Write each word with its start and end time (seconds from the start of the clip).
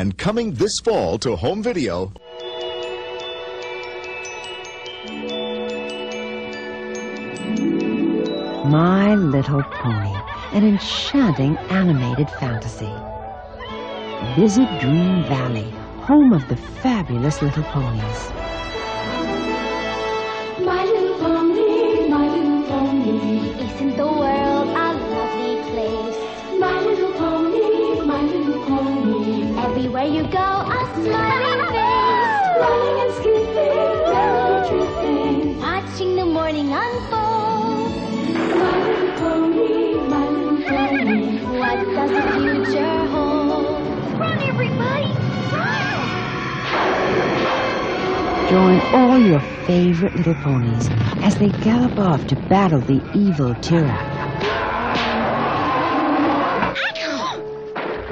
And 0.00 0.16
coming 0.16 0.54
this 0.54 0.80
fall 0.80 1.18
to 1.18 1.36
home 1.36 1.62
video, 1.62 2.10
My 8.64 9.14
Little 9.14 9.62
Pony, 9.62 10.16
an 10.54 10.64
enchanting 10.64 11.58
animated 11.68 12.30
fantasy. 12.30 12.90
Visit 14.40 14.70
Dream 14.80 15.22
Valley, 15.24 15.70
home 16.06 16.32
of 16.32 16.48
the 16.48 16.56
fabulous 16.56 17.42
little 17.42 17.64
ponies. 17.64 18.39
Join 48.50 48.80
all 48.92 49.16
your 49.16 49.38
favorite 49.64 50.16
little 50.16 50.34
ponies 50.34 50.90
as 51.22 51.36
they 51.36 51.50
gallop 51.62 51.96
off 52.00 52.26
to 52.26 52.36
battle 52.48 52.80
the 52.80 53.00
evil 53.14 53.54
Tira. 53.54 53.96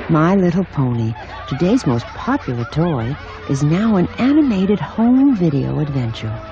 My 0.08 0.36
Little 0.36 0.64
Pony, 0.64 1.12
today's 1.48 1.84
most 1.88 2.06
popular 2.14 2.64
toy, 2.66 3.16
is 3.50 3.64
now 3.64 3.96
an 3.96 4.06
animated 4.20 4.78
home 4.78 5.34
video 5.34 5.80
adventure. 5.80 6.47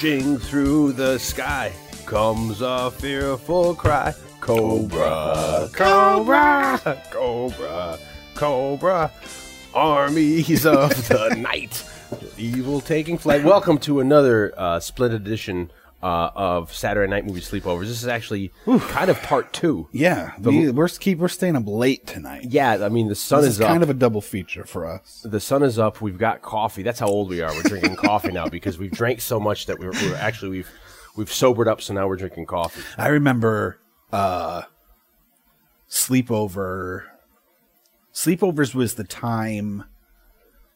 Through 0.00 0.92
the 0.92 1.18
sky 1.18 1.74
comes 2.06 2.62
a 2.62 2.90
fearful 2.90 3.74
cry. 3.74 4.14
Cobra, 4.40 5.68
Cobra, 5.74 6.80
Cobra, 7.10 7.98
Cobra, 8.34 9.12
armies 9.74 10.64
of 10.64 10.88
the 11.08 11.34
night, 11.38 11.84
evil 12.38 12.80
taking 12.80 13.18
flight. 13.18 13.44
Welcome 13.44 13.76
to 13.80 14.00
another 14.00 14.54
uh, 14.56 14.80
split 14.80 15.12
edition 15.12 15.70
uh, 16.02 16.30
of 16.34 16.74
Saturday 16.74 17.10
Night 17.10 17.26
Movie 17.26 17.40
Sleepovers. 17.40 17.82
This 17.82 18.02
is 18.02 18.06
actually 18.08 18.52
kind 18.88 19.10
of 19.10 19.20
part 19.22 19.52
two. 19.52 19.88
Yeah, 19.92 20.32
we, 20.38 20.70
we're 20.70 20.88
keep 20.88 21.18
we're 21.18 21.28
staying 21.28 21.56
up 21.56 21.64
late 21.66 22.06
tonight. 22.06 22.46
Yeah, 22.48 22.84
I 22.84 22.88
mean 22.88 23.08
the 23.08 23.14
sun 23.14 23.42
this 23.42 23.50
is, 23.50 23.60
is 23.60 23.66
kind 23.66 23.78
up. 23.78 23.84
of 23.84 23.90
a 23.90 23.94
double 23.94 24.20
feature 24.20 24.64
for 24.64 24.86
us. 24.86 25.24
the 25.24 25.40
sun 25.40 25.62
is 25.62 25.78
up. 25.78 26.00
We've 26.00 26.18
got 26.18 26.42
coffee. 26.42 26.82
That's 26.82 26.98
how 26.98 27.08
old 27.08 27.28
we 27.28 27.40
are. 27.42 27.52
We're 27.52 27.62
drinking 27.62 27.96
coffee 27.96 28.32
now 28.32 28.48
because 28.48 28.78
we've 28.78 28.90
drank 28.90 29.20
so 29.20 29.38
much 29.38 29.66
that 29.66 29.78
we're, 29.78 29.92
we're 29.92 30.16
actually 30.16 30.50
we've 30.50 30.70
we've 31.16 31.32
sobered 31.32 31.68
up. 31.68 31.80
So 31.82 31.94
now 31.94 32.08
we're 32.08 32.16
drinking 32.16 32.46
coffee. 32.46 32.82
I 32.96 33.08
remember 33.08 33.78
uh 34.12 34.62
sleepover 35.88 37.04
sleepovers 38.12 38.74
was 38.74 38.94
the 38.94 39.04
time 39.04 39.84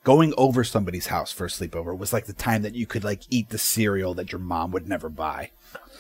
going 0.04 0.32
over 0.36 0.62
somebody's 0.62 1.06
house 1.08 1.32
for 1.32 1.46
a 1.46 1.48
sleepover 1.48 1.96
was 1.96 2.12
like 2.12 2.26
the 2.26 2.32
time 2.32 2.62
that 2.62 2.74
you 2.76 2.86
could 2.86 3.02
like 3.04 3.22
eat 3.30 3.48
the 3.48 3.58
cereal 3.58 4.14
that 4.14 4.30
your 4.30 4.38
mom 4.38 4.70
would 4.70 4.88
never 4.88 5.08
buy. 5.08 5.50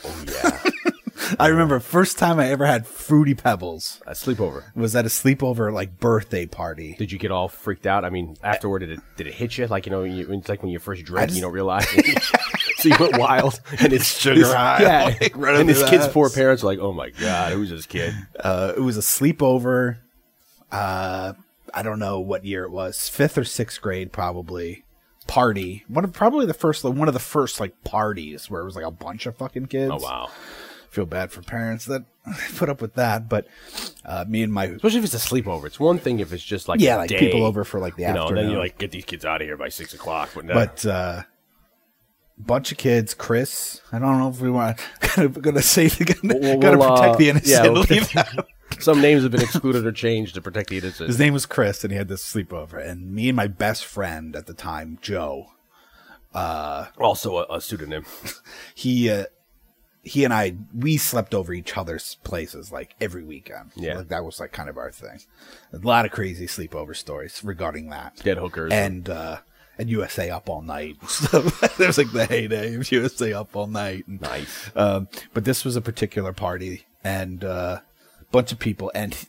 Oh 0.04 0.24
yeah, 0.26 0.60
I 1.40 1.48
remember 1.48 1.80
first 1.80 2.18
time 2.18 2.38
I 2.38 2.50
ever 2.50 2.66
had 2.66 2.86
fruity 2.86 3.34
pebbles 3.34 4.00
a 4.06 4.12
sleepover. 4.12 4.64
was 4.76 4.94
at 4.94 5.06
a 5.06 5.08
sleepover 5.08 5.72
like 5.72 5.98
birthday 5.98 6.44
party. 6.46 6.94
Did 6.98 7.10
you 7.10 7.18
get 7.18 7.30
all 7.30 7.48
freaked 7.48 7.86
out? 7.86 8.04
I 8.04 8.10
mean, 8.10 8.36
afterward, 8.42 8.80
did 8.80 8.90
it 8.90 9.00
did 9.16 9.26
it 9.26 9.34
hit 9.34 9.56
you? 9.58 9.66
Like 9.66 9.86
you 9.86 9.92
know, 9.92 10.04
you, 10.04 10.30
it's 10.32 10.48
like 10.48 10.62
when 10.62 10.70
you 10.70 10.78
first 10.78 11.04
drink, 11.04 11.28
just- 11.28 11.36
you 11.36 11.42
don't 11.42 11.52
realize. 11.52 11.88
so 12.78 12.88
you 12.90 12.96
went 13.00 13.16
wild, 13.18 13.58
and 13.80 13.92
it's 13.92 14.18
Sugar 14.20 14.40
this- 14.40 14.52
high, 14.52 14.82
Yeah, 14.82 15.04
like, 15.20 15.36
right 15.36 15.56
and 15.56 15.68
the 15.68 15.72
kid's 15.88 16.04
house. 16.04 16.12
poor 16.12 16.28
parents 16.28 16.62
are 16.62 16.66
like, 16.66 16.78
"Oh 16.78 16.92
my 16.92 17.08
god, 17.10 17.52
who's 17.54 17.70
this 17.70 17.86
kid?" 17.86 18.14
Uh, 18.38 18.74
it 18.76 18.80
was 18.80 18.98
a 18.98 19.00
sleepover. 19.00 19.96
Uh, 20.70 21.32
I 21.74 21.82
don't 21.82 21.98
know 21.98 22.20
what 22.20 22.44
year 22.44 22.64
it 22.64 22.70
was, 22.70 23.08
fifth 23.08 23.36
or 23.36 23.44
sixth 23.44 23.80
grade, 23.80 24.12
probably. 24.12 24.84
Party. 25.26 25.84
One 25.88 26.04
of 26.04 26.12
probably 26.12 26.46
the 26.46 26.54
first, 26.54 26.84
one 26.84 27.08
of 27.08 27.14
the 27.14 27.20
first 27.20 27.58
like 27.58 27.82
parties 27.82 28.50
where 28.50 28.60
it 28.60 28.64
was 28.64 28.76
like 28.76 28.84
a 28.84 28.90
bunch 28.90 29.24
of 29.26 29.36
fucking 29.36 29.66
kids. 29.66 29.90
Oh 29.92 29.96
wow, 29.96 30.28
Feel 30.90 31.06
bad 31.06 31.32
for 31.32 31.40
parents 31.42 31.86
that 31.86 32.04
put 32.56 32.68
up 32.68 32.82
with 32.82 32.94
that, 32.94 33.28
but 33.28 33.46
uh, 34.04 34.26
me 34.28 34.42
and 34.42 34.52
my 34.52 34.66
especially 34.66 34.98
if 34.98 35.04
it's 35.06 35.14
a 35.14 35.16
sleepover. 35.16 35.64
It's 35.64 35.80
one 35.80 35.98
thing 35.98 36.20
if 36.20 36.32
it's 36.32 36.44
just 36.44 36.68
like 36.68 36.80
Yeah, 36.80 36.96
like 36.96 37.08
day, 37.08 37.18
people 37.18 37.44
over 37.44 37.64
for, 37.64 37.80
like, 37.80 37.96
the 37.96 38.02
you 38.02 38.12
know, 38.12 38.28
and 38.28 38.36
then 38.36 38.50
you 38.50 38.58
like 38.58 38.76
get 38.76 38.90
these 38.90 39.06
kids 39.06 39.24
out 39.24 39.40
of 39.40 39.46
here 39.46 39.56
by 39.56 39.70
six 39.70 39.94
o'clock. 39.94 40.30
But, 40.34 40.44
no. 40.44 40.54
but 40.54 40.86
uh, 40.86 41.22
bunch 42.38 42.72
of 42.72 42.78
kids. 42.78 43.14
Chris, 43.14 43.80
I 43.92 43.98
don't 43.98 44.18
know 44.18 44.28
if 44.28 44.40
we 44.40 44.50
want 44.50 44.78
to 45.14 45.28
gonna 45.28 45.62
say 45.62 45.86
it 45.86 46.22
We'll-. 46.22 46.58
Gotta 46.58 46.78
we'll, 46.78 46.92
uh, 46.92 47.00
protect 47.00 47.18
the 47.18 47.30
innocent. 47.30 47.64
yeah, 47.64 47.70
we'll 47.70 47.84
protect-. 47.86 48.52
Some 48.80 49.00
names 49.00 49.22
have 49.22 49.32
been 49.32 49.42
excluded 49.42 49.86
or 49.86 49.92
changed 49.92 50.34
to 50.34 50.40
protect 50.40 50.70
the 50.70 50.78
innocent. 50.78 51.08
His 51.08 51.18
name 51.18 51.32
was 51.32 51.46
Chris, 51.46 51.84
and 51.84 51.92
he 51.92 51.96
had 51.98 52.08
this 52.08 52.24
sleepover. 52.24 52.84
And 52.84 53.12
me 53.12 53.28
and 53.28 53.36
my 53.36 53.46
best 53.46 53.84
friend 53.84 54.34
at 54.36 54.46
the 54.46 54.54
time, 54.54 54.98
Joe, 55.00 55.48
also 56.98 57.38
a, 57.38 57.46
a 57.56 57.60
pseudonym. 57.60 58.04
he 58.74 59.10
uh, 59.10 59.24
he 60.02 60.24
and 60.24 60.32
I 60.34 60.56
we 60.74 60.96
slept 60.96 61.34
over 61.34 61.52
each 61.52 61.76
other's 61.76 62.16
places 62.24 62.70
like 62.70 62.94
every 63.00 63.24
weekend. 63.24 63.72
Yeah. 63.74 63.98
like 63.98 64.08
that 64.08 64.24
was 64.24 64.40
like 64.40 64.52
kind 64.52 64.68
of 64.68 64.76
our 64.76 64.90
thing. 64.90 65.20
A 65.72 65.78
lot 65.78 66.04
of 66.04 66.10
crazy 66.12 66.46
sleepover 66.46 66.94
stories 66.96 67.42
regarding 67.42 67.90
that. 67.90 68.16
Dead 68.22 68.38
hookers. 68.38 68.72
and 68.72 69.08
uh, 69.08 69.38
and 69.78 69.88
USA 69.90 70.30
up 70.30 70.48
all 70.48 70.62
night. 70.62 70.96
So 71.08 71.40
there 71.78 71.86
was 71.86 71.98
like 71.98 72.12
the 72.12 72.26
heyday 72.26 72.74
of 72.74 72.90
USA 72.92 73.32
up 73.32 73.56
all 73.56 73.66
night. 73.66 74.06
And, 74.06 74.20
Nice. 74.20 74.70
Um, 74.76 75.08
but 75.32 75.44
this 75.44 75.64
was 75.64 75.76
a 75.76 75.80
particular 75.80 76.32
party 76.32 76.84
and 77.02 77.42
uh, 77.44 77.80
bunch 78.34 78.50
of 78.50 78.58
people, 78.58 78.90
and 78.96 79.28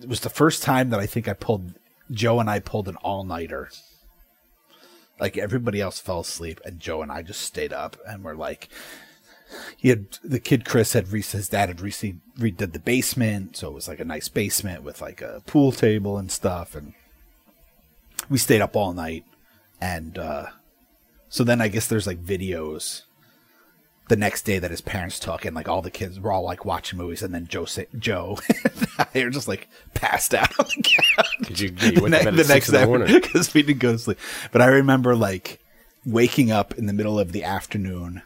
it 0.00 0.08
was 0.08 0.20
the 0.20 0.30
first 0.30 0.62
time 0.62 0.88
that 0.88 0.98
I 0.98 1.04
think 1.04 1.28
I 1.28 1.34
pulled 1.34 1.74
Joe 2.10 2.40
and 2.40 2.48
I 2.48 2.58
pulled 2.58 2.88
an 2.88 2.96
all 2.96 3.22
nighter. 3.22 3.68
Like 5.20 5.36
everybody 5.36 5.78
else 5.82 6.00
fell 6.00 6.20
asleep, 6.20 6.58
and 6.64 6.80
Joe 6.80 7.02
and 7.02 7.12
I 7.12 7.20
just 7.20 7.42
stayed 7.42 7.72
up, 7.72 7.98
and 8.08 8.24
we're 8.24 8.34
like, 8.34 8.70
he 9.76 9.90
had 9.90 10.06
the 10.24 10.40
kid 10.40 10.64
Chris 10.64 10.94
had 10.94 11.12
re- 11.12 11.20
his 11.20 11.50
dad 11.50 11.68
had 11.68 11.82
recently 11.82 12.18
redid 12.38 12.72
the 12.72 12.78
basement, 12.78 13.58
so 13.58 13.68
it 13.68 13.74
was 13.74 13.88
like 13.88 14.00
a 14.00 14.06
nice 14.06 14.28
basement 14.28 14.82
with 14.82 15.02
like 15.02 15.20
a 15.20 15.42
pool 15.46 15.70
table 15.70 16.16
and 16.16 16.32
stuff, 16.32 16.74
and 16.74 16.94
we 18.30 18.38
stayed 18.38 18.62
up 18.62 18.74
all 18.74 18.94
night, 18.94 19.24
and 19.82 20.16
uh, 20.18 20.46
so 21.28 21.44
then 21.44 21.60
I 21.60 21.68
guess 21.68 21.88
there's 21.88 22.06
like 22.06 22.24
videos 22.24 23.02
the 24.08 24.16
next 24.16 24.42
day 24.42 24.58
that 24.58 24.70
his 24.70 24.80
parents 24.80 25.18
took, 25.18 25.44
and 25.44 25.56
like 25.56 25.68
all 25.68 25.82
the 25.82 25.90
kids 25.90 26.20
were 26.20 26.32
all 26.32 26.42
like 26.42 26.64
watching 26.64 26.98
movies, 26.98 27.22
and 27.22 27.32
then 27.32 27.46
Joe 27.46 27.66
Joe, 27.98 28.38
they 29.12 29.24
were 29.24 29.30
just 29.30 29.48
like 29.48 29.68
passed 29.94 30.34
out 30.34 30.58
on 30.58 30.66
the 30.66 30.82
couch 30.82 31.26
Did 31.42 31.60
you, 31.60 31.68
you 31.68 32.02
went 32.02 32.14
to 32.14 32.24
bed 32.24 32.38
at 32.38 32.46
six 32.46 32.68
in 32.68 32.74
the 32.74 32.86
morning. 32.86 33.12
because 33.22 33.54
we 33.54 33.62
didn't 33.62 33.80
go 33.80 33.92
to 33.92 33.98
sleep. 33.98 34.18
But 34.52 34.62
I 34.62 34.66
remember 34.66 35.16
like 35.16 35.60
waking 36.04 36.50
up 36.50 36.74
in 36.74 36.86
the 36.86 36.92
middle 36.92 37.18
of 37.18 37.32
the 37.32 37.44
afternoon. 37.44 38.22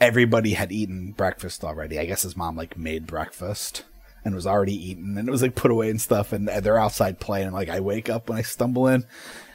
Everybody 0.00 0.52
had 0.52 0.72
eaten 0.72 1.12
breakfast 1.12 1.64
already. 1.64 1.98
I 1.98 2.04
guess 2.04 2.22
his 2.22 2.36
mom 2.36 2.56
like 2.56 2.76
made 2.76 3.06
breakfast 3.06 3.84
and 4.24 4.34
was 4.34 4.46
already 4.46 4.74
eaten, 4.74 5.16
and 5.18 5.28
it 5.28 5.30
was 5.30 5.42
like 5.42 5.54
put 5.54 5.70
away 5.70 5.88
and 5.90 6.00
stuff. 6.00 6.32
And 6.32 6.48
they're 6.48 6.78
outside 6.78 7.18
playing. 7.18 7.46
And, 7.46 7.54
like 7.54 7.68
I 7.68 7.80
wake 7.80 8.08
up 8.10 8.28
when 8.28 8.38
I 8.38 8.42
stumble 8.42 8.86
in, 8.88 9.04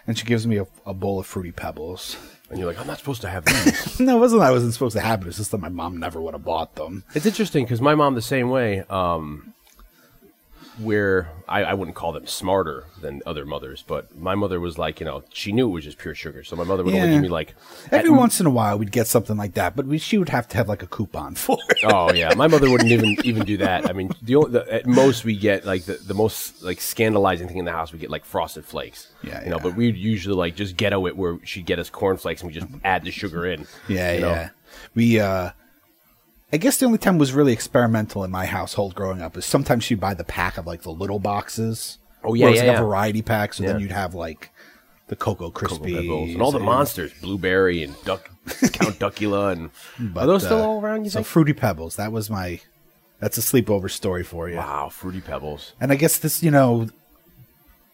and 0.08 0.18
she 0.18 0.26
gives 0.26 0.48
me 0.48 0.58
a, 0.58 0.68
a 0.86 0.94
bowl 0.94 1.20
of 1.20 1.28
fruity 1.28 1.52
pebbles. 1.52 2.18
And 2.52 2.60
you're 2.60 2.68
like, 2.68 2.80
I'm 2.80 2.86
not 2.88 3.00
supposed 3.00 3.22
to 3.22 3.30
have 3.30 3.46
these. 3.46 4.00
No, 4.02 4.18
it 4.18 4.20
wasn't. 4.20 4.42
that 4.42 4.50
I 4.50 4.52
wasn't 4.52 4.74
supposed 4.74 4.96
to 4.98 5.02
have 5.02 5.22
it. 5.22 5.28
It's 5.28 5.38
just 5.38 5.52
that 5.52 5.60
my 5.60 5.70
mom 5.70 5.98
never 5.98 6.20
would 6.22 6.34
have 6.34 6.44
bought 6.44 6.76
them. 6.76 7.04
It's 7.16 7.26
interesting 7.26 7.64
because 7.64 7.80
my 7.82 7.96
mom 7.96 8.16
the 8.16 8.22
same 8.22 8.50
way. 8.50 8.84
Um, 8.90 9.54
where 10.80 11.30
I, 11.48 11.64
I 11.64 11.74
wouldn't 11.74 11.96
call 11.96 12.12
them 12.14 12.26
smarter 12.28 12.86
than 13.02 13.22
other 13.26 13.46
mothers, 13.46 13.84
but 13.86 14.18
my 14.18 14.36
mother 14.36 14.60
was 14.60 14.78
like, 14.78 15.00
you 15.00 15.06
know, 15.06 15.24
she 15.34 15.52
knew 15.52 15.68
it 15.68 15.72
was 15.72 15.84
just 15.84 15.98
pure 15.98 16.16
sugar. 16.16 16.44
So 16.44 16.56
my 16.56 16.64
mother 16.64 16.84
would 16.84 16.94
only 16.94 17.10
give 17.10 17.22
me 17.22 17.28
like, 17.28 17.56
Every 17.92 18.10
once 18.10 18.40
in 18.40 18.46
a 18.46 18.50
while, 18.50 18.78
we'd 18.78 18.92
get 18.92 19.08
something 19.08 19.38
like 19.38 19.54
that, 19.56 19.76
but 19.76 19.86
we, 19.86 19.98
she 19.98 20.18
would 20.18 20.30
have 20.30 20.48
to 20.50 20.58
have 20.58 20.70
like 20.70 20.82
a 20.82 20.88
coupon 20.88 21.36
for 21.36 21.58
it. 21.70 21.80
oh 21.84 22.14
yeah, 22.14 22.34
my 22.36 22.48
mother 22.48 22.70
wouldn't 22.70 22.92
even 22.92 23.18
even 23.24 23.46
do 23.46 23.58
that. 23.58 23.90
I 23.90 23.94
mean, 23.94 24.12
the, 24.22 24.46
the 24.48 24.74
at 24.74 24.86
most 24.86 25.26
we 25.26 25.36
get 25.36 25.66
like 25.66 25.84
the, 25.84 25.94
the 25.94 26.14
most 26.14 26.64
like 26.64 26.80
scandalizing 26.80 27.48
thing 27.48 27.58
in 27.58 27.66
the 27.66 27.72
house, 27.72 27.92
we 27.92 28.00
get 28.00 28.10
like 28.10 28.26
frosted 28.26 28.66
flakes. 28.66 29.12
Yeah, 29.24 29.44
you 29.44 29.50
know, 29.50 29.58
yeah. 29.58 29.64
but 29.64 29.76
we'd 29.76 29.98
usually 29.98 30.36
like 30.36 30.56
just 30.56 30.78
ghetto 30.78 31.06
it 31.08 31.18
where 31.18 31.38
she'd 31.44 31.66
get 31.66 31.80
us 31.80 31.90
cornflakes 31.90 32.42
and 32.42 32.52
we 32.52 32.60
just 32.60 32.72
add 32.84 33.04
the 33.04 33.12
sugar 33.12 33.46
in. 33.46 33.68
Yeah, 33.88 34.14
you 34.14 34.22
know? 34.22 34.30
yeah. 34.32 34.50
We 34.96 35.20
uh 35.20 35.52
I 36.54 36.58
guess 36.58 36.78
the 36.78 36.86
only 36.86 36.98
time 36.98 37.18
was 37.18 37.34
really 37.34 37.54
experimental 37.54 38.24
in 38.24 38.32
my 38.32 38.46
household 38.46 38.94
growing 38.94 39.22
up 39.22 39.38
is 39.38 39.46
sometimes 39.46 39.84
she'd 39.84 40.00
buy 40.00 40.14
the 40.14 40.24
pack 40.24 40.58
of 40.58 40.68
like 40.68 40.82
the 40.82 40.92
little 40.92 41.20
boxes. 41.20 41.98
Oh, 42.24 42.34
yeah, 42.34 42.48
it's 42.48 42.58
yeah, 42.58 42.64
like 42.64 42.72
yeah. 42.74 42.82
a 42.82 42.86
variety 42.86 43.22
pack. 43.22 43.54
So 43.54 43.64
then 43.64 43.80
you'd 43.80 43.92
have 43.92 44.14
like 44.14 44.52
the 45.08 45.16
Cocoa 45.16 45.50
Krispies 45.52 45.96
Pebbles 45.96 46.30
and 46.32 46.42
all 46.42 46.52
the 46.52 46.60
monsters, 46.60 47.14
Blueberry 47.22 47.84
and 47.84 47.96
Duck, 48.04 48.30
Count 48.74 49.00
Duckula, 49.00 49.54
and 49.54 49.72
But, 50.14 50.24
are 50.24 50.28
those 50.28 50.44
still 50.44 50.62
uh, 50.62 50.68
all 50.68 50.82
around? 50.82 51.06
You 51.06 51.10
so 51.10 51.20
think? 51.20 51.28
Fruity 51.28 51.54
Pebbles. 51.54 51.96
That 51.96 52.12
was 52.12 52.30
my. 52.30 52.60
That's 53.20 53.38
a 53.38 53.42
sleepover 53.42 53.90
story 53.90 54.24
for 54.24 54.50
you. 54.50 54.58
wow, 54.58 54.90
Fruity 54.90 55.22
Pebbles, 55.22 55.74
And 55.80 55.92
I 55.92 55.96
guess 55.96 56.18
this, 56.18 56.42
you 56.42 56.50
know, 56.50 56.90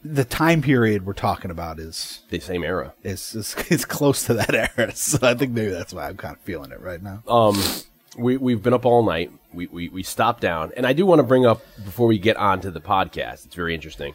the 0.03 0.23
time 0.23 0.61
period 0.61 1.05
we're 1.05 1.13
talking 1.13 1.51
about 1.51 1.79
is 1.79 2.21
the 2.29 2.39
same 2.39 2.63
era. 2.63 2.93
It's 3.03 3.35
is, 3.35 3.55
is 3.69 3.83
close 3.83 4.23
to 4.25 4.33
that 4.35 4.53
era. 4.53 4.91
So 4.95 5.19
I 5.21 5.33
think 5.33 5.51
maybe 5.51 5.71
that's 5.71 5.93
why 5.93 6.07
I'm 6.07 6.17
kind 6.17 6.35
of 6.35 6.41
feeling 6.41 6.71
it 6.71 6.79
right 6.79 7.01
now. 7.01 7.23
Um, 7.27 7.61
we 8.17 8.37
we've 8.37 8.61
been 8.61 8.73
up 8.73 8.85
all 8.85 9.03
night. 9.03 9.31
We 9.53 9.67
we 9.67 9.89
we 9.89 10.03
stopped 10.03 10.41
down, 10.41 10.71
and 10.75 10.85
I 10.85 10.93
do 10.93 11.05
want 11.05 11.19
to 11.19 11.23
bring 11.23 11.45
up 11.45 11.61
before 11.83 12.07
we 12.07 12.17
get 12.17 12.37
on 12.37 12.61
to 12.61 12.71
the 12.71 12.81
podcast. 12.81 13.45
It's 13.45 13.55
very 13.55 13.73
interesting. 13.73 14.13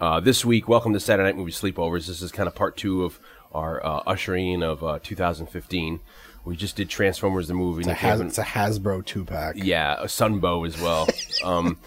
Uh, 0.00 0.20
this 0.20 0.44
week, 0.44 0.68
welcome 0.68 0.92
to 0.92 1.00
Saturday 1.00 1.28
Night 1.28 1.36
Movie 1.36 1.52
Sleepovers. 1.52 2.06
This 2.06 2.20
is 2.20 2.32
kind 2.32 2.48
of 2.48 2.54
part 2.54 2.76
two 2.76 3.04
of 3.04 3.20
our 3.52 3.84
uh, 3.84 4.02
ushering 4.06 4.62
of 4.62 4.82
uh, 4.82 4.98
2015. 5.02 6.00
We 6.44 6.56
just 6.56 6.76
did 6.76 6.90
Transformers 6.90 7.48
the 7.48 7.54
movie. 7.54 7.80
It's 7.80 7.88
a, 7.88 7.94
Has, 7.94 8.20
it's 8.20 8.38
a 8.38 8.42
Hasbro 8.42 9.04
two 9.04 9.24
pack. 9.24 9.56
yeah, 9.56 9.94
a 9.98 10.06
Sunbow 10.06 10.66
as 10.66 10.80
well. 10.80 11.08
um, 11.44 11.78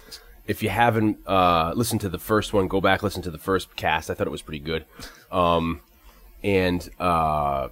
if 0.46 0.62
you 0.62 0.70
haven't 0.70 1.18
uh, 1.26 1.72
listened 1.76 2.00
to 2.00 2.08
the 2.08 2.18
first 2.18 2.52
one, 2.52 2.68
go 2.68 2.80
back 2.80 3.02
listen 3.02 3.22
to 3.22 3.30
the 3.30 3.38
first 3.38 3.76
cast. 3.76 4.10
I 4.10 4.14
thought 4.14 4.26
it 4.26 4.30
was 4.30 4.42
pretty 4.42 4.60
good. 4.60 4.86
Um, 5.30 5.82
and 6.42 6.88
uh, 6.98 7.68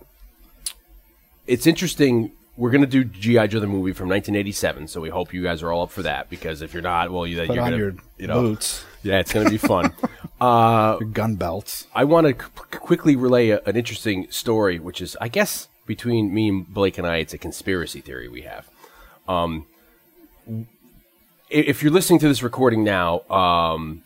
it's 1.47 1.67
interesting. 1.67 2.33
We're 2.57 2.71
gonna 2.71 2.87
do 2.87 3.05
GI 3.05 3.49
Joe 3.49 3.61
the 3.61 3.67
movie 3.67 3.93
from 3.93 4.09
1987, 4.09 4.89
so 4.89 5.01
we 5.01 5.11
hope 5.11 5.35
you 5.35 5.43
guys 5.43 5.63
are 5.63 5.71
all 5.71 5.83
up 5.83 5.91
for 5.91 6.03
that. 6.03 6.31
Because 6.31 6.63
if 6.63 6.73
you're 6.73 6.83
not, 6.83 7.11
well, 7.11 7.27
you, 7.27 7.41
on 7.41 7.49
gonna, 7.49 7.77
your 7.77 7.95
you 8.17 8.27
know, 8.27 8.41
boots, 8.41 8.85
yeah, 9.03 9.19
it's 9.19 9.33
gonna 9.33 9.51
be 9.51 9.59
fun. 9.59 9.93
uh, 10.41 10.97
your 11.01 11.09
gun 11.11 11.37
belts. 11.37 11.87
I 11.95 12.05
want 12.05 12.27
to 12.27 12.45
c- 12.45 12.79
quickly 12.79 13.15
relay 13.15 13.51
a, 13.51 13.61
an 13.67 13.77
interesting 13.77 14.27
story, 14.31 14.79
which 14.79 15.01
is, 15.03 15.17
I 15.21 15.29
guess, 15.29 15.69
between 15.87 16.33
me 16.33 16.49
and 16.49 16.67
Blake 16.67 16.99
and 16.99 17.07
I, 17.07 17.17
it's 17.17 17.35
a 17.35 17.39
conspiracy 17.39 18.01
theory 18.01 18.29
we 18.29 18.43
have. 18.43 18.69
Um, 19.29 19.67
if 21.51 21.83
you're 21.83 21.93
listening 21.93 22.19
to 22.21 22.29
this 22.29 22.43
recording 22.43 22.85
now, 22.85 23.21
um, 23.31 24.03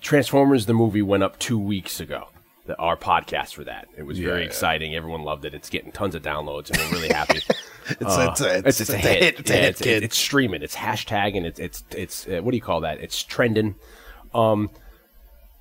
Transformers 0.00 0.66
the 0.66 0.74
movie 0.74 1.02
went 1.02 1.22
up 1.22 1.38
two 1.38 1.58
weeks 1.58 1.98
ago. 1.98 2.28
The, 2.66 2.76
our 2.78 2.96
podcast 2.96 3.52
for 3.54 3.64
that. 3.64 3.88
It 3.96 4.04
was 4.04 4.18
very 4.18 4.40
Yeah. 4.40 4.46
exciting. 4.46 4.94
Everyone 4.94 5.22
loved 5.22 5.44
it. 5.44 5.52
It's 5.54 5.68
getting 5.68 5.92
tons 5.92 6.14
of 6.14 6.22
downloads, 6.22 6.70
and 6.70 6.78
we're 6.78 6.98
really 7.00 7.12
happy. 7.14 7.40
It's, 7.90 8.00
Uh, 8.02 8.28
it's, 8.30 8.40
a, 8.40 8.58
it's, 8.66 8.80
it's 8.80 8.88
a 8.90 8.96
hit. 8.96 9.40
It's 9.40 9.50
Yeah, 9.50 9.56
hit, 9.56 9.64
it's, 9.68 9.80
kid. 9.82 10.02
it's 10.02 10.16
streaming. 10.16 10.62
It's 10.62 10.74
hashtag 10.74 11.36
and 11.36 11.44
it's 11.44 11.60
it's 11.60 11.84
it's 11.94 12.26
uh, 12.26 12.40
what 12.40 12.52
do 12.52 12.56
you 12.56 12.62
call 12.62 12.80
that? 12.80 13.00
It's 13.00 13.22
trending. 13.22 13.74
Um, 14.34 14.70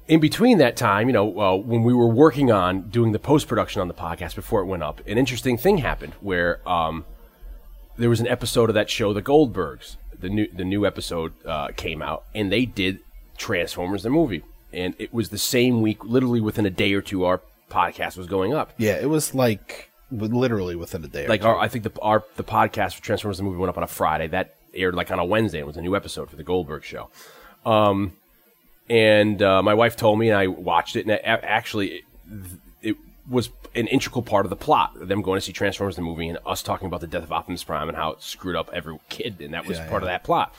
in 0.08 0.22
between 0.22 0.58
that 0.60 0.78
time, 0.78 1.08
you 1.08 1.14
know, 1.14 1.40
uh, 1.40 1.56
when 1.58 1.84
we 1.84 1.94
were 1.94 2.08
working 2.08 2.50
on 2.52 2.90
doing 2.90 3.12
the 3.12 3.20
post 3.20 3.48
production 3.50 3.82
on 3.82 3.90
the 3.90 3.94
podcast 3.94 4.36
before 4.36 4.62
it 4.62 4.66
went 4.66 4.84
up, 4.84 5.02
an 5.06 5.18
interesting 5.18 5.58
thing 5.58 5.80
happened 5.80 6.14
where 6.22 6.68
um, 6.68 7.04
there 7.98 8.10
was 8.10 8.22
an 8.22 8.28
episode 8.28 8.70
of 8.70 8.74
that 8.76 8.90
show, 8.90 9.12
The 9.14 9.22
Goldbergs. 9.22 9.98
The 10.18 10.30
new 10.30 10.48
the 10.54 10.64
new 10.64 10.86
episode 10.86 11.34
uh, 11.46 11.70
came 11.76 12.02
out, 12.02 12.24
and 12.34 12.50
they 12.50 12.66
did 12.66 13.00
Transformers 13.38 14.04
the 14.04 14.10
movie, 14.10 14.44
and 14.74 14.96
it 15.00 15.14
was 15.14 15.30
the 15.30 15.38
same 15.38 15.82
week, 15.82 16.04
literally 16.04 16.42
within 16.42 16.66
a 16.66 16.70
day 16.70 16.94
or 16.94 17.02
two, 17.02 17.26
our 17.26 17.42
podcast 17.70 18.18
was 18.18 18.28
going 18.28 18.54
up. 18.54 18.74
yeah, 18.78 18.98
it 19.00 19.10
was 19.10 19.34
like 19.34 19.90
literally 20.12 20.76
within 20.76 21.04
a 21.04 21.08
day. 21.08 21.26
or 21.26 21.30
Like 21.30 21.44
our, 21.44 21.58
I 21.58 21.68
think 21.68 21.84
the 21.84 21.92
our 22.02 22.24
the 22.36 22.44
podcast 22.44 22.96
for 22.96 23.02
Transformers 23.04 23.38
the 23.38 23.44
movie 23.44 23.58
went 23.58 23.70
up 23.70 23.78
on 23.78 23.84
a 23.84 23.88
Friday. 23.88 24.28
That 24.28 24.56
aired 24.74 24.96
like 24.96 25.12
on 25.12 25.20
a 25.20 25.26
Wednesday. 25.26 25.60
It 25.60 25.68
was 25.68 25.78
a 25.78 25.82
new 25.82 25.96
episode 25.96 26.30
for 26.30 26.36
the 26.36 26.44
Goldberg 26.44 26.84
show. 26.84 27.10
Um, 27.66 28.14
and 28.90 29.42
uh, 29.42 29.62
my 29.64 29.74
wife 29.74 29.96
told 29.96 30.20
me, 30.20 30.30
and 30.30 30.38
I 30.38 30.48
watched 30.48 30.96
it, 30.96 31.06
and 31.08 31.12
actually, 31.24 31.90
it, 31.92 32.04
it 32.82 32.98
was 33.30 33.50
an 33.76 33.88
integral 33.88 34.22
part 34.22 34.46
of 34.46 34.50
the 34.50 34.56
plot. 34.56 34.92
Them 35.08 35.22
going 35.22 35.38
to 35.38 35.42
see 35.42 35.54
Transformers 35.54 35.96
the 35.96 36.02
movie, 36.02 36.28
and 36.28 36.38
us 36.46 36.62
talking 36.62 36.88
about 36.88 37.02
the 37.02 37.08
death 37.08 37.24
of 37.24 37.32
Optimus 37.32 37.64
Prime 37.64 37.88
and 37.88 37.98
how 37.98 38.12
it 38.12 38.22
screwed 38.22 38.56
up 38.56 38.70
every 38.74 39.00
kid, 39.10 39.40
and 39.42 39.54
that 39.54 39.66
was 39.66 39.78
Yeah, 39.78 39.90
part 39.90 40.04
of 40.04 40.08
that 40.08 40.24
plot. 40.24 40.54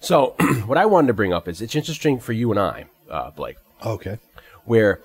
So, 0.00 0.34
what 0.66 0.76
I 0.76 0.86
wanted 0.86 1.06
to 1.08 1.14
bring 1.14 1.32
up 1.32 1.46
is 1.48 1.62
it's 1.62 1.74
interesting 1.76 2.18
for 2.18 2.32
you 2.32 2.50
and 2.50 2.58
I, 2.58 2.86
uh, 3.10 3.30
Blake 3.30 3.56
okay. 3.84 4.18
where 4.64 5.00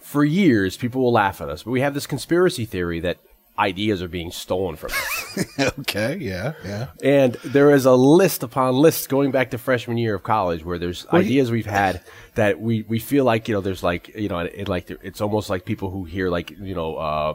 for 0.00 0.24
years 0.24 0.76
people 0.76 1.02
will 1.02 1.12
laugh 1.12 1.40
at 1.40 1.48
us, 1.48 1.62
but 1.62 1.70
we 1.70 1.80
have 1.80 1.94
this 1.94 2.06
conspiracy 2.06 2.64
theory 2.64 3.00
that 3.00 3.18
ideas 3.58 4.02
are 4.02 4.08
being 4.08 4.30
stolen 4.30 4.76
from 4.76 4.90
us. 4.90 5.46
okay. 5.80 6.16
Yeah. 6.18 6.54
Yeah. 6.64 6.88
and 7.02 7.34
there 7.44 7.70
is 7.70 7.84
a 7.84 7.92
list 7.92 8.42
upon 8.42 8.74
lists 8.74 9.06
going 9.06 9.30
back 9.30 9.50
to 9.50 9.58
freshman 9.58 9.98
year 9.98 10.14
of 10.14 10.22
college 10.22 10.64
where 10.64 10.78
there's 10.78 11.06
ideas 11.12 11.50
we've 11.50 11.66
had 11.66 12.02
that 12.34 12.60
we, 12.60 12.82
we 12.82 12.98
feel 12.98 13.24
like, 13.24 13.48
you 13.48 13.54
know, 13.54 13.60
there's 13.60 13.82
like, 13.82 14.08
you 14.16 14.28
know, 14.28 14.38
it, 14.38 14.68
like 14.68 14.90
it's 14.90 15.20
almost 15.20 15.50
like 15.50 15.64
people 15.64 15.90
who 15.90 16.04
hear 16.04 16.30
like, 16.30 16.50
you 16.50 16.74
know, 16.74 16.96
uh, 16.96 17.34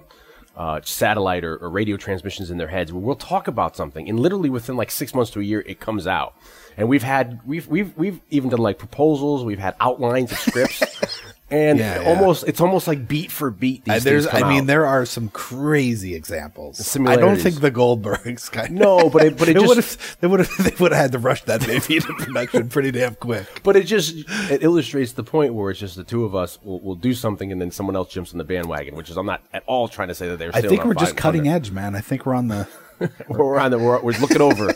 uh, 0.56 0.82
satellite 0.84 1.44
or, 1.44 1.56
or 1.58 1.70
radio 1.70 1.98
transmissions 1.98 2.50
in 2.50 2.58
their 2.58 2.68
heads 2.68 2.92
where 2.92 3.00
we'll 3.00 3.16
talk 3.16 3.48
about 3.48 3.76
something 3.76 4.10
and 4.10 4.20
literally 4.20 4.50
within 4.50 4.76
like 4.76 4.90
six 4.90 5.14
months 5.14 5.30
to 5.30 5.40
a 5.40 5.44
year 5.44 5.64
it 5.68 5.80
comes 5.80 6.08
out 6.08 6.34
and 6.78 6.88
we've 6.88 7.04
had 7.04 7.40
we've 7.46 7.68
we've 7.68 7.96
we've 7.98 8.20
even 8.30 8.50
done 8.50 8.60
like 8.60 8.78
proposals 8.78 9.44
we've 9.44 9.60
had 9.60 9.76
outlines 9.80 10.32
of 10.32 10.38
scripts 10.38 10.84
and 11.50 11.80
Yeah, 11.80 12.02
yeah. 12.02 12.10
almost 12.10 12.44
it's 12.48 12.60
almost 12.62 12.88
like 12.88 13.08
beat 13.08 13.32
for 13.32 13.50
beat 13.50 13.86
these 13.86 14.06
Uh, 14.06 14.10
there's, 14.10 14.28
I 14.28 14.48
mean, 14.50 14.66
there 14.66 14.86
are 14.86 15.06
some 15.06 15.30
crazy 15.30 16.14
examples. 16.14 16.98
I 16.98 17.16
don't 17.16 17.38
think 17.38 17.62
the 17.62 17.72
Goldbergs. 17.72 18.52
Kind 18.52 18.76
No, 18.76 19.10
but 19.10 19.24
it- 19.24 19.38
but 19.38 19.48
it 19.48 19.54
just- 19.54 19.66
would 19.68 19.78
have 19.78 20.18
they 20.20 20.28
would 20.28 20.40
have 20.42 20.58
they 20.64 20.76
would 20.78 20.92
have 20.92 21.02
had 21.02 21.12
to 21.14 21.20
rush 21.20 21.44
that 21.46 21.62
baby 21.66 21.96
into 21.98 22.14
production 22.16 22.68
pretty 22.68 22.92
damn 22.92 23.16
quick. 23.16 23.62
But 23.64 23.76
it 23.78 23.84
just 23.86 24.14
it 24.52 24.62
illustrates 24.62 25.14
the 25.14 25.24
point 25.24 25.54
where 25.54 25.72
it's 25.72 25.80
just 25.80 25.96
the 25.96 26.04
two 26.04 26.26
of 26.26 26.36
us 26.36 26.60
will 26.64 26.82
will 26.82 26.96
do 26.96 27.14
something 27.14 27.52
and 27.52 27.62
then 27.62 27.72
someone 27.72 27.96
else 27.96 28.10
jumps 28.10 28.34
on 28.34 28.40
the 28.40 28.44
bandwagon, 28.44 28.96
which 28.96 29.10
is 29.10 29.16
I'm 29.18 29.26
not 29.26 29.42
at 29.54 29.64
all 29.68 29.88
trying 29.88 30.10
to 30.10 30.16
say 30.16 30.28
that 30.28 30.38
they're. 30.40 30.52
I 30.54 30.62
think 30.62 30.84
we're 30.84 30.94
just 30.96 31.16
cutting 31.16 31.48
edge, 31.48 31.72
man. 31.72 31.96
I 31.96 32.02
think 32.02 32.26
we're 32.26 32.36
on 32.36 32.50
the 32.50 32.68
We're 33.30 33.60
on 33.60 33.72
the 33.72 33.80
we're, 33.80 34.02
we're 34.02 34.18
looking 34.20 34.42
over. 34.42 34.74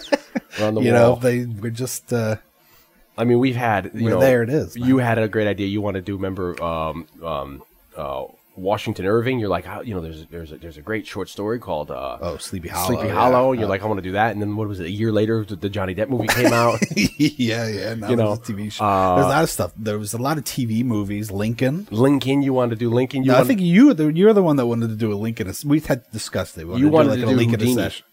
We're 0.60 0.68
on 0.68 0.76
the 0.76 0.82
you 0.84 0.92
wall. 0.94 1.16
know 1.16 1.16
they 1.16 1.46
we're 1.46 1.72
just 1.72 2.12
uh, 2.14 2.36
I 3.18 3.24
mean, 3.24 3.40
we've 3.40 3.56
had 3.56 3.92
you 3.94 4.06
We're 4.06 4.10
know 4.12 4.20
there 4.20 4.44
it 4.44 4.50
is, 4.50 4.78
man. 4.78 4.88
You 4.88 4.98
had 5.00 5.18
a 5.18 5.28
great 5.28 5.48
idea. 5.48 5.68
You 5.68 5.82
want 5.82 5.96
to 5.96 6.02
do 6.02 6.16
remember 6.16 6.62
um, 6.64 7.08
um, 7.24 7.64
uh, 7.96 8.26
Washington 8.56 9.06
Irving? 9.06 9.40
You're 9.40 9.50
like, 9.50 9.66
how, 9.66 9.82
you 9.82 9.94
know, 9.94 10.02
there's 10.02 10.26
there's 10.28 10.52
a, 10.52 10.58
there's 10.58 10.78
a 10.78 10.82
great 10.82 11.06
short 11.08 11.30
story 11.30 11.60
called 11.60 11.90
uh, 11.92 12.18
oh 12.22 12.38
Sleepy 12.38 12.68
Hollow. 12.70 12.88
Sleepy 12.88 13.08
yeah. 13.08 13.14
Hollow. 13.14 13.52
You're 13.54 13.68
like, 13.68 13.82
I 13.82 13.86
want 13.86 13.98
to 14.00 14.02
do 14.04 14.12
that. 14.14 14.32
And 14.32 14.42
then 14.42 14.56
what 14.56 14.68
was 14.68 14.80
it? 14.80 14.86
A 14.86 14.90
year 14.92 15.12
later, 15.12 15.44
the, 15.46 15.56
the 15.56 15.70
Johnny 15.70 15.94
Depp 15.96 16.10
movie 16.10 16.28
came 16.28 16.54
out. 16.54 16.80
yeah, 16.96 17.68
yeah. 17.68 17.94
No, 17.96 18.10
You 18.10 18.16
know, 18.16 18.32
a 18.34 18.38
TV 18.38 18.72
show. 18.72 18.84
uh, 18.86 19.16
There's 19.16 19.26
a 19.26 19.30
lot 19.30 19.44
of 19.44 19.50
stuff. 19.50 19.72
There 19.78 19.98
was 20.00 20.14
a 20.14 20.18
lot 20.18 20.38
of 20.38 20.44
TV 20.46 20.84
movies. 20.84 21.32
Lincoln. 21.32 21.88
Lincoln, 21.92 22.42
you 22.42 22.54
wanted 22.54 22.72
to 22.72 22.76
do 22.78 22.90
Lincoln. 22.90 23.24
You 23.24 23.30
No, 23.30 23.34
I 23.36 23.38
wanted- 23.40 23.48
think 23.48 23.62
you 23.62 23.94
the, 23.94 24.08
you're 24.14 24.34
the 24.34 24.44
one 24.44 24.56
that 24.58 24.66
wanted 24.68 24.90
to 24.90 24.96
do 24.96 25.12
a 25.14 25.16
Lincoln. 25.16 25.52
We 25.66 25.80
had 25.82 26.10
discussed 26.12 26.58
it. 26.58 26.66
We 26.68 26.80
You 26.80 26.90
wanted 26.90 27.16
do 27.16 27.22
to 27.22 27.28
do 27.28 27.36
Lincoln 27.36 27.60
Houdini. 27.60 27.76
session. 27.76 28.06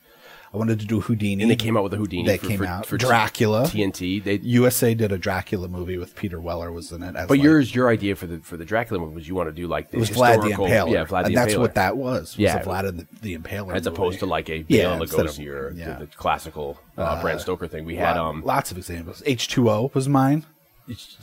I 0.58 0.60
wanted 0.60 0.80
to 0.80 0.86
do 0.86 1.00
Houdini. 1.00 1.42
and 1.44 1.50
they 1.50 1.56
came 1.56 1.76
out 1.76 1.84
with 1.84 1.94
a 1.94 1.96
Houdini. 1.96 2.26
That 2.26 2.40
for, 2.40 2.46
came 2.48 2.58
for, 2.58 2.66
out. 2.66 2.84
for 2.86 2.96
Dracula. 2.96 3.62
TNT. 3.62 4.22
They 4.24 4.34
USA 4.42 4.92
did 4.94 5.12
a 5.12 5.18
Dracula 5.18 5.68
movie 5.68 5.96
with 5.98 6.16
Peter 6.16 6.40
Weller 6.40 6.72
was 6.72 6.90
in 6.90 7.02
it. 7.04 7.14
as 7.14 7.28
But 7.28 7.38
like- 7.38 7.42
yours, 7.44 7.72
your 7.74 7.88
idea 7.88 8.16
for 8.16 8.26
the 8.26 8.38
for 8.40 8.56
the 8.56 8.64
Dracula 8.64 9.00
movie 9.00 9.14
was 9.14 9.28
you 9.28 9.34
want 9.36 9.48
to 9.48 9.52
do 9.54 9.68
like 9.68 9.90
the 9.90 9.98
it 9.98 10.00
was 10.00 10.10
Vlad 10.10 10.42
the 10.42 10.48
Impaler. 10.50 10.92
yeah, 10.92 11.04
Vlad 11.04 11.24
and 11.26 11.26
the 11.28 11.34
that's 11.36 11.56
what 11.56 11.74
that 11.76 11.96
was. 11.96 12.20
was 12.20 12.38
Yeah. 12.38 12.58
the 12.58 12.68
Vlad 12.68 12.96
the, 12.96 13.06
the 13.22 13.38
Impaler, 13.38 13.74
as 13.74 13.86
opposed 13.86 14.14
movie. 14.14 14.18
to 14.18 14.26
like 14.26 14.48
a 14.50 14.64
Yeah, 14.68 14.82
Bela 14.82 15.02
instead 15.02 15.26
of- 15.26 15.32
Lugosi 15.32 15.46
or 15.48 15.72
yeah. 15.76 15.92
the, 15.98 16.06
the 16.06 16.16
classical 16.16 16.80
uh, 16.96 17.20
Bram 17.22 17.38
Stoker 17.38 17.68
thing. 17.68 17.84
We 17.84 17.94
had 17.96 18.16
Lot- 18.16 18.30
um 18.30 18.42
lots 18.44 18.72
of 18.72 18.78
examples. 18.78 19.22
H 19.26 19.46
two 19.46 19.70
O 19.70 19.90
was 19.94 20.08
mine. 20.08 20.44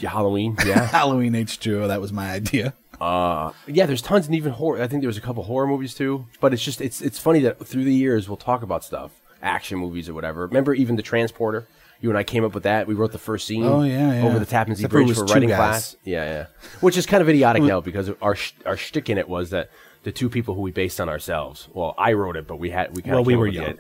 Halloween, 0.02 0.56
yeah, 0.66 0.86
Halloween 0.86 1.36
H 1.36 1.60
two 1.60 1.84
O. 1.84 1.88
That 1.88 2.02
was 2.02 2.14
my 2.14 2.32
idea. 2.32 2.74
uh, 3.02 3.52
yeah. 3.68 3.86
There's 3.86 4.02
tons 4.02 4.26
and 4.28 4.36
even 4.36 4.54
horror. 4.54 4.82
I 4.82 4.88
think 4.88 5.02
there 5.02 5.08
was 5.08 5.18
a 5.18 5.22
couple 5.22 5.44
horror 5.44 5.68
movies 5.68 5.94
too. 5.94 6.28
But 6.40 6.54
it's 6.54 6.64
just 6.64 6.82
it's 6.82 7.02
it's 7.02 7.18
funny 7.20 7.40
that 7.42 7.66
through 7.66 7.84
the 7.84 7.94
years 7.94 8.30
we'll 8.30 8.38
talk 8.38 8.62
about 8.62 8.84
stuff, 8.84 9.12
action 9.46 9.78
movies 9.78 10.10
or 10.10 10.14
whatever. 10.14 10.48
Remember 10.48 10.74
even 10.74 10.96
the 10.96 11.02
Transporter. 11.04 11.68
You 12.02 12.10
and 12.10 12.18
I 12.18 12.24
came 12.24 12.44
up 12.44 12.54
with 12.54 12.64
that. 12.64 12.88
We 12.88 12.94
wrote 12.94 13.14
the 13.14 13.18
first 13.18 13.48
scene 13.48 13.64
Oh, 13.64 13.82
yeah, 13.84 14.16
yeah. 14.16 14.26
over 14.28 14.38
the 14.38 14.46
Tappan 14.46 14.76
Zee 14.76 14.82
Except 14.84 14.92
it 14.92 14.96
Bridge 14.96 15.08
was 15.08 15.18
for 15.18 15.26
two 15.26 15.34
writing 15.34 15.50
guys. 15.50 15.58
class. 15.58 15.96
Yeah, 16.04 16.26
yeah. 16.26 16.46
Which 16.82 16.98
is 16.98 17.06
kind 17.06 17.22
of 17.22 17.30
idiotic 17.30 17.64
now 17.64 17.80
because 17.80 18.12
our 18.22 18.36
sh- 18.36 18.52
our 18.66 18.76
shtick 18.76 19.10
in 19.10 19.18
it 19.18 19.30
was 19.30 19.52
that 19.52 19.70
the 20.04 20.12
two 20.12 20.30
people 20.30 20.54
who 20.56 20.62
we 20.62 20.72
based 20.72 21.00
on 21.00 21.08
ourselves. 21.08 21.70
Well, 21.74 21.96
I 21.98 22.12
wrote 22.14 22.36
it, 22.36 22.48
but 22.48 22.58
we 22.58 22.70
had 22.70 22.94
we 22.96 23.02
kind 23.02 23.14
of 23.14 23.20
Well, 23.20 23.24
we 23.26 23.36
were 23.38 23.48
young. 23.48 23.78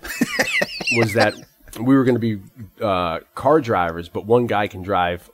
was 0.97 1.13
that 1.13 1.33
we 1.79 1.93
were 1.95 2.05
going 2.05 2.15
to 2.15 2.19
be 2.19 2.39
uh, 2.81 3.19
car 3.35 3.59
drivers, 3.59 4.07
but 4.07 4.25
one 4.25 4.47
guy 4.47 4.67
can 4.67 4.81
drive, 4.81 5.29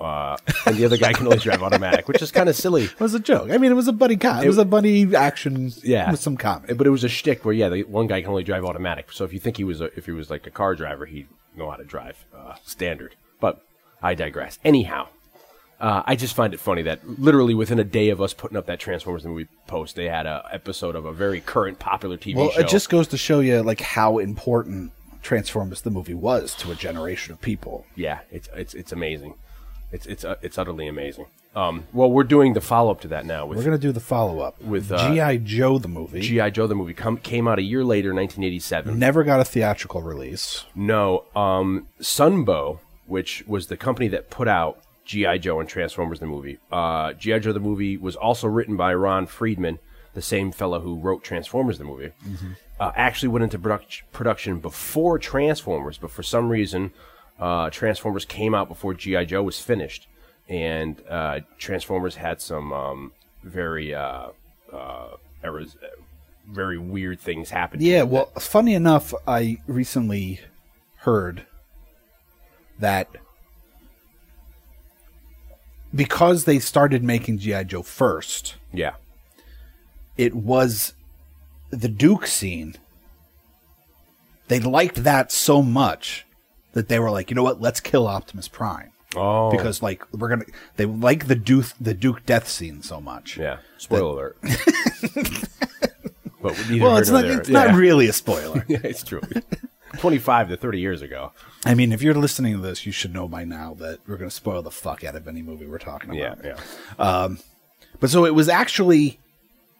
uh, 0.00 0.36
and 0.66 0.76
the 0.76 0.84
other 0.84 0.96
guy 0.96 1.12
can 1.12 1.26
only 1.26 1.38
drive 1.38 1.62
automatic, 1.62 2.06
which 2.08 2.22
is 2.22 2.30
kind 2.30 2.48
of 2.48 2.54
silly. 2.56 2.84
It 2.84 3.00
was 3.00 3.14
a 3.14 3.20
joke. 3.20 3.50
I 3.50 3.58
mean, 3.58 3.70
it 3.72 3.74
was 3.74 3.88
a 3.88 3.92
buddy 3.92 4.16
com- 4.16 4.44
It 4.44 4.46
was 4.48 4.58
a 4.58 4.64
buddy 4.64 5.14
action. 5.16 5.72
Yeah, 5.82 6.10
with 6.10 6.20
some 6.20 6.36
comedy. 6.36 6.74
but 6.74 6.86
it 6.86 6.90
was 6.90 7.04
a 7.04 7.08
shtick 7.08 7.44
where 7.44 7.54
yeah, 7.54 7.68
the 7.68 7.82
one 7.84 8.06
guy 8.06 8.20
can 8.20 8.30
only 8.30 8.44
drive 8.44 8.64
automatic. 8.64 9.12
So 9.12 9.24
if 9.24 9.32
you 9.32 9.40
think 9.40 9.56
he 9.56 9.64
was 9.64 9.80
a, 9.80 9.86
if 9.98 10.06
he 10.06 10.12
was 10.12 10.30
like 10.30 10.46
a 10.46 10.50
car 10.50 10.74
driver, 10.74 11.06
he'd 11.06 11.28
know 11.56 11.70
how 11.70 11.76
to 11.76 11.84
drive 11.84 12.24
uh, 12.36 12.54
standard. 12.64 13.14
But 13.40 13.60
I 14.02 14.14
digress. 14.14 14.58
Anyhow. 14.64 15.08
Uh, 15.80 16.02
I 16.06 16.16
just 16.16 16.34
find 16.34 16.52
it 16.52 16.58
funny 16.58 16.82
that 16.82 17.08
literally 17.20 17.54
within 17.54 17.78
a 17.78 17.84
day 17.84 18.08
of 18.08 18.20
us 18.20 18.34
putting 18.34 18.56
up 18.56 18.66
that 18.66 18.80
Transformers 18.80 19.24
movie 19.24 19.46
post, 19.68 19.94
they 19.94 20.06
had 20.08 20.26
a 20.26 20.44
episode 20.50 20.96
of 20.96 21.04
a 21.04 21.12
very 21.12 21.40
current 21.40 21.78
popular 21.78 22.16
TV 22.16 22.34
Well, 22.34 22.50
show. 22.50 22.58
it 22.62 22.66
just 22.68 22.90
goes 22.90 23.06
to 23.08 23.16
show 23.16 23.38
you 23.38 23.62
like 23.62 23.80
how 23.80 24.18
important 24.18 24.90
Transformers 25.22 25.82
the 25.82 25.90
movie 25.90 26.14
was 26.14 26.56
to 26.56 26.72
a 26.72 26.74
generation 26.74 27.32
of 27.32 27.40
people. 27.40 27.86
Yeah, 27.94 28.20
it's 28.32 28.48
it's 28.56 28.74
it's 28.74 28.90
amazing. 28.90 29.34
It's 29.90 30.06
it's 30.06 30.24
uh, 30.24 30.36
it's 30.42 30.58
utterly 30.58 30.86
amazing. 30.86 31.26
Um, 31.56 31.84
well, 31.92 32.10
we're 32.10 32.24
doing 32.24 32.52
the 32.52 32.60
follow 32.60 32.90
up 32.90 33.00
to 33.00 33.08
that 33.08 33.24
now 33.26 33.46
We're 33.46 33.64
gonna 33.64 33.78
do 33.78 33.90
the 33.90 34.00
follow 34.00 34.40
up 34.40 34.60
With, 34.62 34.92
uh, 34.92 35.12
GI 35.12 35.38
Joe 35.38 35.78
the 35.78 35.88
movie. 35.88 36.20
GI 36.20 36.50
Joe 36.52 36.66
the 36.66 36.74
movie. 36.74 36.94
Come, 36.94 37.16
came 37.16 37.48
out 37.48 37.58
a 37.58 37.62
year 37.62 37.82
later, 37.84 38.10
1987. 38.14 38.98
Never 38.98 39.24
got 39.24 39.40
a 39.40 39.44
theatrical 39.44 40.02
release. 40.02 40.66
No, 40.74 41.24
um, 41.34 41.88
Sunbow, 42.00 42.78
which 43.06 43.44
was 43.46 43.68
the 43.68 43.76
company 43.76 44.08
that 44.08 44.30
put 44.30 44.46
out 44.46 44.82
GI 45.04 45.38
Joe 45.38 45.58
and 45.58 45.68
Transformers 45.68 46.20
the 46.20 46.26
movie. 46.26 46.58
Uh, 46.70 47.14
GI 47.14 47.40
Joe 47.40 47.52
the 47.52 47.60
movie 47.60 47.96
was 47.96 48.14
also 48.14 48.46
written 48.46 48.76
by 48.76 48.92
Ron 48.94 49.26
Friedman, 49.26 49.78
the 50.12 50.22
same 50.22 50.52
fellow 50.52 50.80
who 50.80 50.98
wrote 51.00 51.24
Transformers 51.24 51.78
the 51.78 51.84
movie. 51.84 52.12
Uh, 52.78 52.92
actually 52.94 53.28
went 53.30 53.42
into 53.42 53.58
produc- 53.58 54.02
production 54.12 54.60
before 54.60 55.18
Transformers, 55.18 55.96
but 55.98 56.10
for 56.10 56.22
some 56.22 56.50
reason, 56.50 56.92
uh, 57.38 57.70
Transformers 57.70 58.24
came 58.24 58.54
out 58.54 58.68
before 58.68 58.94
GI 58.94 59.26
Joe 59.26 59.42
was 59.42 59.60
finished, 59.60 60.08
and 60.48 61.00
uh, 61.08 61.40
Transformers 61.58 62.16
had 62.16 62.40
some 62.40 62.72
um, 62.72 63.12
very 63.44 63.94
uh, 63.94 64.28
uh, 64.72 65.08
errors, 65.44 65.76
very 66.48 66.78
weird 66.78 67.20
things 67.20 67.50
happen. 67.50 67.80
Yeah, 67.80 68.02
well, 68.02 68.26
funny 68.38 68.74
enough, 68.74 69.14
I 69.26 69.58
recently 69.66 70.40
heard 70.96 71.46
that 72.78 73.08
because 75.94 76.44
they 76.44 76.58
started 76.58 77.02
making 77.02 77.38
GI 77.38 77.64
Joe 77.64 77.82
first, 77.82 78.56
yeah. 78.72 78.94
it 80.16 80.34
was 80.34 80.94
the 81.70 81.88
Duke 81.88 82.26
scene. 82.26 82.74
They 84.48 84.60
liked 84.60 85.04
that 85.04 85.30
so 85.30 85.62
much 85.62 86.26
that 86.72 86.88
they 86.88 86.98
were 86.98 87.10
like, 87.10 87.30
you 87.30 87.34
know 87.34 87.42
what? 87.42 87.60
Let's 87.60 87.80
kill 87.80 88.06
Optimus 88.06 88.48
Prime 88.48 88.92
Oh, 89.16 89.50
because 89.50 89.82
like 89.82 90.04
we're 90.12 90.28
gonna. 90.28 90.44
They 90.76 90.84
like 90.84 91.28
the 91.28 91.34
Duke 91.34 91.66
the 91.80 91.94
Duke 91.94 92.26
death 92.26 92.46
scene 92.46 92.82
so 92.82 93.00
much. 93.00 93.38
Yeah. 93.38 93.58
Spoiler 93.78 94.10
alert. 94.10 94.38
but 96.42 96.54
Well, 96.70 96.98
it's 96.98 97.08
not. 97.08 97.24
It's 97.24 97.48
yeah. 97.48 97.64
not 97.64 97.74
really 97.74 98.08
a 98.08 98.12
spoiler. 98.12 98.64
Yeah, 98.68 98.80
it's 98.84 99.02
true. 99.02 99.22
Twenty-five 99.96 100.50
to 100.50 100.58
thirty 100.58 100.80
years 100.80 101.00
ago. 101.00 101.32
I 101.64 101.74
mean, 101.74 101.92
if 101.92 102.02
you're 102.02 102.14
listening 102.14 102.54
to 102.56 102.60
this, 102.60 102.84
you 102.84 102.92
should 102.92 103.14
know 103.14 103.26
by 103.28 103.44
now 103.44 103.74
that 103.74 104.00
we're 104.06 104.18
going 104.18 104.28
to 104.28 104.34
spoil 104.34 104.60
the 104.60 104.70
fuck 104.70 105.02
out 105.04 105.16
of 105.16 105.26
any 105.26 105.40
movie 105.40 105.66
we're 105.66 105.78
talking 105.78 106.10
about. 106.10 106.44
Yeah, 106.44 106.56
yeah. 106.98 107.28
But 107.98 108.10
so 108.10 108.26
it 108.26 108.34
was 108.34 108.48
actually 108.48 109.18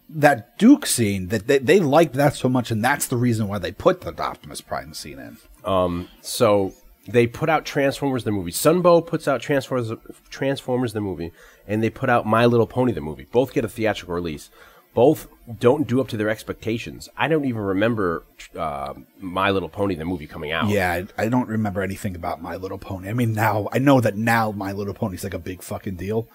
that 0.09 0.59
Duke 0.59 0.87
scene 0.87 1.29
that 1.29 1.47
they, 1.47 1.59
they 1.59 1.81
liked 1.81 2.15
that 2.15 2.35
so 2.35 2.49
much, 2.49 2.71
and 2.71 2.83
that's 2.83 3.07
the 3.07 3.17
reason 3.17 3.47
why 3.47 3.59
they 3.59 3.73
put 3.73 4.01
the 4.01 4.19
Optimus 4.21 4.63
Prime 4.63 4.95
scene 4.95 5.19
in. 5.19 5.37
So 5.65 6.75
they 7.09 7.27
put 7.27 7.49
out 7.49 7.65
Transformers 7.65 8.25
the 8.25 8.33
movie. 8.33 8.53
Sunbow 8.53 9.07
puts 9.07 9.27
out 9.27 9.41
Transformers 9.41 9.93
Transformers 10.29 10.93
the 10.93 11.01
movie, 11.01 11.33
and 11.67 11.83
they 11.83 11.91
put 11.91 12.11
out 12.11 12.27
My 12.27 12.47
Little 12.47 12.67
Pony 12.67 12.93
the 12.93 13.01
movie. 13.01 13.25
Both 13.25 13.53
get 13.53 13.65
a 13.65 13.69
theatrical 13.69 14.15
release. 14.15 14.51
Both 14.95 15.29
don't 15.59 15.87
do 15.87 16.01
up 16.01 16.09
to 16.09 16.17
their 16.17 16.29
expectations. 16.29 17.09
I 17.17 17.29
don't 17.29 17.45
even 17.45 17.61
remember 17.61 18.25
uh, 18.57 18.95
My 19.21 19.51
Little 19.51 19.69
Pony 19.69 19.95
the 19.95 20.05
movie 20.05 20.27
coming 20.27 20.51
out. 20.51 20.69
Yeah, 20.69 21.05
I, 21.17 21.25
I 21.25 21.29
don't 21.29 21.49
remember 21.49 21.83
anything 21.83 22.17
about 22.17 22.43
My 22.43 22.57
Little 22.57 22.79
Pony. 22.79 23.09
I 23.09 23.13
mean, 23.13 23.33
now 23.33 23.69
I 23.73 23.79
know 23.79 24.01
that 24.01 24.17
now 24.17 24.51
My 24.51 24.73
Little 24.73 24.95
Pony's 24.95 25.25
like 25.25 25.35
a 25.35 25.39
big 25.39 25.63
fucking 25.63 25.97
deal, 25.97 26.29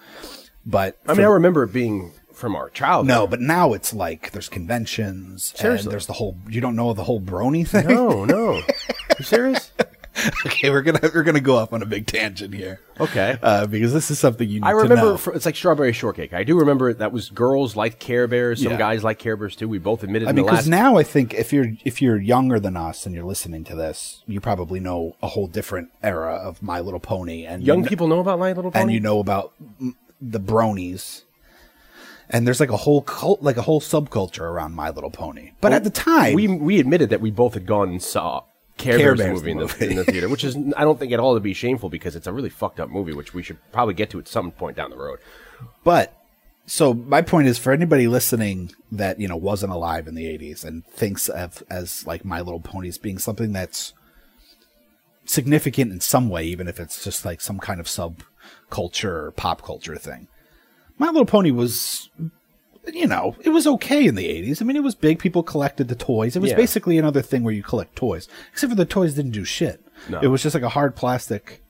but 0.64 0.98
I 1.06 1.12
mean, 1.12 1.26
I 1.26 1.28
remember 1.28 1.64
it 1.64 1.72
being 1.72 2.12
from 2.34 2.54
our 2.56 2.68
childhood. 2.70 3.08
no, 3.08 3.26
but 3.26 3.40
now 3.40 3.72
it's 3.72 3.94
like 3.94 4.32
there's 4.32 4.48
conventions 4.48 5.52
Seriously? 5.56 5.84
and 5.86 5.92
there's 5.92 6.06
the 6.06 6.12
whole. 6.14 6.36
You 6.48 6.60
don't 6.60 6.76
know 6.76 6.92
the 6.92 7.04
whole 7.04 7.20
Brony 7.20 7.66
thing. 7.66 7.86
no, 7.88 8.24
no. 8.26 8.54
You 9.18 9.24
serious? 9.24 9.70
okay, 10.46 10.70
we're 10.70 10.82
gonna 10.82 11.00
we're 11.12 11.24
gonna 11.24 11.40
go 11.40 11.56
off 11.56 11.72
on 11.72 11.82
a 11.82 11.86
big 11.86 12.06
tangent 12.06 12.54
here. 12.54 12.80
Okay. 13.00 13.36
uh, 13.42 13.66
because 13.66 13.92
this 13.92 14.12
is 14.12 14.18
something 14.20 14.48
you 14.48 14.60
need 14.60 14.66
I 14.66 14.70
to 14.70 14.76
remember 14.76 15.16
fr- 15.16 15.32
it's 15.32 15.44
like 15.44 15.56
strawberry 15.56 15.92
shortcake. 15.92 16.32
I 16.32 16.44
do 16.44 16.56
remember 16.60 16.92
that 16.94 17.10
was 17.10 17.30
girls 17.30 17.74
liked 17.74 17.98
Care 17.98 18.28
Bears. 18.28 18.62
Some 18.62 18.72
Yeah. 18.72 18.78
guys 18.78 19.02
like 19.02 19.18
Care 19.18 19.36
Bears 19.36 19.56
too. 19.56 19.68
We 19.68 19.78
both 19.78 20.04
admitted 20.04 20.28
I 20.28 20.30
in 20.30 20.36
mean, 20.36 20.44
because 20.44 20.58
last. 20.60 20.66
now 20.68 20.96
I 20.96 21.02
think 21.02 21.34
if 21.34 21.52
you're 21.52 21.66
if 21.84 22.00
you're 22.00 22.16
younger 22.20 22.60
than 22.60 22.76
us 22.76 23.06
and 23.06 23.14
you're 23.14 23.24
listening 23.24 23.64
to 23.64 23.74
this, 23.74 24.22
you 24.26 24.40
probably 24.40 24.78
know 24.78 25.16
a 25.20 25.26
whole 25.26 25.48
different 25.48 25.88
era 26.00 26.34
of 26.36 26.62
My 26.62 26.78
Little 26.78 27.00
Pony, 27.00 27.44
and 27.44 27.64
young 27.64 27.78
you 27.78 27.82
kn- 27.84 27.88
people 27.88 28.06
know 28.06 28.20
about 28.20 28.38
My 28.38 28.52
Little 28.52 28.70
Pony. 28.70 28.82
and 28.82 28.92
you 28.92 29.00
know 29.00 29.18
about 29.18 29.52
the 30.22 30.38
bronies. 30.40 31.23
And 32.30 32.46
there's 32.46 32.60
like 32.60 32.70
a 32.70 32.76
whole 32.76 33.02
cult, 33.02 33.42
like 33.42 33.56
a 33.56 33.62
whole 33.62 33.80
subculture 33.80 34.40
around 34.40 34.74
My 34.74 34.90
Little 34.90 35.10
Pony. 35.10 35.52
But 35.60 35.72
at 35.72 35.84
the 35.84 35.90
time, 35.90 36.34
we 36.34 36.48
we 36.48 36.80
admitted 36.80 37.10
that 37.10 37.20
we 37.20 37.30
both 37.30 37.54
had 37.54 37.66
gone 37.66 37.90
and 37.90 38.02
saw 38.02 38.44
Care, 38.76 38.98
Care 38.98 39.14
Bears, 39.14 39.18
Bears 39.18 39.34
movie, 39.34 39.50
in, 39.52 39.58
the 39.58 39.66
the, 39.66 39.72
movie. 39.72 39.90
in 39.90 39.96
the 39.96 40.04
theater, 40.04 40.28
which 40.28 40.44
is 40.44 40.56
I 40.76 40.82
don't 40.84 40.98
think 40.98 41.12
at 41.12 41.20
all 41.20 41.34
to 41.34 41.40
be 41.40 41.54
shameful 41.54 41.90
because 41.90 42.16
it's 42.16 42.26
a 42.26 42.32
really 42.32 42.48
fucked 42.48 42.80
up 42.80 42.90
movie, 42.90 43.12
which 43.12 43.34
we 43.34 43.42
should 43.42 43.58
probably 43.72 43.94
get 43.94 44.10
to 44.10 44.18
at 44.18 44.26
some 44.26 44.50
point 44.50 44.76
down 44.76 44.90
the 44.90 44.96
road. 44.96 45.18
But 45.84 46.16
so 46.66 46.94
my 46.94 47.22
point 47.22 47.46
is 47.46 47.58
for 47.58 47.72
anybody 47.72 48.08
listening 48.08 48.72
that 48.90 49.20
you 49.20 49.28
know 49.28 49.36
wasn't 49.36 49.72
alive 49.72 50.08
in 50.08 50.14
the 50.14 50.24
80s 50.24 50.64
and 50.64 50.84
thinks 50.86 51.28
of 51.28 51.62
as 51.70 52.06
like 52.06 52.24
My 52.24 52.40
Little 52.40 52.60
Pony 52.60 52.88
as 52.88 52.98
being 52.98 53.18
something 53.18 53.52
that's 53.52 53.92
significant 55.26 55.92
in 55.92 56.00
some 56.00 56.28
way, 56.28 56.44
even 56.44 56.68
if 56.68 56.80
it's 56.80 57.04
just 57.04 57.24
like 57.24 57.40
some 57.40 57.58
kind 57.58 57.80
of 57.80 57.86
subculture 57.86 59.04
or 59.04 59.30
pop 59.32 59.62
culture 59.62 59.96
thing. 59.96 60.28
My 60.98 61.06
Little 61.06 61.24
Pony 61.26 61.50
was, 61.50 62.08
you 62.92 63.06
know, 63.06 63.34
it 63.40 63.50
was 63.50 63.66
okay 63.66 64.06
in 64.06 64.14
the 64.14 64.24
80s. 64.28 64.62
I 64.62 64.64
mean, 64.64 64.76
it 64.76 64.82
was 64.82 64.94
big. 64.94 65.18
People 65.18 65.42
collected 65.42 65.88
the 65.88 65.94
toys. 65.96 66.36
It 66.36 66.40
was 66.42 66.50
Yeah. 66.52 66.56
basically 66.56 66.98
another 66.98 67.22
thing 67.22 67.42
where 67.42 67.54
you 67.54 67.62
collect 67.62 67.96
toys, 67.96 68.28
except 68.52 68.70
for 68.70 68.76
the 68.76 68.84
toys 68.84 69.14
didn't 69.14 69.32
do 69.32 69.44
shit. 69.44 69.80
No. 70.08 70.20
It 70.20 70.28
was 70.28 70.42
just 70.42 70.54
like 70.54 70.62
a 70.62 70.68
hard 70.68 70.94
plastic. 70.96 71.60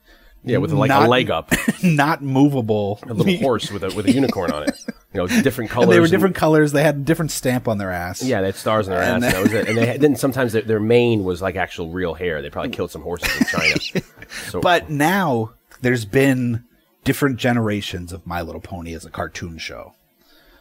Yeah, 0.46 0.58
with 0.58 0.72
like 0.72 0.90
not- 0.90 1.06
a 1.06 1.08
leg 1.08 1.30
up, 1.30 1.50
not 1.82 2.20
movable. 2.22 2.98
a 3.08 3.14
little 3.14 3.34
horse 3.40 3.70
with 3.70 3.82
a 3.82 3.88
with 3.96 4.04
a 4.04 4.12
unicorn 4.12 4.50
on 4.52 4.64
it. 4.64 4.78
You 5.14 5.20
know, 5.20 5.26
different 5.26 5.70
colors. 5.70 5.88
They 5.88 5.98
were 5.98 6.04
and- 6.04 6.10
different 6.10 6.34
colors. 6.36 6.72
They 6.72 6.82
had 6.82 6.96
a 6.96 6.98
different 6.98 7.30
stamp 7.30 7.66
on 7.66 7.78
their 7.78 7.90
ass. 7.90 8.22
Yeah, 8.22 8.42
they 8.42 8.48
had 8.48 8.56
stars 8.56 8.86
on 8.86 8.92
their 8.94 9.02
ass. 9.02 9.14
And 9.14 9.24
And 9.24 9.32
that 9.34 9.42
was 9.42 9.52
it. 9.54 9.68
And 9.68 9.78
they 9.78 9.86
had, 9.86 10.00
then 10.02 10.16
sometimes 10.16 10.52
their, 10.52 10.60
their 10.60 10.80
mane 10.80 11.24
was 11.24 11.40
like 11.40 11.56
actual 11.56 11.88
real 11.88 12.12
hair. 12.12 12.42
They 12.42 12.50
probably 12.50 12.72
killed 12.72 12.90
some 12.90 13.00
horses 13.00 13.34
in 13.40 13.46
China. 13.46 14.02
So, 14.50 14.60
But 14.60 14.90
now 14.90 15.52
there's 15.80 16.04
been 16.04 16.64
different 17.04 17.36
generations 17.38 18.12
of 18.12 18.26
My 18.26 18.42
Little 18.42 18.60
Pony 18.60 18.94
as 18.94 19.04
a 19.04 19.10
cartoon 19.10 19.58
show. 19.58 19.94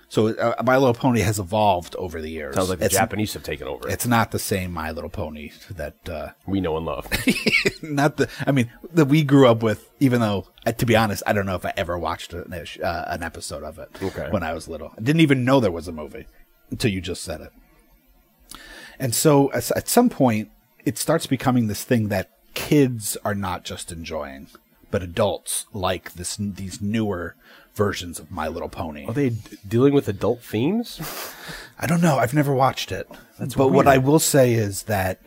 So 0.09 0.27
uh, 0.27 0.61
My 0.63 0.77
Little 0.77 0.93
Pony 0.93 1.21
has 1.21 1.39
evolved 1.39 1.95
over 1.95 2.21
the 2.21 2.29
years. 2.29 2.53
sounds 2.53 2.69
like 2.69 2.77
the 2.79 2.85
it's, 2.85 2.93
Japanese 2.93 3.33
have 3.33 3.41
taken 3.41 3.67
over. 3.67 3.89
It's 3.89 4.05
not 4.05 4.29
the 4.29 4.37
same 4.37 4.71
My 4.71 4.91
Little 4.91 5.09
Pony 5.09 5.51
that 5.71 5.95
uh, 6.07 6.29
we 6.45 6.61
know 6.61 6.77
and 6.77 6.85
love. 6.85 7.07
not 7.81 8.17
the. 8.17 8.29
I 8.45 8.51
mean, 8.51 8.69
that 8.93 9.05
we 9.05 9.23
grew 9.23 9.47
up 9.47 9.63
with. 9.63 9.89
Even 9.99 10.21
though, 10.21 10.45
uh, 10.67 10.71
to 10.73 10.85
be 10.85 10.95
honest, 10.95 11.23
I 11.25 11.33
don't 11.33 11.47
know 11.47 11.55
if 11.55 11.65
I 11.65 11.73
ever 11.77 11.97
watched 11.97 12.33
an, 12.33 12.53
uh, 12.53 13.03
an 13.07 13.23
episode 13.23 13.63
of 13.63 13.79
it 13.79 13.89
Okay. 14.03 14.27
when 14.29 14.43
I 14.43 14.53
was 14.53 14.67
little. 14.67 14.91
I 14.95 15.01
didn't 15.01 15.21
even 15.21 15.45
know 15.45 15.59
there 15.59 15.71
was 15.71 15.87
a 15.87 15.91
movie 15.91 16.27
until 16.69 16.91
you 16.91 17.01
just 17.01 17.23
said 17.23 17.41
it. 17.41 17.51
And 18.99 19.15
so, 19.15 19.47
as- 19.47 19.71
at 19.71 19.89
some 19.89 20.09
point, 20.09 20.51
it 20.85 20.99
starts 20.99 21.25
becoming 21.25 21.67
this 21.67 21.83
thing 21.83 22.09
that 22.09 22.29
kids 22.53 23.17
are 23.25 23.33
not 23.33 23.63
just 23.63 23.91
enjoying, 23.91 24.47
but 24.93 25.01
adults 25.01 25.65
like 25.73 26.13
this. 26.13 26.37
These 26.37 26.79
newer 26.79 27.35
versions 27.73 28.19
of 28.19 28.29
My 28.29 28.47
Little 28.47 28.69
Pony. 28.69 29.07
Are 29.07 29.13
they 29.13 29.29
d- 29.31 29.57
dealing 29.67 29.95
with 29.95 30.07
adult 30.07 30.43
themes? 30.43 31.01
I 31.79 31.87
don't 31.87 31.99
know. 31.99 32.19
I've 32.19 32.35
never 32.35 32.53
watched 32.53 32.91
it. 32.91 33.09
That's 33.39 33.55
but 33.55 33.69
what. 33.69 33.87
I 33.87 33.97
will 33.97 34.19
say 34.19 34.53
is 34.53 34.83
that, 34.83 35.19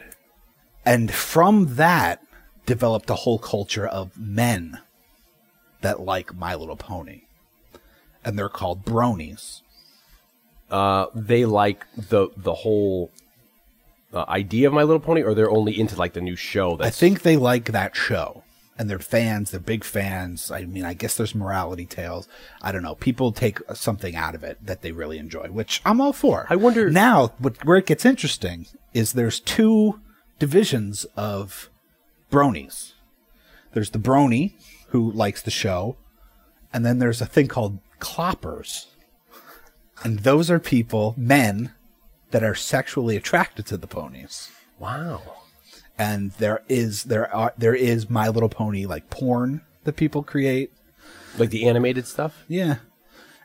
and 0.84 1.12
from 1.12 1.74
that 1.74 2.22
developed 2.64 3.10
a 3.10 3.16
whole 3.16 3.40
culture 3.40 3.84
of 3.84 4.16
men 4.16 4.78
that 5.80 5.98
like 5.98 6.32
My 6.32 6.54
Little 6.54 6.76
Pony, 6.76 7.22
and 8.24 8.38
they're 8.38 8.48
called 8.48 8.84
bronies. 8.84 9.62
Uh, 10.70 11.06
they 11.12 11.44
like 11.44 11.84
the 11.96 12.28
the 12.36 12.54
whole 12.54 13.10
uh, 14.12 14.26
idea 14.28 14.68
of 14.68 14.74
My 14.74 14.84
Little 14.84 15.00
Pony, 15.00 15.22
or 15.22 15.34
they're 15.34 15.50
only 15.50 15.76
into 15.76 15.96
like 15.96 16.12
the 16.12 16.20
new 16.20 16.36
show. 16.36 16.78
I 16.78 16.90
think 16.90 17.22
they 17.22 17.36
like 17.36 17.72
that 17.72 17.96
show, 17.96 18.44
and 18.78 18.90
they're 18.90 18.98
fans. 18.98 19.50
They're 19.50 19.60
big 19.60 19.84
fans. 19.84 20.50
I 20.50 20.64
mean, 20.64 20.84
I 20.84 20.94
guess 20.94 21.16
there's 21.16 21.34
morality 21.34 21.86
tales. 21.86 22.28
I 22.60 22.72
don't 22.72 22.82
know. 22.82 22.94
People 22.94 23.32
take 23.32 23.58
something 23.74 24.14
out 24.14 24.34
of 24.34 24.44
it 24.44 24.58
that 24.64 24.82
they 24.82 24.92
really 24.92 25.18
enjoy, 25.18 25.48
which 25.48 25.80
I'm 25.84 26.00
all 26.00 26.12
for. 26.12 26.46
I 26.50 26.56
wonder- 26.56 26.90
now. 26.90 27.32
What 27.38 27.64
where 27.64 27.78
it 27.78 27.86
gets 27.86 28.04
interesting 28.04 28.66
is 28.94 29.12
there's 29.12 29.40
two 29.40 30.00
divisions 30.38 31.04
of 31.16 31.70
bronies. 32.30 32.92
There's 33.72 33.90
the 33.90 33.98
brony 33.98 34.54
who 34.88 35.10
likes 35.12 35.42
the 35.42 35.50
show, 35.50 35.96
and 36.72 36.84
then 36.84 36.98
there's 36.98 37.20
a 37.20 37.26
thing 37.26 37.48
called 37.48 37.78
cloppers, 38.00 38.86
and 40.02 40.20
those 40.20 40.50
are 40.50 40.58
people, 40.58 41.14
men, 41.16 41.72
that 42.30 42.42
are 42.42 42.54
sexually 42.54 43.16
attracted 43.16 43.66
to 43.66 43.76
the 43.76 43.86
ponies 43.86 44.50
wow. 44.78 45.22
And 45.98 46.32
there 46.32 46.62
is 46.68 47.04
there 47.04 47.32
are 47.34 47.52
there 47.56 47.74
is 47.74 48.08
My 48.10 48.28
Little 48.28 48.48
Pony 48.48 48.86
like 48.86 49.10
porn 49.10 49.62
that 49.84 49.96
people 49.96 50.22
create. 50.22 50.72
Like 51.38 51.50
the 51.50 51.68
animated 51.68 52.06
stuff. 52.06 52.44
Yeah, 52.48 52.76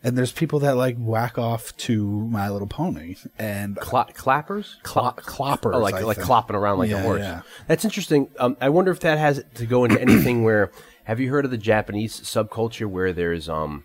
and 0.01 0.17
there's 0.17 0.31
people 0.31 0.59
that 0.59 0.77
like 0.77 0.95
whack 0.97 1.37
off 1.37 1.75
to 1.77 2.05
My 2.27 2.49
Little 2.49 2.67
Pony 2.67 3.17
and 3.37 3.75
Cla- 3.75 4.07
clappers, 4.13 4.77
Clop- 4.83 5.21
cloppers, 5.23 5.75
Oh, 5.75 5.79
like 5.79 5.95
I 5.95 5.99
like 6.03 6.15
think. 6.17 6.29
clopping 6.29 6.53
around 6.55 6.79
like 6.79 6.91
a 6.91 7.01
horse. 7.01 7.19
yeah. 7.19 7.41
That's 7.67 7.83
interesting. 7.83 8.29
Um, 8.39 8.55
I 8.61 8.69
wonder 8.69 8.91
if 8.91 9.01
that 9.01 9.17
has 9.17 9.43
to 9.55 9.65
go 9.65 9.83
into 9.83 9.99
anything 10.01 10.43
where. 10.45 10.71
Have 11.05 11.19
you 11.19 11.31
heard 11.31 11.43
of 11.45 11.51
the 11.51 11.57
Japanese 11.57 12.21
subculture 12.21 12.85
where 12.85 13.11
there's 13.11 13.49
um, 13.49 13.83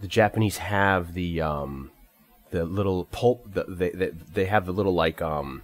the 0.00 0.06
Japanese 0.06 0.58
have 0.58 1.14
the 1.14 1.40
um, 1.40 1.90
the 2.50 2.64
little 2.64 3.06
pulp. 3.06 3.52
The, 3.54 3.64
they, 3.64 3.90
they 3.90 4.10
they 4.10 4.44
have 4.44 4.66
the 4.66 4.72
little 4.72 4.94
like 4.94 5.20
um, 5.22 5.62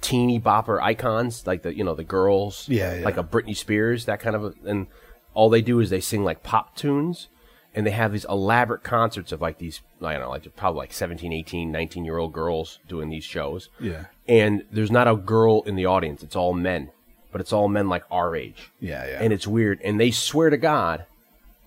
teeny 0.00 0.38
bopper 0.40 0.80
icons, 0.80 1.46
like 1.46 1.62
the 1.62 1.74
you 1.76 1.84
know 1.84 1.94
the 1.94 2.04
girls, 2.04 2.68
Yeah, 2.68 2.96
yeah. 2.96 3.04
like 3.04 3.16
a 3.16 3.24
Britney 3.24 3.56
Spears, 3.56 4.04
that 4.06 4.20
kind 4.20 4.36
of, 4.36 4.44
a, 4.44 4.54
and 4.64 4.86
all 5.34 5.48
they 5.50 5.62
do 5.62 5.80
is 5.80 5.90
they 5.90 6.00
sing 6.00 6.24
like 6.24 6.42
pop 6.42 6.74
tunes, 6.76 7.28
and 7.74 7.86
they 7.86 7.90
have 7.90 8.12
these 8.12 8.24
elaborate 8.26 8.82
concerts 8.82 9.32
of 9.32 9.40
like 9.40 9.58
these, 9.58 9.80
I 10.02 10.12
don't 10.12 10.22
know, 10.22 10.30
like 10.30 10.54
probably 10.56 10.78
like 10.78 10.92
17, 10.92 11.32
18, 11.32 11.70
19 11.72 12.04
year 12.04 12.18
old 12.18 12.32
girls 12.32 12.78
doing 12.88 13.10
these 13.10 13.24
shows. 13.24 13.68
Yeah. 13.80 14.04
and 14.28 14.64
there's 14.70 14.90
not 14.90 15.08
a 15.08 15.16
girl 15.16 15.62
in 15.62 15.76
the 15.76 15.86
audience; 15.86 16.22
it's 16.22 16.36
all 16.36 16.52
men, 16.54 16.90
but 17.32 17.40
it's 17.40 17.52
all 17.52 17.68
men 17.68 17.88
like 17.88 18.04
our 18.10 18.34
age. 18.36 18.70
Yeah, 18.80 19.06
yeah. 19.06 19.18
and 19.20 19.32
it's 19.32 19.46
weird, 19.46 19.80
and 19.82 19.98
they 20.00 20.10
swear 20.10 20.50
to 20.50 20.56
God, 20.56 21.04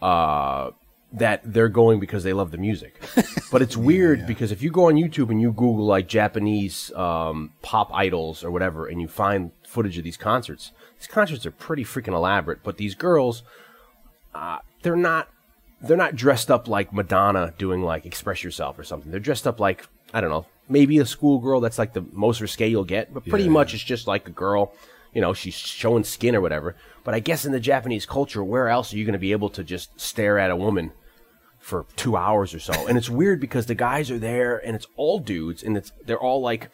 uh, 0.01 0.71
that 1.11 1.41
they're 1.43 1.69
going 1.69 1.99
because 1.99 2.23
they 2.23 2.33
love 2.33 2.51
the 2.51 2.57
music. 2.57 2.95
But 3.51 3.63
it's 3.63 3.75
weird 3.75 4.27
because 4.27 4.51
if 4.51 4.61
you 4.61 4.69
go 4.69 4.89
on 4.89 4.93
YouTube 4.93 5.31
and 5.31 5.41
you 5.41 5.51
Google 5.51 5.83
like 5.87 6.07
Japanese 6.07 6.91
um, 6.93 7.51
pop 7.63 7.89
idols 7.91 8.43
or 8.43 8.51
whatever, 8.51 8.85
and 8.85 9.01
you 9.01 9.07
find 9.07 9.49
footage 9.67 9.97
of 9.97 10.03
these 10.03 10.17
concerts, 10.17 10.71
these 10.99 11.07
concerts 11.07 11.47
are 11.47 11.51
pretty 11.51 11.83
freaking 11.83 12.13
elaborate. 12.13 12.61
But 12.61 12.77
these 12.77 12.93
girls, 12.93 13.41
uh, 14.35 14.59
they're 14.83 14.95
not 14.95 15.29
they're 15.81 15.97
not 15.97 16.15
dressed 16.15 16.51
up 16.51 16.67
like 16.67 16.93
Madonna 16.93 17.55
doing 17.57 17.81
like 17.81 18.05
Express 18.05 18.43
Yourself 18.43 18.77
or 18.77 18.83
something. 18.83 19.09
They're 19.09 19.19
dressed 19.19 19.47
up 19.47 19.59
like 19.59 19.87
I 20.13 20.21
don't 20.21 20.29
know, 20.29 20.45
maybe 20.67 20.99
a 20.99 21.05
schoolgirl. 21.07 21.59
That's 21.59 21.79
like 21.79 21.93
the 21.93 22.05
most 22.11 22.41
risque 22.41 22.67
you'll 22.67 22.83
get. 22.83 23.11
But 23.11 23.25
pretty 23.25 23.45
Yeah, 23.45 23.49
much 23.51 23.73
it's 23.73 23.83
just 23.83 24.05
like 24.05 24.27
a 24.27 24.31
girl. 24.31 24.73
You 25.11 25.21
know, 25.21 25.33
she's 25.33 25.55
showing 25.55 26.03
skin 26.03 26.35
or 26.35 26.41
whatever. 26.41 26.75
But 27.03 27.15
I 27.15 27.19
guess 27.19 27.45
in 27.45 27.51
the 27.51 27.59
Japanese 27.59 28.05
culture, 28.05 28.43
where 28.43 28.69
else 28.69 28.93
are 28.93 28.97
you 28.97 29.05
going 29.05 29.13
to 29.13 29.17
be 29.19 29.31
able 29.31 29.49
to 29.49 29.63
just 29.63 29.99
stare 29.99 30.37
at 30.37 30.51
a 30.51 30.55
woman 30.55 30.91
for 31.69 31.85
two 31.95 32.17
hours 32.17 32.53
or 32.53 32.59
so? 32.59 32.88
And 32.88 32.97
it's 32.97 33.09
weird 33.09 33.39
because 33.39 33.65
the 33.67 33.75
guys 33.75 34.11
are 34.11 34.19
there 34.19 34.57
and 34.57 34.75
it's 34.75 34.88
all 34.97 35.19
dudes 35.19 35.63
and 35.63 35.77
it's 35.77 35.91
they're 36.05 36.19
all 36.19 36.41
like, 36.41 36.69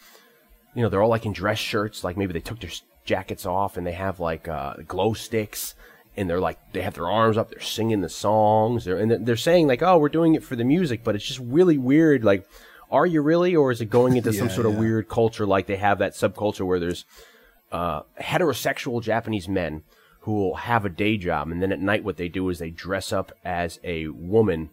you 0.74 0.82
know, 0.82 0.90
they're 0.90 1.04
all 1.04 1.10
like 1.10 1.26
in 1.26 1.34
dress 1.34 1.60
shirts. 1.60 2.04
Like 2.04 2.18
maybe 2.18 2.34
they 2.34 2.40
took 2.40 2.60
their 2.60 2.72
jackets 3.04 3.46
off 3.46 3.78
and 3.78 3.86
they 3.86 3.92
have 3.92 4.20
like 4.20 4.48
uh, 4.48 4.74
glow 4.88 5.14
sticks 5.14 5.76
and 6.18 6.30
they're 6.30 6.40
like 6.40 6.58
they 6.74 6.82
have 6.82 6.94
their 6.96 7.10
arms 7.10 7.38
up. 7.38 7.50
They're 7.52 7.60
singing 7.60 8.02
the 8.02 8.10
songs. 8.10 8.86
They're, 8.86 8.98
and 8.98 9.26
they're- 9.28 9.36
saying 9.36 9.68
like, 9.68 9.84
oh, 9.84 9.98
we're 9.98 10.10
doing 10.10 10.34
it 10.34 10.44
for 10.44 10.56
the 10.56 10.64
music, 10.64 11.04
but 11.04 11.14
it's 11.14 11.26
just 11.26 11.42
really 11.42 11.78
weird. 11.78 12.24
Like, 12.24 12.48
are 12.90 13.06
you 13.06 13.22
really, 13.22 13.56
or 13.56 13.72
is 13.72 13.82
it 13.82 13.90
going 13.90 14.16
into 14.16 14.32
some 14.34 14.48
Yeah, 14.50 14.54
sort 14.54 14.66
of 14.66 14.78
weird 14.78 15.10
culture 15.10 15.46
like 15.46 15.68
they 15.68 15.76
have 15.76 16.00
that 16.00 16.14
subculture 16.14 16.66
where 16.66 16.80
there's 16.80 17.04
uh, 17.72 18.04
heterosexual 18.22 19.02
Japanese 19.04 19.48
men 19.50 19.84
who 20.22 20.34
will 20.34 20.56
have 20.56 20.86
a 20.86 20.90
day 20.90 21.18
job, 21.18 21.52
and 21.52 21.62
then 21.62 21.72
at 21.72 21.80
night, 21.80 22.04
what 22.04 22.18
they 22.18 22.28
do 22.30 22.50
is 22.50 22.58
they 22.58 22.70
dress 22.72 23.12
up 23.14 23.32
as 23.44 23.80
a 23.84 24.08
woman, 24.08 24.70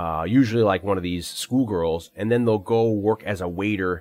uh, 0.00 0.24
usually 0.24 0.62
like 0.72 0.82
one 0.90 0.96
of 0.96 1.02
these 1.02 1.26
schoolgirls, 1.26 2.10
and 2.18 2.26
then 2.30 2.44
they'll 2.44 2.58
go 2.76 2.90
work 2.90 3.22
as 3.24 3.40
a 3.40 3.48
waiter 3.48 3.92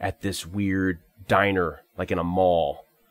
at 0.00 0.14
this 0.20 0.46
weird 0.46 0.96
diner, 1.28 1.70
like 1.98 2.10
in 2.10 2.18
a 2.18 2.24
mall. 2.24 2.68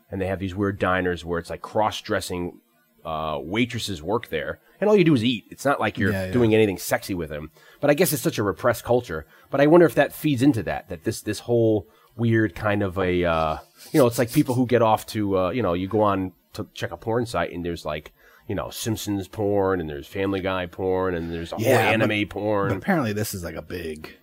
And 0.09 0.19
they 0.21 0.27
have 0.27 0.39
these 0.39 0.55
weird 0.55 0.77
diners 0.79 1.23
where 1.23 1.39
it's 1.39 1.49
like 1.49 1.61
cross 1.61 2.01
dressing 2.01 2.59
uh, 3.05 3.37
waitresses 3.55 4.01
work 4.01 4.27
there, 4.29 4.59
and 4.79 4.89
all 4.89 4.95
you 4.97 5.03
do 5.03 5.13
is 5.13 5.23
eat. 5.23 5.45
It's 5.53 5.65
not 5.65 5.79
like 5.79 5.97
you're 5.99 6.11
Yeah, 6.11 6.25
yeah. 6.25 6.31
doing 6.31 6.53
anything 6.53 6.77
sexy 6.77 7.13
with 7.13 7.29
them. 7.29 7.51
But 7.79 7.89
I 7.89 7.93
guess 7.93 8.11
it's 8.13 8.21
such 8.29 8.37
a 8.39 8.43
repressed 8.43 8.83
culture. 8.83 9.25
But 9.51 9.61
I 9.61 9.67
wonder 9.67 9.85
if 9.85 9.95
that 9.95 10.13
feeds 10.13 10.41
into 10.41 10.63
that. 10.63 10.89
That 10.89 11.03
this 11.03 11.21
this 11.21 11.39
whole 11.47 11.87
weird 12.17 12.55
kind 12.55 12.81
of 12.83 12.97
a 12.97 13.23
uh, 13.23 13.57
you 13.91 13.99
know, 13.99 14.07
it's 14.07 14.17
like 14.19 14.31
people 14.33 14.55
who 14.55 14.65
get 14.65 14.81
off 14.81 15.05
to 15.07 15.37
uh, 15.37 15.49
you 15.51 15.61
know, 15.63 15.73
you 15.73 15.87
go 15.87 16.01
on 16.01 16.33
to 16.53 16.67
check 16.73 16.91
a 16.91 16.97
porn 16.97 17.25
site 17.25 17.51
and 17.53 17.63
there's 17.65 17.85
like 17.85 18.11
you 18.51 18.55
know 18.55 18.69
Simpsons 18.69 19.29
porn 19.29 19.79
and 19.79 19.89
there's 19.89 20.07
Family 20.07 20.41
Guy 20.41 20.65
porn 20.65 21.15
and 21.15 21.31
there's 21.31 21.53
a 21.53 21.55
whole 21.55 21.63
Yeah, 21.63 21.95
but- 21.97 22.01
anime 22.03 22.27
porn. 22.27 22.67
But 22.67 22.77
apparently, 22.79 23.13
this 23.13 23.33
is 23.33 23.45
like 23.45 23.55
a 23.55 23.61
big, 23.61 24.17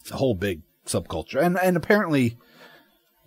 it's 0.00 0.10
a 0.10 0.16
whole 0.16 0.34
big 0.34 0.62
subculture, 0.86 1.42
and 1.42 1.58
and 1.62 1.76
apparently, 1.76 2.38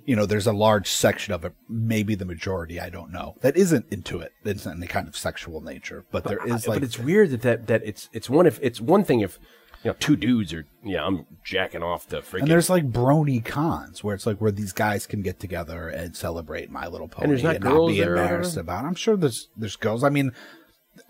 you 0.04 0.16
know, 0.16 0.26
there's 0.26 0.48
a 0.48 0.52
large 0.52 0.88
section 0.90 1.32
of 1.32 1.46
it, 1.46 1.54
maybe 1.70 2.16
the 2.16 2.26
majority, 2.26 2.80
I 2.80 2.90
don't 2.90 3.12
know, 3.12 3.36
that 3.42 3.56
isn't 3.56 3.86
into 3.92 4.20
it. 4.20 4.32
That's 4.44 4.66
not 4.66 4.78
any 4.78 4.88
kind 4.88 5.08
of 5.08 5.16
sexual 5.16 5.62
nature, 5.62 6.06
but 6.12 6.24
there 6.24 6.44
is 6.44 6.66
I- 6.68 6.72
like, 6.72 6.80
but 6.80 6.84
it's 6.84 6.98
weird 6.98 7.30
that, 7.30 7.42
that 7.44 7.68
that 7.68 7.82
it's 7.86 8.10
it's 8.12 8.28
one 8.28 8.48
if 8.48 8.58
it's 8.64 8.82
one 8.82 9.04
thing 9.04 9.20
if 9.20 9.38
you 9.84 9.90
know 9.92 9.96
two 10.00 10.16
dudes 10.16 10.54
are 10.54 10.66
yeah 10.84 11.06
I'm 11.06 11.26
jacking 11.44 11.82
off 11.84 12.08
the 12.08 12.18
freaking 12.18 12.42
and 12.42 12.52
there's 12.52 12.70
like 12.70 12.92
brony 12.92 13.44
cons 13.44 14.04
where 14.04 14.14
it's 14.16 14.26
like 14.26 14.38
where 14.40 14.52
these 14.52 14.74
guys 14.74 15.08
can 15.08 15.22
get 15.22 15.40
together 15.40 15.88
and 15.90 16.16
celebrate 16.16 16.70
My 16.70 16.88
Little 16.88 17.08
Pony 17.08 17.24
And 17.26 17.32
there's 17.32 17.44
not 17.44 17.62
not 17.62 17.72
girls 17.72 17.92
be 17.92 18.00
there 18.00 18.14
or 18.16 18.22
embarrassed 18.22 18.58
about. 18.58 18.86
it. 18.86 18.88
I'm 18.88 18.96
sure 18.96 19.18
there's 19.18 19.50
there's 19.58 19.76
girls. 19.76 20.04
I 20.04 20.10
mean, 20.10 20.32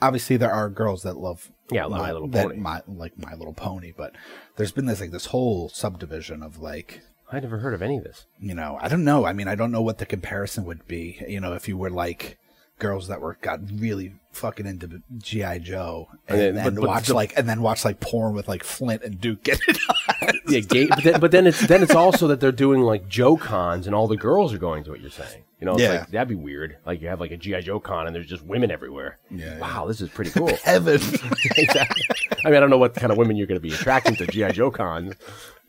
obviously 0.02 0.38
there 0.38 0.52
are 0.52 0.70
girls 0.70 1.04
that 1.04 1.18
love 1.18 1.52
Yeah, 1.72 1.88
My 1.88 2.12
Little 2.12 2.28
that 2.30 2.48
Pony. 2.48 2.58
My, 2.60 2.82
like 2.88 3.18
My 3.18 3.34
Little 3.34 3.54
Pony, 3.54 3.94
but 3.96 4.16
there's 4.58 4.72
been 4.72 4.86
this 4.86 5.02
like 5.02 5.12
this 5.12 5.28
whole 5.28 5.70
subdivision 5.70 6.44
of 6.44 6.60
like 6.60 7.02
I 7.32 7.40
never 7.40 7.60
heard 7.60 7.74
of 7.74 7.82
any 7.82 7.98
of 7.98 8.04
this. 8.04 8.26
you 8.40 8.54
know, 8.54 8.78
I 8.82 8.90
don't 8.90 9.06
know. 9.06 9.26
I 9.26 9.32
mean, 9.32 9.48
I 9.48 9.56
don't 9.56 9.72
know 9.72 9.82
what 9.82 10.00
the 10.00 10.06
comparison 10.06 10.66
would 10.66 10.86
be. 10.88 11.24
You 11.28 11.40
know, 11.40 11.54
if 11.54 11.68
you 11.68 11.78
were 11.78 11.90
like 11.90 12.38
girls 12.82 13.08
that 13.08 13.22
were 13.22 13.38
got 13.42 13.60
really 13.76 14.16
fucking 14.34 14.66
into 14.66 15.02
GI 15.20 15.60
Joe 15.60 16.08
and, 16.28 16.40
And 16.40 16.40
then- 16.40 16.56
then 16.66 16.76
but- 16.76 16.82
but 16.82 16.88
watch 16.90 17.08
the- 17.08 17.14
like 17.14 17.34
and 17.38 17.48
then 17.48 17.62
watch 17.62 17.86
like 17.86 18.00
porn 18.02 18.34
with 18.34 18.48
like 18.48 18.64
Flint 18.64 19.04
and 19.04 19.20
Duke 19.22 19.44
get 19.44 19.60
it 19.68 19.78
on. 20.24 20.34
Yeah, 20.48 20.60
gay, 20.62 20.88
but, 20.88 21.04
then, 21.04 21.20
but 21.20 21.32
then 21.32 21.48
it's 21.48 21.66
then 21.68 21.84
it's 21.84 21.96
also 21.96 22.28
that 22.28 22.40
they're 22.40 22.52
doing 22.52 22.82
like 22.82 23.08
Joe 23.08 23.38
cons 23.38 23.86
and 23.88 23.96
all 23.96 24.08
the 24.08 24.18
girls 24.18 24.54
are 24.54 24.58
going 24.58 24.84
to 24.86 24.92
what 24.92 25.00
you're 25.02 25.10
saying. 25.10 25.44
You 25.60 25.66
know, 25.66 25.74
it's 25.74 25.82
Yeah. 25.84 25.90
like 26.00 26.08
that'd 26.12 26.28
be 26.28 26.36
weird. 26.36 26.78
Like 26.86 27.02
you 27.02 27.08
have 27.10 27.20
like 27.20 27.32
a 27.32 27.38
GI 27.38 27.62
Joe 27.62 27.80
con 27.80 28.08
and 28.08 28.16
there's 28.16 28.28
just 28.28 28.44
women 28.44 28.72
everywhere. 28.72 29.20
Yeah, 29.30 29.60
Wow, 29.60 29.86
this 29.88 30.02
is 30.02 30.10
pretty 30.10 30.32
cool. 30.32 30.48
Heaven. 30.64 30.96
exactly. 31.56 32.04
I 32.44 32.48
mean, 32.48 32.56
I 32.56 32.60
don't 32.60 32.70
know 32.72 32.78
what 32.80 32.96
kind 32.96 33.12
of 33.12 33.18
women 33.18 33.36
you're 33.38 33.48
going 33.48 33.60
to 33.62 33.68
be 33.68 33.74
attracting 33.74 34.16
to 34.18 34.26
GI 34.28 34.54
Joe 34.54 34.72
cons. 34.72 35.14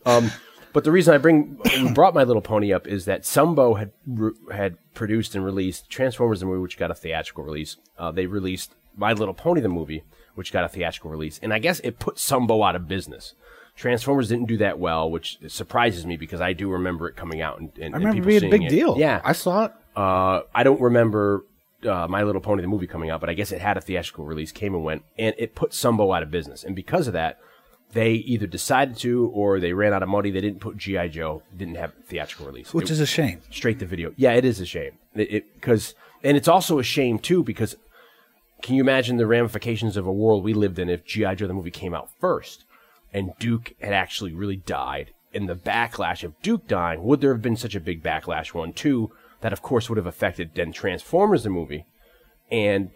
Um, 0.06 0.30
but 0.72 0.84
the 0.84 0.92
reason 0.92 1.14
I 1.14 1.18
bring 1.18 1.58
brought 1.94 2.14
My 2.14 2.24
Little 2.24 2.42
Pony 2.42 2.72
up 2.72 2.86
is 2.86 3.04
that 3.04 3.22
Sunbow 3.22 3.78
had 3.78 3.92
re- 4.06 4.32
had 4.52 4.76
produced 4.94 5.34
and 5.34 5.44
released 5.44 5.90
Transformers 5.90 6.40
the 6.40 6.46
movie, 6.46 6.60
which 6.60 6.78
got 6.78 6.90
a 6.90 6.94
theatrical 6.94 7.44
release. 7.44 7.76
Uh, 7.98 8.10
they 8.10 8.26
released 8.26 8.74
My 8.96 9.12
Little 9.12 9.34
Pony 9.34 9.60
the 9.60 9.68
movie, 9.68 10.04
which 10.34 10.52
got 10.52 10.64
a 10.64 10.68
theatrical 10.68 11.10
release, 11.10 11.38
and 11.42 11.52
I 11.52 11.58
guess 11.58 11.80
it 11.80 11.98
put 11.98 12.16
Sunbow 12.16 12.66
out 12.66 12.76
of 12.76 12.88
business. 12.88 13.34
Transformers 13.74 14.28
didn't 14.28 14.46
do 14.46 14.58
that 14.58 14.78
well, 14.78 15.10
which 15.10 15.38
surprises 15.48 16.04
me 16.04 16.16
because 16.18 16.42
I 16.42 16.52
do 16.52 16.70
remember 16.70 17.08
it 17.08 17.16
coming 17.16 17.40
out 17.40 17.58
and, 17.58 17.70
and 17.76 17.94
I 17.94 17.96
and 17.98 18.04
remember 18.04 18.16
people 18.16 18.28
being 18.28 18.44
a 18.44 18.58
big 18.58 18.64
it. 18.64 18.68
deal. 18.68 18.98
Yeah, 18.98 19.22
I 19.24 19.32
saw 19.32 19.64
it. 19.64 19.72
uh, 19.96 20.42
I 20.54 20.62
don't 20.62 20.80
remember 20.80 21.46
uh, 21.86 22.06
My 22.06 22.22
Little 22.22 22.42
Pony 22.42 22.60
the 22.62 22.68
movie 22.68 22.86
coming 22.86 23.08
out, 23.08 23.20
but 23.20 23.30
I 23.30 23.34
guess 23.34 23.50
it 23.50 23.60
had 23.62 23.78
a 23.78 23.80
theatrical 23.80 24.26
release, 24.26 24.52
came 24.52 24.74
and 24.74 24.84
went, 24.84 25.04
and 25.18 25.34
it 25.38 25.54
put 25.54 25.70
Sunbow 25.70 26.14
out 26.14 26.22
of 26.22 26.30
business. 26.30 26.64
And 26.64 26.76
because 26.76 27.06
of 27.06 27.14
that, 27.14 27.38
they 27.92 28.12
either 28.12 28.46
decided 28.46 28.96
to 28.98 29.26
or 29.34 29.60
they 29.60 29.72
ran 29.72 29.92
out 29.92 30.02
of 30.02 30.08
money. 30.08 30.30
They 30.30 30.40
didn't 30.40 30.60
put 30.60 30.76
GI 30.78 31.08
Joe, 31.10 31.42
didn't 31.56 31.74
have 31.76 31.92
theatrical 32.06 32.46
release, 32.46 32.72
Which 32.72 32.90
It- 32.90 32.94
is 32.94 33.00
a 33.00 33.06
shame. 33.06 33.40
straight 33.50 33.78
to 33.80 33.86
video. 33.86 34.12
Yeah, 34.16 34.32
it 34.32 34.44
is 34.44 34.60
a 34.60 34.66
shame. 34.66 34.92
It 35.14 35.52
because 35.54 35.94
and 36.24 36.36
it's 36.36 36.48
also 36.48 36.78
a 36.78 36.82
shame 36.84 37.18
too 37.18 37.42
because 37.42 37.76
can 38.62 38.76
you 38.76 38.82
imagine 38.82 39.16
the 39.16 39.26
ramifications 39.26 39.96
of 39.96 40.06
a 40.06 40.12
world 40.12 40.44
we 40.44 40.54
lived 40.54 40.78
in 40.78 40.88
if 40.88 41.04
GI 41.04 41.34
Joe 41.34 41.46
the 41.48 41.54
movie 41.54 41.70
came 41.70 41.92
out 41.94 42.08
first 42.20 42.64
and 43.12 43.32
Duke 43.38 43.74
had 43.80 43.92
actually 43.92 44.32
really 44.32 44.56
died 44.56 45.10
and 45.34 45.48
the 45.48 45.54
backlash 45.56 46.22
of 46.22 46.40
Duke 46.42 46.66
dying 46.68 47.02
would 47.04 47.20
there 47.20 47.32
have 47.34 47.42
been 47.42 47.56
such 47.56 47.74
a 47.74 47.80
big 47.80 48.02
backlash 48.02 48.54
one 48.54 48.72
too 48.72 49.10
that 49.42 49.52
of 49.52 49.60
course 49.62 49.88
would 49.90 49.96
have 49.98 50.06
affected 50.06 50.52
then 50.54 50.72
Transformers 50.72 51.42
the 51.42 51.50
movie 51.50 51.84
and 52.50 52.90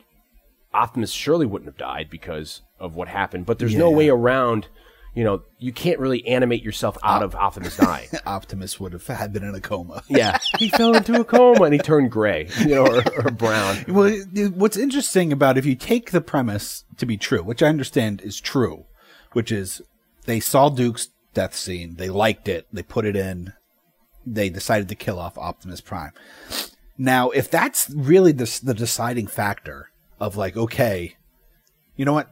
Optimus 0.73 1.11
surely 1.11 1.47
wouldn't 1.47 1.69
have 1.69 1.77
died 1.79 2.09
because 2.11 2.63
of 2.79 2.95
what 2.95 3.09
happened 3.09 3.45
but 3.45 3.59
there's 3.59 3.75
no 3.75 3.91
way 3.91 4.09
around 4.09 4.69
you 5.17 5.25
know 5.25 5.43
you 5.59 5.73
can't 5.73 5.99
really 5.99 6.25
animate 6.29 6.63
yourself 6.63 6.97
out 7.03 7.23
of 7.23 7.35
Optimus 7.35 7.77
dying 7.79 8.09
Optimus 8.27 8.79
would 8.79 8.93
have 8.93 9.07
had 9.07 9.33
been 9.33 9.43
in 9.43 9.55
a 9.55 9.61
coma. 9.61 10.05
yeah, 10.09 10.39
he 10.59 10.69
fell 10.69 10.95
into 10.95 11.19
a 11.19 11.25
coma 11.25 11.65
and 11.65 11.73
he 11.73 11.81
turned 11.81 12.13
gray, 12.13 12.49
you 12.61 12.75
know, 12.75 12.87
or, 12.87 13.03
or 13.17 13.31
brown. 13.31 13.85
Well, 13.89 14.15
what's 14.55 14.77
interesting 14.77 15.33
about 15.33 15.59
if 15.59 15.65
you 15.65 15.75
take 15.75 16.11
the 16.11 16.21
premise 16.21 16.85
to 16.99 17.07
be 17.07 17.17
true, 17.17 17.43
which 17.43 17.63
I 17.63 17.69
understand 17.69 18.21
is 18.21 18.39
true, 18.39 18.85
which 19.33 19.51
is 19.51 19.81
they 20.27 20.39
saw 20.39 20.69
Duke's 20.69 21.09
death 21.33 21.57
scene, 21.57 21.97
they 21.97 22.11
liked 22.11 22.47
it, 22.47 22.67
they 22.71 22.83
put 22.83 23.07
it 23.07 23.17
in, 23.17 23.55
they 24.27 24.51
decided 24.51 24.89
to 24.91 24.95
kill 24.95 25.19
off 25.19 25.39
Optimus 25.39 25.81
Prime. 25.81 26.13
Now, 26.99 27.31
if 27.31 27.51
that's 27.51 27.89
really 27.91 28.33
the, 28.33 28.61
the 28.63 28.75
deciding 28.75 29.29
factor 29.29 29.91
of 30.21 30.37
like, 30.37 30.57
okay, 30.57 31.17
you 31.97 32.05
know 32.05 32.13
what, 32.13 32.31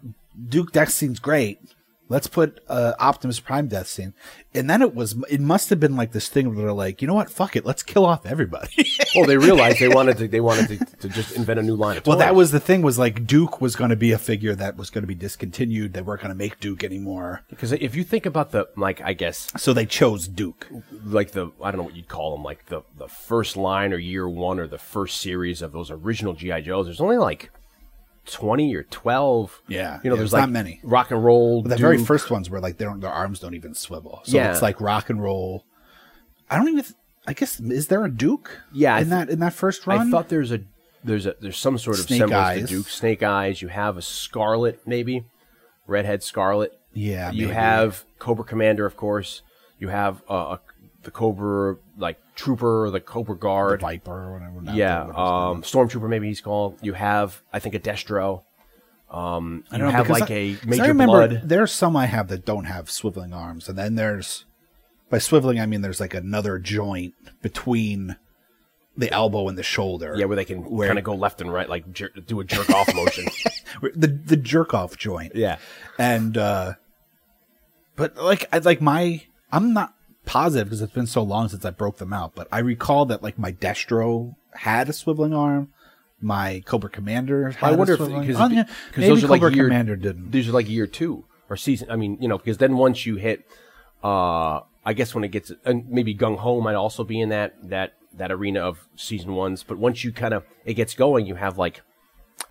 Duke 0.49 0.73
death 0.73 0.91
scene's 0.91 1.19
great, 1.19 1.61
Let's 2.09 2.27
put 2.27 2.61
uh, 2.69 2.93
Optimus 2.99 3.41
Prime 3.41 3.67
death 3.67 3.87
scene, 3.87 4.13
and 4.53 4.69
then 4.69 4.83
it 4.83 4.95
was. 4.95 5.17
It 5.31 5.41
must 5.41 5.71
have 5.71 5.81
been 5.81 5.97
like 5.97 6.13
this 6.13 6.29
thing 6.29 6.49
where 6.49 6.57
they're 6.57 6.73
like, 6.73 7.01
you 7.01 7.09
know 7.09 7.15
what? 7.15 7.31
Fuck 7.31 7.57
it, 7.57 7.65
let's 7.65 7.83
kill 7.83 8.05
off 8.05 8.27
everybody. 8.27 8.91
Oh, 9.17 9.25
they 9.27 9.37
realized 9.37 9.79
they 9.79 9.89
wanted 9.89 10.19
to. 10.19 10.27
They 10.27 10.41
wanted 10.41 10.67
to, 10.77 10.97
to 10.97 11.09
just 11.09 11.37
invent 11.37 11.61
a 11.61 11.63
new 11.63 11.77
line 11.77 11.99
of 11.99 12.05
well, 12.05 12.19
that 12.19 12.35
was 12.35 12.51
the 12.51 12.59
thing. 12.59 12.83
Was 12.83 12.99
like 12.99 13.29
Duke 13.29 13.61
was 13.61 13.77
going 13.77 13.91
to 13.91 13.97
be 13.97 14.11
a 14.11 14.19
figure 14.19 14.57
that 14.57 14.77
was 14.77 14.91
going 14.91 15.03
to 15.03 15.07
be 15.07 15.15
discontinued. 15.15 15.93
They 15.93 16.03
weren't 16.03 16.21
going 16.21 16.33
to 16.33 16.37
make 16.37 16.59
Duke 16.59 16.83
anymore, 16.83 17.43
because 17.49 17.71
if 17.71 17.95
you 17.95 18.03
think 18.03 18.27
about 18.27 18.51
the 18.51 18.69
like, 18.77 19.01
I 19.03 19.13
guess 19.13 19.53
so 19.57 19.73
they 19.73 19.87
chose 19.87 20.27
Duke. 20.27 20.67
like 21.05 21.31
the 21.31 21.53
I 21.63 21.71
don't 21.71 21.79
know 21.79 21.85
what 21.85 21.95
you'd 21.95 22.09
call 22.09 22.35
them, 22.35 22.43
like 22.43 22.67
the 22.67 22.83
the 22.99 23.07
first 23.07 23.57
line 23.57 23.93
or 23.93 23.99
year 23.99 24.29
one 24.29 24.59
or 24.59 24.67
the 24.67 24.79
first 24.79 25.21
series 25.21 25.63
of 25.63 25.71
those 25.71 25.93
original 25.93 26.33
GI 26.33 26.63
Joes. 26.63 26.87
There's 26.87 27.01
only 27.01 27.19
like 27.19 27.53
twenty 28.27 28.75
or 28.75 28.83
twelve. 28.85 29.61
Yeah, 29.69 30.01
you 30.03 30.11
know, 30.11 30.17
yeah, 30.17 30.19
there's 30.19 30.33
not 30.33 30.41
like 30.43 30.51
many. 30.51 30.81
rock 30.83 31.11
and 31.11 31.25
roll. 31.25 31.63
But 31.63 31.71
the 31.71 31.77
very 31.77 31.99
first 31.99 32.31
ones 32.31 32.49
were 32.51 32.61
like 32.61 32.79
they 32.79 32.85
don't, 32.85 33.01
their 33.01 33.11
arms 33.11 33.41
don't 33.41 33.55
even 33.55 33.75
swivel. 33.75 34.21
So 34.25 34.37
Yeah. 34.37 34.53
it's 34.53 34.63
like 34.63 34.81
rock 34.81 35.11
and 35.11 35.23
roll. 35.23 35.65
I 36.51 36.57
don't 36.57 36.69
even. 36.69 36.85
I 37.27 37.33
guess 37.33 37.59
is 37.59 37.89
there 37.89 38.05
a 38.05 38.11
Duke? 38.11 38.61
Yeah, 38.73 38.99
in 38.99 39.05
th- 39.05 39.11
that 39.11 39.31
in 39.31 39.39
that 39.41 39.55
first 39.55 39.87
run. 39.87 40.09
I 40.09 40.11
thought 40.11 40.29
there's 40.29 40.53
a 40.53 40.61
there's 41.03 41.27
a 41.27 41.35
there's 41.41 41.59
some 41.59 41.79
sort 41.79 41.99
of 41.99 42.05
Snake 42.07 42.19
semblance 42.21 42.47
Eyes. 42.47 42.61
to 42.63 42.67
Duke. 42.77 42.89
Snake 42.89 43.23
Eyes. 43.23 43.63
You 43.63 43.69
have 43.69 43.97
a 43.97 44.03
Scarlett, 44.03 44.81
maybe 44.87 45.25
redhead 45.87 46.23
Scarlett. 46.23 46.79
Yeah, 46.93 47.31
You 47.33 47.47
maybe. 47.47 47.55
have 47.55 48.05
Cobra 48.19 48.45
Commander, 48.45 48.87
of 48.87 48.97
course. 48.97 49.43
You 49.79 49.89
have 49.89 50.23
uh, 50.31 50.35
a, 50.57 50.61
the 51.03 51.11
Cobra 51.11 51.77
like 51.99 52.19
Trooper, 52.35 52.85
or 52.87 52.91
the 52.91 53.01
Cobra 53.01 53.35
the 53.35 53.41
Guard. 53.41 53.81
Viper 53.81 54.11
or 54.13 54.33
whatever. 54.35 54.77
yeah, 54.77 55.03
um, 55.03 55.63
Stormtrooper, 55.63 56.09
maybe 56.09 56.27
he's 56.29 56.41
called. 56.41 56.79
You 56.83 56.93
have, 56.95 57.43
I 57.53 57.59
think, 57.61 57.75
a 57.75 57.79
Destro. 57.81 58.43
Um, 59.11 59.63
I 59.71 59.79
don't 59.79 59.87
know, 59.87 59.93
have 59.93 60.07
because 60.07 60.21
like 60.23 60.31
I- 60.31 60.35
a 60.35 60.55
'cause 60.55 60.63
I 60.65 60.71
Major 60.71 60.83
remember 60.89 61.29
Bludd. 61.29 61.49
There's 61.49 61.71
some 61.73 61.97
I 61.97 62.07
have 62.07 62.29
that 62.29 62.45
don't 62.45 62.65
have 62.65 62.87
swiveling 62.87 63.35
arms, 63.35 63.69
and 63.69 63.79
then 63.79 63.95
there's 63.95 64.45
by 65.11 65.19
swiveling 65.19 65.61
I 65.63 65.67
mean 65.67 65.83
there's 65.83 66.01
like 66.01 66.15
another 66.15 66.59
joint 66.59 67.15
between 67.41 68.17
the 68.97 69.11
elbow 69.13 69.47
and 69.49 69.57
the 69.57 69.63
shoulder. 69.63 70.15
Yeah, 70.17 70.25
where 70.25 70.35
they 70.37 70.45
can 70.45 70.65
kind 70.65 70.99
of 70.99 71.05
go 71.05 71.15
left 71.15 71.41
and 71.41 71.53
right, 71.53 71.69
like 71.69 71.93
jer- 71.93 72.11
do 72.27 72.41
a 72.41 72.45
jerk 72.45 72.69
off 72.71 72.93
motion. 72.95 73.27
The 73.95 74.07
the 74.09 74.37
jerk 74.37 74.73
off 74.75 74.97
joint. 74.97 75.33
Yeah. 75.37 75.59
and 75.99 76.37
uh 76.39 76.73
but 77.97 78.17
like 78.17 78.47
I 78.53 78.59
like 78.59 78.81
my 78.81 79.23
I'm 79.53 79.73
not 79.75 79.94
positive 80.25 80.69
because 80.69 80.83
it's 80.83 80.93
been 80.93 81.07
so 81.07 81.23
long 81.23 81.49
since 81.49 81.65
I 81.65 81.71
broke 81.71 81.99
them 81.99 82.13
out, 82.13 82.35
but 82.35 82.49
I 82.51 82.61
recall 82.61 83.07
that 83.07 83.23
like 83.23 83.39
my 83.39 83.53
Destro 83.53 84.35
had 84.55 84.89
a 84.89 84.93
swiveling 84.93 85.37
arm. 85.37 85.71
My 86.21 86.63
Cobra 86.65 86.89
Commander. 86.89 87.51
Had 87.51 87.75
I 87.75 87.77
wonder 87.77 87.95
a 87.95 88.03
if 88.03 88.21
because 88.21 88.41
Oh, 88.41 88.47
yeah, 88.47 88.65
maybe 88.97 89.09
those 89.09 89.25
are 89.25 89.29
like 89.29 89.41
Cobra 89.41 89.55
year, 89.55 89.65
Commander 89.65 89.97
didn't. 89.97 90.31
These 90.31 90.49
are 90.49 90.53
like 90.53 90.69
year 90.69 90.87
two 90.87 91.25
or 91.51 91.57
season. 91.57 91.91
I 91.91 91.97
mean, 91.97 92.17
you 92.21 92.29
know, 92.29 92.39
because 92.39 92.57
then 92.59 92.77
once 92.77 93.05
you 93.05 93.17
hit, 93.17 93.47
uh, 94.03 94.61
I 94.87 94.93
guess 94.95 95.15
when 95.15 95.25
it 95.25 95.29
gets, 95.29 95.53
and 95.65 95.89
maybe 95.89 96.15
Gung 96.15 96.39
Ho 96.39 96.61
might 96.61 96.77
also 96.77 97.05
be 97.05 97.21
in 97.21 97.29
that 97.29 97.55
that 97.69 97.95
that 98.15 98.33
arena 98.33 98.61
of 98.61 98.89
season 98.97 99.35
ones. 99.35 99.63
But 99.65 99.77
once 99.79 100.05
you 100.05 100.13
kind 100.13 100.33
of 100.33 100.45
it 100.65 100.75
gets 100.75 100.95
going, 100.95 101.27
you 101.27 101.35
have 101.35 101.59
like. 101.59 101.83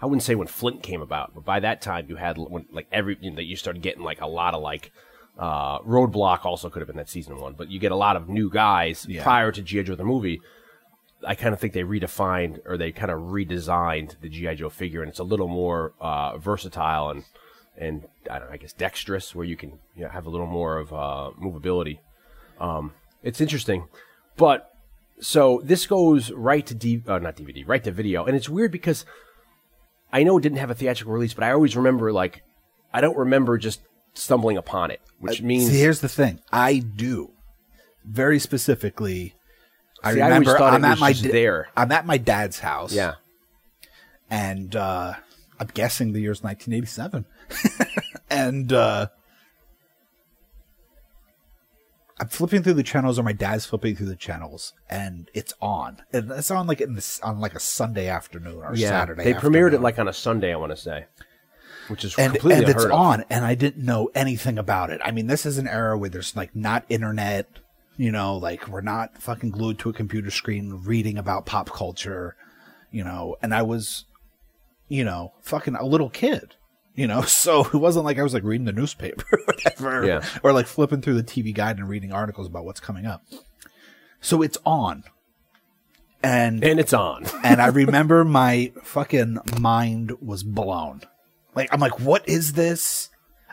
I 0.01 0.05
wouldn't 0.05 0.23
say 0.23 0.36
when 0.36 0.47
Flint 0.47 0.81
came 0.83 1.01
about, 1.01 1.33
but 1.33 1.45
by 1.45 1.59
that 1.62 1.81
time 1.81 2.07
you 2.09 2.17
had 2.17 2.38
when, 2.38 2.65
like 2.71 2.88
every 2.91 3.17
you 3.21 3.29
know, 3.29 3.38
that 3.38 3.45
you 3.45 3.55
started 3.55 3.81
getting 3.81 4.03
like 4.03 4.21
a 4.21 4.27
lot 4.27 4.53
of 4.53 4.62
like 4.62 4.91
uh, 5.38 5.80
Roadblock 5.80 6.46
also 6.46 6.69
could 6.69 6.80
have 6.82 6.88
been 6.88 6.98
that 6.98 7.10
season 7.10 7.39
one, 7.39 7.54
but 7.54 7.69
you 7.69 7.80
get 7.80 7.91
a 7.91 7.96
lot 7.96 8.15
of 8.15 8.30
new 8.30 8.50
guys 8.50 9.06
Yeah. 9.10 9.24
prior 9.24 9.52
to 9.52 9.62
GI 9.62 9.84
Joe 9.84 9.96
the 9.96 10.04
movie. 10.04 10.41
I 11.26 11.36
kind 11.36 11.54
of 11.54 11.60
think 11.60 11.74
they 11.74 11.84
redefined 11.84 12.60
or 12.65 12.78
they 12.78 12.91
kind 12.91 13.10
of 13.10 13.19
redesigned 13.19 14.19
the 14.22 14.30
GI 14.30 14.56
Joe 14.56 14.69
figure, 14.69 15.02
and 15.02 15.10
it's 15.10 15.19
a 15.19 15.24
little 15.24 15.48
more 15.48 15.93
uh, 16.00 16.38
versatile 16.38 17.10
and 17.10 17.24
and 17.76 18.04
I 18.30 18.38
don't 18.38 18.50
know, 18.50 18.54
I 18.54 18.58
guess 18.58 18.74
dexterous, 18.74 19.34
where 19.34 19.46
you 19.46 19.58
can 19.58 19.80
you 19.96 20.04
know, 20.04 20.10
have 20.10 20.28
a 20.28 20.30
little 20.30 20.46
more 20.46 20.78
of 20.78 20.93
uh, 20.93 21.32
movability. 21.41 21.98
Um, 22.60 22.93
it's 23.24 23.41
interesting, 23.41 23.88
but 24.38 24.69
so 25.19 25.60
this 25.63 25.88
goes 25.88 26.30
right 26.32 26.65
to 26.67 26.76
D, 26.76 27.02
uh, 27.08 27.17
not 27.17 27.36
DVD, 27.38 27.63
right 27.67 27.84
to 27.84 27.91
video, 27.91 28.26
and 28.26 28.36
it's 28.36 28.48
weird 28.50 28.72
because 28.72 29.06
I 30.12 30.22
know 30.24 30.38
it 30.38 30.41
didn't 30.41 30.60
have 30.60 30.69
a 30.69 30.76
theatrical 30.76 31.13
release, 31.13 31.34
but 31.34 31.43
I 31.43 31.52
always 31.52 31.76
remember 31.76 32.12
like 32.13 32.43
I 32.93 33.02
don't 33.02 33.17
remember 33.17 33.58
just 33.58 33.82
stumbling 34.13 34.58
upon 34.58 34.91
it, 34.91 35.02
which 35.19 35.41
means 35.41 35.69
See, 35.69 35.80
here's 35.80 36.02
the 36.02 36.10
thing. 36.10 36.39
I 36.52 36.80
do 36.80 37.32
very 38.06 38.39
specifically. 38.39 39.34
I 40.04 40.13
See, 40.13 40.21
I 40.21 40.26
remember 40.28 40.58
thought 40.58 40.73
I'm 40.73 40.86
at 40.86 40.99
my 40.99 41.13
da- 41.13 41.32
there. 41.32 41.69
I'm 41.78 41.91
at 41.91 42.06
my 42.06 42.17
dad's 42.17 42.60
house. 42.60 42.93
yeah. 42.93 43.13
and 44.30 44.76
uh, 44.76 45.13
I'm 45.60 45.67
guessing 45.73 46.12
the 46.13 46.19
year's 46.19 46.43
1987. 46.43 47.26
and 48.30 48.73
uh, 48.73 49.08
I'm 52.19 52.28
flipping 52.28 52.63
through 52.63 52.73
the 52.73 52.84
channels, 52.84 53.17
or 53.17 53.23
my 53.23 53.34
dad's 53.34 53.65
flipping 53.65 53.95
through 53.95 54.08
the 54.08 54.15
channels, 54.15 54.73
and 54.89 55.30
it's 55.34 55.54
on. 55.62 56.02
And 56.13 56.32
it's 56.32 56.52
on 56.52 56.67
like 56.67 56.80
in 56.82 56.93
this 56.93 57.19
on 57.21 57.39
like 57.39 57.56
a 57.56 57.60
Sunday 57.60 58.08
afternoon 58.08 58.58
or 58.63 58.76
Yeah, 58.76 58.89
Saturday. 58.89 59.23
they 59.23 59.34
premiered 59.34 59.73
it 59.73 59.82
like 59.82 59.99
on 59.99 60.08
a 60.08 60.13
Sunday, 60.13 60.54
I 60.54 60.58
want 60.58 60.71
to 60.71 60.78
say, 60.78 61.06
which 61.88 62.04
is 62.04 62.15
and, 62.17 62.34
completely 62.34 62.63
and 62.65 62.74
it's 62.74 62.84
of. 62.86 62.91
on, 62.91 63.26
and 63.30 63.43
I 63.46 63.56
didn't 63.56 63.84
know 63.86 64.10
anything 64.15 64.58
about 64.58 64.89
it. 64.89 65.02
I 65.04 65.12
mean, 65.12 65.28
this 65.28 65.46
is 65.46 65.58
an 65.58 65.67
era 65.67 65.98
where 65.98 66.10
there's 66.10 66.36
like 66.36 66.56
not 66.56 66.86
internet, 66.89 67.48
you 67.98 68.12
know, 68.12 68.38
like 68.38 68.67
we're 68.67 68.82
not 68.82 69.22
fucking 69.22 69.52
glued 69.52 69.80
to 69.80 69.89
a 69.89 69.93
computer 69.93 70.32
screen 70.32 70.82
reading 70.84 71.17
about 71.17 71.46
pop 71.46 71.69
culture, 71.72 72.36
you 72.91 73.04
know. 73.04 73.36
And 73.41 73.54
I 73.54 73.62
was, 73.63 74.06
you 74.88 75.04
know, 75.04 75.34
fucking 75.41 75.76
a 75.76 75.86
little 75.86 76.10
kid, 76.10 76.56
you 76.96 77.08
know, 77.08 77.22
so 77.24 77.62
it 77.65 77.74
wasn't 77.76 78.06
like 78.06 78.17
I 78.19 78.24
was 78.24 78.34
like 78.34 78.43
reading 78.43 78.65
the 78.65 78.72
newspaper 78.74 79.26
or 79.32 79.39
whatever, 79.46 80.06
Yeah. 80.06 80.26
or 80.43 80.54
like 80.54 80.67
flipping 80.67 81.02
through 81.02 81.15
the 81.15 81.24
TV 81.24 81.54
guide 81.54 81.78
and 81.78 81.89
reading 81.89 82.12
articles 82.12 82.48
about 82.48 82.65
what's 82.65 82.80
coming 82.80 83.06
up. 83.06 83.24
So 84.22 84.41
it's 84.41 84.58
on, 84.65 85.04
and 86.24 86.63
and 86.63 86.80
it's 86.80 86.93
on. 86.93 87.26
and 87.43 87.62
I 87.62 87.67
remember 87.67 88.24
my 88.24 88.72
fucking 88.84 89.39
mind 89.60 90.13
was 90.22 90.43
blown. 90.43 91.02
Like 91.55 91.69
I'm 91.71 91.79
like, 91.79 91.99
what 91.99 92.27
is 92.27 92.53
this? 92.53 93.09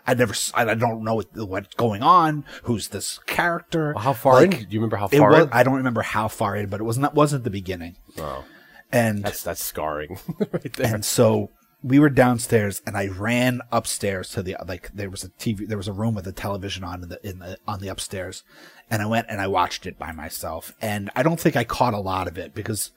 I 0.06 0.14
never, 0.14 0.34
I 0.54 0.74
don't 0.74 1.04
know 1.04 1.16
what, 1.16 1.26
what's 1.36 1.74
going 1.76 2.02
on. 2.02 2.44
Who's 2.64 2.88
this 2.88 3.18
character? 3.26 3.94
How 3.96 4.12
far 4.14 4.34
Like, 4.34 4.54
in? 4.54 4.58
Do 4.60 4.66
you 4.70 4.80
remember 4.80 4.96
how 4.96 5.06
It 5.12 5.18
far 5.18 5.30
was? 5.30 5.48
I 5.52 5.62
don't 5.62 5.76
remember 5.76 6.02
how 6.02 6.26
far 6.28 6.56
in, 6.56 6.68
but 6.68 6.80
it 6.80 6.84
was 6.84 6.98
not 6.98 7.12
that 7.12 7.16
wasn't 7.16 7.44
the 7.44 7.50
beginning. 7.50 7.96
Oh, 8.18 8.44
And 8.90 9.22
that's 9.22 9.42
that's 9.42 9.62
scarring 9.62 10.18
right 10.52 10.72
there. 10.72 10.94
and 10.94 11.04
so 11.04 11.50
we 11.82 11.98
were 11.98 12.08
downstairs, 12.10 12.82
and 12.86 12.96
I 12.96 13.06
ran 13.08 13.60
upstairs 13.70 14.30
to 14.30 14.42
the 14.42 14.56
like. 14.66 14.90
There 14.92 15.08
was 15.10 15.22
a 15.24 15.28
TV. 15.30 15.66
There 15.68 15.78
was 15.78 15.88
a 15.88 15.92
room 15.92 16.14
with 16.14 16.26
a 16.26 16.32
television 16.32 16.82
on 16.84 17.02
in 17.02 17.08
the 17.10 17.26
in 17.26 17.38
the 17.38 17.56
on 17.68 17.80
the 17.80 17.88
upstairs, 17.88 18.42
and 18.90 19.00
I 19.02 19.06
went 19.06 19.26
and 19.30 19.40
I 19.40 19.46
watched 19.46 19.86
it 19.86 19.98
by 19.98 20.12
myself. 20.12 20.74
And 20.82 21.10
I 21.14 21.22
don't 21.22 21.38
think 21.40 21.56
I 21.56 21.64
caught 21.64 21.94
a 21.94 21.98
lot 22.00 22.26
of 22.28 22.36
it 22.36 22.54
because 22.54 22.90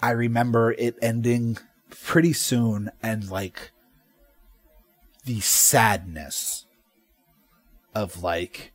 I 0.00 0.10
remember 0.12 0.72
it 0.72 0.96
ending 1.02 1.58
pretty 1.90 2.32
soon, 2.32 2.90
and 3.02 3.28
like 3.30 3.70
the 5.26 5.40
sadness 5.40 6.66
of 7.94 8.22
like 8.22 8.72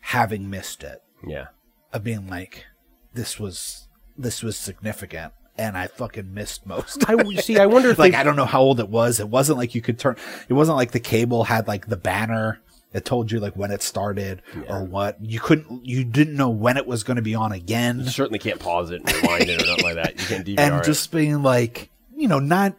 having 0.00 0.50
missed 0.50 0.82
it 0.82 1.02
yeah. 1.26 1.46
of 1.92 2.04
being 2.04 2.28
like 2.28 2.66
this 3.14 3.40
was 3.40 3.88
this 4.18 4.42
was 4.42 4.56
significant 4.56 5.32
and 5.58 5.76
I 5.78 5.86
fucking 5.86 6.34
missed 6.34 6.66
most. 6.66 7.08
I 7.08 7.16
see. 7.36 7.58
I 7.58 7.66
wonder 7.66 7.88
if 7.90 7.98
like 7.98 8.12
they, 8.12 8.18
I 8.18 8.24
don't 8.24 8.36
know 8.36 8.44
how 8.44 8.60
old 8.60 8.78
it 8.78 8.88
was. 8.88 9.20
It 9.20 9.28
wasn't 9.28 9.58
like 9.58 9.74
you 9.74 9.80
could 9.80 9.98
turn. 9.98 10.16
It 10.48 10.52
wasn't 10.52 10.76
like 10.76 10.90
the 10.90 11.00
cable 11.00 11.44
had 11.44 11.66
like 11.66 11.86
the 11.86 11.96
banner 11.96 12.60
that 12.92 13.04
told 13.04 13.32
you 13.32 13.40
like 13.40 13.56
when 13.56 13.70
it 13.70 13.82
started 13.82 14.42
or 14.68 14.84
what. 14.84 15.16
You 15.22 15.40
couldn't. 15.40 15.86
You 15.86 16.04
didn't 16.04 16.36
know 16.36 16.50
when 16.50 16.76
it 16.76 16.86
was 16.86 17.04
going 17.04 17.16
to 17.16 17.22
be 17.22 17.34
on 17.34 17.52
again. 17.52 18.00
you 18.00 18.10
certainly 18.10 18.38
can't 18.38 18.60
pause 18.60 18.90
it 18.90 19.00
and 19.00 19.22
rewind 19.22 19.48
it 19.48 19.62
or 19.62 19.66
nothing 19.66 19.84
like 19.84 19.94
that. 19.94 20.20
You 20.20 20.26
can't 20.26 20.46
DVR 20.46 20.58
and 20.58 20.84
just 20.84 21.10
being 21.10 21.42
like, 21.42 21.90
you 22.14 22.28
know, 22.28 22.38
not 22.38 22.76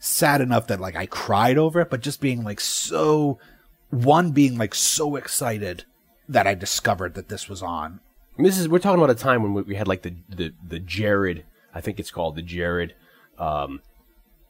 sad 0.00 0.40
enough 0.40 0.66
that 0.66 0.80
like 0.80 0.96
I 0.96 1.06
cried 1.06 1.58
over 1.58 1.80
it, 1.80 1.90
but 1.90 2.00
just 2.00 2.20
being 2.20 2.42
like 2.42 2.60
so. 2.60 3.38
One 3.90 4.30
being 4.30 4.56
like 4.56 4.74
so 4.74 5.16
excited 5.16 5.84
that 6.28 6.46
I 6.46 6.54
discovered 6.54 7.14
that 7.14 7.28
this 7.28 7.48
was 7.48 7.60
on. 7.62 8.00
This 8.38 8.58
is 8.58 8.68
we're 8.68 8.78
talking 8.78 9.02
about 9.02 9.10
a 9.10 9.20
time 9.20 9.42
when 9.42 9.52
we, 9.52 9.62
we 9.62 9.74
had 9.74 9.88
like 9.88 10.02
the 10.02 10.14
the 10.28 10.52
the 10.66 10.78
Jared. 10.78 11.44
I 11.74 11.80
think 11.80 12.00
it's 12.00 12.10
called 12.10 12.36
the 12.36 12.42
Jared. 12.42 12.94
Um, 13.38 13.80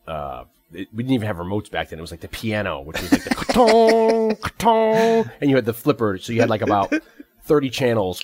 uh, 0.06 0.44
it, 0.72 0.88
we 0.92 1.02
didn't 1.02 1.14
even 1.14 1.26
have 1.26 1.36
remotes 1.36 1.70
back 1.70 1.88
then. 1.88 1.98
It 1.98 2.02
was 2.02 2.10
like 2.10 2.20
the 2.20 2.28
piano, 2.28 2.80
which 2.80 3.00
was 3.00 3.12
like 3.12 3.24
the 3.24 3.34
ka-tong, 3.34 4.36
ka-tong, 4.36 5.30
and 5.40 5.50
you 5.50 5.56
had 5.56 5.64
the 5.64 5.72
flipper. 5.72 6.18
So 6.18 6.32
you 6.32 6.40
had 6.40 6.50
like 6.50 6.62
about 6.62 6.92
thirty 7.42 7.70
channels. 7.70 8.22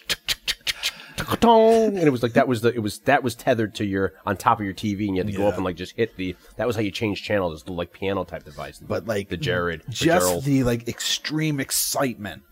And 1.96 1.98
it 1.98 2.10
was 2.10 2.22
like 2.22 2.34
that 2.34 2.48
was 2.48 2.60
the 2.60 2.74
it 2.74 2.80
was 2.80 2.98
that 3.00 3.22
was 3.22 3.34
tethered 3.34 3.74
to 3.76 3.84
your 3.84 4.14
on 4.24 4.36
top 4.36 4.58
of 4.60 4.64
your 4.64 4.74
TV, 4.74 5.06
and 5.08 5.16
you 5.16 5.22
had 5.22 5.26
to 5.32 5.36
go 5.36 5.46
up 5.48 5.54
and 5.56 5.64
like 5.64 5.76
just 5.76 5.96
hit 5.96 6.16
the. 6.16 6.36
That 6.56 6.66
was 6.66 6.76
how 6.76 6.82
you 6.82 6.90
change 6.90 7.22
channels. 7.22 7.52
This 7.54 7.62
little 7.62 7.76
like 7.76 7.92
piano 7.92 8.24
type 8.24 8.44
device. 8.44 8.78
but 8.78 9.06
like 9.06 9.28
the 9.28 9.36
Jared, 9.36 9.82
just 9.88 10.02
Jerrold. 10.02 10.44
the 10.44 10.64
like 10.64 10.88
extreme 10.88 11.60
excitement 11.60 12.42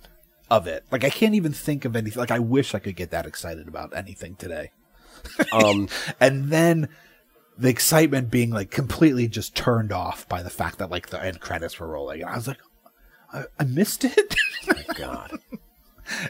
of 0.51 0.67
it. 0.67 0.85
Like 0.91 1.05
I 1.05 1.11
can't 1.11 1.35
even 1.35 1.53
think 1.53 1.85
of 1.85 1.97
anything. 1.97 2.19
Like 2.21 2.31
I 2.31 2.39
wish 2.39 2.75
I 2.75 2.79
could 2.79 2.97
get 2.97 3.11
that 3.11 3.27
excited 3.27 3.69
about 3.69 3.97
anything 3.97 4.37
today. 4.37 4.71
Um, 5.53 5.89
And 6.21 6.51
then 6.51 6.89
the 7.57 7.69
excitement 7.69 8.31
being 8.31 8.51
like 8.51 8.71
completely 8.71 9.29
just 9.29 9.55
turned 9.55 9.93
off 9.93 10.29
by 10.29 10.43
the 10.43 10.51
fact 10.51 10.79
that 10.79 10.91
like 10.91 11.09
the 11.11 11.23
end 11.23 11.41
credits 11.41 11.79
were 11.79 11.89
rolling, 11.89 12.21
and 12.23 12.31
I 12.31 12.37
was 12.37 12.49
like, 12.49 12.59
I, 13.33 13.45
I 13.59 13.65
missed 13.65 14.05
it. 14.05 14.35
My 14.67 14.85
God. 14.97 15.39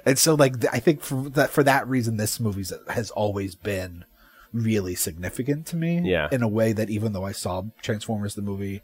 And 0.07 0.19
so 0.19 0.35
like 0.35 0.55
I 0.73 0.79
think 0.79 1.03
for 1.03 1.29
that 1.31 1.51
for 1.51 1.63
that 1.63 1.87
reason, 1.89 2.17
this 2.17 2.39
movie 2.41 2.65
has 2.89 3.11
always 3.11 3.55
been 3.55 4.05
really 4.53 4.95
significant 4.95 5.67
to 5.67 5.77
me. 5.77 6.01
Yeah. 6.05 6.29
In 6.31 6.43
a 6.43 6.49
way 6.49 6.73
that 6.73 6.91
even 6.91 7.13
though 7.13 7.25
I 7.25 7.33
saw 7.33 7.63
Transformers 7.83 8.35
the 8.35 8.43
movie 8.43 8.83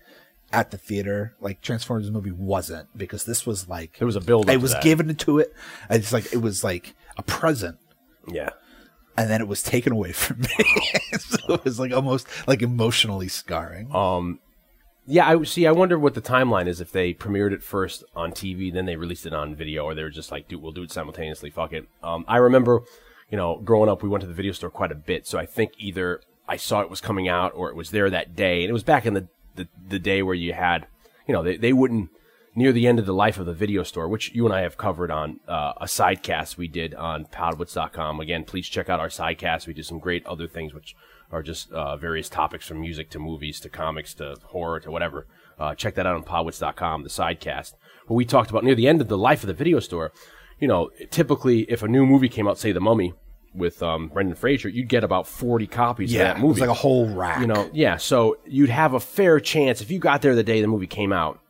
at 0.52 0.70
the 0.72 0.76
theater, 0.78 1.36
like 1.40 1.60
Transformers 1.62 2.06
the 2.06 2.12
movie 2.12 2.32
wasn't 2.32 2.88
because 2.98 3.24
this 3.24 3.46
was 3.46 3.68
like 3.68 3.98
There 3.98 4.06
was 4.06 4.16
a 4.16 4.20
build. 4.20 4.50
I 4.50 4.56
was 4.56 4.74
given 4.82 5.14
to 5.14 5.38
it. 5.38 5.54
It's 5.88 6.12
like 6.12 6.32
it 6.32 6.38
was 6.42 6.64
like 6.64 6.94
a 7.16 7.22
present 7.22 7.78
Yeah. 8.26 8.50
and 9.16 9.30
then 9.30 9.40
it 9.40 9.46
was 9.48 9.62
taken 9.62 9.92
away 9.92 10.10
from 10.12 10.40
me. 10.40 10.48
so 11.18 11.54
it 11.54 11.64
was 11.64 11.78
like 11.78 11.92
almost 11.92 12.26
like 12.48 12.62
emotionally 12.62 13.28
scarring. 13.28 13.94
Um, 13.94 14.40
yeah, 15.10 15.28
I 15.28 15.42
see. 15.42 15.66
I 15.66 15.72
wonder 15.72 15.98
what 15.98 16.14
the 16.14 16.22
timeline 16.22 16.68
is. 16.68 16.80
If 16.80 16.92
they 16.92 17.12
premiered 17.12 17.52
it 17.52 17.62
first 17.62 18.04
on 18.14 18.30
TV, 18.30 18.72
then 18.72 18.86
they 18.86 18.96
released 18.96 19.26
it 19.26 19.34
on 19.34 19.56
video, 19.56 19.84
or 19.84 19.94
they 19.94 20.04
were 20.04 20.10
just 20.10 20.30
like, 20.30 20.46
"Dude, 20.46 20.62
we'll 20.62 20.72
do 20.72 20.84
it 20.84 20.92
simultaneously." 20.92 21.50
Fuck 21.50 21.72
it. 21.72 21.88
Um, 22.02 22.24
I 22.28 22.36
remember, 22.36 22.82
you 23.28 23.36
know, 23.36 23.56
growing 23.56 23.88
up, 23.90 24.02
we 24.02 24.08
went 24.08 24.22
to 24.22 24.28
the 24.28 24.34
video 24.34 24.52
store 24.52 24.70
quite 24.70 24.92
a 24.92 24.94
bit. 24.94 25.26
So 25.26 25.38
I 25.38 25.46
think 25.46 25.72
either 25.78 26.20
I 26.48 26.56
saw 26.56 26.80
it 26.80 26.90
was 26.90 27.00
coming 27.00 27.28
out, 27.28 27.52
or 27.54 27.70
it 27.70 27.76
was 27.76 27.90
there 27.90 28.08
that 28.08 28.36
day, 28.36 28.62
and 28.62 28.70
it 28.70 28.72
was 28.72 28.84
back 28.84 29.04
in 29.04 29.14
the 29.14 29.28
the, 29.56 29.68
the 29.88 29.98
day 29.98 30.22
where 30.22 30.34
you 30.34 30.52
had, 30.52 30.86
you 31.26 31.34
know, 31.34 31.42
they 31.42 31.56
they 31.56 31.72
wouldn't 31.72 32.10
near 32.54 32.72
the 32.72 32.86
end 32.86 32.98
of 32.98 33.06
the 33.06 33.14
life 33.14 33.38
of 33.38 33.46
the 33.46 33.52
video 33.52 33.82
store, 33.82 34.08
which 34.08 34.32
you 34.32 34.44
and 34.44 34.54
I 34.54 34.60
have 34.60 34.76
covered 34.76 35.10
on 35.10 35.40
uh, 35.48 35.72
a 35.76 35.86
sidecast 35.86 36.56
we 36.56 36.68
did 36.68 36.94
on 36.94 37.24
podwits.com. 37.26 38.20
Again, 38.20 38.44
please 38.44 38.68
check 38.68 38.88
out 38.88 39.00
our 39.00 39.08
sidecast. 39.08 39.66
We 39.66 39.74
do 39.74 39.82
some 39.82 39.98
great 39.98 40.24
other 40.26 40.46
things, 40.46 40.72
which 40.72 40.94
are 41.32 41.42
just 41.42 41.70
uh, 41.72 41.96
various 41.96 42.28
topics 42.28 42.66
from 42.66 42.80
music 42.80 43.10
to 43.10 43.18
movies 43.18 43.60
to 43.60 43.68
comics 43.68 44.14
to 44.14 44.36
horror 44.44 44.80
to 44.80 44.90
whatever. 44.90 45.26
Uh, 45.58 45.74
check 45.74 45.94
that 45.94 46.06
out 46.06 46.16
on 46.16 46.24
podwits.com, 46.24 47.02
the 47.02 47.08
sidecast. 47.08 47.74
But 48.08 48.14
we 48.14 48.24
talked 48.24 48.50
about 48.50 48.64
near 48.64 48.74
the 48.74 48.88
end 48.88 49.00
of 49.00 49.08
the 49.08 49.18
life 49.18 49.42
of 49.42 49.46
the 49.46 49.54
video 49.54 49.78
store, 49.78 50.12
you 50.58 50.68
know, 50.68 50.90
typically 51.10 51.62
if 51.62 51.82
a 51.82 51.88
new 51.88 52.06
movie 52.06 52.28
came 52.28 52.46
out, 52.46 52.58
say 52.58 52.72
The 52.72 52.80
Mummy 52.80 53.14
with 53.54 53.82
um, 53.82 54.08
Brendan 54.08 54.36
Fraser, 54.36 54.68
you'd 54.68 54.88
get 54.88 55.02
about 55.02 55.26
40 55.26 55.66
copies 55.66 56.12
yeah, 56.12 56.20
of 56.20 56.28
that 56.28 56.40
movie. 56.40 56.60
was 56.60 56.60
like 56.60 56.70
a 56.70 56.74
whole 56.74 57.08
rack. 57.08 57.40
You 57.40 57.46
know, 57.46 57.70
yeah. 57.72 57.96
So 57.96 58.38
you'd 58.46 58.70
have 58.70 58.94
a 58.94 59.00
fair 59.00 59.40
chance 59.40 59.80
if 59.80 59.90
you 59.90 59.98
got 59.98 60.22
there 60.22 60.34
the 60.34 60.42
day 60.42 60.60
the 60.60 60.68
movie 60.68 60.86
came 60.86 61.12
out. 61.12 61.40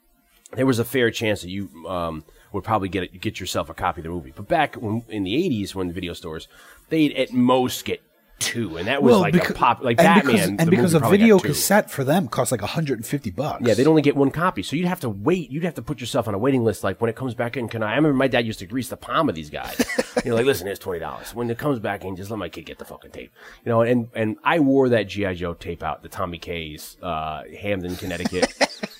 There 0.52 0.66
was 0.66 0.78
a 0.78 0.84
fair 0.84 1.10
chance 1.10 1.42
that 1.42 1.50
you 1.50 1.68
um, 1.88 2.24
would 2.52 2.64
probably 2.64 2.88
get 2.88 3.04
it, 3.04 3.20
get 3.20 3.38
yourself 3.38 3.68
a 3.68 3.74
copy 3.74 4.00
of 4.00 4.04
the 4.04 4.10
movie. 4.10 4.32
But 4.34 4.48
back 4.48 4.74
when, 4.76 5.04
in 5.08 5.22
the 5.22 5.34
'80s, 5.34 5.74
when 5.74 5.86
the 5.86 5.94
video 5.94 6.12
stores, 6.12 6.48
they'd 6.88 7.12
at 7.16 7.32
most 7.32 7.84
get 7.84 8.02
two, 8.40 8.76
and 8.76 8.88
that 8.88 9.02
was 9.02 9.16
like 9.16 9.48
a 9.48 9.54
pop, 9.54 9.82
like 9.82 10.00
and 10.00 10.06
Batman. 10.06 10.34
because, 10.34 10.48
and 10.48 10.70
because 10.70 10.94
a 10.94 11.00
video 11.00 11.38
cassette 11.38 11.90
for 11.90 12.02
them 12.02 12.26
cost 12.26 12.50
like 12.50 12.62
150 12.62 13.30
bucks. 13.30 13.62
Yeah, 13.64 13.74
they'd 13.74 13.86
only 13.86 14.02
get 14.02 14.16
one 14.16 14.30
copy, 14.30 14.62
so 14.62 14.74
you'd 14.74 14.88
have 14.88 15.00
to 15.00 15.08
wait. 15.08 15.50
You'd 15.50 15.64
have 15.64 15.74
to 15.74 15.82
put 15.82 16.00
yourself 16.00 16.26
on 16.26 16.34
a 16.34 16.38
waiting 16.38 16.64
list. 16.64 16.82
Like 16.82 17.00
when 17.00 17.08
it 17.10 17.16
comes 17.16 17.34
back 17.34 17.56
in, 17.56 17.68
can 17.68 17.82
I? 17.82 17.92
I 17.92 17.96
remember 17.96 18.16
my 18.16 18.26
dad 18.26 18.46
used 18.46 18.58
to 18.60 18.66
grease 18.66 18.88
the 18.88 18.96
palm 18.96 19.28
of 19.28 19.34
these 19.34 19.50
guys. 19.50 19.78
you 20.24 20.30
know, 20.30 20.36
like 20.36 20.46
listen, 20.46 20.66
here's 20.66 20.78
twenty 20.78 20.98
dollars. 20.98 21.34
When 21.34 21.50
it 21.50 21.58
comes 21.58 21.78
back 21.78 22.04
in, 22.04 22.16
just 22.16 22.30
let 22.30 22.38
my 22.38 22.48
kid 22.48 22.66
get 22.66 22.78
the 22.78 22.84
fucking 22.84 23.12
tape. 23.12 23.32
You 23.64 23.70
know, 23.70 23.82
and 23.82 24.08
and 24.14 24.36
I 24.42 24.58
wore 24.60 24.88
that 24.88 25.04
GI 25.08 25.34
Joe 25.34 25.54
tape 25.54 25.82
out, 25.82 26.02
the 26.02 26.08
Tommy 26.08 26.38
K's, 26.38 26.96
uh, 27.02 27.42
Hamden, 27.60 27.96
Connecticut 27.96 28.52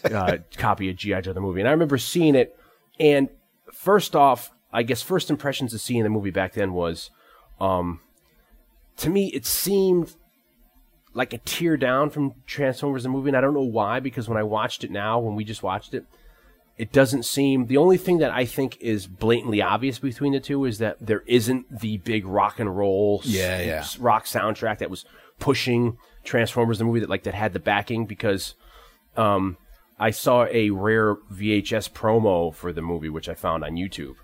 uh, 0.05 0.39
copy 0.57 0.91
of 0.91 0.97
GI 0.97 1.23
Joe 1.23 1.33
the 1.33 1.41
movie, 1.41 1.61
and 1.61 1.69
I 1.69 1.73
remember 1.73 1.99
seeing 1.99 2.35
it. 2.35 2.57
And 2.99 3.31
first 3.73 4.15
off, 4.15 4.53
I 4.73 4.83
guess 4.83 5.03
first 5.03 5.31
impressions 5.31 5.73
of 5.73 5.81
seeing 5.81 6.03
the 6.03 6.11
movie 6.11 6.31
back 6.31 6.53
then 6.53 6.75
was, 6.75 7.11
um, 7.61 8.01
to 9.01 9.11
me, 9.11 9.29
it 9.29 9.45
seemed 9.47 10.15
like 11.13 11.33
a 11.33 11.39
tear 11.39 11.77
down 11.77 12.11
from 12.11 12.35
Transformers 12.47 13.03
the 13.03 13.09
movie, 13.09 13.29
and 13.31 13.37
I 13.37 13.41
don't 13.41 13.55
know 13.55 13.61
why. 13.61 14.01
Because 14.01 14.29
when 14.29 14.39
I 14.39 14.43
watched 14.43 14.85
it 14.85 14.91
now, 14.91 15.19
when 15.19 15.35
we 15.35 15.45
just 15.45 15.63
watched 15.63 15.93
it, 15.95 16.05
it 16.79 16.93
doesn't 16.93 17.25
seem. 17.25 17.67
The 17.67 17.77
only 17.77 17.97
thing 17.99 18.19
that 18.19 18.31
I 18.31 18.45
think 18.45 18.77
is 18.81 19.07
blatantly 19.07 19.61
obvious 19.61 19.99
between 19.99 20.33
the 20.33 20.41
two 20.41 20.65
is 20.65 20.79
that 20.79 20.97
there 21.01 21.23
isn't 21.27 21.81
the 21.81 21.99
big 21.99 22.25
rock 22.27 22.59
and 22.59 22.75
roll, 22.77 23.21
Yeah, 23.25 23.61
yeah. 23.61 23.85
rock 23.99 24.25
soundtrack 24.25 24.79
that 24.79 24.91
was 24.91 25.05
pushing 25.39 25.99
Transformers 26.25 26.79
the 26.79 26.85
movie 26.85 27.01
that 27.01 27.11
like 27.11 27.25
that 27.25 27.35
had 27.35 27.53
the 27.53 27.61
backing 27.61 28.07
because. 28.07 28.55
Um, 29.17 29.57
I 30.03 30.13
saw 30.13 30.47
a 30.47 30.71
rare 30.71 31.17
VHS 31.31 31.91
promo 31.93 32.55
for 32.55 32.73
the 32.73 32.81
movie, 32.81 33.11
which 33.11 33.29
I 33.29 33.35
found 33.35 33.63
on 33.65 33.73
YouTube, 33.73 34.15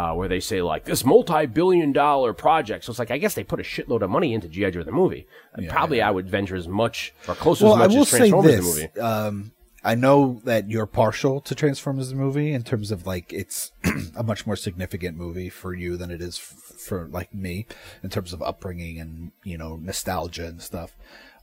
uh, 0.00 0.14
where 0.14 0.28
they 0.28 0.40
say 0.40 0.62
like 0.62 0.84
this 0.84 1.04
multi-billion-dollar 1.04 2.32
project. 2.32 2.84
So 2.84 2.90
it's 2.90 2.98
like 2.98 3.10
I 3.10 3.18
guess 3.18 3.34
they 3.34 3.44
put 3.44 3.60
a 3.60 3.62
shitload 3.62 4.02
of 4.02 4.10
money 4.10 4.32
into 4.34 4.48
GI 4.48 4.70
Joe 4.70 4.82
the 4.82 4.92
movie. 4.92 5.26
And 5.54 5.68
probably 5.68 6.00
I 6.00 6.10
would 6.10 6.28
venture 6.28 6.56
as 6.56 6.66
much 6.68 7.12
or 7.28 7.34
close 7.34 7.60
Well, 7.60 7.74
as 7.74 7.80
I 7.80 7.86
much 7.86 7.94
will 7.94 8.02
as 8.02 8.08
say 8.08 8.30
this. 8.30 8.30
the 8.30 8.62
movie. 8.62 9.00
Um, 9.00 9.52
I 9.82 9.94
know 9.94 10.40
that 10.44 10.70
you're 10.70 10.86
partial 10.86 11.40
to 11.42 11.54
Transformers 11.54 12.10
the 12.10 12.16
movie 12.16 12.52
in 12.52 12.62
terms 12.62 12.90
of 12.90 13.06
like 13.06 13.32
it's 13.32 13.72
a 14.16 14.22
much 14.22 14.46
more 14.46 14.56
significant 14.56 15.16
movie 15.16 15.48
for 15.48 15.74
you 15.74 15.96
than 15.96 16.10
it 16.10 16.20
is 16.22 16.36
f- 16.38 16.78
for 16.86 17.08
like 17.08 17.34
me 17.34 17.66
in 18.02 18.10
terms 18.10 18.32
of 18.32 18.42
upbringing 18.42 18.98
and 19.00 19.32
you 19.44 19.56
know 19.58 19.76
nostalgia 19.76 20.46
and 20.46 20.60
stuff. 20.62 20.90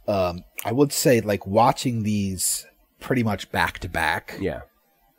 Um, 0.07 0.43
I 0.65 0.71
would 0.71 0.91
say 0.93 1.19
like 1.21 1.45
watching 1.45 2.03
these 2.03 2.65
pretty 2.99 3.23
much 3.23 3.51
back 3.51 3.79
to 3.79 3.89
back. 3.89 4.37
Yeah, 4.39 4.61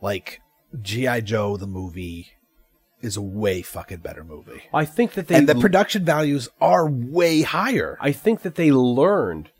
Like 0.00 0.40
GI 0.82 1.22
Joe 1.22 1.56
the 1.56 1.66
movie 1.66 2.32
is 3.00 3.16
a 3.16 3.22
way 3.22 3.62
fucking 3.62 3.98
better 3.98 4.24
movie. 4.24 4.62
I 4.72 4.84
think 4.84 5.12
that 5.12 5.28
they 5.28 5.36
and 5.36 5.48
the 5.48 5.54
production 5.54 6.04
values 6.04 6.48
are 6.60 6.88
way 6.88 7.42
higher. 7.42 7.96
I 8.00 8.12
think 8.12 8.42
that 8.42 8.56
they 8.56 8.72
learned. 8.72 9.50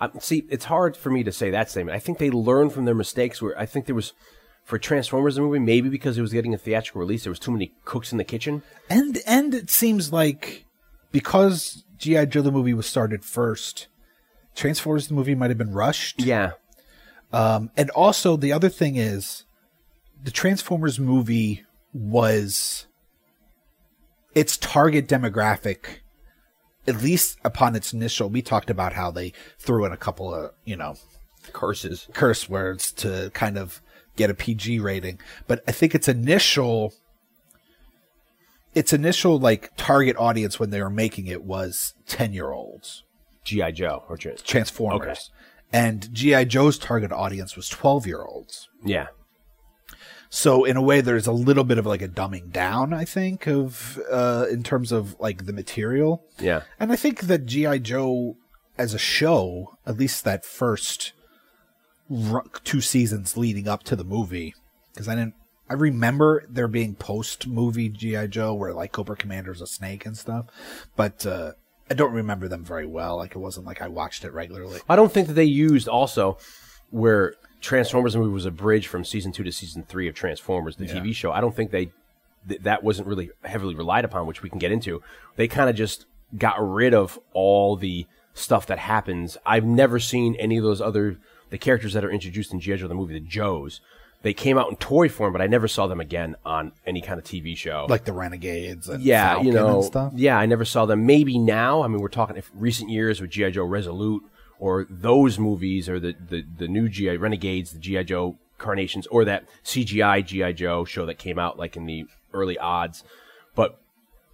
I, 0.00 0.10
see, 0.18 0.44
it's 0.50 0.66
hard 0.66 0.96
for 0.96 1.10
me 1.10 1.22
to 1.24 1.32
say 1.32 1.50
that 1.50 1.70
statement. 1.70 1.96
I 1.96 2.00
think 2.00 2.18
they 2.18 2.30
learned 2.30 2.72
from 2.72 2.84
their 2.84 2.94
mistakes. 2.94 3.40
Where 3.40 3.58
I 3.58 3.66
think 3.66 3.86
there 3.86 3.94
was 3.94 4.12
for 4.64 4.78
Transformers 4.78 5.34
the 5.36 5.40
movie, 5.40 5.58
maybe 5.58 5.88
because 5.88 6.18
it 6.18 6.22
was 6.22 6.32
getting 6.32 6.54
a 6.54 6.58
theatrical 6.58 7.00
release, 7.00 7.24
there 7.24 7.30
was 7.30 7.38
too 7.38 7.50
many 7.50 7.72
cooks 7.84 8.12
in 8.12 8.18
the 8.18 8.24
kitchen. 8.24 8.62
And 8.88 9.18
and 9.26 9.54
it 9.54 9.70
seems 9.70 10.12
like 10.12 10.64
because 11.10 11.84
GI 11.98 12.26
Joe 12.26 12.42
the 12.42 12.52
movie 12.52 12.74
was 12.74 12.86
started 12.86 13.24
first, 13.24 13.88
Transformers 14.54 15.08
the 15.08 15.14
movie 15.14 15.34
might 15.34 15.50
have 15.50 15.58
been 15.58 15.72
rushed. 15.72 16.20
Yeah, 16.20 16.52
Um, 17.32 17.70
and 17.76 17.90
also 17.90 18.36
the 18.36 18.52
other 18.52 18.68
thing 18.68 18.96
is, 18.96 19.44
the 20.22 20.30
Transformers 20.30 21.00
movie 21.00 21.64
was 21.92 22.86
its 24.34 24.56
target 24.56 25.08
demographic. 25.08 25.98
At 26.86 27.02
least 27.02 27.38
upon 27.44 27.76
its 27.76 27.92
initial, 27.92 28.28
we 28.28 28.42
talked 28.42 28.70
about 28.70 28.94
how 28.94 29.10
they 29.10 29.32
threw 29.58 29.84
in 29.84 29.92
a 29.92 29.96
couple 29.96 30.34
of 30.34 30.52
you 30.64 30.76
know 30.76 30.94
curses. 31.52 32.08
curse 32.12 32.48
words 32.48 32.90
to 32.92 33.30
kind 33.34 33.56
of 33.56 33.80
get 34.16 34.30
a 34.30 34.34
PG 34.34 34.80
rating. 34.80 35.20
But 35.46 35.62
I 35.68 35.72
think 35.72 35.94
its 35.94 36.08
initial 36.08 36.92
its 38.74 38.92
initial 38.92 39.38
like 39.38 39.70
target 39.76 40.16
audience 40.16 40.58
when 40.58 40.70
they 40.70 40.82
were 40.82 40.90
making 40.90 41.26
it 41.26 41.44
was 41.44 41.94
10 42.06 42.32
year 42.32 42.50
olds 42.52 43.04
GI 43.44 43.72
Joe 43.72 44.04
or 44.08 44.16
Trans- 44.16 44.42
Transformers. 44.42 45.00
Okay. 45.02 45.20
And 45.74 46.12
G.I. 46.12 46.44
Joe's 46.44 46.78
target 46.78 47.12
audience 47.12 47.56
was 47.56 47.68
12 47.68 48.06
year 48.06 48.22
olds. 48.22 48.68
Yeah, 48.84 49.06
So 50.34 50.64
in 50.64 50.78
a 50.78 50.82
way, 50.82 51.02
there's 51.02 51.26
a 51.26 51.32
little 51.32 51.62
bit 51.62 51.76
of 51.76 51.84
like 51.84 52.00
a 52.00 52.08
dumbing 52.08 52.52
down, 52.52 52.94
I 52.94 53.04
think, 53.04 53.46
of 53.46 54.00
uh, 54.10 54.46
in 54.50 54.62
terms 54.62 54.90
of 54.90 55.14
like 55.20 55.44
the 55.44 55.52
material. 55.52 56.24
yeah. 56.38 56.62
And 56.80 56.90
I 56.90 56.96
think 56.96 57.20
that 57.24 57.44
G.I. 57.44 57.76
Joe 57.78 58.38
as 58.78 58.94
a 58.94 58.98
show, 58.98 59.76
at 59.86 59.98
least 59.98 60.24
that 60.24 60.46
first 60.46 61.12
two 62.64 62.80
seasons 62.80 63.36
leading 63.36 63.68
up 63.68 63.82
to 63.82 63.94
the 63.94 64.04
movie, 64.04 64.54
because 64.94 65.06
I 65.06 65.16
didn't, 65.16 65.34
I 65.68 65.74
remember 65.74 66.46
there 66.48 66.66
being 66.66 66.94
post 66.94 67.46
movie 67.46 67.90
G.I. 67.90 68.28
Joe 68.28 68.54
where 68.54 68.72
like 68.72 68.92
Cobra 68.92 69.16
Commander's 69.16 69.60
a 69.60 69.66
snake 69.66 70.06
and 70.06 70.16
stuff, 70.16 70.46
but 70.96 71.26
uh, 71.26 71.52
I 71.90 71.94
don't 71.94 72.14
remember 72.14 72.48
them 72.48 72.64
very 72.64 72.86
well. 72.86 73.18
Like 73.18 73.36
it 73.36 73.38
wasn't 73.38 73.66
like 73.66 73.82
I 73.82 73.88
watched 73.88 74.24
it 74.24 74.32
regularly. 74.32 74.80
I 74.88 74.96
don't 74.96 75.12
think 75.12 75.26
that 75.28 75.34
they 75.34 75.44
used 75.44 75.88
also 75.88 76.38
where 76.88 77.34
Transformers 77.62 78.16
movie 78.16 78.32
was 78.32 78.44
a 78.44 78.50
bridge 78.50 78.88
from 78.88 79.04
season 79.04 79.32
two 79.32 79.44
to 79.44 79.52
season 79.52 79.84
three 79.84 80.08
of 80.08 80.14
Transformers, 80.14 80.76
the 80.76 80.86
TV 80.86 81.14
show. 81.14 81.32
I 81.32 81.40
don't 81.40 81.54
think 81.54 81.70
they 81.70 81.90
th- 82.48 82.60
that 82.62 82.82
wasn't 82.82 83.08
really 83.08 83.30
heavily 83.44 83.74
relied 83.74 84.04
upon, 84.04 84.26
which 84.26 84.42
we 84.42 84.50
can 84.50 84.58
get 84.58 84.72
into. 84.72 85.00
They 85.36 85.48
kind 85.48 85.70
of 85.70 85.76
just 85.76 86.04
got 86.36 86.56
rid 86.60 86.92
of 86.92 87.18
all 87.32 87.76
the 87.76 88.06
stuff 88.34 88.66
that 88.66 88.78
happens. 88.78 89.38
I've 89.46 89.64
never 89.64 89.98
seen 90.00 90.34
any 90.36 90.56
of 90.58 90.64
those 90.64 90.80
other 90.80 91.18
the 91.50 91.58
characters 91.58 91.92
that 91.92 92.04
are 92.04 92.10
introduced 92.10 92.52
in 92.52 92.60
G.I. 92.60 92.76
Joe 92.76 92.88
the 92.88 92.94
movie, 92.94 93.14
the 93.14 93.20
Joes. 93.20 93.80
They 94.22 94.32
came 94.32 94.56
out 94.56 94.70
in 94.70 94.76
toy 94.76 95.08
form, 95.08 95.32
but 95.32 95.42
I 95.42 95.46
never 95.46 95.68
saw 95.68 95.86
them 95.86 96.00
again 96.00 96.36
on 96.44 96.72
any 96.86 97.00
kind 97.00 97.18
of 97.18 97.24
TV 97.24 97.56
show. 97.56 97.86
Like 97.88 98.04
the 98.04 98.12
Renegades 98.12 98.88
and 98.88 99.02
yeah, 99.02 99.34
Falcon 99.34 99.46
you 99.46 99.52
know, 99.52 99.76
and 99.76 99.84
stuff. 99.84 100.12
yeah, 100.16 100.38
I 100.38 100.46
never 100.46 100.64
saw 100.64 100.86
them. 100.86 101.06
Maybe 101.06 101.38
now. 101.38 101.82
I 101.82 101.88
mean, 101.88 102.00
we're 102.00 102.08
talking 102.08 102.36
if 102.36 102.50
recent 102.54 102.90
years 102.90 103.20
with 103.20 103.30
GI 103.30 103.52
Joe 103.52 103.64
Resolute 103.64 104.24
or 104.62 104.86
those 104.88 105.40
movies 105.40 105.88
or 105.88 105.98
the 105.98 106.14
the, 106.30 106.44
the 106.58 106.68
new 106.68 106.88
GI 106.88 107.16
Renegades, 107.16 107.72
the 107.72 107.80
GI 107.80 108.04
Joe 108.04 108.38
Carnations, 108.58 109.08
or 109.08 109.24
that 109.24 109.44
CGI 109.64 110.24
GI 110.24 110.52
Joe 110.52 110.84
show 110.84 111.04
that 111.06 111.18
came 111.18 111.36
out 111.36 111.58
like 111.58 111.76
in 111.76 111.84
the 111.86 112.04
early 112.32 112.56
odds. 112.58 113.02
But 113.56 113.80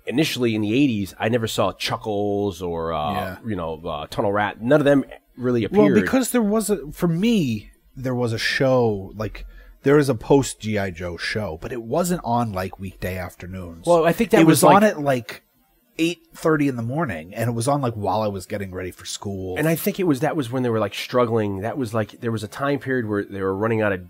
initially 0.06 0.54
in 0.54 0.60
the 0.60 0.72
'80s, 0.72 1.14
I 1.18 1.30
never 1.30 1.46
saw 1.46 1.72
Chuckles 1.72 2.60
or 2.60 2.92
uh, 2.92 3.12
Yeah. 3.14 3.36
you 3.46 3.56
know 3.56 3.80
uh, 3.86 4.06
Tunnel 4.10 4.32
Rat. 4.32 4.60
None 4.60 4.80
of 4.80 4.84
them 4.84 5.04
really 5.38 5.64
appeared. 5.64 5.92
Well, 5.94 6.02
because 6.02 6.30
there 6.30 6.42
was 6.42 6.68
a 6.68 6.92
for 6.92 7.08
me 7.08 7.70
there 7.96 8.14
was 8.14 8.34
a 8.34 8.38
show 8.38 9.12
like 9.16 9.46
there 9.82 9.96
was 9.96 10.10
a 10.10 10.14
post 10.14 10.60
GI 10.60 10.90
Joe 10.90 11.16
show, 11.16 11.58
but 11.62 11.72
it 11.72 11.80
wasn't 11.82 12.20
on 12.22 12.52
like 12.52 12.78
weekday 12.78 13.16
afternoons. 13.16 13.86
Well, 13.86 14.04
I 14.04 14.12
think 14.12 14.28
that 14.32 14.42
it 14.42 14.46
was 14.46 14.62
was, 14.62 14.64
on 14.64 14.74
like- 14.74 14.82
at 14.84 15.00
like 15.00 15.42
eight 15.98 16.20
thirty 16.34 16.68
in 16.68 16.76
the 16.76 16.82
morning, 16.82 17.34
and 17.34 17.48
it 17.50 17.52
was 17.52 17.68
on 17.68 17.80
like 17.80 17.94
while 17.94 18.22
I 18.22 18.28
was 18.28 18.46
getting 18.46 18.70
ready 18.72 18.90
for 18.90 19.04
school. 19.04 19.56
And 19.56 19.68
I 19.68 19.74
think 19.74 19.98
it 19.98 20.04
was 20.04 20.20
that 20.20 20.36
was 20.36 20.50
when 20.50 20.62
they 20.62 20.70
were 20.70 20.78
like 20.78 20.94
struggling. 20.94 21.60
That 21.60 21.76
was 21.78 21.94
like 21.94 22.20
there 22.20 22.32
was 22.32 22.42
a 22.44 22.48
time 22.48 22.78
period 22.78 23.06
where 23.06 23.24
they 23.24 23.42
were 23.42 23.54
running 23.54 23.82
out 23.82 23.92
of 23.92 24.06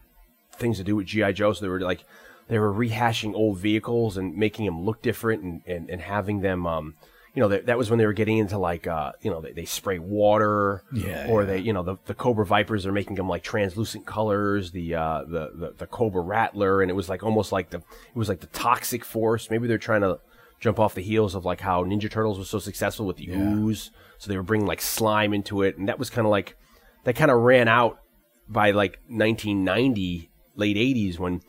things 0.53 0.79
to 0.79 0.85
do 0.85 0.96
with 0.96 1.07
GI 1.07 1.33
Joe, 1.35 1.53
so 1.53 1.64
they 1.64 1.68
were 1.68 1.81
like 1.81 2.05
they 2.48 2.59
were 2.59 2.72
rehashing 2.72 3.35
old 3.35 3.59
vehicles 3.59 4.16
and 4.16 4.37
making 4.37 4.66
them 4.66 4.85
look 4.85 5.03
different 5.03 5.42
and 5.42 5.62
and, 5.66 5.90
and 5.90 6.01
having 6.01 6.40
them. 6.40 6.66
Um, 6.66 6.94
you 7.35 7.42
know, 7.42 7.48
that, 7.48 7.66
that 7.66 7.79
was 7.79 7.88
when 7.88 8.01
they 8.01 8.07
were 8.07 8.14
getting 8.14 8.38
into 8.38 8.59
like, 8.59 8.88
uh, 8.88 9.12
you 9.20 9.31
know, 9.31 9.40
they, 9.40 9.53
they 9.53 9.64
spray 9.64 10.01
water, 10.01 10.83
Yeah, 10.92 11.29
or 11.29 11.42
yeah. 11.42 11.46
they, 11.46 11.59
you 11.59 11.72
know, 11.72 11.85
the, 11.85 11.96
the 12.07 12.14
Cobra 12.14 12.44
Vipers 12.44 12.85
are 12.85 12.90
making 12.90 13.14
them 13.14 13.29
like 13.29 13.44
translucent 13.44 14.07
colors. 14.07 14.72
The, 14.72 14.94
uh, 14.96 15.22
the, 15.24 15.53
the, 15.55 15.74
the 15.79 15.87
Cobra 15.87 16.22
Rattler, 16.22 16.83
and 16.83 16.90
it 16.90 16.94
was 16.94 17.09
like 17.09 17.22
almost 17.22 17.53
like 17.53 17.70
the, 17.70 17.77
it 17.79 18.16
was 18.16 18.29
like 18.29 18.40
the 18.40 18.48
toxic 18.48 19.05
force. 19.05 19.51
Maybe 19.51 19.68
they're 19.68 19.79
trying 19.79 20.01
to 20.01 20.18
jump 20.61 20.79
off 20.79 20.94
the 20.94 21.03
heels 21.03 21.35
of 21.35 21.44
like 21.44 21.61
how 21.61 21.85
Ninja 21.85 22.11
Turtles 22.11 22.38
was 22.38 22.51
so 22.51 22.59
successful 22.59 23.07
with 23.07 23.16
the 23.16 23.29
ooze, 23.31 23.90
so 24.18 24.29
they 24.29 24.37
were 24.37 24.42
bringing 24.42 24.66
like 24.66 24.81
slime 24.81 25.33
into 25.33 25.62
it, 25.62 25.79
and 25.79 25.88
that 25.88 25.99
was 25.99 26.11
kind 26.11 26.27
of 26.27 26.31
like, 26.31 26.57
that 27.05 27.16
kind 27.16 27.31
of 27.31 27.38
ran 27.38 27.68
out 27.68 28.01
by 28.49 28.71
like 28.71 28.99
1990, 29.09 30.31
late 30.57 30.77
80s 30.77 31.18
when 31.18 31.40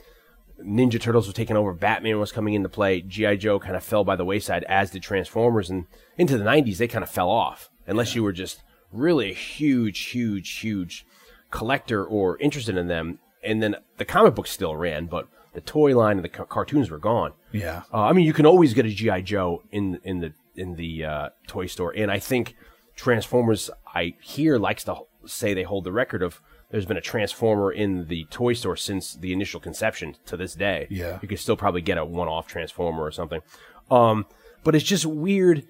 Ninja 0.64 1.00
Turtles 1.00 1.26
was 1.28 1.34
taking 1.34 1.56
over, 1.56 1.74
Batman 1.74 2.20
was 2.20 2.32
coming 2.32 2.54
into 2.54 2.70
play, 2.70 3.02
G.I. 3.02 3.38
Joe 3.38 3.60
kind 3.60 3.76
of 3.76 3.84
fell 3.84 4.04
by 4.04 4.16
the 4.16 4.26
wayside, 4.26 4.64
as 4.66 4.92
did 4.92 5.02
Transformers, 5.02 5.70
and 5.70 5.86
into 6.18 6.38
the 6.38 6.44
90s, 6.44 6.78
they 6.78 6.88
kind 6.88 7.04
of 7.04 7.10
fell 7.10 7.30
off. 7.30 7.70
Unless 7.88 8.14
you 8.14 8.24
were 8.24 8.34
just 8.34 8.62
really 8.92 9.32
a 9.32 9.34
huge, 9.34 10.00
huge, 10.00 10.50
huge 10.58 11.06
collector 11.52 12.06
or 12.06 12.38
interested 12.38 12.78
in 12.78 12.88
them. 12.88 13.20
And 13.44 13.64
then 13.64 13.78
the 13.98 14.06
comic 14.06 14.36
books 14.36 14.52
still 14.52 14.76
ran, 14.76 15.06
but 15.06 15.28
the 15.54 15.62
toy 15.62 15.98
line 15.98 16.18
and 16.18 16.26
the 16.26 16.30
ca- 16.30 16.46
cartoons 16.46 16.92
were 16.92 17.00
gone. 17.00 17.34
Yeah. 17.52 17.84
Uh, 17.94 18.02
I 18.04 18.14
mean, 18.14 18.26
you 18.26 18.34
can 18.34 18.46
always 18.46 18.74
get 18.74 18.86
a 18.86 18.90
GI 18.90 19.24
Joe 19.24 19.64
in 19.72 20.00
in 20.04 20.20
the 20.20 20.34
in 20.56 20.76
the 20.76 21.06
uh, 21.06 21.30
toy 21.48 21.66
store, 21.68 21.94
and 21.96 22.12
I 22.12 22.20
think 22.20 22.56
Transformers. 22.96 23.70
I 23.96 24.16
hear 24.22 24.58
likes 24.58 24.84
to 24.86 24.96
say 25.26 25.54
they 25.54 25.64
hold 25.64 25.84
the 25.84 25.92
record 25.92 26.22
of. 26.22 26.42
There's 26.72 26.86
been 26.86 26.98
a 26.98 27.02
Transformer 27.02 27.72
in 27.72 28.06
the 28.08 28.26
toy 28.26 28.54
store 28.54 28.76
since 28.76 29.16
the 29.16 29.34
initial 29.34 29.60
conception 29.60 30.16
to 30.28 30.38
this 30.38 30.54
day. 30.54 30.86
Yeah. 30.92 31.18
you 31.20 31.28
could 31.28 31.40
still 31.40 31.58
probably 31.58 31.82
get 31.82 31.98
a 31.98 32.06
one-off 32.06 32.46
Transformer 32.46 33.02
or 33.04 33.10
something. 33.12 33.42
Um, 33.90 34.28
but 34.64 34.76
it's 34.76 34.86
just 34.86 35.04
weird. 35.08 35.66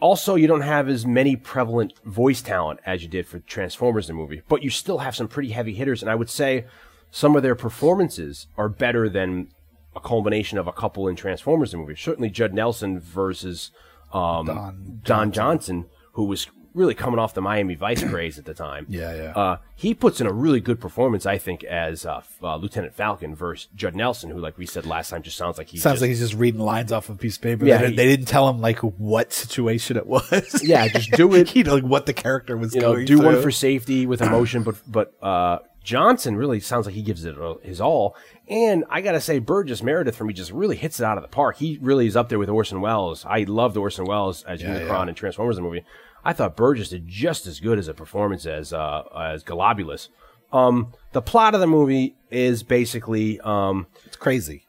Also, 0.00 0.34
you 0.34 0.48
don't 0.48 0.62
have 0.62 0.88
as 0.88 1.06
many 1.06 1.36
prevalent 1.36 1.92
voice 2.04 2.42
talent 2.42 2.80
as 2.84 3.02
you 3.04 3.08
did 3.08 3.28
for 3.28 3.38
Transformers 3.38 4.10
in 4.10 4.16
the 4.16 4.20
movie, 4.20 4.42
but 4.48 4.64
you 4.64 4.70
still 4.70 4.98
have 4.98 5.14
some 5.14 5.28
pretty 5.28 5.50
heavy 5.50 5.72
hitters, 5.72 6.02
and 6.02 6.10
I 6.10 6.16
would 6.16 6.28
say 6.28 6.66
some 7.12 7.36
of 7.36 7.44
their 7.44 7.54
performances 7.54 8.48
are 8.56 8.68
better 8.68 9.08
than 9.08 9.48
a 9.96 10.00
culmination 10.00 10.58
of 10.58 10.66
a 10.66 10.72
couple 10.72 11.08
in 11.08 11.16
Transformers 11.16 11.70
the 11.72 11.76
movie. 11.78 11.94
Certainly, 11.96 12.30
Judd 12.30 12.52
Nelson 12.54 12.98
versus 13.00 13.70
um, 14.12 14.46
Don 14.46 15.00
Don 15.04 15.32
Johnson, 15.32 15.86
who 16.12 16.24
was 16.24 16.46
really 16.72 16.94
coming 16.94 17.20
off 17.20 17.34
the 17.34 17.40
Miami 17.40 17.76
Vice 17.76 18.02
craze 18.10 18.36
at 18.36 18.44
the 18.46 18.54
time. 18.54 18.84
Yeah, 18.88 19.14
yeah. 19.14 19.30
Uh, 19.30 19.56
he 19.76 19.94
puts 19.94 20.20
in 20.20 20.26
a 20.26 20.32
really 20.32 20.58
good 20.60 20.80
performance, 20.80 21.24
I 21.24 21.38
think, 21.38 21.62
as 21.62 22.04
uh, 22.04 22.20
uh, 22.42 22.56
Lieutenant 22.56 22.94
Falcon 22.94 23.34
versus 23.36 23.68
Judd 23.76 23.94
Nelson, 23.94 24.30
who, 24.30 24.38
like 24.40 24.58
we 24.58 24.66
said 24.66 24.84
last 24.84 25.10
time, 25.10 25.22
just 25.22 25.36
sounds 25.36 25.56
like 25.56 25.68
he 25.68 25.78
Sounds 25.78 25.94
just, 25.94 26.02
like 26.02 26.08
he's 26.08 26.18
just 26.18 26.34
reading 26.34 26.60
lines 26.60 26.90
off 26.90 27.08
a 27.08 27.14
piece 27.14 27.36
of 27.36 27.42
paper. 27.42 27.64
Yeah, 27.64 27.78
they, 27.78 27.90
he- 27.90 27.96
they 27.96 28.06
didn't 28.06 28.26
tell 28.26 28.48
him 28.48 28.60
like 28.60 28.78
what 28.80 29.32
situation 29.32 29.96
it 29.96 30.06
was. 30.06 30.60
Yeah, 30.64 30.88
just 30.88 31.12
do 31.12 31.32
it. 31.36 31.54
you 31.54 31.62
know, 31.62 31.74
like 31.76 31.84
what 31.84 32.06
the 32.06 32.12
character 32.12 32.56
was 32.56 32.74
you 32.74 32.80
know, 32.80 33.04
do 33.04 33.20
one 33.20 33.40
for 33.40 33.52
safety 33.52 34.06
with 34.06 34.20
emotion, 34.20 34.64
but 34.64 34.74
but 34.88 35.14
uh, 35.22 35.58
Johnson 35.84 36.34
really 36.36 36.58
sounds 36.58 36.86
like 36.86 36.94
he 36.96 37.02
gives 37.02 37.24
it 37.24 37.36
his 37.62 37.80
all. 37.80 38.16
And 38.48 38.84
I 38.90 39.00
gotta 39.00 39.20
say, 39.20 39.38
Burgess 39.38 39.82
Meredith 39.82 40.16
for 40.16 40.24
me 40.24 40.34
just 40.34 40.50
really 40.52 40.76
hits 40.76 41.00
it 41.00 41.04
out 41.04 41.16
of 41.16 41.22
the 41.22 41.28
park. 41.28 41.56
He 41.56 41.78
really 41.80 42.06
is 42.06 42.16
up 42.16 42.28
there 42.28 42.38
with 42.38 42.50
Orson 42.50 42.80
Welles. 42.80 43.24
I 43.24 43.44
loved 43.44 43.76
Orson 43.76 44.04
Welles 44.04 44.42
as 44.44 44.60
Unicron 44.62 44.88
yeah. 44.88 45.02
and 45.08 45.16
Transformers 45.16 45.56
the 45.56 45.62
movie. 45.62 45.84
I 46.24 46.32
thought 46.32 46.56
Burgess 46.56 46.90
did 46.90 47.06
just 47.08 47.46
as 47.46 47.60
good 47.60 47.78
as 47.78 47.88
a 47.88 47.94
performance 47.94 48.44
as 48.46 48.72
uh, 48.72 49.02
as 49.18 49.42
Globulus. 49.44 50.08
Um, 50.52 50.92
the 51.12 51.22
plot 51.22 51.54
of 51.54 51.60
the 51.60 51.66
movie 51.66 52.16
is 52.30 52.62
basically 52.62 53.40
um, 53.40 53.86
It's 54.06 54.16
crazy. 54.16 54.66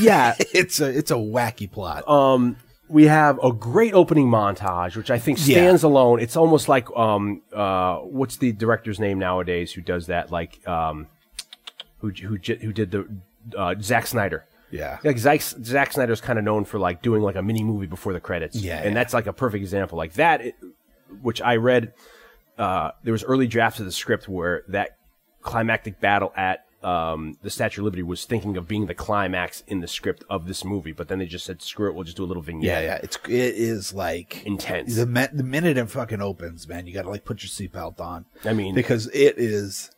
yeah, 0.00 0.34
It's 0.54 0.80
a 0.80 0.88
it's 0.88 1.10
a 1.10 1.14
wacky 1.14 1.70
plot. 1.70 2.04
we 2.88 3.04
have 3.04 3.38
a 3.44 3.52
great 3.52 3.92
opening 3.92 4.26
montage, 4.28 4.96
which 4.96 5.10
I 5.10 5.18
think 5.18 5.38
Yeah. 5.40 5.56
stands 5.56 5.82
alone. 5.82 6.20
It's 6.20 6.36
almost 6.36 6.68
like 6.68 6.88
um 6.96 7.42
uh 7.52 7.98
what's 7.98 8.36
the 8.38 8.52
director's 8.52 8.98
name 8.98 9.18
nowadays 9.18 9.72
who 9.72 9.82
does 9.82 10.06
that? 10.06 10.30
Like 10.32 10.66
um 10.66 11.06
who 11.98 12.10
who 12.10 12.36
who 12.36 12.72
did 12.72 12.90
the 12.90 13.08
uh, 13.56 13.74
Zack 13.80 14.06
Snyder. 14.06 14.44
Yeah. 14.70 14.98
like 15.02 15.16
Zack, 15.18 15.40
Zack 15.40 15.92
Snyder's 15.94 16.20
kind 16.20 16.38
of 16.38 16.44
known 16.44 16.64
for 16.66 16.78
like 16.78 17.00
doing 17.00 17.22
like 17.22 17.36
a 17.36 17.42
mini 17.42 17.64
movie 17.64 17.86
before 17.86 18.12
the 18.12 18.20
credits. 18.20 18.54
Yeah, 18.56 18.76
and 18.76 18.88
yeah. 18.88 18.94
that's 18.94 19.14
like 19.14 19.26
a 19.26 19.32
perfect 19.32 19.62
example. 19.62 19.96
Like 19.96 20.12
that, 20.14 20.40
it- 20.42 20.56
which 21.22 21.40
I 21.40 21.56
read. 21.56 21.92
Uh, 22.58 22.90
there 23.04 23.12
was 23.12 23.22
early 23.24 23.46
drafts 23.46 23.78
of 23.78 23.86
the 23.86 23.92
script 23.92 24.28
where 24.28 24.64
that 24.68 24.96
climactic 25.42 26.00
battle 26.00 26.32
at 26.36 26.64
um, 26.82 27.36
the 27.42 27.50
Statue 27.50 27.80
of 27.80 27.84
Liberty 27.86 28.02
was 28.02 28.24
thinking 28.24 28.56
of 28.56 28.68
being 28.68 28.86
the 28.86 28.94
climax 28.94 29.62
in 29.66 29.80
the 29.80 29.88
script 29.88 30.24
of 30.28 30.46
this 30.46 30.64
movie, 30.64 30.92
but 30.92 31.08
then 31.08 31.18
they 31.18 31.26
just 31.26 31.44
said, 31.44 31.62
"Screw 31.62 31.88
it, 31.88 31.94
we'll 31.94 32.04
just 32.04 32.16
do 32.16 32.24
a 32.24 32.26
little 32.26 32.42
vignette." 32.42 32.64
yeah, 32.64 32.80
yeah. 32.80 33.00
It's 33.02 33.16
it 33.26 33.54
is 33.56 33.94
like 33.94 34.44
Intense. 34.44 34.94
The 34.96 35.06
the 35.32 35.42
minute 35.42 35.76
it 35.76 35.90
fucking 35.90 36.20
opens, 36.20 36.68
man, 36.68 36.86
you 36.86 36.92
got 36.94 37.02
to 37.02 37.10
like 37.10 37.24
put 37.24 37.42
your 37.42 37.48
seatbelt 37.48 38.00
on. 38.00 38.26
I 38.44 38.52
mean- 38.52 38.74
because 38.74 39.06
it 39.08 39.38
is, 39.38 39.90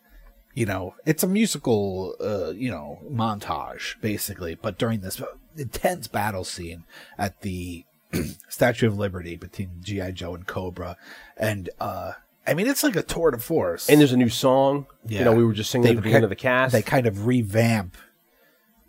you 0.61 0.67
know, 0.67 0.95
it's 1.07 1.23
a 1.23 1.27
musical, 1.27 2.15
uh, 2.21 2.51
you 2.51 2.71
know, 2.71 2.99
montage 3.11 3.99
basically. 4.03 4.55
But 4.55 4.77
during 4.77 5.01
this 5.01 5.23
intense 5.57 6.07
battle 6.07 6.45
scene 6.45 6.85
at 7.17 7.41
the 7.41 7.87
Statue 8.51 8.87
of 8.89 8.99
Liberty 8.99 9.37
between 9.37 9.71
GI 9.81 10.13
Joe 10.13 10.35
and 10.35 10.47
Cobra, 10.47 10.99
and 11.39 11.71
uh, 11.81 12.13
I 12.47 12.53
mean, 12.53 12.67
it's 12.67 12.83
like 12.83 12.95
a 12.95 13.03
tour 13.03 13.31
de 13.31 13.39
force. 13.39 13.89
And 13.89 13.99
there's 13.99 14.13
a 14.13 14.19
new 14.19 14.29
song. 14.29 14.85
Yeah. 15.07 15.21
You 15.21 15.25
know, 15.25 15.33
we 15.33 15.47
were 15.47 15.55
just 15.55 15.71
singing 15.71 15.85
They 15.85 15.91
at 15.93 15.97
the 15.97 16.03
beginning 16.03 16.25
of 16.25 16.31
the 16.31 16.37
cast. 16.37 16.73
They 16.73 16.83
kind 16.83 17.07
of 17.07 17.27
revamp 17.27 17.97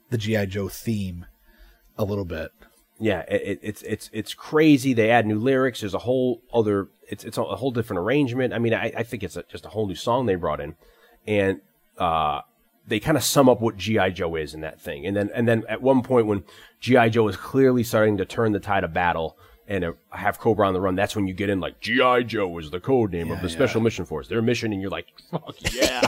the 0.10 0.18
GI 0.18 0.48
Joe 0.48 0.68
theme 0.68 1.26
a 1.98 2.04
little 2.04 2.26
bit. 2.26 2.52
yeah, 3.00 3.22
it, 3.30 3.42
it, 3.44 3.60
it's 3.64 3.82
it's 3.84 4.10
it's 4.12 4.34
crazy. 4.34 4.92
They 4.92 5.10
add 5.10 5.26
new 5.26 5.40
lyrics. 5.40 5.80
There's 5.80 5.94
a 5.94 6.00
whole 6.00 6.42
other. 6.54 6.90
It's 7.08 7.24
it's 7.24 7.38
a 7.38 7.44
whole 7.44 7.72
different 7.72 8.02
arrangement. 8.02 8.54
I 8.54 8.60
mean, 8.60 8.74
I, 8.74 8.92
I 8.98 9.04
think 9.04 9.24
it's 9.24 9.38
a, 9.38 9.44
just 9.44 9.66
a 9.66 9.70
whole 9.70 9.88
new 9.88 9.96
song 9.96 10.26
they 10.26 10.36
brought 10.36 10.60
in, 10.60 10.76
and 11.28 11.62
uh, 11.98 12.42
they 12.88 13.00
kind 13.00 13.18
of 13.18 13.24
sum 13.24 13.48
up 13.50 13.62
what 13.62 13.78
GI 13.78 14.12
Joe 14.12 14.36
is 14.36 14.54
in 14.54 14.62
that 14.62 14.82
thing. 14.82 15.06
And 15.06 15.16
then 15.16 15.30
and 15.34 15.48
then 15.48 15.64
at 15.70 15.82
one 15.82 16.02
point 16.02 16.28
when 16.28 16.44
GI 16.80 17.12
Joe 17.12 17.28
is 17.28 17.38
clearly 17.38 17.84
starting 17.84 18.18
to 18.18 18.26
turn 18.26 18.52
the 18.52 18.60
tide 18.60 18.84
of 18.84 18.94
battle. 18.94 19.38
And 19.68 19.86
uh, 19.86 19.94
have 20.10 20.38
Cobra 20.38 20.68
on 20.68 20.74
the 20.74 20.82
run. 20.82 20.96
That's 20.96 21.16
when 21.16 21.28
you 21.28 21.34
get 21.34 21.50
in 21.50 21.62
like 21.62 21.80
GI 21.80 22.26
Joe 22.26 22.58
is 22.58 22.72
the 22.72 22.82
code 22.82 23.14
name 23.14 23.32
of 23.32 23.42
the 23.42 23.50
Special 23.50 23.80
Mission 23.80 24.04
Force. 24.04 24.28
Their 24.28 24.42
mission, 24.42 24.74
and 24.74 24.82
you're 24.82 24.92
like, 24.92 25.06
fuck 25.30 25.56
yeah. 25.74 26.06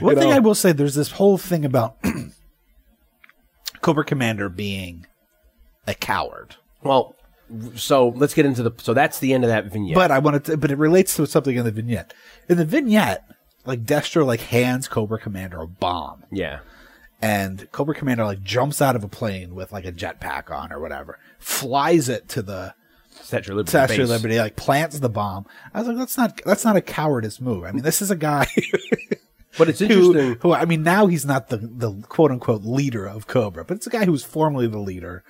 One 0.00 0.14
You 0.14 0.20
thing 0.20 0.30
know? 0.30 0.36
I 0.36 0.40
will 0.40 0.56
say, 0.56 0.72
there's 0.72 0.96
this 0.96 1.12
whole 1.12 1.38
thing 1.38 1.64
about 1.64 1.96
Cobra 3.82 4.04
Commander 4.04 4.48
being 4.48 5.06
a 5.86 5.94
coward. 5.94 6.56
Well, 6.82 7.14
so 7.76 8.08
let's 8.08 8.34
get 8.34 8.46
into 8.46 8.64
the. 8.64 8.72
So 8.78 8.94
that's 8.94 9.20
the 9.20 9.32
end 9.32 9.44
of 9.44 9.48
that 9.48 9.66
vignette. 9.66 9.94
But 9.94 10.10
I 10.10 10.18
wanted 10.18 10.44
to, 10.46 10.56
but 10.56 10.72
it 10.72 10.78
relates 10.78 11.14
to 11.16 11.26
something 11.26 11.56
in 11.56 11.64
the 11.64 11.70
vignette. 11.70 12.14
In 12.48 12.56
the 12.56 12.64
vignette, 12.64 13.24
like 13.66 13.84
Destro 13.84 14.26
like 14.26 14.40
hands 14.40 14.88
Cobra 14.88 15.18
Commander 15.18 15.60
a 15.60 15.66
bomb, 15.66 16.24
yeah, 16.30 16.60
and 17.20 17.70
Cobra 17.72 17.94
Commander 17.94 18.24
like 18.24 18.42
jumps 18.42 18.82
out 18.82 18.96
of 18.96 19.04
a 19.04 19.08
plane 19.08 19.54
with 19.54 19.72
like 19.72 19.84
a 19.84 19.92
jetpack 19.92 20.50
on 20.50 20.72
or 20.72 20.80
whatever, 20.80 21.18
flies 21.38 22.08
it 22.08 22.28
to 22.30 22.42
the 22.42 22.74
Statue 23.10 23.52
of 23.52 23.56
Liberty. 23.58 23.70
Statue 23.70 23.92
of 23.94 23.98
base. 23.98 24.08
Liberty, 24.08 24.38
like 24.38 24.56
plants 24.56 24.98
the 24.98 25.08
bomb. 25.08 25.46
I 25.72 25.78
was 25.78 25.88
like, 25.88 25.96
that's 25.96 26.16
not 26.16 26.40
that's 26.44 26.64
not 26.64 26.76
a 26.76 26.80
cowardice 26.80 27.40
move. 27.40 27.64
I 27.64 27.72
mean, 27.72 27.82
this 27.82 28.02
is 28.02 28.10
a 28.10 28.16
guy 28.16 28.46
But 29.56 29.68
it's 29.68 29.78
who, 29.78 29.84
interesting. 29.84 30.38
who 30.40 30.52
I 30.52 30.64
mean, 30.64 30.82
now 30.82 31.06
he's 31.06 31.24
not 31.24 31.48
the 31.48 31.58
the 31.58 31.92
quote 32.08 32.30
unquote 32.30 32.62
leader 32.64 33.06
of 33.06 33.26
Cobra, 33.26 33.64
but 33.64 33.76
it's 33.76 33.86
a 33.86 33.90
guy 33.90 34.04
who 34.04 34.12
was 34.12 34.24
formerly 34.24 34.66
the 34.66 34.78
leader, 34.78 35.24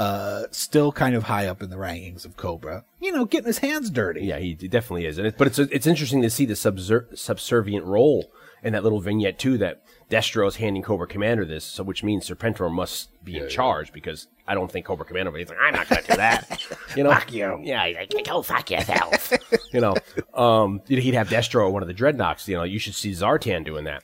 uh, 0.00 0.46
still 0.50 0.90
kind 0.92 1.14
of 1.14 1.24
high 1.24 1.46
up 1.46 1.62
in 1.62 1.68
the 1.68 1.76
rankings 1.76 2.24
of 2.24 2.34
Cobra. 2.34 2.86
You 3.00 3.12
know, 3.12 3.26
getting 3.26 3.48
his 3.48 3.58
hands 3.58 3.90
dirty. 3.90 4.24
Yeah, 4.24 4.38
he 4.38 4.54
definitely 4.54 5.04
is. 5.04 5.18
And 5.18 5.26
it, 5.26 5.36
but 5.36 5.46
it's 5.46 5.58
it's 5.58 5.86
interesting 5.86 6.22
to 6.22 6.30
see 6.30 6.46
the 6.46 6.54
subser- 6.54 7.16
subservient 7.16 7.84
role 7.84 8.32
in 8.62 8.72
that 8.72 8.82
little 8.82 9.00
vignette 9.00 9.38
too. 9.38 9.58
That 9.58 9.82
Destro 10.08 10.48
is 10.48 10.56
handing 10.56 10.82
Cobra 10.82 11.06
Commander 11.06 11.44
this, 11.44 11.66
so 11.66 11.82
which 11.82 12.02
means 12.02 12.26
Serpentor 12.26 12.72
must 12.72 13.10
be 13.22 13.36
in 13.36 13.50
charge 13.50 13.92
because 13.92 14.26
I 14.48 14.54
don't 14.54 14.72
think 14.72 14.86
Cobra 14.86 15.04
Commander. 15.04 15.32
But 15.32 15.40
he's 15.40 15.50
like, 15.50 15.58
I'm 15.60 15.74
not 15.74 15.86
going 15.86 16.02
to 16.02 16.10
do 16.10 16.16
that. 16.16 16.66
You 16.96 17.04
know, 17.04 17.10
fuck 17.10 17.32
you. 17.32 17.60
Yeah, 17.62 17.86
he's 17.86 18.12
like, 18.12 18.26
go 18.26 18.42
fuck 18.42 18.68
yourself. 18.68 19.32
you 19.72 19.80
know, 19.80 19.94
um, 20.34 20.80
he'd 20.88 21.14
have 21.14 21.28
Destro 21.28 21.60
or 21.60 21.70
one 21.70 21.82
of 21.82 21.88
the 21.88 21.94
Dreadnoks. 21.94 22.48
You 22.48 22.56
know, 22.56 22.64
you 22.64 22.80
should 22.80 22.96
see 22.96 23.12
Zartan 23.12 23.64
doing 23.64 23.84
that. 23.84 24.02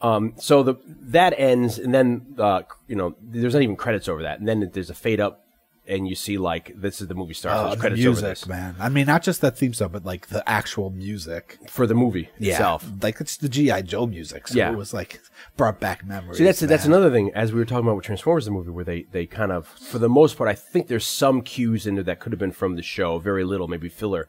Um, 0.00 0.34
so 0.36 0.62
the 0.62 0.76
that 0.86 1.34
ends, 1.36 1.78
and 1.78 1.92
then 1.92 2.34
uh, 2.38 2.62
you 2.86 2.94
know, 2.94 3.16
there's 3.20 3.54
not 3.54 3.62
even 3.62 3.74
credits 3.74 4.08
over 4.08 4.22
that, 4.22 4.38
and 4.38 4.46
then 4.46 4.70
there's 4.72 4.90
a 4.90 4.94
fade 4.94 5.18
up 5.18 5.47
and 5.88 6.06
you 6.06 6.14
see 6.14 6.38
like 6.38 6.72
this 6.76 7.00
is 7.00 7.08
the 7.08 7.14
movie 7.14 7.34
star. 7.34 7.52
so 7.52 7.62
there's 7.62 7.72
oh, 7.72 7.74
the 7.74 7.80
credits 7.80 8.02
music, 8.02 8.24
this 8.24 8.46
man. 8.46 8.76
I 8.78 8.88
mean, 8.88 9.06
not 9.06 9.22
just 9.22 9.40
that 9.40 9.56
theme 9.56 9.72
song, 9.72 9.90
but 9.90 10.04
like 10.04 10.28
the 10.28 10.48
actual 10.48 10.90
music 10.90 11.58
for 11.68 11.86
the 11.86 11.94
movie 11.94 12.28
yeah. 12.38 12.52
itself. 12.52 12.90
Like 13.02 13.20
it's 13.20 13.36
the 13.36 13.48
GI 13.48 13.82
Joe 13.82 14.06
music. 14.06 14.48
So 14.48 14.58
Yeah. 14.58 14.70
it 14.72 14.76
was 14.76 14.92
like 14.92 15.20
brought 15.56 15.80
back 15.80 16.04
memories. 16.06 16.38
See, 16.38 16.44
that's 16.44 16.60
that's 16.60 16.84
another 16.84 17.10
thing. 17.10 17.32
As 17.34 17.52
we 17.52 17.58
were 17.58 17.64
talking 17.64 17.86
about 17.86 17.96
with 17.96 18.04
Transformers, 18.04 18.44
the 18.44 18.50
movie, 18.50 18.70
where 18.70 18.84
they 18.84 19.02
they 19.10 19.26
kind 19.26 19.50
of, 19.50 19.66
for 19.66 19.98
the 19.98 20.08
most 20.08 20.36
part, 20.36 20.48
I 20.48 20.54
think 20.54 20.88
there's 20.88 21.06
some 21.06 21.42
cues 21.42 21.86
in 21.86 21.94
there 21.94 22.04
that 22.04 22.20
could 22.20 22.32
have 22.32 22.38
been 22.40 22.52
from 22.52 22.76
the 22.76 22.82
show, 22.82 23.18
very 23.18 23.44
little, 23.44 23.68
maybe 23.68 23.88
filler. 23.88 24.28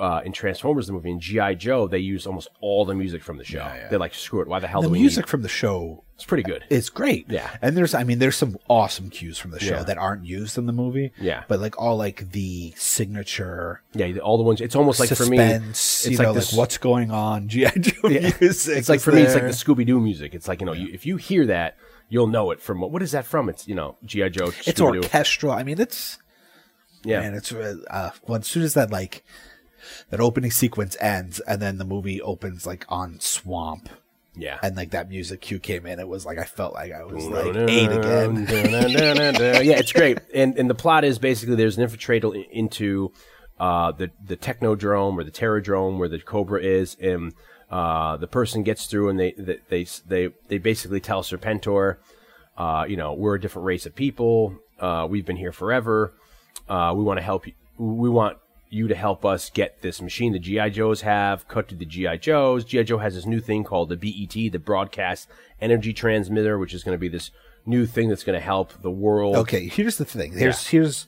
Uh, 0.00 0.20
in 0.24 0.30
Transformers, 0.32 0.86
the 0.86 0.92
movie, 0.92 1.10
in 1.10 1.18
GI 1.18 1.56
Joe, 1.56 1.88
they 1.88 1.98
use 1.98 2.24
almost 2.26 2.46
all 2.60 2.84
the 2.84 2.94
music 2.94 3.20
from 3.22 3.36
the 3.36 3.44
show. 3.44 3.58
yeah. 3.58 3.88
They're 3.88 3.98
like, 3.98 4.14
screw 4.14 4.40
it, 4.42 4.46
why 4.48 4.60
the 4.60 4.68
hell 4.68 4.80
The 4.80 4.86
do 4.88 4.92
we 4.92 5.00
music 5.00 5.24
need? 5.24 5.28
from 5.30 5.42
the 5.42 5.48
show 5.48 6.04
It's 6.14 6.24
pretty 6.24 6.44
good. 6.44 6.62
It's 6.70 6.88
great. 6.88 7.26
Yeah. 7.28 7.50
and 7.60 7.76
there's 7.76 7.94
I 7.94 8.04
mean 8.04 8.20
there's 8.20 8.36
some 8.36 8.56
awesome 8.68 9.10
cues 9.10 9.38
from 9.38 9.50
the 9.50 9.58
show 9.58 9.74
Yeah. 9.78 9.82
that 9.82 9.98
aren't 9.98 10.24
used 10.24 10.56
in 10.56 10.66
the 10.66 10.72
movie. 10.72 11.12
Yeah. 11.20 11.42
but 11.48 11.58
like 11.58 11.76
all 11.82 11.96
like 11.96 12.30
the 12.30 12.72
signature 12.76 13.82
Yeah, 13.94 14.18
all 14.18 14.36
the 14.38 14.44
ones. 14.44 14.60
It's 14.60 14.76
almost 14.76 15.00
like 15.00 15.10
for 15.10 15.26
me, 15.26 15.38
it's 15.38 16.06
like 16.08 16.18
know, 16.20 16.32
this. 16.32 16.52
like 16.52 16.58
what's 16.58 16.78
going 16.78 17.10
on? 17.10 17.48
GI 17.48 17.70
Joe 17.80 17.92
music. 18.08 18.76
it's 18.78 18.88
like 18.88 19.00
for 19.00 19.12
me, 19.12 19.22
it's 19.22 19.34
like 19.34 19.42
the 19.44 19.48
Scooby 19.48 19.84
Doo 19.86 20.00
music. 20.00 20.34
It's 20.34 20.46
like 20.48 20.60
you 20.60 20.66
know, 20.66 20.74
you, 20.74 20.88
if 20.92 21.06
you 21.06 21.16
hear 21.16 21.46
that, 21.46 21.76
you'll 22.08 22.26
know 22.28 22.50
it 22.52 22.60
from 22.60 22.80
what? 22.80 22.90
What 22.92 23.02
is 23.02 23.12
that 23.12 23.24
from? 23.24 23.48
It's 23.48 23.66
you 23.66 23.74
know, 23.74 23.96
GI 24.04 24.30
Joe. 24.30 24.46
It's 24.48 24.68
Scooby-Doo. 24.78 24.98
orchestral. 25.02 25.52
I 25.52 25.62
mean, 25.64 25.80
it's 25.80 26.18
Yeah, 27.04 27.22
and 27.22 27.36
it's 27.36 27.52
uh, 27.52 27.76
uh, 27.90 28.10
well, 28.26 28.38
as 28.38 28.46
soon 28.46 28.62
as 28.62 28.74
that 28.74 28.90
like 28.90 29.24
that 30.10 30.20
opening 30.20 30.50
sequence 30.50 30.96
ends, 31.00 31.40
and 31.40 31.60
then 31.60 31.78
the 31.78 31.84
movie 31.84 32.20
opens 32.20 32.66
like 32.66 32.84
on 32.88 33.20
swamp, 33.20 33.88
yeah. 34.36 34.58
and 34.62 34.76
like 34.76 34.90
that 34.90 35.08
music 35.08 35.40
cue 35.40 35.58
came 35.58 35.86
in, 35.86 35.98
it 35.98 36.08
was 36.08 36.24
like 36.24 36.38
I 36.38 36.44
felt 36.44 36.74
like 36.74 36.92
I 36.92 37.04
was 37.04 37.26
like 37.26 37.54
eight 37.68 37.90
again. 37.90 38.46
yeah, 38.48 39.78
it's 39.78 39.92
great. 39.92 40.18
And 40.34 40.58
and 40.58 40.70
the 40.70 40.74
plot 40.74 41.04
is 41.04 41.18
basically 41.18 41.56
there's 41.56 41.78
an 41.78 41.86
infiltrator 41.86 42.46
into 42.50 43.12
uh, 43.58 43.92
the 43.92 44.10
the 44.24 44.36
technodrome 44.36 45.16
or 45.18 45.24
the 45.24 45.30
terradrome 45.30 45.98
where 45.98 46.08
the 46.08 46.18
Cobra 46.18 46.62
is, 46.62 46.96
and 47.00 47.34
uh, 47.70 48.16
the 48.16 48.28
person 48.28 48.62
gets 48.62 48.86
through 48.86 49.08
and 49.08 49.18
they 49.18 49.32
they 49.36 49.58
they 49.68 49.86
they, 50.06 50.28
they 50.48 50.58
basically 50.58 51.00
tell 51.00 51.22
Serpentor, 51.22 51.96
uh, 52.56 52.84
you 52.88 52.96
know, 52.96 53.14
we're 53.14 53.34
a 53.34 53.40
different 53.40 53.66
race 53.66 53.86
of 53.86 53.94
people. 53.94 54.56
Uh, 54.78 55.06
we've 55.08 55.26
been 55.26 55.36
here 55.36 55.52
forever. 55.52 56.14
Uh, 56.68 56.92
we 56.96 57.02
want 57.02 57.18
to 57.18 57.22
help 57.22 57.46
you. 57.46 57.54
We 57.78 58.08
want 58.08 58.38
you 58.70 58.88
to 58.88 58.94
help 58.94 59.24
us 59.24 59.50
get 59.50 59.82
this 59.82 60.00
machine 60.00 60.32
the 60.32 60.38
GI 60.38 60.70
Joes 60.70 61.02
have. 61.02 61.48
Cut 61.48 61.68
to 61.68 61.74
the 61.74 61.84
GI 61.84 62.18
Joes. 62.18 62.64
GI 62.64 62.84
Joe 62.84 62.98
has 62.98 63.14
this 63.14 63.26
new 63.26 63.40
thing 63.40 63.64
called 63.64 63.88
the 63.88 63.96
BET, 63.96 64.32
the 64.32 64.58
Broadcast 64.58 65.28
Energy 65.60 65.92
Transmitter, 65.92 66.58
which 66.58 66.74
is 66.74 66.84
going 66.84 66.94
to 66.94 67.00
be 67.00 67.08
this 67.08 67.30
new 67.66 67.86
thing 67.86 68.08
that's 68.08 68.24
going 68.24 68.38
to 68.38 68.44
help 68.44 68.72
the 68.82 68.90
world. 68.90 69.36
Okay, 69.36 69.68
here's 69.68 69.98
the 69.98 70.04
thing. 70.04 70.32
Here's 70.32 70.68
here's 70.68 71.06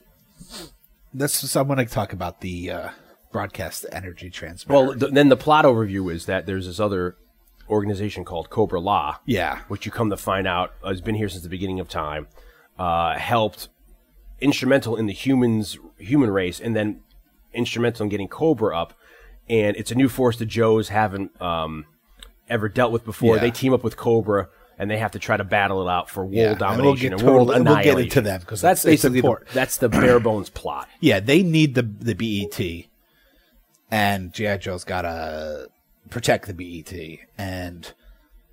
this 1.12 1.42
is 1.42 1.56
I'm 1.56 1.66
going 1.66 1.78
to 1.78 1.86
talk 1.86 2.12
about 2.12 2.40
the 2.40 2.70
uh, 2.70 2.88
broadcast 3.32 3.86
energy 3.92 4.30
transmitter. 4.30 4.86
Well, 4.86 4.98
th- 4.98 5.12
then 5.12 5.28
the 5.28 5.36
plot 5.36 5.64
overview 5.64 6.12
is 6.12 6.26
that 6.26 6.46
there's 6.46 6.66
this 6.66 6.80
other 6.80 7.16
organization 7.68 8.24
called 8.24 8.50
Cobra 8.50 8.80
La. 8.80 9.18
Yeah. 9.26 9.60
Which 9.68 9.86
you 9.86 9.92
come 9.92 10.10
to 10.10 10.16
find 10.16 10.46
out 10.46 10.74
has 10.84 11.00
been 11.00 11.14
here 11.14 11.28
since 11.28 11.42
the 11.42 11.48
beginning 11.48 11.80
of 11.80 11.88
time, 11.88 12.28
uh, 12.78 13.16
helped 13.18 13.68
instrumental 14.40 14.96
in 14.96 15.06
the 15.06 15.12
humans 15.12 15.78
human 15.98 16.30
race, 16.30 16.60
and 16.60 16.74
then 16.74 17.02
instrumental 17.52 18.04
in 18.04 18.08
getting 18.10 18.28
Cobra 18.28 18.76
up. 18.76 18.94
And 19.48 19.76
it's 19.76 19.90
a 19.90 19.94
new 19.94 20.08
force 20.08 20.36
the 20.38 20.46
Joes 20.46 20.88
haven't 20.88 21.40
um, 21.42 21.86
ever 22.48 22.68
dealt 22.68 22.92
with 22.92 23.04
before. 23.04 23.36
Yeah. 23.36 23.40
They 23.42 23.50
team 23.50 23.72
up 23.72 23.82
with 23.84 23.96
Cobra. 23.96 24.48
And 24.78 24.90
they 24.90 24.96
have 24.96 25.10
to 25.12 25.18
try 25.18 25.36
to 25.36 25.44
battle 25.44 25.86
it 25.86 25.90
out 25.92 26.08
for 26.08 26.22
world 26.22 26.34
Yeah, 26.34 26.52
and 26.52 26.58
we'll 26.60 26.70
domination 26.70 27.12
and 27.12 27.22
world 27.22 27.48
totally- 27.48 27.64
we'll 27.66 27.82
get 27.84 27.98
into 27.98 28.20
that 28.22 28.40
because 28.40 28.62
that's 28.62 28.82
basically 28.82 29.20
the, 29.20 29.36
that's 29.52 29.76
the 29.76 29.90
bare 29.90 30.18
bones 30.20 30.48
plot. 30.48 30.88
yeah, 31.00 31.20
they 31.20 31.42
need 31.42 31.74
the 31.74 31.82
the 31.82 32.14
BET, 32.14 32.86
and 33.90 34.32
GI 34.32 34.56
Joe's 34.56 34.84
got 34.84 35.02
to 35.02 35.68
protect 36.08 36.46
the 36.46 36.54
BET, 36.54 37.18
and 37.36 37.92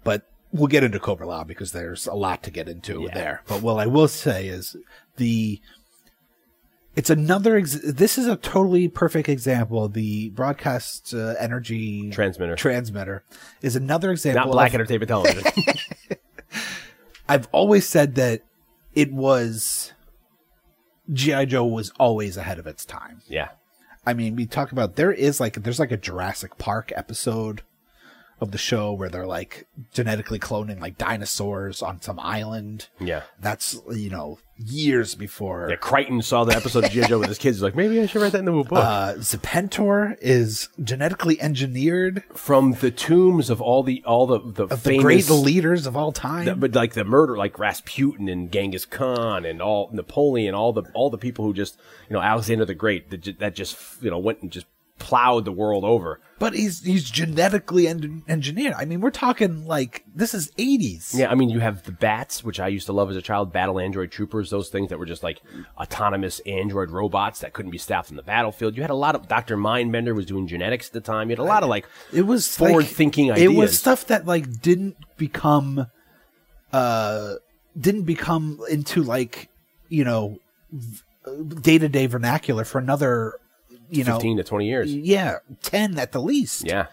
but 0.04 0.24
we'll 0.52 0.68
get 0.68 0.84
into 0.84 1.00
Cobra 1.00 1.28
La 1.28 1.44
because 1.46 1.72
there's 1.72 2.08
a 2.08 2.14
lot 2.14 2.44
to 2.44 2.52
get 2.52 2.68
into 2.68 3.04
Yeah. 3.04 3.14
there. 3.14 3.42
But 3.48 3.62
what 3.62 3.78
I 3.80 3.86
will 3.88 4.08
say 4.10 4.48
is 4.48 4.76
the 5.18 5.62
it's 6.98 7.10
another. 7.10 7.56
Ex- 7.56 7.80
this 7.84 8.18
is 8.18 8.28
a 8.28 8.36
totally 8.36 8.90
perfect 8.90 9.30
example. 9.30 9.88
The 9.88 10.30
broadcast 10.32 11.14
uh, 11.14 11.36
energy 11.40 12.10
Transmitter. 12.10 12.56
transmitter 12.56 13.24
is 13.62 13.76
another 13.78 14.12
example. 14.12 14.46
Not 14.48 14.52
black 14.52 14.70
of- 14.72 14.76
entertainment 14.76 15.08
television. 15.08 15.44
I've 17.30 17.48
always 17.52 17.88
said 17.88 18.16
that 18.16 18.42
it 18.94 19.12
was 19.14 19.94
GI 21.14 21.46
Joe 21.48 21.66
was 21.66 21.92
always 22.00 22.36
ahead 22.38 22.60
of 22.60 22.68
its 22.68 22.84
time. 22.86 23.22
yeah. 23.28 23.50
I 24.06 24.14
mean, 24.14 24.38
we 24.38 24.46
talk 24.46 24.72
about 24.72 24.96
there 24.96 25.12
is 25.12 25.42
like 25.42 25.56
there's 25.64 25.80
like 25.80 25.92
a 25.92 25.98
Jurassic 25.98 26.58
Park 26.58 26.94
episode 26.96 27.62
of 28.40 28.52
the 28.52 28.58
show 28.58 28.94
where 28.94 29.10
they're 29.10 29.28
like 29.28 29.68
genetically 29.94 30.40
cloning 30.40 30.80
like 30.80 30.98
dinosaurs 30.98 31.82
on 31.82 32.02
some 32.02 32.18
island. 32.20 32.88
Yeah. 33.02 33.24
That's 33.38 33.78
you 33.92 34.10
know 34.10 34.40
years 34.58 35.16
before. 35.16 35.68
Yeah, 35.70 35.76
Crichton 35.76 36.22
saw 36.22 36.44
the 36.44 36.56
episode 36.56 36.84
of 36.86 36.92
G.I. 36.92 37.08
Joe 37.08 37.20
with 37.20 37.30
his 37.30 37.38
kids. 37.38 37.58
He's 37.58 37.64
like, 37.64 37.76
maybe 37.76 38.02
I 38.02 38.06
should 38.06 38.22
write 38.22 38.32
that 38.34 38.40
into 38.40 38.60
a 38.60 38.64
book. 38.64 38.80
Uh, 38.80 39.14
Serpentor 39.16 40.18
is 40.22 40.70
genetically 40.84 41.40
engineered 41.42 42.24
From 42.34 42.74
the 42.74 42.92
tombs 42.92 43.50
of 43.50 43.62
all 43.62 43.84
the 43.84 44.04
all 44.06 44.28
the 44.28 44.40
the, 44.40 44.64
of 44.74 44.84
the 44.84 44.98
great 44.98 45.30
leaders 45.30 45.86
of 45.88 45.96
all 45.96 46.12
time. 46.12 46.46
the- 46.46 46.56
but 46.56 46.74
like 46.76 46.94
the 46.94 47.04
murder, 47.04 47.38
like 47.38 47.58
Rasputin 47.60 48.28
and 48.30 48.52
Genghis 48.52 48.86
Khan 48.86 49.46
and 49.46 49.62
all 49.62 49.90
Napoleon, 49.94 50.54
all 50.56 50.74
the 50.74 50.84
all 50.94 51.10
the 51.10 51.18
people 51.18 51.46
who 51.46 51.54
just 51.54 51.78
you 52.10 52.14
know 52.14 52.22
Alexander 52.22 52.66
the 52.66 52.74
Great 52.76 53.10
that, 53.10 53.40
that 53.40 53.56
just 53.56 53.78
you 54.02 54.10
know 54.10 54.18
went 54.20 54.42
and 54.42 54.52
just 54.52 54.66
plowed 55.00 55.46
the 55.46 55.52
world 55.52 55.84
over. 55.84 56.20
but 56.40 56.54
he's 56.54 56.84
he's 56.84 57.10
genetically 57.10 57.88
en- 57.88 58.24
engineered. 58.28 58.74
I 58.74 58.86
mean, 58.86 59.00
we're 59.02 59.12
talking 59.12 59.66
like 59.66 60.04
this 60.16 60.34
is 60.34 60.52
80s. 60.58 61.16
Yeah, 61.18 61.30
I 61.32 61.36
mean, 61.36 61.50
you 61.50 61.60
have 61.60 61.84
the 61.84 61.92
bats, 61.92 62.44
which 62.44 62.60
I 62.60 62.68
used 62.68 62.86
to 62.88 62.94
love 62.94 63.10
as 63.10 63.16
a 63.16 63.22
child, 63.22 63.54
battle 63.54 63.80
android 63.80 64.12
troopers, 64.12 64.50
those 64.50 64.70
things 64.70 64.90
that 64.90 65.00
were 65.00 65.06
just 65.06 65.24
like 65.24 65.42
autonomous 65.78 66.40
android 66.46 66.90
robots 66.92 67.40
that 67.40 67.54
couldn't 67.54 67.72
be 67.72 67.78
stopped 67.78 68.10
in 68.10 68.16
the 68.16 68.24
battlefield. 68.24 68.76
You 68.76 68.82
had 68.82 68.92
a 68.92 68.96
lot 68.96 69.16
of 69.16 69.28
Dr. 69.28 69.58
Mindbender 69.58 70.16
was 70.16 70.26
doing 70.26 70.48
genetics 70.48 70.88
at 70.88 70.94
the 70.94 71.02
time. 71.02 71.30
You 71.30 71.36
had 71.36 71.42
a 71.42 71.44
lot 71.44 71.64
of 71.64 71.70
like 71.70 71.88
it 72.12 72.24
was 72.24 72.56
forward-thinking 72.56 73.28
like, 73.30 73.40
It 73.40 73.50
was 73.50 73.78
stuff 73.78 74.08
that 74.08 74.26
like 74.26 74.62
didn't 74.62 74.98
become, 75.18 75.88
uh, 76.74 77.36
didn't 77.80 78.04
become 78.04 78.60
into 78.70 79.04
like 79.04 79.50
you 79.90 80.04
know, 80.04 80.38
day 81.62 81.78
to 81.78 81.88
day 81.88 82.08
vernacular 82.08 82.66
for 82.66 82.80
another, 82.80 83.36
you 83.90 84.04
know, 84.04 84.16
15 84.16 84.38
to 84.38 84.44
20 84.44 84.68
years. 84.68 84.94
yeah, 84.96 85.38
ten 85.62 85.98
at 86.00 86.12
the 86.12 86.22
least. 86.22 86.66
Yeah. 86.66 86.88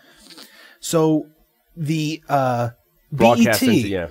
So 0.80 1.26
the 1.76 2.22
uh, 2.28 2.70
Broadcast 3.10 3.60
BET, 3.60 3.68
into, 3.68 3.88
yeah. 3.88 4.08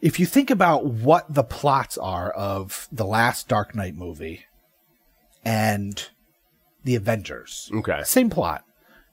if 0.00 0.20
you 0.20 0.26
think 0.26 0.50
about 0.50 0.84
what 0.84 1.32
the 1.32 1.42
plots 1.44 1.96
are 1.98 2.30
of 2.30 2.88
the 2.92 3.04
last 3.06 3.48
Dark 3.48 3.74
Knight 3.74 3.94
movie 3.94 4.44
and 5.44 6.08
the 6.84 6.94
Avengers, 6.94 7.70
Okay. 7.74 8.02
same 8.04 8.30
plot. 8.30 8.64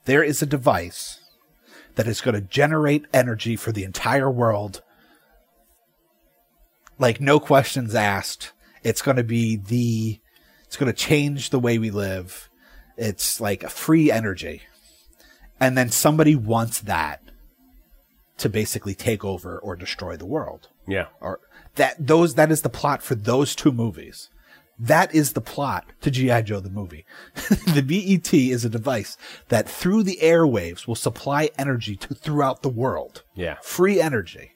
There 0.05 0.23
is 0.23 0.41
a 0.41 0.45
device 0.45 1.19
that 1.95 2.07
is 2.07 2.21
going 2.21 2.35
to 2.35 2.41
generate 2.41 3.05
energy 3.13 3.55
for 3.55 3.71
the 3.71 3.83
entire 3.83 4.29
world. 4.29 4.81
Like 6.97 7.21
no 7.21 7.39
questions 7.39 7.95
asked. 7.95 8.51
It's 8.83 9.01
going 9.01 9.17
to 9.17 9.23
be 9.23 9.55
the 9.55 10.19
it's 10.69 10.77
going 10.77 10.91
to 10.91 10.95
change 10.97 11.49
the 11.49 11.57
way 11.57 11.79
we 11.79 11.89
live. 11.89 12.47
It's 12.95 13.41
like 13.41 13.63
a 13.63 13.69
free 13.69 14.11
energy. 14.11 14.61
And 15.59 15.75
then 15.75 15.89
somebody 15.89 16.35
wants 16.35 16.79
that 16.81 17.23
to 18.37 18.49
basically 18.49 18.93
take 18.93 19.25
over 19.25 19.57
or 19.57 19.75
destroy 19.75 20.15
the 20.15 20.27
world 20.27 20.67
Yeah. 20.87 21.07
or 21.21 21.39
that 21.73 21.95
those 21.99 22.35
that 22.35 22.51
is 22.51 22.61
the 22.61 22.69
plot 22.69 23.01
for 23.01 23.15
those 23.15 23.55
two 23.55 23.71
movies. 23.71 24.29
That 24.77 25.13
is 25.15 25.33
the 25.33 25.41
plot 25.41 25.87
to 26.01 26.11
GI 26.11 26.43
Joe 26.43 26.59
the 26.59 26.69
movie. 26.69 27.03
the 27.49 27.81
BET 27.81 28.31
is 28.31 28.63
a 28.63 28.69
device 28.69 29.17
that 29.47 29.67
through 29.67 30.03
the 30.03 30.19
airwaves 30.21 30.85
will 30.85 30.93
supply 30.95 31.49
energy 31.57 31.95
to 31.95 32.13
throughout 32.13 32.61
the 32.61 32.69
world. 32.69 33.23
Yeah. 33.33 33.55
Free 33.63 33.99
energy. 33.99 34.51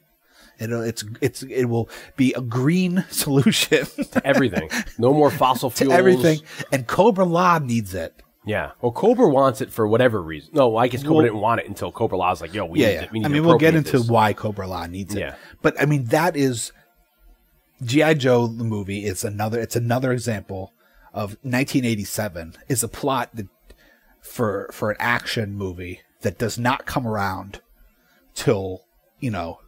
It'll, 0.64 0.80
uh, 0.82 0.84
it's 0.84 1.04
it's 1.20 1.42
it 1.44 1.64
will 1.66 1.88
be 2.16 2.32
a 2.34 2.40
green 2.40 3.04
solution 3.10 3.86
to 4.12 4.22
Everything. 4.26 4.68
No 4.98 5.12
more 5.12 5.30
fossil 5.30 5.70
fuels. 5.70 5.92
to 5.92 5.96
everything, 5.98 6.40
and 6.72 6.86
Cobra 6.86 7.24
La 7.24 7.58
needs 7.58 7.94
it. 7.94 8.14
Yeah. 8.46 8.72
Well, 8.82 8.92
Cobra 8.92 9.28
wants 9.28 9.60
it 9.62 9.70
for 9.72 9.86
whatever 9.88 10.20
reason. 10.20 10.50
No, 10.52 10.76
I 10.76 10.88
guess 10.88 11.02
Cobra 11.02 11.14
Well- 11.16 11.24
didn't 11.24 11.40
want 11.40 11.60
it 11.62 11.68
until 11.68 11.90
Cobra 11.90 12.18
La 12.18 12.26
Law's 12.28 12.40
like, 12.42 12.52
yo, 12.52 12.66
we 12.66 12.80
yeah, 12.80 12.86
need, 12.88 12.92
yeah. 12.94 13.00
to, 13.06 13.12
we 13.12 13.18
need 13.20 13.24
I 13.26 13.28
mean, 13.28 13.44
we'll 13.46 13.56
get 13.56 13.74
into 13.74 13.98
this. 13.98 14.08
why 14.08 14.34
Cobra 14.34 14.66
La 14.66 14.86
needs 14.86 15.14
it. 15.14 15.20
Yeah. 15.20 15.34
But 15.62 15.80
I 15.80 15.86
mean, 15.86 16.04
that 16.06 16.36
is 16.36 16.70
GI 17.82 18.14
Joe 18.16 18.46
the 18.46 18.64
movie 18.64 19.04
is 19.04 19.24
another. 19.24 19.58
It's 19.60 19.76
another 19.76 20.12
example 20.12 20.72
of 21.12 21.36
1987 21.42 22.54
is 22.68 22.82
a 22.82 22.88
plot 22.88 23.30
that 23.34 23.46
for 24.20 24.68
for 24.72 24.90
an 24.90 24.96
action 25.00 25.54
movie 25.54 26.00
that 26.22 26.38
does 26.38 26.58
not 26.58 26.86
come 26.86 27.06
around 27.06 27.60
till 28.34 28.82
you 29.20 29.30
know 29.30 29.60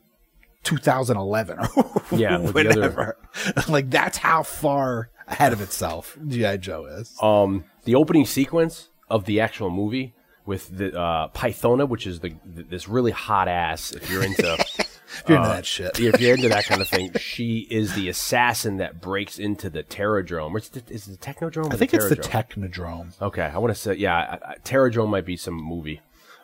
2011 0.66 1.58
or 1.58 2.02
Yeah, 2.12 2.38
the 2.38 2.52
whatever. 2.52 3.16
like 3.68 3.90
that's 3.90 4.18
how 4.18 4.42
far 4.42 5.10
ahead 5.28 5.52
of 5.52 5.60
itself. 5.60 6.18
GI 6.26 6.58
Joe 6.58 6.86
is. 6.86 7.16
um, 7.22 7.64
the 7.84 7.94
opening 7.94 8.26
sequence 8.26 8.90
of 9.08 9.24
the 9.24 9.40
actual 9.40 9.70
movie 9.70 10.14
with 10.44 10.76
the 10.76 10.98
uh, 10.98 11.28
Pythona, 11.28 11.88
which 11.88 12.06
is 12.06 12.20
the, 12.20 12.30
th 12.30 12.68
this 12.68 12.88
really 12.88 13.10
hot 13.10 13.48
ass. 13.48 13.92
If 13.92 14.10
you're 14.10 14.24
into 14.24 14.52
if 14.78 15.24
you're 15.28 15.38
into 15.38 15.48
that 15.48 15.66
shit. 15.66 15.98
if 15.98 16.20
you're 16.20 16.34
into 16.34 16.48
that 16.48 16.64
kind 16.66 16.80
of 16.80 16.88
thing, 16.88 17.12
she 17.18 17.66
is 17.70 17.94
the 17.94 18.08
assassin 18.08 18.78
that 18.78 19.00
breaks 19.00 19.38
into 19.38 19.70
the 19.70 19.82
Terradrome. 19.82 20.52
Or 20.52 20.58
is 20.58 20.70
it, 20.74 20.90
is 20.90 21.08
it 21.08 21.20
the 21.20 21.26
Technodrome? 21.26 21.72
I 21.72 21.76
think 21.76 21.94
it's 21.94 22.08
the 22.08 22.16
Technodrome. 22.16 23.20
Okay, 23.20 23.42
I 23.42 23.58
want 23.58 23.74
to 23.74 23.80
say 23.80 23.94
yeah. 23.94 24.14
I, 24.16 24.52
I, 24.52 24.54
Terradrome 24.64 25.08
might 25.08 25.26
be 25.26 25.36
some 25.36 25.54
movie, 25.54 26.00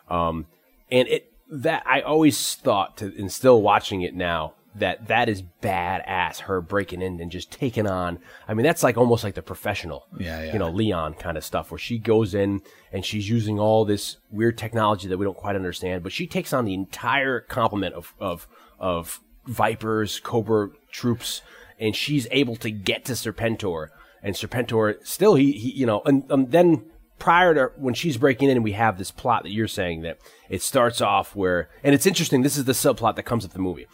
um, 0.09 0.47
and 0.91 1.07
it 1.07 1.32
that 1.49 1.83
I 1.85 2.01
always 2.01 2.55
thought 2.55 2.97
to 2.97 3.13
and 3.17 3.31
still 3.31 3.61
watching 3.61 4.01
it 4.01 4.15
now 4.15 4.53
that 4.75 5.07
that 5.07 5.29
is 5.29 5.43
badass. 5.61 6.39
Her 6.41 6.61
breaking 6.61 7.01
in 7.01 7.21
and 7.21 7.31
just 7.31 7.51
taking 7.51 7.85
on. 7.87 8.19
I 8.47 8.53
mean, 8.53 8.63
that's 8.65 8.81
like 8.83 8.97
almost 8.97 9.23
like 9.23 9.35
the 9.35 9.41
professional, 9.41 10.07
Yeah, 10.17 10.43
yeah. 10.43 10.53
you 10.53 10.59
know, 10.59 10.69
Leon 10.69 11.13
kind 11.15 11.37
of 11.37 11.43
stuff 11.43 11.69
where 11.71 11.77
she 11.77 11.99
goes 11.99 12.33
in 12.33 12.61
and 12.91 13.05
she's 13.05 13.29
using 13.29 13.59
all 13.59 13.85
this 13.85 14.17
weird 14.31 14.57
technology 14.57 15.07
that 15.07 15.17
we 15.17 15.25
don't 15.25 15.37
quite 15.37 15.55
understand, 15.55 16.01
but 16.01 16.11
she 16.11 16.25
takes 16.25 16.53
on 16.53 16.65
the 16.65 16.73
entire 16.73 17.39
complement 17.41 17.93
of 17.93 18.13
of 18.19 18.47
of 18.79 19.19
Vipers, 19.45 20.19
Cobra 20.19 20.69
troops, 20.91 21.41
and 21.79 21.95
she's 21.95 22.27
able 22.31 22.55
to 22.57 22.71
get 22.71 23.05
to 23.05 23.13
Serpentor. 23.13 23.89
And 24.23 24.35
Serpentor 24.35 25.05
still 25.05 25.35
he, 25.35 25.51
he 25.51 25.71
you 25.71 25.85
know, 25.85 26.01
and 26.05 26.31
um, 26.31 26.49
then 26.49 26.85
prior 27.19 27.53
to 27.53 27.71
when 27.77 27.93
she's 27.93 28.17
breaking 28.17 28.49
in, 28.49 28.57
and 28.57 28.63
we 28.63 28.73
have 28.73 28.97
this 28.97 29.11
plot 29.11 29.43
that 29.43 29.51
you're 29.51 29.67
saying 29.67 30.01
that 30.01 30.19
it 30.49 30.61
starts 30.61 31.01
off 31.01 31.35
where, 31.35 31.69
and 31.83 31.95
it's 31.95 32.05
interesting. 32.05 32.41
This 32.41 32.57
is 32.57 32.65
the 32.65 32.73
subplot 32.73 33.15
that 33.15 33.23
comes 33.23 33.43
with 33.43 33.53
the 33.53 33.59
movie 33.59 33.87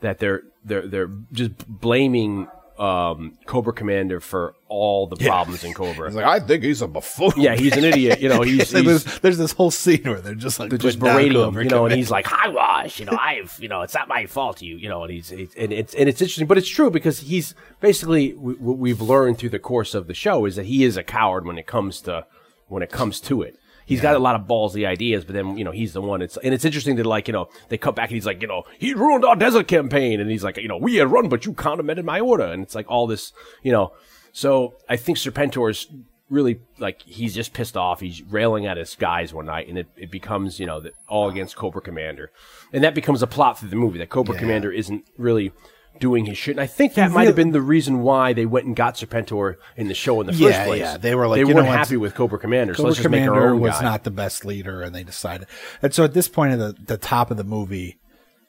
that 0.00 0.18
they're 0.18 0.42
they're 0.64 0.86
they're 0.86 1.10
just 1.32 1.66
blaming 1.66 2.48
um, 2.78 3.38
Cobra 3.46 3.72
Commander 3.72 4.20
for 4.20 4.54
all 4.68 5.06
the 5.06 5.16
problems 5.16 5.64
in 5.64 5.72
Cobra. 5.72 6.08
He's 6.08 6.16
like, 6.16 6.26
I 6.26 6.40
think 6.40 6.62
he's 6.62 6.82
a 6.82 6.88
buffoon. 6.88 7.32
yeah, 7.36 7.54
he's 7.54 7.74
an 7.76 7.84
idiot. 7.84 8.20
You 8.20 8.28
know, 8.28 8.42
he's, 8.42 8.70
he's 8.70 8.84
there's, 8.84 9.18
there's 9.20 9.38
this 9.38 9.52
whole 9.52 9.70
scene 9.70 10.02
where 10.04 10.20
they're 10.20 10.34
just 10.34 10.60
like 10.60 10.70
they're 10.70 10.78
just 10.78 10.98
berating 10.98 11.40
him, 11.40 11.56
you 11.56 11.64
know, 11.64 11.86
and 11.86 11.94
he's 11.94 12.10
like, 12.10 12.30
"I 12.30 12.48
was, 12.48 12.98
you 12.98 13.06
know, 13.06 13.16
I've, 13.18 13.56
you 13.60 13.68
know, 13.68 13.82
it's 13.82 13.94
not 13.94 14.08
my 14.08 14.26
fault, 14.26 14.60
you, 14.60 14.76
you 14.76 14.88
know," 14.88 15.04
and 15.04 15.12
he's, 15.12 15.30
he's 15.30 15.54
and 15.54 15.72
it's 15.72 15.94
and 15.94 16.08
it's 16.08 16.20
interesting, 16.20 16.46
but 16.46 16.58
it's 16.58 16.68
true 16.68 16.90
because 16.90 17.20
he's 17.20 17.54
basically 17.80 18.32
what 18.32 18.78
we've 18.78 19.00
learned 19.00 19.38
through 19.38 19.50
the 19.50 19.58
course 19.58 19.94
of 19.94 20.06
the 20.06 20.14
show 20.14 20.44
is 20.44 20.56
that 20.56 20.66
he 20.66 20.84
is 20.84 20.96
a 20.96 21.02
coward 21.02 21.46
when 21.46 21.58
it 21.58 21.66
comes 21.66 22.02
to 22.02 22.26
when 22.68 22.82
it 22.82 22.90
comes 22.90 23.20
to 23.22 23.42
it. 23.42 23.58
He's 23.84 24.00
got 24.00 24.16
a 24.16 24.18
lot 24.18 24.34
of 24.34 24.48
ballsy 24.48 24.84
ideas, 24.84 25.24
but 25.24 25.34
then 25.34 25.56
you 25.56 25.64
know 25.64 25.70
he's 25.70 25.92
the 25.92 26.02
one. 26.02 26.20
It's 26.20 26.36
and 26.38 26.52
it's 26.52 26.64
interesting 26.64 26.96
that 26.96 27.06
like 27.06 27.28
you 27.28 27.32
know 27.32 27.48
they 27.68 27.78
cut 27.78 27.94
back 27.94 28.08
and 28.08 28.16
he's 28.16 28.26
like 28.26 28.42
you 28.42 28.48
know 28.48 28.64
he 28.78 28.94
ruined 28.94 29.24
our 29.24 29.36
desert 29.36 29.68
campaign, 29.68 30.20
and 30.20 30.28
he's 30.28 30.42
like 30.42 30.56
you 30.56 30.66
know 30.66 30.76
we 30.76 30.96
had 30.96 31.10
run, 31.10 31.28
but 31.28 31.46
you 31.46 31.52
countermanded 31.52 32.04
my 32.04 32.18
order, 32.18 32.44
and 32.44 32.64
it's 32.64 32.74
like 32.74 32.90
all 32.90 33.06
this 33.06 33.32
you 33.62 33.70
know. 33.70 33.92
So 34.32 34.74
I 34.88 34.96
think 34.96 35.18
Serpentor's 35.18 35.86
really 36.28 36.58
like 36.78 37.02
he's 37.02 37.32
just 37.32 37.52
pissed 37.52 37.76
off. 37.76 38.00
He's 38.00 38.22
railing 38.22 38.66
at 38.66 38.76
his 38.76 38.96
guys 38.96 39.32
one 39.32 39.46
night, 39.46 39.68
and 39.68 39.78
it, 39.78 39.86
it 39.96 40.10
becomes 40.10 40.58
you 40.58 40.66
know 40.66 40.80
that 40.80 40.94
all 41.08 41.30
against 41.30 41.54
Cobra 41.54 41.80
Commander, 41.80 42.32
and 42.72 42.82
that 42.82 42.94
becomes 42.94 43.22
a 43.22 43.28
plot 43.28 43.60
through 43.60 43.68
the 43.68 43.76
movie 43.76 43.98
that 43.98 44.10
Cobra 44.10 44.36
Commander 44.36 44.72
isn't 44.72 45.04
really 45.16 45.52
doing 46.00 46.26
his 46.26 46.36
shit. 46.38 46.52
And 46.56 46.60
I 46.60 46.66
think 46.66 46.94
that 46.94 47.10
might 47.10 47.26
have 47.26 47.36
been 47.36 47.52
the 47.52 47.60
reason 47.60 48.00
why 48.02 48.32
they 48.32 48.46
went 48.46 48.66
and 48.66 48.74
got 48.76 48.94
Serpentor 48.96 49.56
in 49.76 49.88
the 49.88 49.94
show 49.94 50.20
in 50.20 50.26
the 50.26 50.34
Yeah, 50.34 50.50
first 50.52 50.66
place. 50.66 50.80
yeah. 50.80 50.96
They 50.96 51.14
were 51.14 51.26
like, 51.28 51.36
they 51.36 51.48
you 51.48 51.54
weren't 51.54 51.66
what? 51.68 51.78
happy 51.78 51.96
with 51.96 52.14
Cobra 52.14 52.38
Commander, 52.38 52.74
so 52.74 52.78
Cobra 52.78 52.88
let's 52.90 52.98
just 52.98 53.10
make 53.10 53.22
our 53.22 53.26
Commander 53.28 53.54
own 53.54 53.60
was 53.60 53.72
guy. 53.74 53.82
not 53.82 54.04
the 54.04 54.10
best 54.10 54.44
leader, 54.44 54.82
and 54.82 54.94
they 54.94 55.04
decided. 55.04 55.46
And 55.82 55.92
so 55.94 56.04
at 56.04 56.14
this 56.14 56.28
point 56.28 56.52
at 56.52 56.58
the, 56.58 56.74
the 56.84 56.96
top 56.98 57.30
of 57.30 57.36
the 57.36 57.44
movie, 57.44 57.98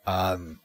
um, 0.05 0.59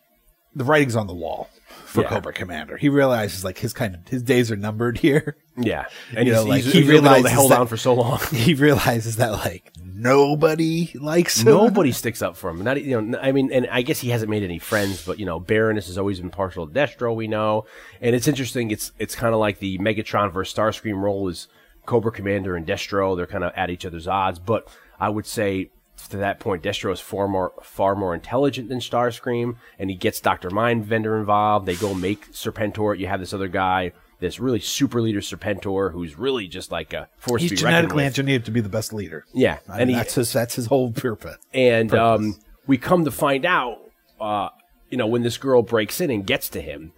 the 0.55 0.64
writing's 0.64 0.97
on 0.97 1.07
the 1.07 1.14
wall 1.14 1.49
for 1.93 2.03
Yeah. 2.03 2.09
Cobra 2.09 2.32
Commander. 2.32 2.76
He 2.78 2.88
realizes 2.88 3.45
like 3.45 3.59
his 3.59 3.72
kind 3.72 3.95
of 3.95 4.09
his 4.09 4.22
days 4.22 4.51
are 4.51 4.57
numbered 4.57 4.99
here. 4.99 5.36
yeah, 5.57 5.84
and 6.16 6.26
You 6.26 6.34
he's, 6.34 6.43
know, 6.45 6.49
like, 6.49 6.62
he's, 6.64 6.72
he 6.72 6.78
he's 6.80 6.88
been 6.88 6.97
able 6.97 7.05
to 7.09 7.12
realizes 7.14 7.36
hold 7.38 7.51
that- 7.53 7.61
on 7.61 7.66
for 7.66 7.76
so 7.76 7.95
long. 7.95 8.18
he 8.32 8.55
realizes 8.55 9.16
that 9.16 9.32
like 9.32 9.72
nobody 9.84 10.90
likes 10.99 11.40
him. 11.40 11.53
Nobody 11.53 11.93
sticks 11.93 12.22
up 12.22 12.36
for 12.36 12.51
him. 12.51 12.64
Not 12.64 12.82
you 12.82 13.01
know. 13.01 13.18
I 13.18 13.32
mean, 13.32 13.53
and 13.53 13.66
I 13.70 13.82
guess 13.82 13.99
he 14.01 14.09
hasn't 14.11 14.30
made 14.30 14.43
any 14.43 14.59
friends, 14.59 15.05
but 15.05 15.18
you 15.18 15.26
know, 15.26 15.38
Baroness 15.38 15.86
has 15.86 15.99
always 15.99 16.20
been 16.20 16.30
partial 16.30 16.66
to 16.66 16.72
Destro. 16.72 17.14
We 17.14 17.26
know, 17.28 17.66
and 18.01 18.14
it's 18.16 18.26
interesting. 18.28 18.70
It's 18.70 18.93
it's 18.99 19.14
kind 19.14 19.34
of 19.34 19.40
like 19.40 19.59
the 19.59 19.78
Megatron 19.78 20.32
versus 20.32 20.55
Starscream 20.57 21.01
role 21.01 21.28
is 21.28 21.49
Cobra 21.86 22.12
Commander 22.12 22.57
and 22.57 22.66
Destro. 22.66 23.16
They're 23.16 23.26
kind 23.26 23.45
of 23.45 23.53
at 23.57 23.70
each 23.70 23.84
other's 23.86 24.09
odds, 24.09 24.38
but 24.38 24.68
I 24.99 25.09
would 25.09 25.26
say 25.26 25.70
to 26.09 26.17
that 26.19 26.41
point, 26.41 26.63
Destro 26.63 26.93
is 26.93 27.01
far 27.01 27.29
more 27.29 27.53
far 27.63 27.95
more 27.95 28.15
intelligent 28.15 28.69
than 28.69 28.79
Starscream, 28.79 29.57
and 29.79 29.91
he 29.91 29.97
gets 29.97 30.21
Doctor 30.21 30.51
Mindbender 30.51 31.19
involved. 31.19 31.67
They 31.67 31.77
go 31.77 31.95
make 31.95 32.33
Serpentor. 32.33 32.99
You 32.99 33.07
have 33.09 33.21
this 33.21 33.33
other 33.33 33.49
guy. 33.49 33.93
This 34.21 34.39
really 34.39 34.61
super 34.61 35.01
leader 35.03 35.21
Serpentor, 35.21 35.91
who's 35.93 36.17
really 36.17 36.47
just 36.47 36.71
like 36.71 36.93
a 36.93 37.09
force 37.19 37.43
He's 37.43 37.51
to 37.51 37.57
be 37.57 37.61
genetically 37.63 38.05
engineered 38.05 38.45
to 38.45 38.51
be 38.53 38.61
the 38.61 38.69
best 38.69 38.93
leader. 38.93 39.25
Yeah, 39.35 39.59
I 39.69 39.81
and 39.81 39.89
mean, 39.89 39.89
he- 39.89 39.95
that's 39.95 40.15
his 40.15 40.33
that's 40.33 40.55
his 40.55 40.67
whole 40.67 40.93
purpose. 40.93 41.39
and 41.53 41.93
um, 41.95 42.37
we 42.67 42.79
come 42.79 43.05
to 43.05 43.11
find 43.11 43.45
out, 43.45 43.79
uh, 44.21 44.51
you 44.91 44.97
know, 44.97 45.09
when 45.09 45.23
this 45.23 45.39
girl 45.39 45.63
breaks 45.63 46.01
in 46.01 46.11
and 46.11 46.25
gets 46.25 46.49
to 46.51 46.61
him, 46.61 46.93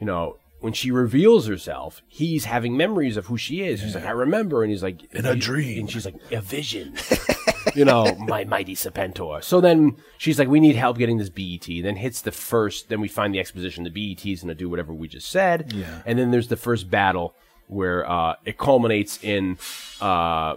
you 0.00 0.06
know, 0.06 0.38
when 0.58 0.72
she 0.72 0.90
reveals 0.90 1.46
herself, 1.46 2.02
he's 2.08 2.46
having 2.46 2.76
memories 2.76 3.16
of 3.16 3.26
who 3.26 3.36
she 3.36 3.62
is. 3.62 3.80
She's 3.80 3.94
like, 3.94 4.06
I 4.06 4.10
remember, 4.10 4.62
and 4.64 4.72
he's 4.72 4.82
like, 4.82 5.04
In 5.14 5.26
a 5.26 5.36
dream. 5.36 5.78
and 5.80 5.90
she's 5.90 6.06
like, 6.06 6.16
a 6.32 6.40
vision. 6.40 6.94
you 7.78 7.84
know, 7.84 8.14
my 8.16 8.44
mighty 8.44 8.74
Serpentor. 8.74 9.42
So 9.42 9.60
then 9.60 9.96
she's 10.18 10.38
like, 10.38 10.48
we 10.48 10.60
need 10.60 10.76
help 10.76 10.98
getting 10.98 11.18
this 11.18 11.30
BET. 11.30 11.66
Then 11.66 11.96
hits 11.96 12.20
the 12.20 12.32
first. 12.32 12.88
Then 12.88 13.00
we 13.00 13.08
find 13.08 13.34
the 13.34 13.40
exposition. 13.40 13.84
The 13.84 13.90
BET 13.90 14.24
is 14.26 14.42
going 14.42 14.48
to 14.48 14.54
do 14.54 14.68
whatever 14.68 14.92
we 14.92 15.08
just 15.08 15.28
said. 15.28 15.72
Yeah. 15.72 16.02
And 16.06 16.18
then 16.18 16.30
there's 16.30 16.48
the 16.48 16.56
first 16.56 16.90
battle 16.90 17.34
where 17.66 18.08
uh, 18.08 18.36
it 18.44 18.58
culminates 18.58 19.22
in 19.22 19.58
uh, 20.00 20.56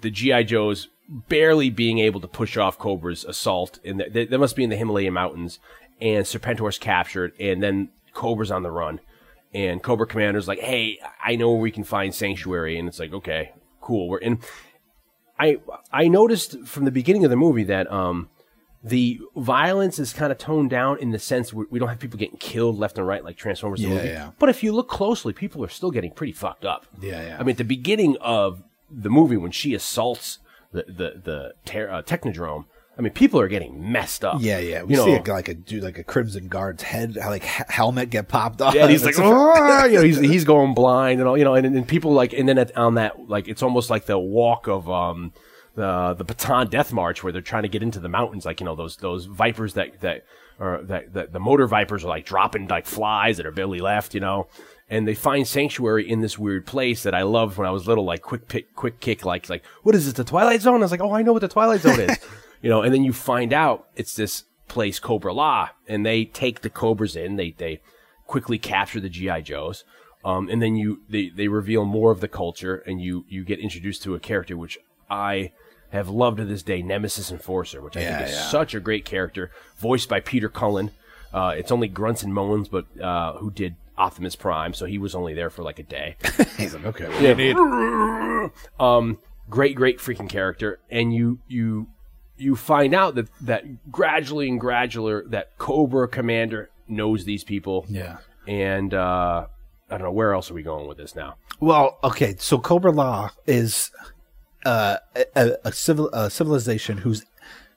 the 0.00 0.10
GI 0.10 0.44
Joes 0.44 0.88
barely 1.08 1.70
being 1.70 1.98
able 1.98 2.20
to 2.20 2.28
push 2.28 2.56
off 2.56 2.78
Cobra's 2.78 3.24
assault. 3.24 3.78
And 3.84 4.04
they, 4.10 4.26
they 4.26 4.36
must 4.36 4.56
be 4.56 4.64
in 4.64 4.70
the 4.70 4.76
Himalayan 4.76 5.14
mountains. 5.14 5.58
And 6.00 6.26
Serpentor's 6.26 6.78
captured, 6.78 7.32
and 7.40 7.62
then 7.62 7.88
Cobra's 8.12 8.50
on 8.50 8.62
the 8.62 8.70
run. 8.70 9.00
And 9.54 9.82
Cobra 9.82 10.06
Commander's 10.06 10.46
like, 10.46 10.58
"Hey, 10.58 10.98
I 11.24 11.36
know 11.36 11.52
where 11.52 11.60
we 11.60 11.70
can 11.70 11.84
find 11.84 12.14
sanctuary." 12.14 12.78
And 12.78 12.86
it's 12.86 12.98
like, 12.98 13.14
"Okay, 13.14 13.52
cool." 13.80 14.08
We're 14.10 14.18
in. 14.18 14.40
I 15.38 15.58
I 15.92 16.08
noticed 16.08 16.58
from 16.66 16.84
the 16.84 16.90
beginning 16.90 17.24
of 17.24 17.30
the 17.30 17.36
movie 17.36 17.64
that 17.64 17.90
um 17.92 18.28
the 18.84 19.18
violence 19.36 19.98
is 19.98 20.12
kind 20.12 20.30
of 20.30 20.38
toned 20.38 20.70
down 20.70 20.98
in 21.00 21.10
the 21.10 21.18
sense 21.18 21.52
we, 21.52 21.64
we 21.70 21.78
don't 21.80 21.88
have 21.88 21.98
people 21.98 22.18
getting 22.18 22.36
killed 22.38 22.78
left 22.78 22.98
and 22.98 23.06
right 23.06 23.24
like 23.24 23.36
Transformers 23.36 23.80
the 23.80 23.88
Yeah, 23.88 23.94
movie. 23.94 24.08
yeah. 24.08 24.30
But 24.38 24.48
if 24.48 24.62
you 24.62 24.70
look 24.72 24.88
closely, 24.88 25.32
people 25.32 25.64
are 25.64 25.68
still 25.68 25.90
getting 25.90 26.12
pretty 26.12 26.32
fucked 26.32 26.64
up. 26.64 26.86
Yeah, 27.00 27.20
yeah. 27.26 27.36
I 27.38 27.42
mean, 27.42 27.54
at 27.54 27.58
the 27.58 27.64
beginning 27.64 28.16
of 28.20 28.62
the 28.90 29.10
movie 29.10 29.36
when 29.36 29.50
she 29.50 29.74
assaults 29.74 30.38
the 30.72 30.84
the 30.86 31.20
the 31.24 31.54
ter- 31.64 31.90
uh, 31.90 32.02
Technodrome, 32.02 32.66
I 32.98 33.02
mean, 33.02 33.12
people 33.12 33.40
are 33.40 33.48
getting 33.48 33.92
messed 33.92 34.24
up. 34.24 34.38
Yeah, 34.40 34.58
yeah. 34.58 34.82
We 34.82 34.92
you 34.94 34.96
know, 34.96 35.04
see 35.04 35.30
a, 35.30 35.32
like 35.32 35.48
a 35.48 35.54
dude, 35.54 35.82
like 35.82 35.98
a 35.98 36.04
Crimson 36.04 36.48
Guard's 36.48 36.82
head, 36.82 37.16
like 37.16 37.44
he- 37.44 37.64
helmet 37.68 38.08
get 38.10 38.28
popped 38.28 38.62
off. 38.62 38.74
Yeah, 38.74 38.82
and 38.82 38.90
he's 38.90 39.04
like, 39.04 39.18
"Ah," 39.18 39.84
you 39.86 39.98
know, 39.98 40.02
he's 40.02 40.18
he's 40.18 40.44
going 40.44 40.72
blind 40.72 41.20
and 41.20 41.28
all, 41.28 41.36
you 41.36 41.44
know, 41.44 41.54
and, 41.54 41.66
and 41.66 41.86
people 41.86 42.12
like, 42.12 42.32
and 42.32 42.48
then 42.48 42.56
at, 42.56 42.74
on 42.76 42.94
that, 42.94 43.28
like, 43.28 43.48
it's 43.48 43.62
almost 43.62 43.90
like 43.90 44.06
the 44.06 44.18
walk 44.18 44.66
of 44.66 44.88
um 44.90 45.32
the 45.74 46.14
the 46.14 46.24
Bataan 46.24 46.70
Death 46.70 46.92
March 46.92 47.22
where 47.22 47.32
they're 47.32 47.42
trying 47.42 47.64
to 47.64 47.68
get 47.68 47.82
into 47.82 48.00
the 48.00 48.08
mountains, 48.08 48.46
like 48.46 48.60
you 48.60 48.66
know 48.66 48.74
those 48.74 48.96
those 48.96 49.26
vipers 49.26 49.74
that 49.74 50.00
that 50.00 50.24
or 50.58 50.80
that, 50.84 51.12
that 51.12 51.32
the 51.32 51.40
motor 51.40 51.66
vipers 51.66 52.02
are 52.02 52.08
like 52.08 52.24
dropping 52.24 52.66
like 52.68 52.86
flies 52.86 53.36
that 53.36 53.46
are 53.46 53.52
barely 53.52 53.80
left, 53.80 54.14
you 54.14 54.20
know. 54.20 54.48
And 54.88 55.06
they 55.06 55.14
find 55.14 55.46
sanctuary 55.46 56.08
in 56.08 56.20
this 56.20 56.38
weird 56.38 56.64
place 56.64 57.02
that 57.02 57.14
I 57.14 57.22
loved 57.22 57.58
when 57.58 57.66
I 57.66 57.72
was 57.72 57.88
little, 57.88 58.04
like 58.04 58.22
quick 58.22 58.46
pick, 58.48 58.74
quick 58.74 59.00
kick, 59.00 59.24
like 59.24 59.48
like 59.50 59.64
what 59.82 59.94
is 59.94 60.08
it, 60.08 60.16
the 60.16 60.24
Twilight 60.24 60.62
Zone? 60.62 60.76
I 60.76 60.78
was 60.84 60.90
like, 60.90 61.00
oh, 61.00 61.12
I 61.12 61.22
know 61.22 61.32
what 61.32 61.42
the 61.42 61.48
Twilight 61.48 61.80
Zone 61.80 62.00
is, 62.00 62.16
you 62.62 62.70
know. 62.70 62.82
And 62.82 62.92
then 62.92 63.04
you 63.04 63.12
find 63.12 63.52
out 63.52 63.88
it's 63.96 64.14
this 64.14 64.44
place, 64.68 64.98
Cobra 64.98 65.32
La, 65.32 65.70
and 65.88 66.04
they 66.04 66.24
take 66.24 66.60
the 66.62 66.70
Cobras 66.70 67.16
in. 67.16 67.36
They 67.36 67.52
they 67.56 67.80
quickly 68.26 68.58
capture 68.58 69.00
the 69.00 69.08
GI 69.08 69.42
Joes, 69.42 69.84
um, 70.24 70.48
and 70.48 70.60
then 70.60 70.76
you 70.76 71.02
they, 71.08 71.28
they 71.28 71.48
reveal 71.48 71.84
more 71.84 72.10
of 72.10 72.20
the 72.20 72.28
culture, 72.28 72.76
and 72.86 73.00
you 73.00 73.24
you 73.28 73.44
get 73.44 73.58
introduced 73.60 74.02
to 74.04 74.14
a 74.14 74.20
character 74.20 74.56
which 74.56 74.78
I 75.08 75.52
have 75.90 76.08
loved 76.08 76.38
to 76.38 76.44
this 76.44 76.62
day, 76.64 76.82
Nemesis 76.82 77.30
Enforcer, 77.30 77.80
which 77.80 77.96
I 77.96 78.00
Yeah, 78.00 78.16
think 78.18 78.28
is 78.28 78.34
yeah. 78.34 78.48
such 78.50 78.74
a 78.74 78.80
great 78.80 79.04
character, 79.04 79.50
voiced 79.78 80.08
by 80.08 80.18
Peter 80.20 80.48
Cullen. 80.48 80.90
Uh, 81.32 81.54
it's 81.56 81.70
only 81.70 81.86
grunts 81.86 82.22
and 82.22 82.34
moans, 82.34 82.68
but 82.68 82.86
uh, 83.00 83.34
who 83.34 83.50
did 83.50 83.76
Optimus 83.96 84.34
Prime, 84.36 84.74
so 84.74 84.86
he 84.86 84.98
was 84.98 85.14
only 85.14 85.32
there 85.32 85.48
for 85.50 85.62
like 85.62 85.78
a 85.78 85.82
day. 85.84 86.16
he's 86.56 86.74
like, 86.74 86.84
okay, 86.86 87.06
need? 87.34 87.56
um, 88.80 89.18
great, 89.48 89.76
great 89.76 89.98
freaking 89.98 90.28
character, 90.28 90.80
and 90.90 91.14
you 91.14 91.38
you 91.46 91.86
you 92.36 92.56
find 92.56 92.94
out 92.94 93.14
that 93.14 93.28
that 93.42 93.90
gradually 93.90 94.48
and 94.48 94.60
gradually 94.60 95.22
that 95.28 95.56
Cobra 95.58 96.08
Commander 96.08 96.70
knows 96.88 97.24
these 97.24 97.44
people. 97.44 97.86
Yeah. 97.88 98.18
and 98.46 98.94
uh, 98.94 99.46
I 99.90 99.98
don't 99.98 100.02
know 100.02 100.12
where 100.12 100.32
else 100.32 100.50
are 100.50 100.54
we 100.54 100.62
going 100.62 100.86
with 100.86 100.98
this 100.98 101.14
now. 101.14 101.36
Well, 101.60 101.98
okay, 102.02 102.36
so 102.38 102.58
Cobra 102.58 102.90
La 102.90 103.30
is 103.46 103.90
uh, 104.64 104.98
a, 105.34 105.52
a, 105.64 105.72
civil, 105.72 106.10
a 106.12 106.28
civilization 106.30 106.98
whose 106.98 107.24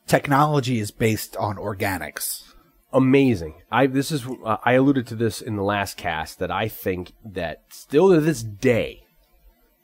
technology 0.07 0.80
is 0.80 0.91
based 0.91 1.38
on 1.38 1.55
organics. 1.57 2.43
amazing. 2.91 3.53
I 3.72 3.88
this 3.88 4.12
is 4.12 4.26
uh, 4.43 4.57
I 4.64 4.74
alluded 4.74 5.07
to 5.07 5.16
this 5.16 5.41
in 5.41 5.55
the 5.55 5.64
last 5.64 5.97
cast 5.97 6.39
that 6.39 6.51
I 6.51 6.68
think 6.68 7.14
that 7.24 7.64
still 7.70 8.10
to 8.14 8.20
this 8.20 8.41
day, 8.43 9.03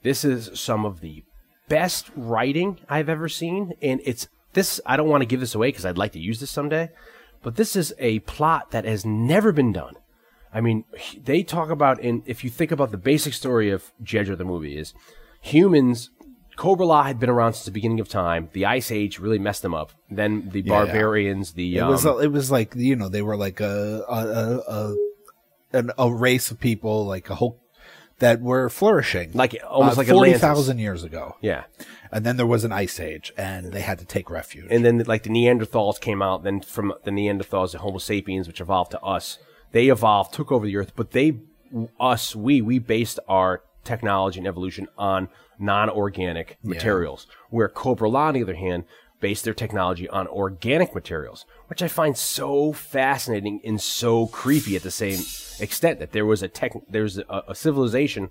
this 0.03 0.25
is 0.25 0.49
some 0.59 0.85
of 0.85 1.01
the 1.01 1.23
best 1.67 2.09
writing 2.15 2.79
I've 2.89 3.09
ever 3.09 3.29
seen, 3.29 3.73
and 3.81 4.01
it's 4.03 4.27
this. 4.55 4.81
I 4.85 4.97
don't 4.97 5.07
want 5.07 5.21
to 5.21 5.25
give 5.27 5.39
this 5.39 5.53
away 5.55 5.67
because 5.69 5.85
I'd 5.85 5.97
like 5.97 6.13
to 6.13 6.19
use 6.19 6.39
this 6.39 6.49
someday, 6.51 6.89
but 7.43 7.55
this 7.55 7.75
is 7.75 7.93
a 7.99 8.19
plot 8.19 8.71
that 8.71 8.85
has 8.85 9.05
never 9.05 9.51
been 9.51 9.71
done. 9.71 9.93
I 10.51 10.61
mean, 10.61 10.85
they 11.21 11.43
talk 11.43 11.69
about 11.69 11.99
in 11.99 12.23
if 12.25 12.43
you 12.43 12.49
think 12.49 12.71
about 12.71 12.89
the 12.91 12.97
basic 12.97 13.33
story 13.33 13.69
of 13.69 13.91
Jedra 14.03 14.37
the 14.37 14.45
movie 14.45 14.77
is 14.77 14.93
humans. 15.41 16.09
Cobra 16.55 16.85
La 16.85 17.03
had 17.03 17.19
been 17.19 17.29
around 17.29 17.51
since 17.53 17.65
the 17.65 17.71
beginning 17.71 17.99
of 17.99 18.07
time. 18.07 18.47
The 18.53 18.65
Ice 18.65 18.89
Age 18.89 19.19
really 19.19 19.39
messed 19.39 19.61
them 19.61 19.73
up. 19.73 19.91
Then 20.09 20.49
the 20.51 20.61
Yeah, 20.61 20.65
yeah. 20.65 20.85
barbarians, 20.85 21.51
the 21.53 21.75
It 21.75 21.81
um, 21.81 21.89
was 21.89 22.05
it 22.05 22.31
was 22.31 22.49
like 22.49 22.73
you 22.75 22.95
know 22.95 23.09
they 23.09 23.21
were 23.21 23.35
like 23.35 23.59
a 23.59 24.05
a 24.07 24.15
a, 24.15 24.57
a, 24.77 24.95
an, 25.73 25.91
a 25.97 26.09
race 26.13 26.51
of 26.51 26.59
people 26.61 27.05
like 27.05 27.29
a 27.29 27.35
whole 27.35 27.59
that 28.19 28.41
were 28.41 28.69
flourishing 28.69 29.31
Like- 29.33 29.57
almost 29.69 29.97
uh, 29.97 30.01
like 30.01 30.07
forty 30.07 30.33
Atlantis. 30.33 30.41
years 30.79 31.03
ago. 31.03 31.35
yeah. 31.41 31.63
And 32.11 32.25
then 32.25 32.37
there 32.37 32.45
was 32.45 32.63
an 32.63 32.71
ice 32.71 32.99
age, 32.99 33.33
and 33.37 33.73
they 33.73 33.81
had 33.81 33.99
to 33.99 34.05
take 34.05 34.29
refuge. 34.29 34.67
and 34.69 34.85
then 34.85 34.99
like 34.99 35.23
the 35.23 35.29
Neanderthals 35.29 35.99
came 35.99 36.21
out. 36.21 36.43
Then 36.43 36.61
from 36.61 36.93
the 37.03 37.11
Neanderthals, 37.11 37.71
the 37.73 37.79
Homo 37.79 37.97
sapiens, 37.97 38.47
which 38.47 38.61
evolved 38.61 38.91
to 38.91 39.01
us, 39.01 39.37
they 39.71 39.89
evolved, 39.89 40.33
took 40.33 40.49
over 40.51 40.65
the 40.65 40.77
Earth. 40.77 40.93
But 40.95 41.11
they, 41.11 41.39
us, 41.99 42.33
we, 42.35 42.61
we 42.61 42.79
based 42.79 43.19
our 43.27 43.63
technology 43.83 44.39
and 44.39 44.47
evolution 44.47 44.87
on 44.97 45.27
non-organic 45.59 46.57
materials. 46.63 47.27
Where 47.49 47.67
Cobra 47.67 48.09
on 48.09 48.33
the 48.35 48.43
other 48.43 48.55
hand, 48.55 48.85
based 49.19 49.43
their 49.45 49.53
technology 49.53 50.07
on 50.09 50.27
organic 50.27 50.93
materials, 50.93 51.45
which 51.67 51.81
I 51.81 51.87
find 51.87 52.17
so 52.17 52.73
fascinating 52.73 53.61
and 53.63 53.79
so 53.81 54.27
creepy 54.27 54.75
at 54.75 54.83
the 54.83 54.91
same 54.91 55.19
extent. 55.59 55.99
That 55.99 56.11
there 56.11 56.25
was 56.25 56.43
a 56.43 56.47
tech, 56.47 56.73
there's 56.89 57.17
a, 57.17 57.43
a 57.47 57.55
civilization 57.55 58.29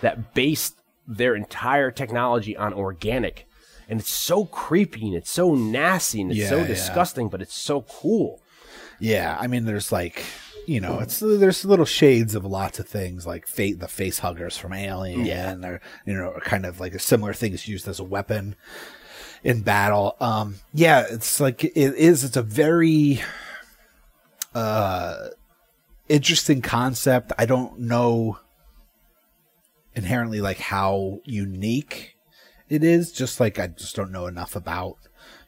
that 0.00 0.34
based 0.34 0.80
their 1.06 1.34
entire 1.34 1.90
technology 1.90 2.56
on 2.56 2.72
organic. 2.72 3.46
And 3.88 4.00
it's 4.00 4.10
so 4.10 4.46
creepy 4.46 5.08
and 5.08 5.14
it's 5.14 5.30
so 5.30 5.54
nasty 5.54 6.22
and 6.22 6.30
it's 6.30 6.40
Yeah, 6.40 6.48
so 6.48 6.56
yeah. 6.58 6.66
disgusting, 6.66 7.28
but 7.28 7.42
it's 7.42 7.54
so 7.54 7.82
cool. 7.82 8.40
Yeah, 8.98 9.36
I 9.38 9.46
mean, 9.46 9.66
there's 9.66 9.92
like, 9.92 10.24
you 10.66 10.80
know, 10.80 11.00
it's 11.00 11.18
there's 11.20 11.66
little 11.66 11.84
shades 11.84 12.34
of 12.34 12.46
lots 12.46 12.78
of 12.78 12.88
things 12.88 13.26
like 13.26 13.46
fate, 13.46 13.80
the 13.80 13.88
face 13.88 14.20
huggers 14.20 14.56
from 14.56 14.72
Alien, 14.72 15.26
Yeah. 15.26 15.50
and 15.50 15.62
they're 15.62 15.82
you 16.06 16.14
know 16.14 16.32
kind 16.42 16.64
of 16.64 16.80
like 16.80 16.94
a 16.94 16.98
similar 16.98 17.34
thing 17.34 17.52
is 17.52 17.68
used 17.68 17.86
as 17.86 18.00
a 18.00 18.04
weapon 18.04 18.56
in 19.44 19.60
battle. 19.60 20.16
Um, 20.20 20.56
yeah, 20.72 21.04
it's 21.08 21.38
like 21.38 21.62
it 21.62 21.76
is. 21.76 22.24
It's 22.24 22.36
a 22.36 22.42
very 22.42 23.22
uh 24.54 25.28
interesting 26.08 26.62
concept. 26.62 27.32
I 27.38 27.46
don't 27.46 27.78
know 27.80 28.38
inherently 29.94 30.40
like 30.40 30.58
how 30.58 31.20
unique 31.24 32.16
it 32.68 32.82
is. 32.82 33.12
Just 33.12 33.38
like 33.40 33.58
I 33.58 33.68
just 33.68 33.94
don't 33.94 34.10
know 34.12 34.26
enough 34.26 34.56
about. 34.56 34.96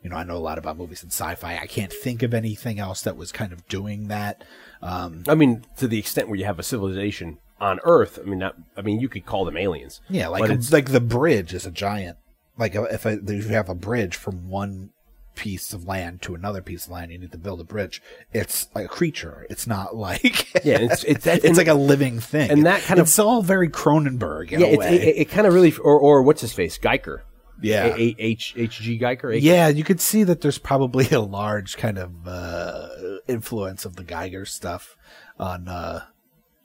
You 0.02 0.10
know, 0.10 0.16
I 0.16 0.22
know 0.24 0.36
a 0.36 0.38
lot 0.38 0.58
about 0.58 0.76
movies 0.78 1.02
and 1.02 1.10
sci-fi. 1.10 1.58
I 1.58 1.66
can't 1.66 1.92
think 1.92 2.22
of 2.22 2.32
anything 2.32 2.78
else 2.78 3.02
that 3.02 3.16
was 3.16 3.32
kind 3.32 3.52
of 3.52 3.66
doing 3.66 4.06
that. 4.06 4.44
Um, 4.80 5.24
I 5.26 5.34
mean, 5.34 5.64
to 5.78 5.88
the 5.88 5.98
extent 5.98 6.28
where 6.28 6.38
you 6.38 6.44
have 6.44 6.60
a 6.60 6.62
civilization 6.62 7.38
on 7.60 7.80
Earth, 7.82 8.16
I 8.22 8.24
mean, 8.28 8.38
not, 8.38 8.54
I 8.76 8.82
mean, 8.82 9.00
you 9.00 9.08
could 9.08 9.26
call 9.26 9.44
them 9.44 9.56
aliens. 9.56 10.00
yeah, 10.08 10.28
like 10.28 10.44
it's- 10.44 10.70
like 10.72 10.92
the 10.92 11.00
bridge 11.00 11.52
is 11.52 11.66
a 11.66 11.72
giant. 11.72 12.18
Like 12.58 12.74
if 12.74 13.06
I, 13.06 13.12
if 13.12 13.28
you 13.30 13.54
have 13.54 13.68
a 13.68 13.74
bridge 13.74 14.16
from 14.16 14.48
one 14.48 14.90
piece 15.34 15.74
of 15.74 15.84
land 15.84 16.22
to 16.22 16.34
another 16.34 16.62
piece 16.62 16.86
of 16.86 16.92
land, 16.92 17.12
you 17.12 17.18
need 17.18 17.32
to 17.32 17.36
build 17.38 17.60
a 17.60 17.64
bridge. 17.64 18.00
It's 18.32 18.68
like 18.74 18.86
a 18.86 18.88
creature. 18.88 19.46
It's 19.50 19.66
not 19.66 19.94
like 19.94 20.52
Yeah, 20.64 20.78
it's 20.80 21.04
it's 21.04 21.24
that, 21.26 21.44
it's 21.44 21.58
like 21.58 21.66
a 21.68 21.74
living 21.74 22.20
thing, 22.20 22.50
and 22.50 22.64
that 22.66 22.80
kind 22.82 22.98
of- 22.98 23.06
it's 23.06 23.18
all 23.18 23.42
very 23.42 23.68
Cronenberg 23.68 24.52
in 24.52 24.60
yeah, 24.60 24.66
a 24.66 24.70
it, 24.72 24.78
way. 24.78 24.96
it, 24.96 25.16
it 25.18 25.24
kind 25.26 25.46
of 25.46 25.52
really 25.54 25.74
or 25.76 25.98
or 25.98 26.22
what's 26.22 26.40
his 26.40 26.54
face 26.54 26.78
Giger, 26.78 27.20
Yeah. 27.60 27.86
A- 27.94 28.00
A- 28.00 28.16
H 28.18 28.54
H 28.56 28.80
G 28.80 28.98
Giger, 28.98 29.34
A- 29.34 29.40
yeah, 29.40 29.68
you 29.68 29.84
could 29.84 30.00
see 30.00 30.24
that 30.24 30.40
there's 30.40 30.58
probably 30.58 31.10
a 31.10 31.20
large 31.20 31.76
kind 31.76 31.98
of 31.98 32.26
uh, 32.26 32.88
influence 33.28 33.84
of 33.84 33.96
the 33.96 34.04
Giger 34.04 34.48
stuff 34.48 34.96
on 35.38 35.68
uh, 35.68 36.00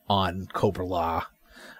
on 0.08 0.48
Cobra 0.54 0.86
La. 0.86 1.26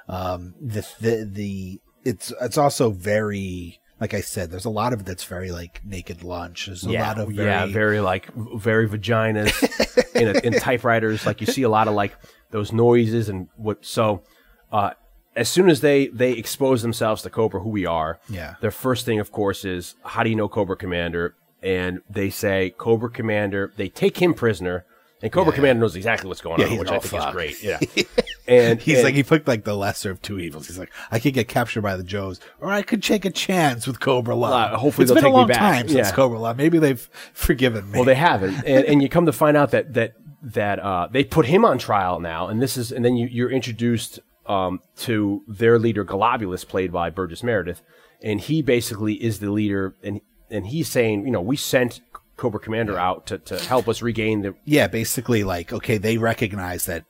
Um, 0.10 0.56
the, 0.60 0.86
the 1.00 1.30
the 1.32 1.82
it's 2.04 2.34
it's 2.42 2.58
also 2.58 2.90
very 2.90 3.80
like 4.02 4.16
I 4.16 4.22
said, 4.22 4.50
there's 4.50 4.66
a 4.66 4.70
lot 4.72 4.94
of 4.94 5.02
it 5.02 5.06
that's 5.06 5.24
very 5.24 5.52
like 5.52 5.80
naked 5.86 6.24
lunch. 6.24 6.66
There's 6.66 6.84
a 6.84 6.90
yeah, 6.90 7.08
lot 7.08 7.20
of 7.20 7.30
very, 7.30 7.48
yeah, 7.48 7.68
very 7.68 8.00
like 8.00 8.34
very 8.34 8.90
vaginas 8.90 10.16
in, 10.16 10.36
a, 10.36 10.40
in 10.40 10.54
typewriters. 10.60 11.24
Like 11.24 11.40
you 11.40 11.46
see 11.46 11.62
a 11.62 11.70
lot 11.70 11.88
of 11.88 11.94
like 11.94 12.16
those 12.50 12.74
noises 12.74 13.30
and 13.30 13.48
what. 13.58 13.86
So 13.86 14.24
uh, 14.72 14.92
as 15.36 15.50
soon 15.50 15.70
as 15.70 15.82
they 15.82 16.08
they 16.08 16.32
expose 16.32 16.82
themselves 16.82 17.22
to 17.22 17.30
Cobra, 17.30 17.62
who 17.62 17.70
we 17.70 17.86
are, 17.86 18.20
Yeah. 18.28 18.56
Their 18.60 18.72
first 18.72 19.06
thing, 19.06 19.20
of 19.20 19.32
course, 19.32 19.64
is 19.64 19.94
how 20.04 20.24
do 20.24 20.32
you 20.32 20.36
know 20.36 20.50
Cobra 20.50 20.76
Commander? 20.76 21.36
And 21.62 22.02
they 22.10 22.32
say 22.32 22.74
Cobra 22.76 23.12
Commander. 23.12 23.72
They 23.78 23.88
take 23.88 24.18
him 24.20 24.34
prisoner, 24.34 24.84
and 25.22 25.32
Cobra 25.32 25.54
Commander 25.54 25.80
knows 25.82 25.96
exactly 25.96 26.28
what's 26.28 26.42
going 26.42 26.60
Yeah, 26.60 26.66
on, 26.66 26.72
he's 26.72 26.80
which 26.80 26.90
I 26.92 27.00
think 27.00 27.24
is 27.28 27.32
great. 27.32 27.64
Yeah, 27.64 27.80
and 28.48 28.82
He's 28.82 28.98
and- 28.98 29.04
like 29.06 29.14
he 29.16 29.24
picked 29.24 29.48
like 29.48 29.64
the 29.64 29.76
lesser 29.76 30.12
of 30.12 30.22
two 30.22 30.40
evils. 30.40 30.68
He's 30.68 30.78
like, 30.80 30.92
I 31.12 31.20
could 31.20 31.34
get 31.34 31.48
captured 31.48 31.82
by 31.82 31.96
the 31.96 32.04
Joes, 32.04 32.40
or 32.60 32.70
I 32.72 32.82
could 32.82 33.04
take 33.04 33.26
a 33.26 33.30
chance 33.32 33.88
with 33.88 34.00
Cobra 34.00 34.36
La. 34.36 34.50
Uh, 34.50 34.78
hopefully 34.78 35.04
it's 35.04 35.10
they'll 35.12 35.16
been 35.16 35.24
take 35.24 35.30
a 35.30 35.34
me 35.34 35.38
long 35.38 35.48
back. 35.48 35.58
time 35.58 35.88
since 35.88 36.08
Yeah. 36.10 36.16
Cobra 36.16 36.40
La. 36.40 36.54
Maybe 36.54 36.80
they've 36.80 37.02
forgiven 37.34 37.90
me. 37.92 37.98
Well, 38.00 38.06
they 38.06 38.16
haven't, 38.16 38.56
and, 38.66 38.86
and 38.86 39.02
you 39.02 39.10
come 39.10 39.26
to 39.26 39.34
find 39.34 39.56
out 39.58 39.72
that 39.72 39.94
that 39.94 40.14
that 40.44 40.80
uh, 40.80 41.08
they 41.12 41.24
put 41.24 41.46
him 41.46 41.64
on 41.66 41.78
trial 41.78 42.20
now, 42.20 42.48
and 42.48 42.62
this 42.62 42.76
is, 42.78 42.92
and 42.92 43.06
then 43.06 43.16
you, 43.16 43.28
you're 43.28 43.52
introduced 43.52 44.20
um, 44.48 44.80
to 44.98 45.44
their 45.48 45.78
leader 45.78 46.04
Globulus, 46.04 46.68
played 46.68 46.92
by 46.92 47.12
Burgess 47.12 47.44
Meredith, 47.44 47.84
and 48.24 48.42
he 48.42 48.62
basically 48.64 49.14
is 49.24 49.40
the 49.40 49.52
leader, 49.52 49.94
and 50.04 50.20
and 50.50 50.68
he's 50.68 50.90
saying, 50.90 51.26
you 51.26 51.32
know, 51.32 51.40
we 51.42 51.56
sent 51.56 52.02
Cobra 52.42 52.60
Commander 52.60 52.98
out 52.98 53.28
to, 53.28 53.38
to 53.38 53.60
help 53.60 53.88
us 53.88 54.02
regain 54.02 54.42
the 54.42 54.56
yeah, 54.66 54.88
basically 54.88 55.44
like 55.44 55.72
okay, 55.72 56.00
they 56.00 56.18
recognize 56.18 56.88
that 56.88 57.06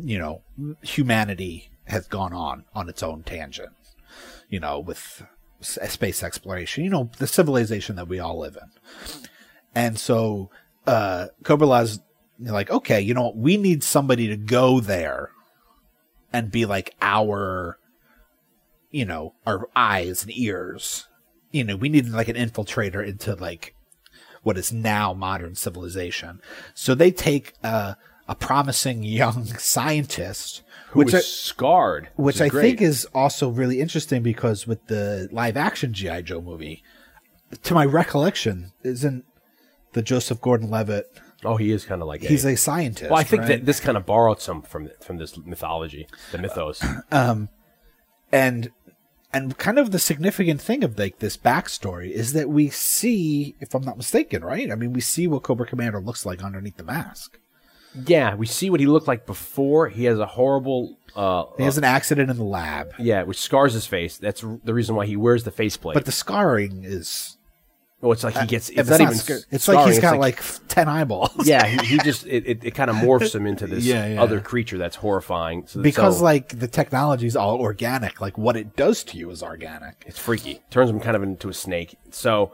you 0.00 0.16
know 0.16 0.42
humanity 0.82 1.70
has 1.86 2.06
gone 2.06 2.32
on 2.32 2.64
on 2.76 2.88
its 2.88 3.02
own 3.02 3.24
tangent. 3.24 3.70
You 4.48 4.60
know, 4.60 4.78
with 4.78 5.24
s- 5.60 5.80
space 5.90 6.22
exploration. 6.22 6.84
You 6.84 6.90
know, 6.90 7.10
the 7.18 7.26
civilization 7.26 7.96
that 7.96 8.06
we 8.06 8.20
all 8.20 8.38
live 8.38 8.56
in, 8.56 9.18
and 9.74 9.98
so 9.98 10.48
uh, 10.86 11.26
Cobra 11.42 11.66
La's 11.66 11.98
like, 12.38 12.70
okay, 12.70 13.00
you 13.00 13.14
know 13.14 13.24
what? 13.24 13.36
We 13.36 13.56
need 13.56 13.82
somebody 13.82 14.28
to 14.28 14.36
go 14.36 14.78
there 14.78 15.30
and 16.32 16.52
be 16.52 16.66
like 16.66 16.94
our, 17.02 17.80
you 18.92 19.04
know, 19.04 19.34
our 19.44 19.68
eyes 19.74 20.22
and 20.22 20.30
ears. 20.36 21.08
You 21.50 21.64
know, 21.64 21.74
we 21.74 21.88
need 21.88 22.06
like 22.10 22.28
an 22.28 22.36
infiltrator 22.36 23.04
into 23.04 23.34
like 23.34 23.74
what 24.48 24.56
is 24.56 24.72
now 24.72 25.12
modern 25.12 25.54
civilization. 25.54 26.40
So 26.72 26.94
they 26.94 27.10
take 27.10 27.52
uh, 27.62 27.96
a 28.26 28.34
promising 28.34 29.02
young 29.02 29.44
scientist, 29.58 30.62
who 30.88 31.00
which 31.00 31.08
is 31.08 31.14
I, 31.14 31.20
scarred, 31.20 32.08
which 32.16 32.36
is 32.36 32.40
I 32.40 32.48
great. 32.48 32.62
think 32.62 32.80
is 32.80 33.06
also 33.14 33.50
really 33.50 33.78
interesting 33.78 34.22
because 34.22 34.66
with 34.66 34.86
the 34.86 35.28
live 35.30 35.58
action 35.58 35.92
GI 35.92 36.22
Joe 36.22 36.40
movie, 36.40 36.82
to 37.62 37.74
my 37.74 37.84
recollection, 37.84 38.72
isn't 38.82 39.26
the 39.92 40.00
Joseph 40.00 40.40
Gordon-Levitt? 40.40 41.20
oh, 41.44 41.56
he 41.56 41.70
is 41.70 41.84
kind 41.84 42.00
of 42.00 42.08
like 42.08 42.22
He's 42.22 42.46
a, 42.46 42.52
a 42.52 42.56
scientist. 42.56 43.10
well, 43.10 43.20
I 43.20 43.24
think 43.24 43.42
right? 43.42 43.48
that 43.48 43.66
this 43.66 43.80
kind 43.80 43.98
of 43.98 44.06
borrowed 44.06 44.40
some 44.40 44.62
from 44.62 44.88
from 45.02 45.18
this 45.18 45.36
mythology, 45.36 46.08
the 46.32 46.38
mythos. 46.38 46.82
Um, 47.12 47.50
and 48.32 48.70
and 49.32 49.56
kind 49.58 49.78
of 49.78 49.90
the 49.90 49.98
significant 49.98 50.60
thing 50.60 50.82
of 50.84 50.98
like 50.98 51.18
this 51.18 51.36
backstory 51.36 52.10
is 52.10 52.32
that 52.32 52.48
we 52.48 52.70
see, 52.70 53.54
if 53.60 53.74
I'm 53.74 53.82
not 53.84 53.96
mistaken, 53.96 54.44
right? 54.44 54.70
I 54.70 54.74
mean, 54.74 54.92
we 54.92 55.00
see 55.00 55.26
what 55.26 55.42
Cobra 55.42 55.66
Commander 55.66 56.00
looks 56.00 56.24
like 56.26 56.42
underneath 56.42 56.76
the 56.76 56.84
mask. 56.84 57.38
yeah, 58.06 58.34
we 58.34 58.46
see 58.46 58.68
what 58.70 58.80
he 58.80 58.86
looked 58.86 59.08
like 59.08 59.26
before. 59.26 59.88
He 59.88 60.04
has 60.04 60.18
a 60.18 60.26
horrible. 60.26 60.98
Uh, 61.16 61.44
He 61.56 61.64
has 61.64 61.78
an 61.78 61.84
accident 61.84 62.30
in 62.30 62.36
the 62.36 62.44
lab, 62.44 62.92
Yeah, 62.98 63.22
which 63.24 63.38
scars 63.40 63.72
his 63.72 63.86
face. 63.86 64.18
That's 64.18 64.44
r- 64.44 64.60
the 64.62 64.74
reason 64.74 64.94
why 64.94 65.06
he 65.06 65.16
wears 65.16 65.44
the 65.44 65.50
faceplate. 65.50 65.94
but 65.94 66.04
the 66.04 66.12
scarring 66.12 66.84
is. 66.84 67.37
Oh, 68.02 68.12
it's 68.12 68.24
like 68.24 68.36
he 68.36 68.46
gets. 68.46 68.68
It's, 68.70 68.78
It's, 68.78 68.88
not, 68.90 69.00
even. 69.00 69.42
it's 69.50 69.68
like 69.68 69.86
he's 69.88 69.98
got 70.00 70.18
like, 70.18 70.42
ten 70.68 70.88
eyeballs. 70.88 71.46
yeah, 71.46 71.66
he, 71.66 71.86
he 71.86 71.98
just 71.98 72.26
it, 72.26 72.46
it, 72.46 72.64
it 72.64 72.70
kind 72.74 72.90
of 72.90 72.96
morphs 72.96 73.34
him 73.34 73.46
into 73.46 73.66
this 73.66 73.84
Yeah, 73.84 74.06
yeah. 74.06 74.22
other 74.22 74.40
creature 74.40 74.78
that's 74.78 74.96
horrifying. 74.96 75.66
So, 75.66 75.82
because 75.82 76.18
so 76.18 76.24
like 76.24 76.58
the 76.58 76.68
technology 76.68 77.26
is 77.26 77.36
all 77.36 77.58
organic. 77.60 78.20
Like 78.20 78.38
what 78.38 78.56
it 78.56 78.76
does 78.76 79.04
to 79.04 79.16
you 79.18 79.30
is 79.30 79.42
organic. 79.42 80.04
it's 80.06 80.18
freaky. 80.18 80.60
Turns 80.70 80.90
him 80.90 81.00
kind 81.00 81.16
of 81.16 81.22
into 81.22 81.48
a 81.48 81.54
snake. 81.54 81.96
So, 82.10 82.52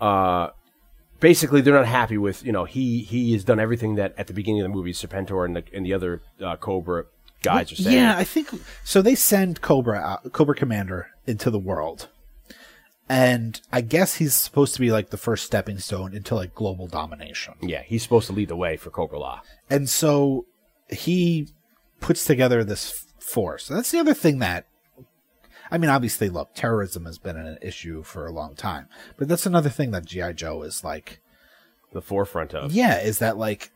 uh, 0.00 0.48
basically, 1.20 1.60
they're 1.60 1.74
not 1.74 1.86
happy 1.86 2.18
with 2.18 2.44
you 2.44 2.52
know 2.52 2.64
he 2.64 3.02
he 3.02 3.32
has 3.32 3.44
done 3.44 3.60
everything 3.60 3.96
that 3.96 4.14
at 4.16 4.26
the 4.26 4.34
beginning 4.34 4.60
of 4.62 4.64
the 4.70 4.74
movie 4.74 4.92
Serpentor 4.92 5.44
and 5.44 5.56
the 5.56 5.64
and 5.72 5.84
the 5.84 5.92
other 5.94 6.20
uh, 6.42 6.56
Cobra 6.56 7.04
guys 7.42 7.70
are 7.72 7.76
saying. 7.76 7.96
Yeah, 7.96 8.16
I 8.16 8.24
think 8.24 8.48
so. 8.84 9.02
They 9.02 9.14
send 9.14 9.60
Cobra 9.60 9.98
out, 9.98 10.32
Cobra 10.32 10.54
Commander 10.54 11.10
into 11.26 11.50
the 11.50 11.58
world, 11.58 12.08
and 13.08 13.60
I 13.72 13.80
guess 13.80 14.16
he's 14.16 14.34
supposed 14.34 14.74
to 14.74 14.80
be 14.80 14.90
like 14.90 15.10
the 15.10 15.16
first 15.16 15.44
stepping 15.46 15.78
stone 15.78 16.14
into 16.14 16.34
like 16.34 16.54
global 16.54 16.86
domination. 16.86 17.54
Yeah, 17.60 17.82
he's 17.82 18.02
supposed 18.02 18.26
to 18.28 18.32
lead 18.32 18.48
the 18.48 18.56
way 18.56 18.76
for 18.76 18.90
Cobra 18.90 19.18
La. 19.18 19.40
And 19.70 19.88
so 19.88 20.46
he 20.90 21.48
puts 22.00 22.24
together 22.24 22.64
this 22.64 23.06
force. 23.18 23.68
That's 23.68 23.90
the 23.90 23.98
other 23.98 24.14
thing 24.14 24.38
that, 24.40 24.66
I 25.70 25.78
mean, 25.78 25.90
obviously, 25.90 26.28
look, 26.28 26.54
terrorism 26.54 27.04
has 27.06 27.18
been 27.18 27.36
an 27.36 27.58
issue 27.60 28.02
for 28.02 28.26
a 28.26 28.32
long 28.32 28.54
time, 28.54 28.88
but 29.16 29.28
that's 29.28 29.46
another 29.46 29.68
thing 29.70 29.90
that 29.90 30.04
G.I. 30.06 30.32
Joe 30.32 30.62
is 30.62 30.82
like, 30.84 31.20
The 31.92 32.00
forefront 32.02 32.54
of. 32.54 32.72
yeah, 32.72 33.00
is 33.00 33.18
that 33.18 33.36
like 33.36 33.70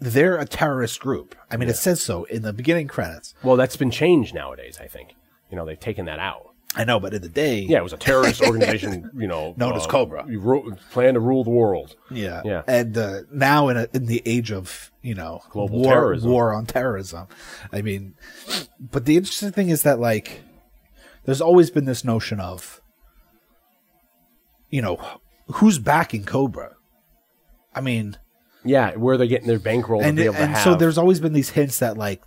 they're 0.00 0.38
a 0.38 0.46
terrorist 0.46 1.00
group. 1.00 1.34
I 1.50 1.56
mean, 1.56 1.68
it 1.68 1.76
says 1.76 2.02
so 2.02 2.24
in 2.24 2.42
the 2.42 2.52
beginning 2.52 2.88
credits. 2.88 3.34
Well, 3.42 3.56
that's 3.56 3.76
been 3.76 3.90
changed 3.90 4.34
nowadays. 4.34 4.78
I 4.82 4.86
think. 4.86 5.14
You 5.50 5.56
know, 5.56 5.64
they've 5.66 5.78
taken 5.78 6.06
that 6.06 6.18
out. 6.18 6.53
I 6.76 6.84
know, 6.84 6.98
but 6.98 7.14
in 7.14 7.22
the 7.22 7.28
day, 7.28 7.60
Yeah, 7.60 7.78
it 7.78 7.82
was 7.82 7.92
a 7.92 7.96
terrorist 7.96 8.42
organization. 8.42 9.10
You 9.16 9.28
know, 9.28 9.50
uh, 9.50 9.54
Known 9.56 9.74
as 9.76 9.86
Cobra. 9.86 10.24
You 10.28 10.40
ru- 10.40 10.74
plan 10.90 11.14
to 11.14 11.20
rule 11.20 11.44
the 11.44 11.50
world. 11.50 11.94
Yeah, 12.10 12.42
Yeah. 12.44 12.62
And 12.66 12.96
uh, 12.98 13.20
now 13.32 13.68
in 13.68 13.76
a, 13.76 13.86
in 13.94 14.06
the 14.06 14.22
age 14.26 14.50
of 14.50 14.90
you 15.02 15.14
know 15.14 15.40
Global 15.50 15.78
war, 15.78 15.92
terrorism. 15.92 16.30
war 16.30 16.52
on 16.54 16.66
terrorism, 16.66 17.28
I 17.72 17.82
mean, 17.82 18.14
but 18.80 19.04
the 19.04 19.16
interesting 19.16 19.52
thing 19.52 19.68
is 19.68 19.82
that 19.84 20.00
like, 20.00 20.42
there's 21.24 21.40
always 21.40 21.70
been 21.70 21.84
this 21.84 22.04
notion 22.04 22.40
of, 22.40 22.80
you 24.70 24.82
know, 24.82 24.98
who's 25.54 25.78
backing 25.78 26.24
Cobra. 26.24 26.74
I 27.74 27.80
mean, 27.80 28.16
Yeah, 28.64 28.94
where 28.96 29.16
they're 29.16 29.26
getting 29.26 29.46
their 29.48 29.58
bankroll 29.58 30.02
and 30.02 30.16
to 30.16 30.22
be 30.22 30.26
able 30.26 30.34
to 30.36 30.40
and 30.42 30.52
have. 30.54 30.64
so 30.64 30.74
there's 30.74 30.98
always 30.98 31.20
been 31.20 31.32
these 31.32 31.50
hints 31.50 31.78
that 31.78 31.96
like. 31.96 32.22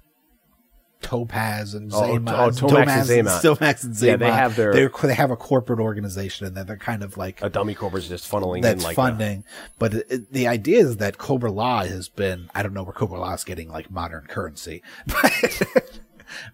Topaz 1.01 1.73
and 1.73 1.93
Oh, 1.93 2.01
Xamot, 2.01 2.31
oh, 2.33 2.49
Tomax 2.49 2.71
oh, 2.71 2.77
and 2.77 3.27
Xamot. 3.27 3.41
Tomax 3.41 3.83
and 3.83 3.93
Xamot. 3.93 4.05
Yeah, 4.07 4.15
they 4.17 4.31
have 4.31 4.55
their- 4.55 4.73
they're, 4.73 4.91
they 5.03 5.13
have 5.13 5.31
a 5.31 5.35
corporate 5.35 5.79
organization, 5.79 6.47
and 6.47 6.55
they're, 6.55 6.63
they're 6.63 6.77
kind 6.77 7.03
of 7.03 7.17
like 7.17 7.41
a 7.41 7.49
dummy 7.49 7.75
Cobra's 7.75 8.07
just 8.09 8.29
funneling 8.29 8.61
that's 8.61 8.81
in 8.81 8.87
like 8.87 8.95
funding. 8.95 9.43
But 9.79 9.93
it, 9.93 10.07
it- 10.09 10.33
the 10.33 10.47
idea 10.47 10.79
is 10.79 10.97
that 10.97 11.17
Cobra 11.17 11.51
La 11.51 11.83
has 11.83 12.09
been, 12.09 12.49
I 12.55 12.63
don't 12.63 12.73
know 12.73 12.83
where 12.83 12.93
Cobra 12.93 13.19
La 13.19 13.33
is 13.33 13.43
getting 13.43 13.69
like 13.69 13.89
modern 13.91 14.25
currency, 14.27 14.81
but, 15.07 16.01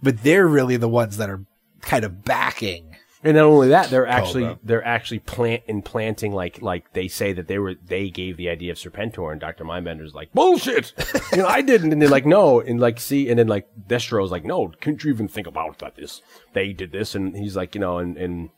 but 0.01 0.23
they're 0.23 0.47
really 0.47 0.77
the 0.77 0.89
ones 0.89 1.17
that 1.17 1.29
are 1.29 1.45
kind 1.81 2.03
of 2.05 2.23
backing. 2.23 2.92
And 3.23 3.37
not 3.37 3.45
only 3.45 3.69
that, 3.69 3.89
they're 3.89 4.05
actually 4.05 4.43
Cobra. 4.43 4.59
they're 4.63 4.85
actually 4.85 5.19
plant 5.19 5.63
implanting 5.67 6.33
like 6.33 6.61
like 6.61 6.91
they 6.93 7.07
say 7.07 7.31
that 7.33 7.47
they 7.47 7.57
were 7.57 7.75
they 7.75 8.09
gave 8.09 8.35
the 8.37 8.49
idea 8.49 8.71
of 8.73 8.77
Serpentor 8.77 9.31
and 9.31 9.39
Doctor 9.39 9.63
Mindbender's 9.63 10.13
like 10.13 10.33
bullshit. 10.33 10.93
you 11.31 11.37
know, 11.37 11.47
I 11.47 11.61
didn't, 11.61 11.93
and 11.93 12.01
they're 12.01 12.09
like 12.09 12.25
no, 12.25 12.59
and 12.59 12.79
like 12.79 12.99
see, 12.99 13.29
and 13.29 13.39
then 13.39 13.47
like 13.47 13.67
Destro's 13.87 14.31
like 14.31 14.43
no, 14.43 14.73
couldn't 14.81 15.03
you 15.03 15.11
even 15.11 15.27
think 15.27 15.47
about 15.47 15.79
that? 15.79 15.95
This 15.95 16.21
they 16.53 16.73
did 16.73 16.91
this, 16.91 17.15
and 17.15 17.35
he's 17.35 17.55
like 17.55 17.75
you 17.75 17.81
know, 17.81 17.99
and 17.99 18.17
and 18.17 18.49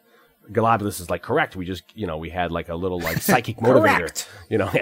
Golobulus 0.51 0.99
is 0.99 1.09
like 1.09 1.21
correct. 1.21 1.55
We 1.55 1.65
just 1.65 1.83
you 1.95 2.07
know 2.07 2.17
we 2.17 2.29
had 2.29 2.51
like 2.51 2.69
a 2.69 2.75
little 2.75 2.99
like 2.99 3.21
psychic 3.21 3.57
motivator, 3.59 4.27
you 4.49 4.57
know, 4.57 4.67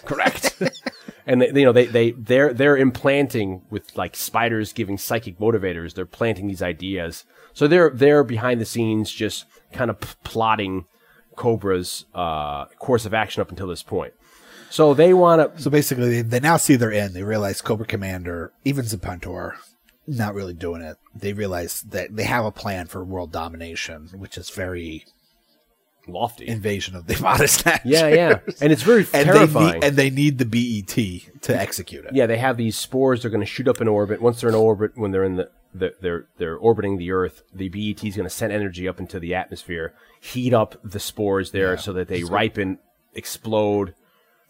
correct. 0.04 0.62
And 1.26 1.42
they, 1.42 1.48
you 1.48 1.64
know 1.64 1.72
they 1.72 1.86
they 1.86 2.12
they're 2.12 2.54
they're 2.54 2.76
implanting 2.76 3.62
with 3.68 3.96
like 3.96 4.14
spiders 4.14 4.72
giving 4.72 4.96
psychic 4.96 5.38
motivators. 5.38 5.94
They're 5.94 6.06
planting 6.06 6.46
these 6.46 6.62
ideas. 6.62 7.24
So 7.52 7.66
they're 7.66 7.90
they're 7.90 8.22
behind 8.22 8.60
the 8.60 8.64
scenes 8.64 9.10
just 9.10 9.44
kind 9.72 9.90
of 9.90 10.00
p- 10.00 10.08
plotting 10.22 10.86
Cobra's 11.34 12.06
uh, 12.14 12.66
course 12.78 13.06
of 13.06 13.14
action 13.14 13.40
up 13.40 13.50
until 13.50 13.66
this 13.66 13.82
point. 13.82 14.14
So 14.70 14.94
they 14.94 15.14
want 15.14 15.56
to 15.56 15.62
So 15.62 15.70
basically, 15.70 16.08
they, 16.08 16.22
they 16.22 16.40
now 16.40 16.56
see 16.56 16.76
their 16.76 16.92
end. 16.92 17.14
They 17.14 17.22
realize 17.22 17.60
Cobra 17.60 17.86
Commander, 17.86 18.52
even 18.64 18.84
Serpentor, 18.84 19.52
not 20.06 20.34
really 20.34 20.54
doing 20.54 20.82
it. 20.82 20.96
They 21.14 21.32
realize 21.32 21.80
that 21.82 22.14
they 22.14 22.24
have 22.24 22.44
a 22.44 22.52
plan 22.52 22.86
for 22.86 23.04
world 23.04 23.32
domination, 23.32 24.10
which 24.14 24.36
is 24.36 24.50
very 24.50 25.04
lofty. 26.06 26.46
invasion 26.48 26.94
of 26.96 27.06
the 27.06 27.20
modest 27.22 27.64
yeah, 27.84 28.08
yeah, 28.08 28.38
and 28.60 28.72
it's 28.72 28.82
very 28.82 29.06
And 29.12 29.26
terrifying. 29.26 29.52
they, 29.52 29.74
need, 29.78 29.84
and 29.84 29.96
they 29.96 30.10
need 30.10 30.38
the 30.38 30.44
BET 30.44 31.42
to 31.42 31.58
execute 31.58 32.04
it. 32.04 32.14
yeah, 32.14 32.26
they 32.26 32.38
have 32.38 32.56
these 32.56 32.76
spores. 32.78 33.22
They're 33.22 33.30
going 33.30 33.40
to 33.40 33.46
shoot 33.46 33.68
up 33.68 33.80
in 33.80 33.88
orbit. 33.88 34.20
Once 34.22 34.40
they're 34.40 34.50
in 34.50 34.54
orbit, 34.56 34.92
when 34.94 35.10
they're 35.10 35.24
in 35.24 35.36
the, 35.36 35.50
the 35.74 35.94
they're 36.00 36.26
they're 36.38 36.56
orbiting 36.56 36.96
the 36.98 37.10
Earth, 37.12 37.42
the 37.54 37.68
BET 37.68 38.04
is 38.04 38.16
going 38.16 38.24
to 38.28 38.30
send 38.30 38.52
energy 38.52 38.88
up 38.88 38.98
into 39.00 39.18
the 39.20 39.34
atmosphere, 39.34 39.92
heat 40.20 40.52
up 40.54 40.76
the 40.82 41.00
spores 41.00 41.50
there, 41.50 41.76
so 41.76 41.92
that 41.92 42.08
they 42.08 42.22
ripen, 42.24 42.78
explode, 43.14 43.94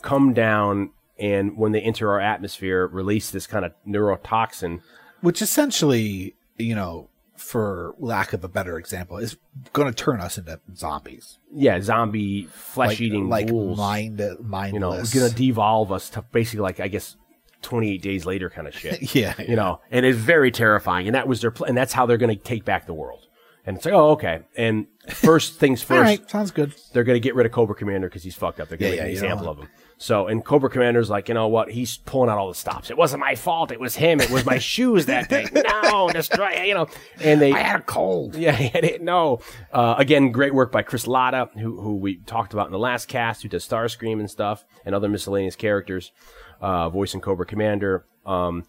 come 0.02 0.32
down, 0.34 0.90
and 1.18 1.56
when 1.56 1.72
they 1.72 1.80
enter 1.80 2.10
our 2.10 2.20
atmosphere, 2.20 2.86
release 2.86 3.30
this 3.30 3.46
kind 3.46 3.64
of 3.64 3.72
neurotoxin. 3.88 4.80
which 5.20 5.40
essentially, 5.42 6.36
you 6.58 6.74
know, 6.74 7.08
for 7.36 7.94
lack 7.98 8.32
of 8.32 8.42
a 8.44 8.48
better 8.48 8.78
example, 8.78 9.18
is 9.18 9.36
going 9.72 9.88
to 9.88 9.94
turn 9.94 10.20
us 10.20 10.38
into 10.38 10.58
zombies, 10.74 11.38
Yeah, 11.54 11.80
zombie 11.80 12.44
flesh 12.52 13.00
eating 13.00 13.28
like 13.28 13.48
ghouls. 13.48 13.76
mind, 13.78 14.18
you 14.18 14.26
know, 14.26 14.36
mindless. 14.42 15.12
going 15.14 15.30
to 15.30 15.36
devolve 15.36 15.92
us 15.92 16.10
to 16.10 16.22
basically 16.22 16.60
like 16.60 16.80
I 16.80 16.88
guess. 16.88 17.16
28 17.62 18.00
days 18.02 18.26
later 18.26 18.48
kind 18.48 18.68
of 18.68 18.74
shit. 18.78 19.14
Yeah, 19.14 19.34
You 19.40 19.56
know, 19.56 19.80
and 19.90 20.06
it's 20.06 20.18
very 20.18 20.52
terrifying. 20.52 21.08
And 21.08 21.16
that 21.16 21.26
was 21.26 21.40
their 21.40 21.50
plan. 21.50 21.70
And 21.70 21.76
that's 21.76 21.92
how 21.92 22.06
they're 22.06 22.18
going 22.18 22.36
to 22.36 22.40
take 22.40 22.64
back 22.64 22.86
the 22.86 22.94
world. 22.94 23.26
And 23.64 23.76
it's 23.76 23.84
like, 23.84 23.94
oh, 23.94 24.10
okay. 24.10 24.42
And 24.56 24.86
first 25.08 25.58
things 25.58 25.82
first, 25.82 26.00
right, 26.00 26.30
sounds 26.30 26.52
good. 26.52 26.74
they're 26.92 27.02
going 27.02 27.16
to 27.16 27.20
get 27.20 27.34
rid 27.34 27.44
of 27.44 27.50
Cobra 27.50 27.74
Commander 27.74 28.08
because 28.08 28.22
he's 28.22 28.36
fucked 28.36 28.60
up. 28.60 28.68
They're 28.68 28.78
going 28.78 28.92
to 28.92 28.96
Yeah, 28.98 29.02
make 29.04 29.14
yeah, 29.14 29.18
an 29.18 29.24
example 29.24 29.48
of 29.48 29.58
him. 29.58 29.68
So, 29.98 30.26
and 30.26 30.44
Cobra 30.44 30.68
Commander's 30.68 31.08
like, 31.08 31.28
you 31.28 31.34
know 31.34 31.48
what? 31.48 31.70
He's 31.70 31.96
pulling 31.96 32.28
out 32.28 32.36
all 32.36 32.48
the 32.48 32.54
stops. 32.54 32.90
It 32.90 32.98
wasn't 32.98 33.20
my 33.20 33.34
fault. 33.34 33.72
It 33.72 33.80
was 33.80 33.96
him. 33.96 34.20
It 34.20 34.30
was 34.30 34.44
my 34.44 34.58
shoes 34.72 35.06
that 35.06 35.30
day. 35.30 35.46
No, 35.54 36.10
destroy, 36.10 36.64
you 36.64 36.74
know. 36.74 36.86
And 37.20 37.40
they, 37.40 37.52
I 37.52 37.60
had 37.60 37.80
a 37.80 37.82
cold. 37.82 38.36
Yeah, 38.46 38.54
I 38.56 38.80
didn't 38.80 39.04
know. 39.04 39.40
Uh, 39.72 39.94
again, 39.96 40.30
great 40.32 40.52
work 40.52 40.70
by 40.70 40.82
Chris 40.82 41.06
Latta, 41.06 41.48
who, 41.54 41.80
who 41.80 41.96
we 41.96 42.16
talked 42.16 42.52
about 42.52 42.66
in 42.66 42.72
the 42.72 42.78
last 42.78 43.08
cast, 43.08 43.42
who 43.42 43.48
does 43.48 43.66
Starscream 43.66 44.20
and 44.20 44.30
stuff 44.30 44.64
and 44.84 44.94
other 44.94 45.08
miscellaneous 45.08 45.56
characters, 45.56 46.12
uh, 46.60 46.90
voicing 46.90 47.22
Cobra 47.22 47.46
Commander. 47.46 48.04
Um, 48.26 48.64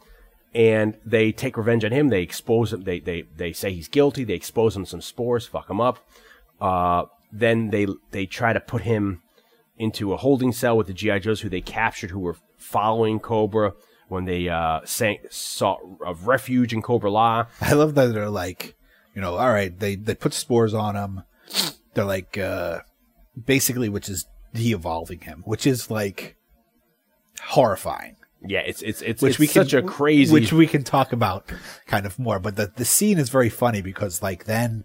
and 0.54 0.98
they 1.06 1.34
take 1.34 1.58
revenge 1.58 1.84
on 1.84 1.92
him. 1.92 2.08
They 2.08 2.22
expose 2.22 2.72
him. 2.72 2.84
They, 2.84 3.00
they, 3.00 3.24
they 3.36 3.52
say 3.52 3.74
he's 3.74 3.90
guilty. 3.90 4.24
They 4.24 4.34
expose 4.34 4.76
him 4.76 4.86
some 4.86 5.02
spores, 5.02 5.46
fuck 5.46 5.70
him 5.70 5.82
up. 5.82 6.00
Uh, 6.62 7.04
then 7.32 7.70
they, 7.70 7.88
they 8.12 8.26
try 8.26 8.54
to 8.54 8.60
put 8.62 8.84
him, 8.84 9.22
into 9.78 10.14
a 10.14 10.18
holding 10.18 10.52
cell 10.52 10.76
with 10.78 10.88
the 10.88 10.94
GI 10.94 11.20
Joes 11.20 11.42
who 11.42 11.50
they 11.50 11.62
captured, 11.62 12.10
who 12.12 12.20
were 12.20 12.36
following 12.58 13.20
Cobra 13.20 13.74
when 14.08 14.26
they 14.26 14.48
uh, 14.50 14.82
sank, 14.86 15.22
sought 15.30 15.80
a 16.06 16.14
refuge 16.14 16.74
in 16.74 16.82
Cobra 16.82 17.12
La. 17.12 17.46
I 17.62 17.74
love 17.74 17.96
that 17.96 18.14
they're 18.14 18.30
like, 18.30 18.76
you 19.14 19.22
know, 19.22 19.36
all 19.38 19.52
right, 19.52 19.78
they 19.78 19.96
they 19.96 20.16
put 20.16 20.34
spores 20.34 20.74
on 20.74 20.96
him. 20.96 21.24
They're 21.94 22.06
like, 22.06 22.38
uh 22.38 22.80
basically, 23.46 23.90
which 23.90 24.10
is 24.10 24.26
de-evolving 24.54 25.22
him, 25.22 25.44
which 25.46 25.68
is 25.68 25.92
like 25.92 26.36
horrifying. 27.44 28.16
Yeah, 28.46 28.60
it's 28.60 28.82
it's 28.82 29.02
it's, 29.02 29.22
Which 29.22 29.32
it's 29.32 29.40
we 29.40 29.48
can, 29.48 29.64
such 29.66 29.74
a 29.74 29.82
crazy. 29.82 30.32
which 30.32 30.54
we 30.54 30.68
can 30.68 30.84
talk 30.84 31.12
about 31.12 31.52
kind 31.88 32.06
of 32.06 32.18
more. 32.20 32.40
But 32.40 32.56
the 32.56 32.72
the 32.76 32.86
scene 32.86 33.18
is 33.18 33.30
very 33.30 33.50
funny 33.50 33.82
because 33.82 34.22
like 34.22 34.46
then, 34.46 34.84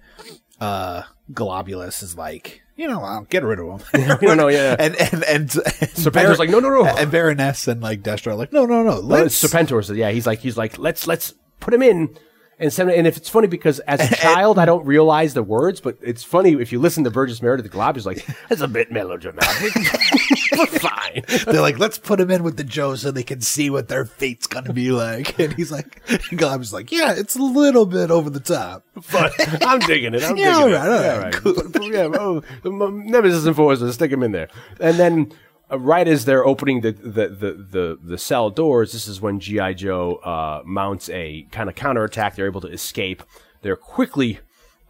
uh 0.60 1.02
Globulus 1.32 2.02
is 2.02 2.16
like, 2.16 2.62
you 2.76 2.88
know, 2.88 3.02
I'll 3.02 3.24
get 3.24 3.42
rid 3.42 3.58
of 3.60 3.82
him. 3.92 4.18
no, 4.22 4.34
no, 4.34 4.48
yeah. 4.48 4.76
and 4.78 4.96
and 4.96 5.24
and, 5.24 5.24
and 5.24 5.48
Serpentor's 5.50 6.38
like, 6.38 6.50
no, 6.50 6.60
no, 6.60 6.70
no. 6.70 6.84
and 6.84 7.10
Baroness 7.10 7.68
and 7.68 7.80
like 7.80 8.02
Destro 8.02 8.32
are 8.32 8.34
like, 8.34 8.52
no, 8.52 8.64
no, 8.64 8.82
no, 8.82 9.00
let's 9.00 9.42
Serpentor 9.42 9.84
says, 9.84 9.96
yeah, 9.96 10.10
he's 10.10 10.26
like 10.26 10.40
he's 10.40 10.56
like 10.56 10.78
let's 10.78 11.06
let's 11.06 11.34
put 11.60 11.74
him 11.74 11.82
in. 11.82 12.16
And, 12.62 12.72
send, 12.72 12.90
and 12.90 13.06
if 13.06 13.16
it's 13.16 13.28
funny 13.28 13.48
because 13.48 13.80
as 13.80 14.00
a 14.00 14.14
child 14.22 14.58
I 14.58 14.64
don't 14.64 14.86
realize 14.86 15.34
the 15.34 15.42
words, 15.42 15.80
but 15.80 15.98
it's 16.00 16.22
funny 16.22 16.52
if 16.54 16.72
you 16.72 16.78
listen 16.78 17.04
to 17.04 17.10
Burgess 17.10 17.42
Meredith, 17.42 17.64
the 17.64 17.68
Glob 17.70 17.96
is 17.96 18.06
like 18.06 18.24
that's 18.48 18.60
a 18.62 18.68
bit 18.68 18.90
melodramatic. 18.92 19.74
We're 20.56 20.66
fine. 20.66 21.22
They're 21.46 21.60
like, 21.60 21.78
let's 21.78 21.98
put 21.98 22.20
him 22.20 22.30
in 22.30 22.42
with 22.42 22.56
the 22.56 22.64
Joe 22.64 22.94
so 22.94 23.10
they 23.10 23.22
can 23.22 23.40
see 23.40 23.68
what 23.70 23.88
their 23.88 24.04
fate's 24.04 24.46
gonna 24.46 24.72
be 24.72 24.92
like. 24.92 25.38
And 25.38 25.52
he's 25.54 25.72
like, 25.72 26.00
Glob's 26.36 26.72
like, 26.72 26.92
yeah, 26.92 27.12
it's 27.16 27.36
a 27.36 27.42
little 27.42 27.84
bit 27.86 28.10
over 28.10 28.30
the 28.30 28.38
top. 28.40 28.84
but 29.10 29.32
I'm 29.66 29.80
digging 29.80 30.14
it. 30.14 30.22
I'm 30.22 30.36
Yeah, 30.36 30.58
digging 30.60 30.74
all 30.74 30.80
right, 30.80 30.86
it. 30.86 30.92
all 30.92 31.02
Yeah, 31.02 31.18
right, 31.18 31.32
Put- 31.34 31.72
put- 31.72 31.82
yeah, 31.84 32.08
oh, 32.14 32.42
Nemesis 32.64 33.46
Enforcer, 33.46 33.90
stick 33.92 34.12
him 34.12 34.22
in 34.22 34.32
there. 34.32 34.48
And 34.78 34.98
then, 34.98 35.32
right 35.78 36.06
as 36.06 36.24
they're 36.24 36.46
opening 36.46 36.80
the, 36.80 36.92
the, 36.92 37.28
the, 37.28 37.52
the, 37.70 37.98
the 38.02 38.18
cell 38.18 38.50
doors, 38.50 38.92
this 38.92 39.06
is 39.08 39.20
when 39.20 39.40
G.I. 39.40 39.74
Joe 39.74 40.16
uh, 40.16 40.62
mounts 40.64 41.08
a 41.10 41.46
kind 41.50 41.68
of 41.68 41.74
counterattack. 41.74 42.34
They're 42.34 42.46
able 42.46 42.60
to 42.62 42.68
escape. 42.68 43.22
They're 43.62 43.76
quickly 43.76 44.40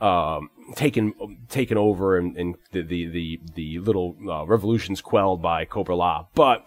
um, 0.00 0.50
taken 0.74 1.14
taken 1.48 1.78
over, 1.78 2.16
and, 2.16 2.36
and 2.36 2.56
the, 2.72 2.82
the, 2.82 3.06
the, 3.06 3.40
the 3.54 3.78
little 3.78 4.16
uh, 4.28 4.44
revolution's 4.44 5.00
quelled 5.00 5.40
by 5.40 5.64
Cobra 5.64 5.94
La. 5.94 6.26
But 6.34 6.66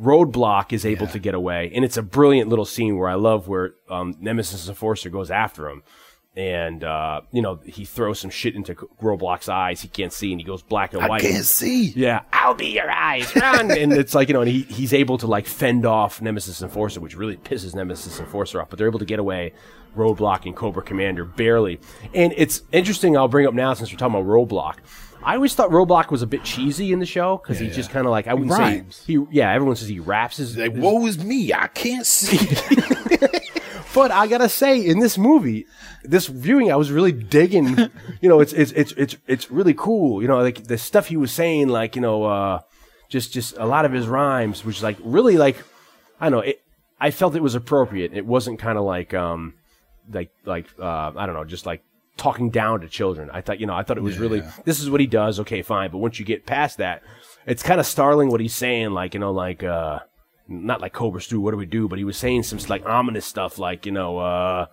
Roadblock 0.00 0.72
is 0.72 0.84
able 0.84 1.06
to 1.08 1.18
get 1.18 1.34
away, 1.34 1.70
and 1.74 1.84
it's 1.84 1.96
a 1.96 2.02
brilliant 2.02 2.48
little 2.48 2.64
scene 2.64 2.96
where 2.96 3.08
I 3.08 3.14
love 3.14 3.46
where 3.46 3.74
um, 3.88 4.16
Nemesis 4.20 4.68
Enforcer 4.68 5.10
goes 5.10 5.30
after 5.30 5.68
him, 5.68 5.82
and 6.36 6.82
uh, 6.82 7.20
you 7.30 7.42
know 7.42 7.60
he 7.64 7.84
throws 7.84 8.18
some 8.20 8.30
shit 8.30 8.54
into 8.54 8.74
Roadblock's 8.74 9.48
eyes. 9.48 9.80
He 9.82 9.88
can't 9.88 10.12
see, 10.12 10.32
and 10.32 10.40
he 10.40 10.44
goes 10.46 10.62
black 10.62 10.92
and 10.94 11.02
white. 11.02 11.22
I 11.22 11.28
can't 11.28 11.44
see. 11.44 11.86
Yeah, 11.96 12.22
I'll 12.32 12.54
be 12.54 12.68
your 12.68 12.90
eyes, 12.90 13.34
run! 13.36 13.70
and 13.76 13.92
it's 13.92 14.14
like 14.14 14.28
you 14.28 14.34
know, 14.34 14.40
and 14.40 14.50
he, 14.50 14.62
he's 14.62 14.92
able 14.94 15.18
to 15.18 15.26
like 15.26 15.46
fend 15.46 15.84
off 15.84 16.22
Nemesis 16.22 16.62
Enforcer, 16.62 17.00
which 17.00 17.16
really 17.16 17.36
pisses 17.36 17.74
Nemesis 17.74 18.18
Enforcer 18.20 18.60
off. 18.62 18.70
But 18.70 18.78
they're 18.78 18.88
able 18.88 18.98
to 19.00 19.04
get 19.04 19.18
away. 19.18 19.52
Roadblock 19.96 20.46
and 20.46 20.56
Cobra 20.56 20.82
Commander 20.82 21.26
barely, 21.26 21.78
and 22.14 22.32
it's 22.36 22.62
interesting. 22.72 23.14
I'll 23.14 23.28
bring 23.28 23.46
up 23.46 23.52
now 23.52 23.74
since 23.74 23.92
we're 23.92 23.98
talking 23.98 24.14
about 24.18 24.26
Roadblock. 24.26 24.76
I 25.22 25.34
always 25.34 25.54
thought 25.54 25.68
Roadblock 25.70 26.10
was 26.10 26.22
a 26.22 26.26
bit 26.26 26.42
cheesy 26.44 26.92
in 26.94 26.98
the 26.98 27.04
show 27.06 27.36
because 27.36 27.60
Yeah, 27.60 27.66
he's 27.66 27.76
just 27.76 27.90
yeah. 27.90 27.92
kind 27.92 28.06
of 28.06 28.10
like 28.10 28.26
I 28.26 28.32
wouldn't 28.32 28.50
rhymes. 28.58 28.96
say 28.96 29.12
he. 29.18 29.24
Yeah, 29.30 29.52
everyone 29.52 29.76
says 29.76 29.88
he 29.88 30.00
raps 30.00 30.38
his. 30.38 30.56
Like, 30.56 30.72
his- 30.72 30.80
woe 30.82 31.06
is 31.06 31.22
me, 31.22 31.52
I 31.52 31.66
can't 31.68 32.06
see. 32.06 32.38
But 33.94 34.10
I 34.10 34.26
gotta 34.26 34.48
say, 34.48 34.84
in 34.84 35.00
this 35.00 35.18
movie, 35.18 35.66
this 36.02 36.26
viewing, 36.26 36.72
I 36.72 36.76
was 36.76 36.90
really 36.90 37.12
digging. 37.12 37.76
you 38.20 38.28
know, 38.28 38.40
it's 38.40 38.52
it's 38.52 38.72
it's 38.72 38.92
it's 38.92 39.16
it's 39.26 39.50
really 39.50 39.74
cool. 39.74 40.22
You 40.22 40.28
know, 40.28 40.38
like 40.38 40.64
the 40.64 40.78
stuff 40.78 41.08
he 41.08 41.16
was 41.16 41.30
saying, 41.32 41.68
like 41.68 41.94
you 41.94 42.02
know, 42.02 42.24
uh, 42.24 42.60
just 43.08 43.32
just 43.32 43.56
a 43.58 43.66
lot 43.66 43.84
of 43.84 43.92
his 43.92 44.06
rhymes, 44.06 44.64
which 44.64 44.78
is 44.78 44.82
like 44.82 44.96
really 45.02 45.36
like 45.36 45.56
I 46.20 46.30
don't 46.30 46.38
know. 46.38 46.44
It, 46.50 46.62
I 46.98 47.10
felt 47.10 47.34
it 47.34 47.42
was 47.42 47.54
appropriate. 47.54 48.14
It 48.14 48.24
wasn't 48.24 48.58
kind 48.58 48.78
of 48.78 48.84
like 48.84 49.12
um 49.12 49.54
like 50.10 50.30
like 50.44 50.66
uh, 50.78 51.12
I 51.16 51.26
don't 51.26 51.34
know, 51.34 51.44
just 51.44 51.66
like 51.66 51.82
talking 52.16 52.50
down 52.50 52.80
to 52.80 52.88
children. 52.88 53.30
I 53.32 53.40
thought 53.40 53.60
you 53.60 53.66
know 53.66 53.74
I 53.74 53.82
thought 53.82 53.98
it 53.98 54.02
was 54.02 54.18
really 54.18 54.42
this 54.64 54.80
is 54.80 54.88
what 54.88 55.00
he 55.00 55.06
does. 55.06 55.40
Okay, 55.40 55.62
fine. 55.62 55.90
But 55.90 55.98
once 55.98 56.18
you 56.18 56.24
get 56.24 56.46
past 56.46 56.78
that, 56.78 57.02
it's 57.46 57.62
kind 57.62 57.80
of 57.80 57.86
startling 57.86 58.30
what 58.30 58.40
he's 58.40 58.54
saying. 58.54 58.92
Like 58.92 59.14
you 59.14 59.20
know, 59.20 59.32
like 59.32 59.62
uh 59.62 60.00
not 60.48 60.80
like 60.80 60.92
Cobra 60.92 61.20
Stew, 61.20 61.40
what 61.40 61.52
do 61.52 61.56
we 61.56 61.66
do? 61.66 61.88
But 61.88 61.98
he 61.98 62.04
was 62.04 62.16
saying 62.16 62.42
some 62.44 62.58
like 62.68 62.84
ominous 62.86 63.26
stuff, 63.26 63.58
like 63.58 63.86
you 63.86 63.92
know, 63.92 64.18
uh, 64.18 64.66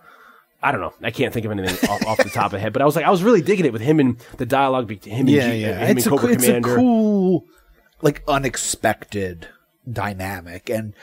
I 0.62 0.72
don't 0.72 0.80
know, 0.80 0.92
I 1.02 1.10
can't 1.10 1.32
think 1.32 1.46
of 1.46 1.52
anything 1.52 1.88
off, 1.88 2.04
off 2.06 2.18
the 2.18 2.28
top 2.30 2.46
of 2.46 2.52
the 2.52 2.58
head. 2.60 2.72
But 2.72 2.82
I 2.82 2.84
was 2.84 2.94
like, 2.96 3.04
I 3.06 3.10
was 3.10 3.22
really 3.22 3.40
digging 3.42 3.64
it 3.66 3.72
with 3.72 3.82
him 3.82 3.98
and 4.00 4.18
the 4.36 4.46
dialogue 4.46 4.86
between 4.86 5.14
him 5.14 5.28
yeah, 5.28 5.42
and, 5.44 5.52
G- 5.52 5.60
yeah. 5.60 5.86
him 5.86 5.96
It's 5.98 6.06
and 6.06 6.14
a, 6.14 6.18
Cobra 6.18 6.34
it's 6.34 6.48
a 6.48 6.60
cool, 6.60 7.44
like 8.02 8.22
unexpected 8.28 9.48
dynamic, 9.90 10.68
and 10.68 10.94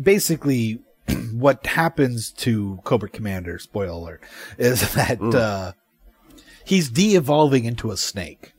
basically, 0.00 0.80
what 1.32 1.66
happens 1.66 2.30
to 2.32 2.80
Cobra 2.84 3.08
Commander? 3.08 3.58
Spoiler 3.58 3.90
alert: 3.90 4.22
is 4.58 4.92
that 4.94 5.18
Mm. 5.20 5.34
uh, 5.34 5.72
he's 6.64 6.90
de-evolving 6.90 7.64
into 7.64 7.90
a 7.90 7.96
snake. 7.96 8.52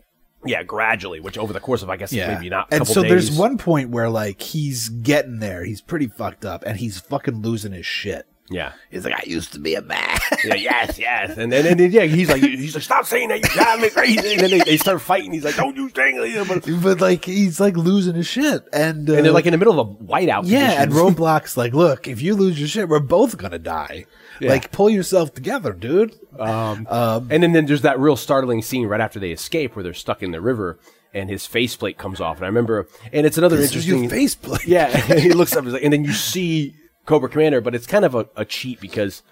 Yeah, 0.46 0.64
gradually, 0.64 1.20
which 1.20 1.38
over 1.38 1.54
the 1.54 1.60
course 1.60 1.82
of 1.84 1.90
I 1.90 1.98
guess 1.98 2.12
maybe 2.14 2.50
not. 2.50 2.72
A 2.72 2.76
and 2.76 2.88
so 2.88 3.02
days, 3.02 3.10
there's 3.10 3.32
one 3.38 3.58
point 3.58 3.90
where 3.90 4.10
like 4.10 4.42
he's 4.42 4.90
getting 4.90 5.40
there. 5.40 5.64
He's 5.64 5.82
pretty 5.82 6.08
fucked 6.08 6.46
up, 6.46 6.64
and 6.66 6.78
he's 6.78 7.00
fucking 7.00 7.42
losing 7.42 7.72
his 7.72 7.86
shit. 7.86 8.28
Yeah. 8.50 8.74
He's 8.90 9.04
like, 9.04 9.14
I 9.14 9.24
used 9.26 9.54
to 9.54 9.60
be 9.60 9.76
a 9.76 9.82
man. 9.82 10.06
Yeah, 10.46 10.54
yes, 10.56 11.00
yes, 11.00 11.38
and 11.38 11.52
then, 11.52 11.66
and 11.66 11.80
then 11.80 11.92
yeah, 11.92 12.04
he's 12.04 12.30
like, 12.30 12.42
he's 12.42 12.74
like, 12.76 12.84
stop 12.84 13.06
saying 13.06 13.30
that, 13.30 13.40
you 13.40 13.50
drive 13.50 13.82
me 13.82 13.90
crazy. 13.90 14.34
And 14.34 14.40
then 14.40 14.52
they, 14.52 14.60
they 14.60 14.78
start 14.78 15.02
fighting. 15.02 15.34
He's 15.34 15.44
like, 15.44 15.56
don't 15.56 15.76
you 15.76 15.90
you 15.90 16.46
but 16.46 16.64
but 16.84 17.02
like 17.02 17.26
he's 17.26 17.60
like 17.60 17.76
losing 17.76 18.16
his 18.16 18.28
shit, 18.28 18.64
and 18.72 19.10
uh, 19.10 19.14
and 19.14 19.26
they're 19.26 19.32
like 19.32 19.46
in 19.46 19.52
the 19.52 19.58
middle 19.58 19.80
of 19.80 19.90
a 19.90 19.94
whiteout. 20.04 20.44
yeah, 20.46 20.82
and 20.82 20.92
conditions. 20.92 21.18
Roadblock 21.18 21.58
like, 21.58 21.74
look, 21.74 22.08
if 22.08 22.22
you 22.22 22.36
lose 22.36 22.60
your 22.60 22.68
shit, 22.68 22.88
we're 22.88 23.00
both 23.00 23.38
gonna 23.38 23.60
die. 23.60 24.06
Like, 24.40 24.72
pull 24.72 24.90
yourself 24.90 25.34
together, 25.34 25.74
dude. 25.74 26.16
Um, 26.40 26.88
and 26.90 27.44
then, 27.44 27.54
then 27.54 27.66
there's 27.66 27.82
that 27.82 28.00
real 28.00 28.16
startling 28.16 28.62
scene 28.62 28.88
right 28.88 29.02
after 29.02 29.20
they 29.20 29.32
escape 29.32 29.76
where 29.76 29.82
they're 29.82 29.96
stuck 29.96 30.22
in 30.22 30.32
the 30.32 30.42
river 30.42 30.78
and 31.14 31.30
his 31.30 31.48
faceplate 31.48 31.98
comes 31.98 32.22
off. 32.22 32.38
And 32.38 32.46
I 32.46 32.48
remember, 32.48 32.88
and 33.12 33.26
it's 33.26 33.38
another 33.38 33.60
interesting 33.60 34.08
faceplate. 34.08 34.68
Yeah, 34.68 34.90
and 35.10 35.20
he 35.20 35.32
looks 35.32 35.56
up, 35.56 35.64
he's 35.64 35.74
like, 35.74 35.84
and 35.84 35.92
then 35.92 36.04
you 36.04 36.14
see 36.14 36.76
Cobra 37.08 37.28
Commander, 37.30 37.60
but 37.62 37.74
it's 37.74 37.88
kind 37.88 38.06
of 38.06 38.14
a, 38.14 38.30
a 38.36 38.46
cheat 38.46 38.80
because 38.80 39.24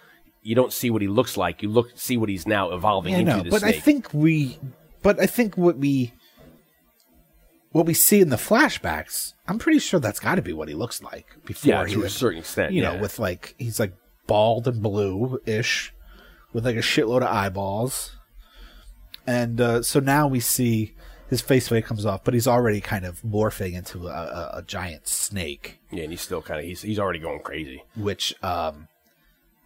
you 0.41 0.55
don't 0.55 0.73
see 0.73 0.89
what 0.89 1.03
he 1.03 1.07
looks 1.07 1.37
like. 1.37 1.61
You 1.61 1.69
look 1.69 1.89
see 1.93 2.17
what 2.17 2.29
he's 2.29 2.47
now 2.47 2.71
evolving 2.71 3.13
I 3.13 3.19
into. 3.19 3.43
the 3.43 3.49
but 3.51 3.63
I 3.63 3.71
think 3.73 4.11
we, 4.13 4.57
but 5.03 5.19
I 5.19 5.27
think 5.27 5.55
what 5.57 5.77
we, 5.77 6.13
what 7.71 7.85
we 7.85 7.93
see 7.93 8.21
in 8.21 8.29
the 8.29 8.37
flashbacks, 8.37 9.33
I'm 9.47 9.59
pretty 9.59 9.79
sure 9.79 9.99
that's 9.99 10.19
got 10.19 10.35
to 10.35 10.41
be 10.41 10.53
what 10.53 10.67
he 10.69 10.73
looks 10.73 11.03
like 11.03 11.27
before 11.45 11.69
Yeah, 11.73 11.85
he 11.85 11.93
to 11.93 11.99
a 11.99 12.03
would- 12.03 12.11
certain 12.11 12.39
extent, 12.39 12.73
You 12.73 12.81
yeah. 12.81 12.93
know, 12.95 13.01
with 13.01 13.19
like 13.19 13.53
he's 13.59 13.79
like 13.79 13.93
bald 14.27 14.67
and 14.67 14.81
blue 14.81 15.39
ish, 15.45 15.93
with 16.53 16.65
like 16.65 16.75
a 16.77 16.79
shitload 16.79 17.17
of 17.17 17.27
eyeballs, 17.27 18.15
and 19.27 19.59
uh, 19.59 19.81
so 19.83 19.99
now 19.99 20.27
we 20.27 20.39
see 20.39 20.94
his 21.29 21.41
face 21.41 21.69
when 21.69 21.77
it 21.79 21.85
comes 21.85 22.05
off, 22.05 22.23
but 22.23 22.33
he's 22.33 22.47
already 22.47 22.81
kind 22.81 23.05
of 23.05 23.21
morphing 23.23 23.73
into 23.73 24.07
a, 24.07 24.11
a, 24.11 24.51
a 24.57 24.63
giant 24.65 25.07
snake. 25.07 25.79
yeah, 25.91 26.03
and 26.03 26.11
he's 26.11 26.21
still 26.21 26.41
kind 26.41 26.59
of 26.59 26.65
he's 26.65 26.81
he's 26.83 26.99
already 26.99 27.19
going 27.19 27.39
crazy. 27.41 27.83
which 27.95 28.33
um 28.43 28.87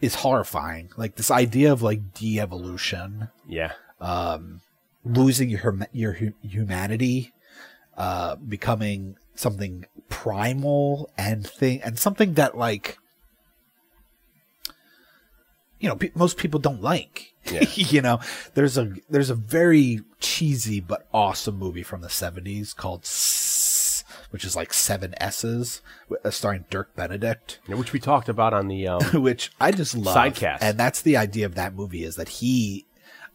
is 0.01 0.15
horrifying. 0.15 0.89
Like 0.95 1.15
this 1.15 1.29
idea 1.31 1.71
of 1.73 1.81
like 1.81 2.13
de-evolution, 2.13 3.27
Yeah, 3.47 3.73
losing 5.03 5.49
your 5.49 5.87
your 5.91 6.17
humanity, 6.41 7.33
uh 7.97 8.35
becoming 8.37 9.17
something 9.35 9.85
primal 10.09 11.09
and 11.17 11.45
thing 11.45 11.81
and 11.81 11.97
something 11.99 12.33
that 12.35 12.57
like 12.57 12.97
you 15.79 15.87
know 15.89 15.95
pe- 15.95 16.11
most 16.15 16.37
people 16.37 16.59
don't 16.59 16.81
like. 16.81 17.33
Yeah. 17.51 17.65
you 17.73 18.01
know, 18.01 18.19
there's 18.53 18.77
a 18.77 18.93
there's 19.09 19.29
a 19.29 19.35
very 19.35 20.01
cheesy 20.19 20.79
but 20.79 21.07
awesome 21.13 21.57
movie 21.57 21.83
from 21.83 22.01
the 22.01 22.07
70s 22.07 22.75
called 22.75 23.01
S- 23.03 24.03
which 24.31 24.45
is 24.45 24.55
like 24.55 24.73
seven 24.73 25.13
S's, 25.17 25.81
uh, 26.23 26.29
starring 26.29 26.65
Dirk 26.69 26.95
Benedict. 26.95 27.59
Yeah, 27.67 27.75
which 27.75 27.93
we 27.93 27.99
talked 27.99 28.29
about 28.29 28.53
on 28.53 28.67
the 28.67 28.87
um, 28.87 29.01
which 29.21 29.51
I 29.59 29.71
just 29.71 29.95
love. 29.95 30.15
Sidecast. 30.15 30.59
And 30.61 30.77
that's 30.77 31.01
the 31.01 31.17
idea 31.17 31.45
of 31.45 31.55
that 31.55 31.73
movie 31.73 32.03
is 32.03 32.15
that 32.15 32.29
he, 32.29 32.85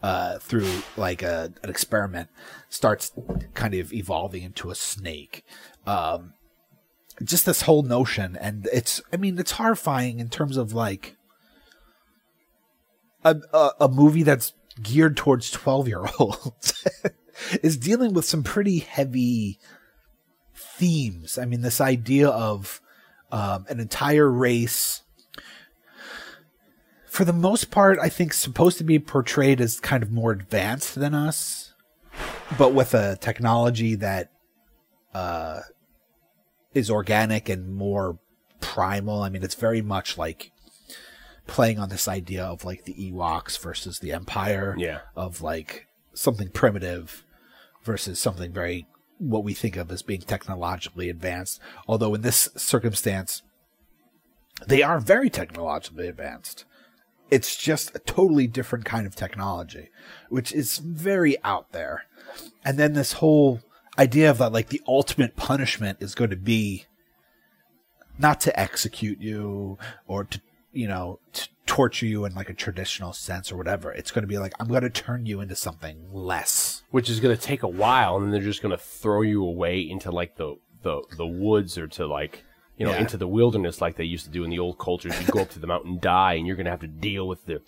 uh, 0.01 0.39
through 0.39 0.69
like 0.95 1.21
a, 1.21 1.51
an 1.63 1.69
experiment, 1.69 2.29
starts 2.69 3.11
kind 3.53 3.73
of 3.73 3.91
evolving 3.93 4.43
into 4.43 4.69
a 4.71 4.75
snake. 4.75 5.45
Um, 5.85 6.33
just 7.23 7.45
this 7.45 7.61
whole 7.61 7.83
notion, 7.83 8.37
and 8.39 8.67
it's, 8.73 9.01
I 9.11 9.17
mean, 9.17 9.37
it's 9.39 9.51
horrifying 9.51 10.19
in 10.19 10.29
terms 10.29 10.57
of 10.57 10.73
like 10.73 11.15
a, 13.25 13.71
a, 13.81 13.89
movie 13.89 14.23
that's 14.23 14.53
geared 14.81 15.17
towards 15.17 15.49
12 15.51 15.87
year 15.87 16.05
olds 16.19 16.87
is 17.63 17.77
dealing 17.77 18.13
with 18.13 18.25
some 18.25 18.43
pretty 18.43 18.79
heavy 18.79 19.59
themes. 20.53 21.37
I 21.37 21.45
mean, 21.45 21.61
this 21.61 21.81
idea 21.81 22.29
of 22.29 22.81
um, 23.31 23.65
an 23.69 23.79
entire 23.79 24.29
race, 24.29 25.01
for 27.07 27.25
the 27.25 27.33
most 27.33 27.71
part, 27.71 27.97
I 28.01 28.09
think 28.09 28.33
supposed 28.33 28.77
to 28.77 28.83
be 28.83 28.99
portrayed 28.99 29.59
as 29.59 29.79
kind 29.79 30.03
of 30.03 30.11
more 30.11 30.31
advanced 30.31 30.95
than 30.95 31.13
us, 31.13 31.73
but 32.57 32.73
with 32.73 32.93
a 32.93 33.17
technology 33.17 33.95
that 33.95 34.31
uh, 35.13 35.61
is 36.73 36.91
organic 36.91 37.49
and 37.49 37.73
more 37.73 38.19
primal. 38.59 39.23
I 39.23 39.29
mean, 39.29 39.43
it's 39.43 39.55
very 39.55 39.81
much 39.81 40.17
like 40.17 40.51
playing 41.47 41.79
on 41.79 41.89
this 41.89 42.07
idea 42.07 42.43
of 42.43 42.65
like 42.65 42.85
the 42.85 42.93
Ewoks 42.93 43.59
versus 43.59 43.99
the 43.99 44.11
Empire. 44.11 44.75
Yeah. 44.77 45.01
Of 45.15 45.41
like 45.41 45.87
something 46.13 46.49
primitive 46.49 47.23
versus 47.83 48.19
something 48.19 48.51
very 48.51 48.87
what 49.17 49.43
we 49.43 49.53
think 49.53 49.77
of 49.77 49.91
as 49.91 50.01
being 50.01 50.21
technologically 50.21 51.09
advanced. 51.09 51.59
Although 51.87 52.13
in 52.15 52.21
this 52.21 52.49
circumstance, 52.55 53.43
they 54.67 54.83
are 54.83 54.99
very 54.99 55.29
technologically 55.29 56.07
advanced. 56.07 56.65
It's 57.31 57.55
just 57.55 57.95
a 57.95 57.99
totally 57.99 58.47
different 58.47 58.85
kind 58.85 59.07
of 59.07 59.15
technology, 59.15 59.89
which 60.29 60.51
is 60.51 60.77
very 60.77 61.37
out 61.43 61.71
there. 61.71 62.03
And 62.63 62.77
then 62.77 62.93
this 62.93 63.13
whole 63.13 63.61
idea 63.97 64.29
of 64.29 64.37
that, 64.39 64.51
like 64.51 64.69
the 64.69 64.81
ultimate 64.87 65.35
punishment 65.35 65.99
is 66.01 66.15
going 66.15 66.29
to 66.29 66.35
be 66.35 66.85
not 68.17 68.39
to 68.41 68.59
execute 68.59 69.19
you 69.21 69.77
or 70.07 70.25
to, 70.25 70.41
you 70.75 70.87
know, 70.87 71.19
to 71.33 71.47
torture 71.65 72.05
you 72.05 72.25
in 72.25 72.33
like 72.35 72.49
a 72.49 72.53
traditional 72.53 73.11
sense 73.13 73.51
or 73.51 73.57
whatever. 73.57 73.91
It's 73.91 74.11
going 74.11 74.23
to 74.23 74.27
be 74.27 74.37
like, 74.37 74.53
I'm 74.59 74.67
going 74.67 74.83
to 74.83 74.89
turn 74.89 75.25
you 75.25 75.41
into 75.41 75.55
something 75.55 75.97
less. 76.11 76.83
which 76.91 77.09
is 77.09 77.19
going 77.19 77.35
to 77.35 77.41
take 77.41 77.63
a 77.63 77.67
while, 77.67 78.15
and 78.17 78.25
then 78.25 78.31
they're 78.31 78.41
just 78.41 78.61
going 78.61 78.75
to 78.77 78.83
throw 78.83 79.21
you 79.21 79.43
away 79.43 79.79
into 79.79 80.11
like 80.11 80.35
the 80.37 80.55
the 80.83 81.01
the 81.17 81.25
woods 81.25 81.77
or 81.77 81.87
to 81.87 82.05
like 82.05 82.43
you 82.77 82.85
know 82.85 82.91
Yeah. 82.91 82.99
into 83.01 83.17
the 83.17 83.27
wilderness 83.27 83.81
like 83.81 83.95
they 83.95 84.03
used 84.03 84.25
to 84.25 84.31
do 84.31 84.43
in 84.43 84.49
the 84.51 84.59
old 84.59 84.77
cultures. 84.77 85.19
You 85.19 85.25
go 85.27 85.39
up 85.41 85.49
to 85.51 85.59
the 85.59 85.67
mountain, 85.67 85.97
die, 85.99 86.33
and 86.33 86.45
you're 86.45 86.55
going 86.57 86.65
to 86.65 86.71
have 86.71 86.81
to 86.81 86.87
deal 86.87 87.27
with 87.27 87.45
the 87.45 87.61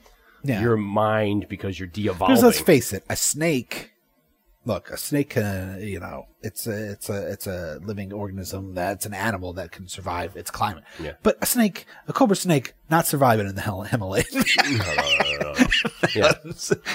Yeah. 0.43 0.61
your 0.61 0.77
mind 0.77 1.47
because 1.49 1.79
you're 1.79 1.87
de-evolving. 1.87 2.35
Because 2.35 2.43
let's 2.43 2.59
face 2.59 2.93
it, 2.93 3.03
a 3.09 3.15
snake. 3.15 3.93
Look, 4.67 4.89
a 4.89 4.97
snake 4.97 5.29
can, 5.29 5.79
you 5.81 6.01
know, 6.01 6.25
it's 6.41 6.67
a, 6.67 6.91
it's 6.91 7.09
a, 7.09 7.31
it's 7.31 7.47
a 7.47 7.79
living 7.83 8.11
organism. 8.11 8.73
That's 8.73 9.05
an 9.05 9.13
animal 9.13 9.53
that 9.53 9.71
can 9.71 9.87
survive 9.87 10.35
its 10.35 10.51
climate. 10.51 10.83
Yeah. 11.01 11.13
But 11.23 11.37
a 11.41 11.45
snake, 11.45 11.85
a 12.09 12.11
cobra 12.11 12.35
snake, 12.35 12.73
not 12.89 13.07
surviving 13.07 13.47
in 13.47 13.55
the 13.55 13.61
Himalayas. 13.61 14.27
yeah. 16.15 16.33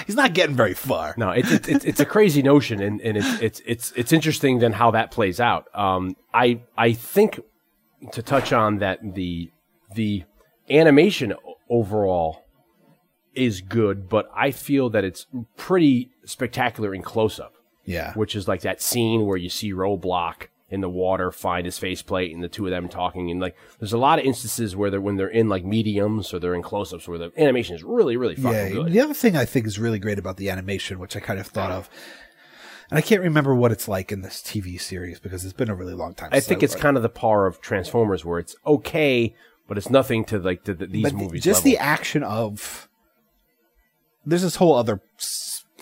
He's 0.05 0.15
not 0.15 0.35
getting 0.35 0.55
very 0.55 0.75
far. 0.75 1.15
No, 1.17 1.31
it's 1.31 1.51
it's 1.51 1.67
it's, 1.67 1.85
it's 1.85 1.99
a 1.99 2.05
crazy 2.05 2.43
notion, 2.43 2.79
and, 2.79 3.01
and 3.01 3.17
it's 3.17 3.41
it's 3.41 3.61
it's 3.65 3.91
it's 3.95 4.13
interesting 4.13 4.59
then 4.59 4.73
how 4.73 4.91
that 4.91 5.09
plays 5.09 5.39
out. 5.39 5.65
Um, 5.73 6.15
I 6.31 6.61
I 6.77 6.93
think 6.93 7.39
to 8.11 8.21
touch 8.21 8.53
on 8.53 8.77
that 8.79 8.99
the 9.15 9.49
the 9.95 10.25
animation 10.69 11.33
overall 11.71 12.43
is 13.33 13.61
good, 13.61 14.09
but 14.09 14.29
I 14.35 14.51
feel 14.51 14.91
that 14.91 15.03
it's 15.03 15.25
pretty 15.57 16.11
spectacular 16.23 16.93
in 16.93 17.01
close 17.01 17.39
up. 17.39 17.55
Yeah. 17.85 18.13
which 18.13 18.35
is 18.35 18.47
like 18.47 18.61
that 18.61 18.81
scene 18.81 19.25
where 19.25 19.37
you 19.37 19.49
see 19.49 19.73
Roadblock 19.73 20.47
in 20.69 20.81
the 20.81 20.89
water 20.89 21.31
find 21.31 21.65
his 21.65 21.77
faceplate 21.77 22.33
and 22.33 22.43
the 22.43 22.47
two 22.49 22.65
of 22.65 22.71
them 22.71 22.87
talking 22.89 23.29
and 23.29 23.39
like 23.39 23.55
there's 23.79 23.93
a 23.93 23.97
lot 23.97 24.17
of 24.17 24.25
instances 24.25 24.75
where 24.75 24.89
they're 24.89 25.01
when 25.01 25.17
they're 25.17 25.27
in 25.27 25.47
like 25.49 25.63
mediums 25.63 26.33
or 26.33 26.39
they're 26.39 26.55
in 26.55 26.63
close 26.63 26.91
ups 26.93 27.07
where 27.07 27.19
the 27.19 27.31
animation 27.37 27.75
is 27.75 27.83
really 27.83 28.17
really 28.17 28.35
fucking 28.35 28.51
Yeah. 28.51 28.69
good. 28.69 28.91
The 28.91 28.99
other 29.01 29.13
thing 29.13 29.35
I 29.37 29.45
think 29.45 29.67
is 29.67 29.77
really 29.77 29.99
great 29.99 30.17
about 30.17 30.37
the 30.37 30.49
animation, 30.49 30.97
which 30.97 31.15
I 31.15 31.19
kind 31.19 31.39
of 31.39 31.45
thought 31.47 31.69
of, 31.71 31.89
And 32.89 32.97
I 32.97 33.01
can't 33.01 33.21
remember 33.21 33.53
what 33.55 33.71
it's 33.71 33.87
like 33.87 34.11
in 34.11 34.21
this 34.21 34.41
TV 34.41 34.79
series 34.79 35.19
because 35.19 35.43
it's 35.45 35.53
been 35.53 35.69
a 35.69 35.75
really 35.75 35.93
long 35.93 36.13
time. 36.15 36.29
I 36.31 36.39
think 36.39 36.63
it's 36.63 36.75
kind 36.75 36.95
of 36.97 37.03
the 37.03 37.09
par 37.09 37.45
of 37.47 37.59
Transformers, 37.61 38.23
where 38.25 38.39
it's 38.39 38.55
okay, 38.65 39.35
but 39.67 39.77
it's 39.77 39.89
nothing 39.89 40.25
to 40.25 40.37
like 40.39 40.63
the, 40.65 40.73
the, 40.73 40.87
these 40.87 41.03
but 41.03 41.13
movies. 41.13 41.43
Just 41.43 41.65
level. 41.65 41.71
the 41.71 41.77
action 41.77 42.23
of 42.23 42.87
there's 44.25 44.41
this 44.43 44.55
whole 44.57 44.75
other 44.75 45.01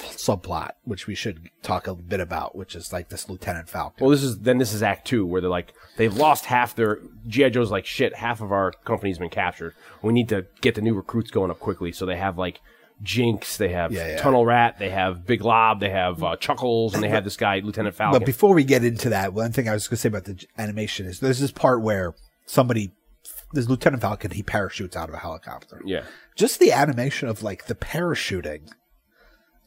subplot 0.01 0.71
which 0.83 1.07
we 1.07 1.15
should 1.15 1.49
talk 1.63 1.87
a 1.87 1.95
bit 1.95 2.19
about, 2.19 2.55
which 2.55 2.75
is 2.75 2.91
like 2.91 3.09
this 3.09 3.29
Lieutenant 3.29 3.69
Falcon. 3.69 4.03
Well, 4.05 4.11
this 4.11 4.23
is 4.23 4.39
then 4.39 4.57
this 4.57 4.73
is 4.73 4.83
Act 4.83 5.07
Two, 5.07 5.25
where 5.25 5.41
they're 5.41 5.49
like 5.49 5.73
they've 5.97 6.15
lost 6.15 6.45
half 6.45 6.75
their 6.75 6.99
GI 7.27 7.51
Joe's 7.51 7.71
like 7.71 7.85
shit. 7.85 8.15
Half 8.15 8.41
of 8.41 8.51
our 8.51 8.71
company's 8.85 9.17
been 9.19 9.29
captured. 9.29 9.73
We 10.01 10.13
need 10.13 10.29
to 10.29 10.45
get 10.61 10.75
the 10.75 10.81
new 10.81 10.93
recruits 10.93 11.31
going 11.31 11.51
up 11.51 11.59
quickly. 11.59 11.91
So 11.91 12.05
they 12.05 12.17
have 12.17 12.37
like 12.37 12.59
Jinx, 13.03 13.57
they 13.57 13.69
have 13.69 13.91
Yeah, 13.91 14.07
yeah. 14.07 14.17
Tunnel 14.21 14.45
Rat, 14.45 14.77
they 14.77 14.89
have 14.89 15.25
Big 15.25 15.43
Lob, 15.43 15.79
they 15.79 15.89
have 15.89 16.21
uh, 16.23 16.35
Chuckles, 16.35 16.93
and 16.93 17.01
they 17.01 17.09
have 17.09 17.23
this 17.23 17.35
guy 17.37 17.59
Lieutenant 17.59 17.95
Falcon. 17.95 18.19
But 18.19 18.25
before 18.25 18.53
we 18.53 18.63
get 18.63 18.83
into 18.83 19.09
that, 19.09 19.33
one 19.33 19.51
thing 19.51 19.67
I 19.67 19.73
was 19.73 19.87
going 19.87 19.95
to 19.97 20.01
say 20.01 20.09
about 20.09 20.25
the 20.25 20.45
animation 20.57 21.07
is 21.07 21.19
there's 21.19 21.39
this 21.39 21.51
part 21.51 21.81
where 21.81 22.13
somebody, 22.45 22.91
there's 23.53 23.69
Lieutenant 23.69 24.01
Falcon, 24.01 24.29
he 24.31 24.43
parachutes 24.43 24.95
out 24.95 25.09
of 25.09 25.15
a 25.15 25.17
helicopter. 25.17 25.81
yeah, 25.83 26.03
Just 26.35 26.59
the 26.59 26.71
animation 26.71 27.27
of 27.27 27.41
like 27.41 27.65
the 27.65 27.73
parachuting, 27.75 28.69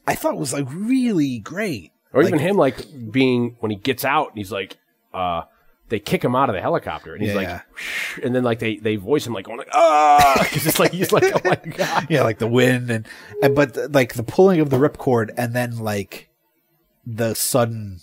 I 0.07 0.15
thought 0.15 0.33
it 0.33 0.39
was 0.39 0.53
like 0.53 0.67
really 0.69 1.39
great. 1.39 1.91
or 2.13 2.21
Like, 2.23 2.29
even 2.29 2.39
him 2.39 2.55
like 2.57 2.77
being 3.11 3.55
when 3.59 3.71
he 3.71 3.77
gets 3.77 4.05
out, 4.05 4.29
and 4.29 4.37
he's 4.37 4.51
like, 4.51 4.77
uh, 5.13 5.43
they 5.89 5.99
kick 5.99 6.23
him 6.23 6.35
out 6.35 6.49
of 6.49 6.55
the 6.55 6.61
helicopter, 6.61 7.13
and 7.13 7.21
he's 7.23 7.31
Yeah, 7.31 7.37
like, 7.37 7.47
yeah. 7.47 7.61
And 8.23 8.33
then 8.35 8.43
like 8.43 8.59
they 8.59 8.77
they 8.77 8.95
voice 8.95 9.25
him 9.27 9.33
like 9.33 9.45
going 9.45 9.57
like 9.59 9.69
ah, 9.73 10.37
because 10.43 10.65
it's 10.65 10.79
like 10.79 10.91
he's 10.91 11.11
like 11.11 11.23
oh 11.25 11.39
my 11.43 11.55
god, 11.77 12.07
yeah, 12.09 12.23
like 12.23 12.39
the 12.39 12.47
wind 12.47 12.89
and, 12.89 13.07
and 13.41 13.55
but 13.55 13.75
like 13.93 14.13
the 14.15 14.23
pulling 14.23 14.59
of 14.61 14.69
the 14.69 14.77
ripcord 14.77 15.31
and 15.37 15.53
then 15.53 15.77
like 15.79 16.29
the 17.05 17.33
sudden 17.35 17.99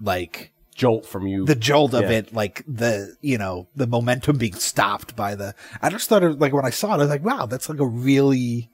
like 0.00 0.52
jolt 0.74 1.06
from 1.06 1.26
you. 1.26 1.46
the 1.46 1.54
jolt 1.54 1.94
of 1.94 2.02
Yeah. 2.02 2.18
it, 2.18 2.34
like 2.34 2.62
the 2.68 3.16
you 3.22 3.38
know 3.38 3.66
the 3.74 3.86
momentum 3.86 4.36
being 4.36 4.54
stopped 4.54 5.16
by 5.16 5.34
the. 5.34 5.54
I 5.80 5.88
just 5.90 6.08
thought 6.08 6.22
it 6.22 6.38
like 6.38 6.52
when 6.52 6.66
I 6.66 6.70
saw 6.70 6.90
it, 6.92 6.94
I 6.94 6.96
was 6.98 7.08
like, 7.08 7.24
wow, 7.24 7.46
that's 7.46 7.68
like 7.68 7.80
a 7.80 7.86
really 7.86 8.68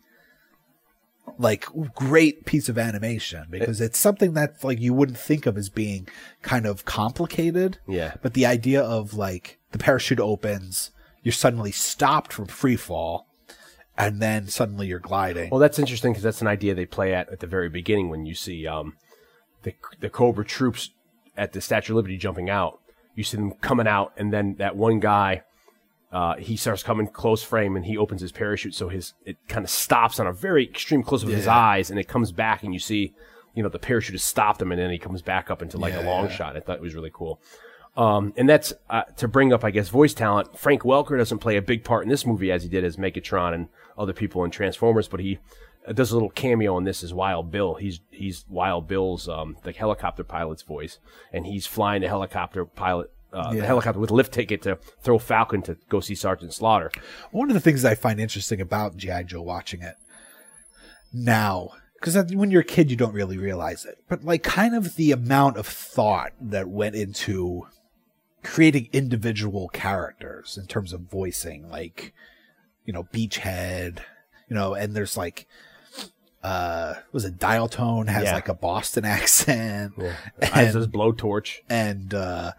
like 1.39 1.66
great 1.95 2.45
piece 2.47 2.68
of 2.68 2.78
animation 2.78 3.47
because 3.51 3.80
it's 3.80 3.99
something 3.99 4.35
that 4.35 4.62
like 4.62 4.80
you 4.80 4.95
wouldn't 4.95 5.18
think 5.18 5.47
of 5.47 5.57
as 5.57 5.68
being 5.68 6.09
kind 6.43 6.66
of 6.66 6.85
complicated. 6.85 7.78
Yeah. 7.87 8.14
But 8.22 8.35
the 8.35 8.47
idea 8.47 8.83
of 8.83 9.14
like 9.14 9.59
the 9.72 9.78
parachute 9.78 10.20
opens, 10.20 10.91
you're 11.22 11.33
suddenly 11.33 11.72
stopped 11.72 12.33
from 12.33 12.47
free 12.47 12.76
fall, 12.76 13.26
and 13.97 14.20
then 14.20 14.49
suddenly 14.49 14.87
you're 14.87 14.99
gliding. 14.99 15.51
Well, 15.51 15.61
that's 15.61 15.78
interesting 15.78 16.12
because 16.12 16.22
that's 16.22 16.41
an 16.41 16.49
idea 16.49 16.74
they 16.74 16.87
play 16.87 17.14
at 17.14 17.30
at 17.30 17.41
the 17.41 17.47
very 17.47 17.68
beginning 17.68 18.09
when 18.09 18.26
you 18.26 18.35
see 18.35 18.66
um, 18.66 18.97
the 19.62 19.74
the 20.01 20.11
Cobra 20.11 20.45
troops 20.45 20.91
at 21.37 21.53
the 21.53 21.61
Statue 21.61 21.93
of 21.93 21.97
Liberty 21.97 22.16
jumping 22.16 22.51
out. 22.51 22.80
You 23.14 23.24
see 23.24 23.37
them 23.37 23.53
coming 23.61 23.87
out, 23.87 24.12
and 24.16 24.33
then 24.33 24.57
that 24.57 24.76
one 24.76 25.01
guy, 25.01 25.43
uh, 26.13 26.37
he 26.37 26.57
starts 26.57 26.83
coming 26.83 27.07
close 27.07 27.43
frame, 27.43 27.75
and 27.75 27.87
he 27.87 27.97
opens 27.97 28.21
his 28.21 28.33
parachute, 28.33 28.75
so 28.75 28.89
his 28.89 29.15
it 29.25 29.37
kind 29.49 29.65
of 29.65 29.71
stops 29.71 30.21
on 30.21 30.27
a 30.27 30.33
very 30.33 30.65
extreme 30.65 31.03
close 31.03 31.23
of 31.23 31.31
his 31.31 31.47
eyes, 31.47 31.91
and 31.91 31.99
it 31.99 32.07
comes 32.07 32.33
back, 32.33 32.63
and 32.63 32.75
you 32.75 32.81
see, 32.81 33.15
you 33.55 33.63
know, 33.63 33.71
the 33.71 33.79
parachute 33.79 34.15
has 34.15 34.23
stopped 34.23 34.61
him, 34.61 34.71
and 34.73 34.81
then 34.81 34.91
he 34.91 34.99
comes 34.99 35.23
back 35.23 35.51
up 35.51 35.63
into 35.63 35.79
like 35.79 35.95
a 35.95 36.03
long 36.03 36.29
shot. 36.29 36.57
I 36.57 36.61
thought 36.61 36.77
it 36.77 36.83
was 36.83 36.95
really 36.95 37.11
cool. 37.13 37.41
Um, 37.97 38.33
and 38.37 38.49
that's 38.49 38.73
uh, 38.89 39.03
to 39.17 39.29
bring 39.29 39.53
up, 39.53 39.65
I 39.65 39.71
guess, 39.71 39.89
voice 39.89 40.15
talent. 40.15 40.59
Frank 40.59 40.83
Welker 40.83 41.17
doesn't 41.19 41.39
play 41.39 41.57
a 41.57 41.63
big 41.63 41.85
part 41.85 42.05
in 42.05 42.09
this 42.09 42.25
movie 42.25 42.51
as 42.51 42.63
he 42.63 42.69
did 42.69 42.85
as 42.85 42.97
Megatron 42.97 43.55
and 43.55 43.69
other 43.99 44.15
people 44.15 44.45
in 44.45 44.51
Transformers, 44.51 45.09
but 45.09 45.21
he 45.21 45.39
uh, 45.87 45.93
does 45.93 46.11
a 46.11 46.15
little 46.15 46.31
cameo 46.31 46.79
in 46.79 46.85
this 46.85 47.03
as 47.03 47.13
Wild 47.13 47.51
Bill. 47.51 47.75
He's 47.75 48.01
he's 48.11 48.45
Wild 48.49 48.89
Bill's 48.89 49.29
um, 49.29 49.57
the 49.63 49.73
helicopter 49.73 50.25
pilot's 50.25 50.63
voice, 50.63 50.99
and 51.33 51.47
he's 51.47 51.67
flying 51.67 52.03
the 52.03 52.09
helicopter 52.09 52.65
pilot. 52.65 53.11
Uh, 53.33 53.53
The 53.55 53.64
helicopter 53.64 53.99
with 54.01 54.11
lift 54.11 54.33
ticket 54.35 54.62
to 54.62 54.76
throw 55.01 55.18
Falcon 55.18 55.62
to 55.62 55.76
go 55.89 56.01
see 56.01 56.14
Sergeant 56.14 56.53
Slaughter. 56.53 56.91
One 57.30 57.49
of 57.51 57.55
the 57.55 57.61
things 57.61 57.85
I 57.85 57.95
find 57.95 58.20
interesting 58.20 58.61
about 58.61 58.97
GI 58.97 59.24
Joe 59.24 59.41
watching 59.43 59.80
it 59.83 59.95
now, 61.12 61.70
because 61.95 62.16
when 62.35 62.51
you're 62.51 62.61
a 62.62 62.64
kid, 62.64 62.91
you 62.91 62.97
don't 62.97 63.14
really 63.14 63.39
realize 63.39 63.85
it, 63.85 63.99
but 64.09 64.24
like 64.24 64.43
kind 64.43 64.74
of 64.74 64.97
the 64.97 65.12
amount 65.12 65.57
of 65.57 65.66
thought 65.66 66.33
that 66.41 66.68
went 66.68 66.95
into 66.95 67.66
creating 68.43 68.89
individual 68.93 69.68
characters 69.68 70.59
in 70.59 70.66
terms 70.66 70.93
of 70.93 71.01
voicing, 71.03 71.68
like 71.70 72.12
you 72.85 72.93
know, 72.93 73.05
Beachhead, 73.05 74.01
you 74.49 74.55
know, 74.57 74.74
and 74.74 74.95
there's 74.95 75.16
like. 75.16 75.47
Uh, 76.45 76.95
was 77.12 77.24
it 77.24 77.39
Dial 77.39 77.68
Tone 77.68 78.09
has 78.09 78.24
Yeah. 78.24 78.35
like 78.35 78.49
a 78.49 78.55
Boston 78.55 79.05
accent, 79.16 79.93
As 80.41 80.72
does 80.72 80.89
Blowtorch. 80.89 81.59
and 81.70 82.12
uh 82.12 82.51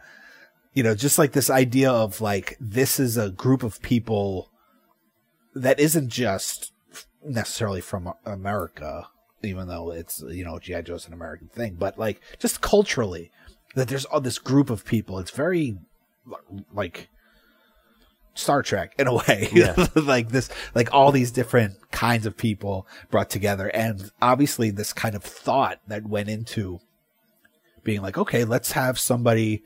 you 0.74 0.84
know 0.84 0.96
just 0.96 1.18
like 1.18 1.32
this 1.32 1.50
idea 1.50 1.92
of 1.92 2.22
like 2.22 2.58
this 2.60 3.00
is 3.00 3.18
a 3.18 3.30
group 3.30 3.64
of 3.64 3.82
people 3.82 4.50
that 5.56 5.80
isn't 5.80 6.10
just 6.10 6.72
necessarily 7.26 7.82
from 7.82 8.14
america 8.26 9.08
even 9.44 9.68
though 9.68 9.92
it's 9.92 10.24
you 10.30 10.44
know 10.44 10.60
gi 10.60 10.82
joe's 10.84 11.08
an 11.08 11.14
american 11.14 11.48
thing 11.48 11.76
but 11.78 11.98
like 11.98 12.20
just 12.40 12.62
culturally 12.62 13.32
that 13.76 13.88
there's 13.88 14.06
all 14.06 14.22
this 14.22 14.40
group 14.40 14.70
of 14.70 14.86
people 14.86 15.20
it's 15.20 15.32
very 15.32 15.78
like 16.74 17.10
Star 18.36 18.64
Trek 18.64 18.96
in 18.98 19.06
a 19.06 19.14
way, 19.14 19.48
Yeah. 19.54 19.76
like 19.94 20.30
this, 20.30 20.50
like 20.74 20.92
all 20.92 21.12
these 21.12 21.30
different 21.30 21.76
kinds 21.92 22.26
of 22.26 22.36
people 22.36 22.88
brought 23.12 23.30
together, 23.30 23.68
and 23.68 24.10
obviously 24.24 24.72
this 24.72 24.92
kind 24.92 25.14
of 25.14 25.24
thought 25.24 25.80
that 25.88 26.08
went 26.08 26.30
into 26.30 26.80
being 27.84 28.02
like, 28.02 28.18
okay, 28.18 28.44
let's 28.44 28.72
have 28.72 28.98
somebody. 28.98 29.62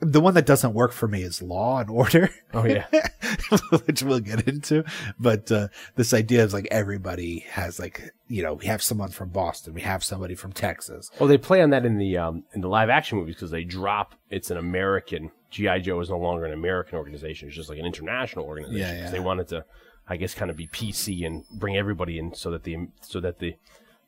The 0.00 0.20
one 0.20 0.34
that 0.34 0.46
doesn't 0.46 0.74
work 0.74 0.92
for 0.92 1.08
me 1.08 1.22
is 1.22 1.42
Law 1.42 1.80
and 1.80 1.90
Order, 1.90 2.30
Oh 2.54 2.64
yeah, 2.64 2.86
which 3.86 4.02
we'll 4.02 4.20
get 4.20 4.46
into. 4.46 4.84
But 5.18 5.50
uh, 5.50 5.68
this 5.96 6.14
idea 6.14 6.44
is 6.44 6.52
like 6.52 6.68
everybody 6.70 7.40
has 7.50 7.78
like 7.80 8.12
you 8.28 8.42
know 8.42 8.54
we 8.54 8.66
have 8.66 8.82
someone 8.82 9.10
from 9.10 9.30
Boston, 9.30 9.74
we 9.74 9.80
have 9.80 10.04
somebody 10.04 10.34
from 10.34 10.52
Texas, 10.52 11.10
Well, 11.18 11.28
they 11.28 11.38
play 11.38 11.62
on 11.62 11.70
that 11.70 11.84
in 11.84 11.98
the 11.98 12.16
um, 12.16 12.44
in 12.54 12.60
the 12.60 12.68
live 12.68 12.90
action 12.90 13.18
movies 13.18 13.34
because 13.34 13.50
they 13.50 13.64
drop 13.64 14.14
it's 14.30 14.50
an 14.50 14.56
American 14.56 15.30
GI 15.50 15.80
Joe 15.80 16.00
is 16.00 16.10
no 16.10 16.18
longer 16.18 16.44
an 16.44 16.52
American 16.52 16.96
organization; 16.98 17.48
it's 17.48 17.56
just 17.56 17.68
like 17.68 17.78
an 17.78 17.86
international 17.86 18.44
organization. 18.44 18.96
Yeah, 18.96 19.04
yeah. 19.04 19.10
They 19.10 19.20
wanted 19.20 19.48
to, 19.48 19.64
I 20.08 20.16
guess, 20.16 20.34
kind 20.34 20.50
of 20.50 20.56
be 20.56 20.68
PC 20.68 21.26
and 21.26 21.44
bring 21.50 21.76
everybody 21.76 22.18
in 22.18 22.34
so 22.34 22.50
that 22.50 22.62
the 22.62 22.88
so 23.00 23.18
that 23.20 23.38
the 23.40 23.56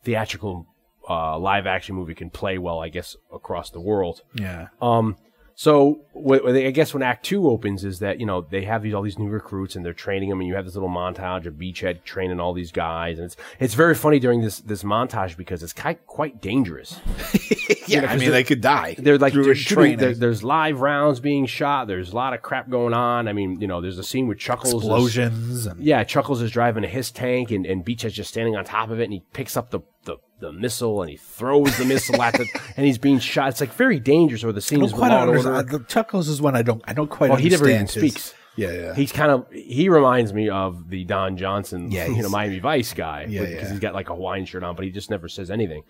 theatrical 0.05 0.67
uh, 1.09 1.39
live 1.39 1.67
action 1.67 1.97
movie 1.97 2.15
can 2.15 2.31
play 2.31 2.59
well, 2.59 2.81
I 2.81 2.89
guess, 2.91 3.17
across 3.33 3.71
the 3.71 3.81
world. 3.81 4.23
yeah, 4.35 4.69
Um, 4.81 5.17
so 5.63 6.01
what, 6.15 6.43
what 6.43 6.53
they- 6.53 6.67
I 6.67 6.71
guess 6.71 6.95
when 6.95 7.03
Act 7.03 7.23
Two 7.23 7.47
opens 7.51 7.85
is 7.85 7.99
that 7.99 8.19
you 8.19 8.25
know 8.25 8.41
they 8.41 8.65
have 8.65 8.83
these 8.83 8.95
all 8.95 9.03
these 9.03 9.19
new 9.19 9.29
recruits 9.29 9.77
and 9.77 9.85
they're 9.85 9.93
training 9.93 10.31
them, 10.31 10.41
and 10.41 10.49
you 10.49 10.55
have 10.55 10.65
this 10.65 10.73
little 10.75 10.89
montage 10.89 11.45
of 11.45 11.53
Beachhead 11.57 12.03
training 12.03 12.41
all 12.41 12.55
these 12.55 12.73
guys, 12.73 13.19
and 13.19 13.27
it's 13.27 13.37
it's 13.59 13.75
very 13.75 13.95
funny 13.95 14.19
during 14.19 14.41
this 14.41 14.61
this 14.61 14.83
montage 14.85 15.37
because 15.37 15.63
it's 15.63 15.75
quite 15.75 16.07
quite 16.07 16.41
dangerous. 16.41 16.99
yeah. 17.87 18.05
I 18.05 18.07
'cause 18.07 18.11
mean, 18.11 18.19
they're- 18.21 18.31
they 18.31 18.45
could 18.45 18.63
die. 18.63 18.95
They're 18.97 19.19
like 19.19 19.35
they're 19.35 19.51
in 19.51 19.55
shooting. 19.55 19.99
There, 19.99 20.15
there's 20.15 20.43
live 20.43 20.81
rounds 20.81 21.21
being 21.21 21.45
shot. 21.45 21.89
There's 21.89 22.11
a 22.13 22.17
lot 22.17 22.33
of 22.33 22.41
crap 22.41 22.71
going 22.71 22.95
on. 22.95 23.29
I 23.29 23.35
mean, 23.35 23.61
you 23.61 23.67
know, 23.67 23.83
there's 23.83 23.99
a 23.99 24.03
scene 24.03 24.29
with 24.29 24.39
Chuckles. 24.39 24.73
is- 24.73 24.81
explosions 24.81 25.67
and 25.67 25.79
yeah, 25.85 26.05
Chuckles 26.05 26.41
is 26.41 26.51
driving 26.51 26.85
a 26.85 26.89
his 26.89 27.11
tank, 27.11 27.51
and, 27.51 27.67
and 27.67 27.85
Beachhead's 27.85 28.15
just 28.15 28.31
standing 28.31 28.57
on 28.57 28.65
top 28.65 28.89
of 28.89 28.99
it, 28.99 29.05
and 29.05 29.13
he 29.13 29.23
picks 29.35 29.59
up 29.59 29.71
the, 29.73 29.81
the, 30.05 30.17
the 30.41 30.53
missile, 30.53 31.03
and 31.03 31.11
he 31.11 31.17
throws 31.17 31.77
the 31.79 31.85
missile 31.85 32.21
at 32.23 32.35
the, 32.35 32.47
and 32.77 32.87
he's 32.87 32.99
being 32.99 33.19
shot. 33.19 33.51
It's 33.51 33.61
like 33.61 33.73
very 33.75 34.01
dangerous. 34.01 34.43
Or 34.43 34.53
the 34.53 34.61
scene 34.61 34.83
is 34.83 34.93
quite 34.93 35.13
understand. 35.13 35.57
Order. 35.57 35.75
Uh, 35.75 35.79
the 35.79 35.85
Chuckles 35.85 36.29
is 36.29 36.41
one 36.43 36.57
I 36.57 36.63
don't. 36.63 36.83
I 36.87 36.93
don't 36.93 37.09
quite. 37.11 37.31
Well, 37.31 37.39
he 37.39 37.49
never 37.49 37.69
even 37.69 37.83
his- 37.83 37.91
speaks. 37.91 38.35
Yeah, 38.57 38.73
yeah. 38.73 38.95
He's 38.95 39.13
kind 39.13 39.31
of 39.31 39.47
he 39.53 39.89
reminds 39.89 40.33
me 40.35 40.49
of 40.51 40.91
the 40.91 41.05
Don 41.05 41.37
Johnson, 41.37 41.91
Yeah, 41.91 42.07
you 42.09 42.21
know, 42.21 42.29
Miami 42.29 42.59
Vice 42.59 42.93
guy, 42.93 43.27
Yeah, 43.29 43.43
because 43.43 43.63
yeah. 43.63 43.71
he's 43.71 43.79
got 43.79 43.95
like 43.95 44.11
a 44.11 44.15
Hawaiian 44.15 44.45
shirt 44.45 44.65
on, 44.65 44.75
but 44.75 44.85
he 44.85 44.91
just 44.91 45.09
never 45.09 45.29
says 45.29 45.51
anything. 45.51 45.85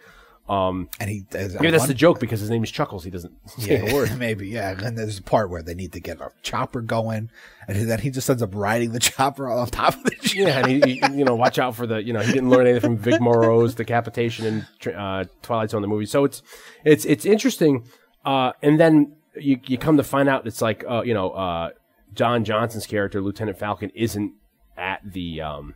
And 0.49 0.88
he. 1.01 1.24
As 1.32 1.55
Maybe 1.55 1.70
that's 1.70 1.86
the 1.86 1.95
joke 1.95 2.18
because 2.18 2.41
his 2.41 2.51
name 2.51 2.64
is 2.64 2.70
Chuckles. 2.70 3.05
He 3.05 3.11
doesn't 3.11 3.32
say 3.59 3.82
Yeah, 3.82 3.91
a 3.91 3.95
word. 3.95 4.16
maybe, 4.18 4.49
yeah. 4.49 4.78
And 4.82 4.99
there's 4.99 5.18
a 5.18 5.22
part 5.22 5.51
where 5.51 5.62
they 5.62 5.74
need 5.74 5.93
to 5.93 6.01
get 6.01 6.20
a 6.20 6.32
chopper 6.43 6.80
going, 6.80 7.30
and 7.68 7.88
then 7.88 8.01
he 8.01 8.11
just 8.11 8.28
ends 8.28 8.43
up 8.43 8.51
riding 8.55 8.93
the 8.93 8.99
chopper 9.01 9.49
on 9.49 9.66
top 9.68 9.95
of 9.95 10.05
the 10.05 10.16
ship. 10.16 10.49
Yeah, 10.49 10.59
and 10.59 10.66
he, 10.66 10.80
he, 10.80 11.16
you 11.16 11.24
know, 11.24 11.34
watch 11.34 11.59
out 11.59 11.76
for 11.76 11.86
the, 11.86 12.03
you 12.03 12.12
know, 12.12 12.20
he 12.20 12.32
didn't 12.32 12.51
learn 12.51 12.66
anything 12.66 12.97
from 12.97 12.99
Vic 12.99 13.20
Morrow's 13.20 13.74
decapitation 13.74 14.66
in 14.82 14.93
uh, 14.93 15.24
Twilight 15.43 15.70
Zone 15.70 15.82
the 15.82 15.88
movie. 15.88 16.07
So 16.07 16.24
it's 16.24 16.43
it's 16.84 17.05
it's 17.05 17.24
interesting. 17.24 17.86
Uh, 18.24 18.53
and 18.62 18.78
then 18.78 19.14
you 19.36 19.61
you 19.66 19.78
come 19.78 19.97
to 19.97 20.05
find 20.05 20.28
out 20.28 20.47
it's 20.47 20.61
like, 20.61 20.84
uh, 20.88 21.03
you 21.03 21.14
know, 21.14 21.30
uh, 21.30 21.70
Don 22.12 22.45
Johnson's 22.45 22.86
character 22.86 23.20
Lieutenant 23.20 23.59
Falcon 23.59 23.91
isn't 23.95 24.34
at 24.76 25.01
the 25.05 25.41
um 25.43 25.74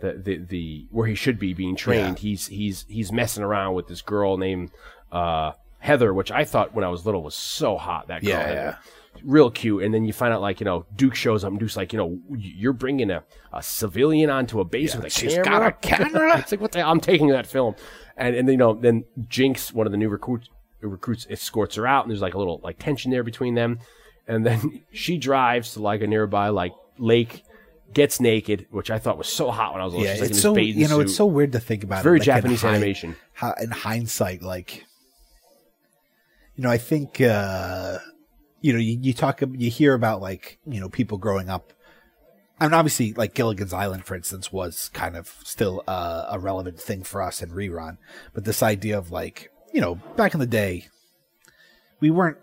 the 0.00 0.12
the, 0.12 0.36
the 0.36 0.86
where 0.90 1.06
he 1.06 1.14
should 1.14 1.38
be 1.38 1.54
being 1.54 1.76
trained. 1.76 2.18
Yeah. 2.18 2.22
He's 2.30 2.46
he's 2.46 2.84
he's 2.88 3.12
messing 3.12 3.42
around 3.42 3.74
with 3.74 3.88
this 3.88 4.00
girl 4.02 4.36
named 4.36 4.70
uh, 5.12 5.52
Heather, 5.78 6.12
which 6.14 6.30
I 6.30 6.44
thought 6.44 6.74
when 6.74 6.84
I 6.84 6.88
was 6.88 7.04
little 7.06 7.22
was 7.22 7.34
so 7.34 7.76
hot. 7.76 8.08
That 8.08 8.22
girl, 8.22 8.30
Yeah, 8.30 8.52
yeah. 8.52 8.76
real 9.24 9.50
cute. 9.50 9.82
And 9.82 9.92
then 9.92 10.04
you 10.04 10.12
find 10.12 10.32
out 10.32 10.40
like 10.40 10.60
you 10.60 10.64
know 10.64 10.86
Duke 10.96 11.14
shows 11.14 11.44
up 11.44 11.50
and 11.50 11.58
Duke's 11.60 11.76
like 11.76 11.92
you 11.92 11.98
know 11.98 12.18
you're 12.36 12.72
bringing 12.72 13.10
a, 13.10 13.22
a 13.52 13.62
civilian 13.62 14.30
onto 14.30 14.60
a 14.60 14.64
base 14.64 14.94
with 14.94 15.04
a 15.06 15.10
she's 15.10 15.34
camera. 15.34 15.44
got 15.44 15.62
a 15.66 15.72
camera? 15.72 16.38
it's 16.40 16.52
like 16.52 16.60
what 16.60 16.72
the 16.72 16.80
I'm 16.80 17.00
taking 17.00 17.28
that 17.28 17.46
film, 17.46 17.74
and 18.16 18.34
and 18.36 18.48
you 18.48 18.56
know 18.56 18.74
then 18.74 19.04
Jinx, 19.28 19.72
one 19.72 19.86
of 19.86 19.92
the 19.92 19.98
new 19.98 20.08
recruits, 20.08 20.48
recruits 20.80 21.26
escorts 21.30 21.74
her 21.76 21.86
out, 21.86 22.04
and 22.04 22.10
there's 22.10 22.22
like 22.22 22.34
a 22.34 22.38
little 22.38 22.60
like 22.62 22.78
tension 22.78 23.10
there 23.10 23.22
between 23.24 23.54
them. 23.54 23.78
And 24.28 24.44
then 24.44 24.82
she 24.92 25.16
drives 25.16 25.72
to 25.72 25.80
like 25.82 26.02
a 26.02 26.06
nearby 26.06 26.50
like 26.50 26.72
lake, 26.98 27.42
gets 27.94 28.20
naked, 28.20 28.66
which 28.70 28.90
I 28.90 28.98
thought 28.98 29.18
was 29.18 29.28
so 29.28 29.50
hot 29.50 29.72
when 29.72 29.82
I 29.82 29.84
was 29.84 29.94
little. 29.94 30.06
Yeah, 30.06 30.14
She's, 30.14 30.20
like, 30.20 30.30
in 30.30 30.36
it's 30.36 30.42
this 30.42 30.42
so 30.42 30.56
you 30.56 30.88
know 30.88 31.00
it's 31.00 31.16
so 31.16 31.26
weird 31.26 31.52
to 31.52 31.60
think 31.60 31.84
about. 31.84 32.02
Very 32.02 32.18
it, 32.18 32.20
like, 32.20 32.28
in 32.28 32.34
Japanese 32.34 32.62
hi- 32.62 32.68
animation. 32.70 33.16
How, 33.32 33.54
in 33.60 33.70
hindsight, 33.70 34.42
like 34.42 34.84
you 36.58 36.64
know, 36.64 36.70
I 36.70 36.78
think 36.78 37.20
uh, 37.20 37.98
you 38.60 38.72
know 38.72 38.80
you, 38.80 38.98
you 39.00 39.14
talk 39.14 39.40
you 39.40 39.70
hear 39.70 39.94
about 39.94 40.20
like 40.20 40.58
you 40.66 40.80
know 40.80 40.88
people 40.88 41.16
growing 41.18 41.48
up. 41.48 41.72
I 42.60 42.64
mean, 42.64 42.74
obviously, 42.74 43.12
like 43.12 43.34
Gilligan's 43.34 43.72
Island, 43.72 44.04
for 44.04 44.16
instance, 44.16 44.52
was 44.52 44.90
kind 44.92 45.16
of 45.16 45.32
still 45.44 45.84
uh, 45.86 46.26
a 46.28 46.40
relevant 46.40 46.80
thing 46.80 47.04
for 47.04 47.22
us 47.22 47.40
in 47.40 47.50
rerun. 47.50 47.98
But 48.34 48.44
this 48.44 48.64
idea 48.64 48.98
of 48.98 49.12
like, 49.12 49.52
you 49.72 49.80
know, 49.80 49.94
back 50.16 50.34
in 50.34 50.40
the 50.40 50.46
day, 50.46 50.88
we 52.00 52.10
weren't, 52.10 52.38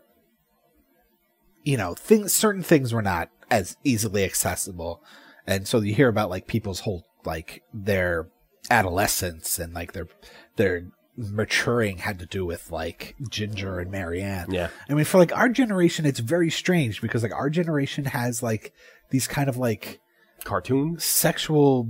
you 1.63 1.75
know, 1.75 1.95
things, 1.95 2.33
certain 2.33 2.63
things 2.63 2.93
were 2.93 3.01
not 3.01 3.29
as 3.51 3.75
easily 3.83 4.23
accessible. 4.23 5.03
And 5.47 5.67
so 5.67 5.79
you 5.79 5.93
hear 5.93 6.09
about 6.09 6.29
like 6.29 6.47
people's 6.47 6.81
whole, 6.81 7.05
like 7.25 7.63
their 7.73 8.27
adolescence 8.69 9.59
and 9.59 9.73
like 9.73 9.93
their, 9.93 10.07
their 10.55 10.87
maturing 11.17 11.99
had 11.99 12.19
to 12.19 12.25
do 12.25 12.45
with 12.45 12.71
like 12.71 13.15
Ginger 13.29 13.79
and 13.79 13.91
Mary 13.91 14.21
Ann. 14.21 14.47
Yeah. 14.51 14.69
I 14.89 14.93
mean, 14.93 15.05
for 15.05 15.17
like 15.17 15.35
our 15.35 15.49
generation, 15.49 16.05
it's 16.05 16.19
very 16.19 16.49
strange 16.49 17.01
because 17.01 17.23
like 17.23 17.33
our 17.33 17.49
generation 17.49 18.05
has 18.05 18.43
like 18.43 18.73
these 19.11 19.27
kind 19.27 19.49
of 19.49 19.57
like 19.57 20.01
cartoon 20.43 20.99
sexual 20.99 21.89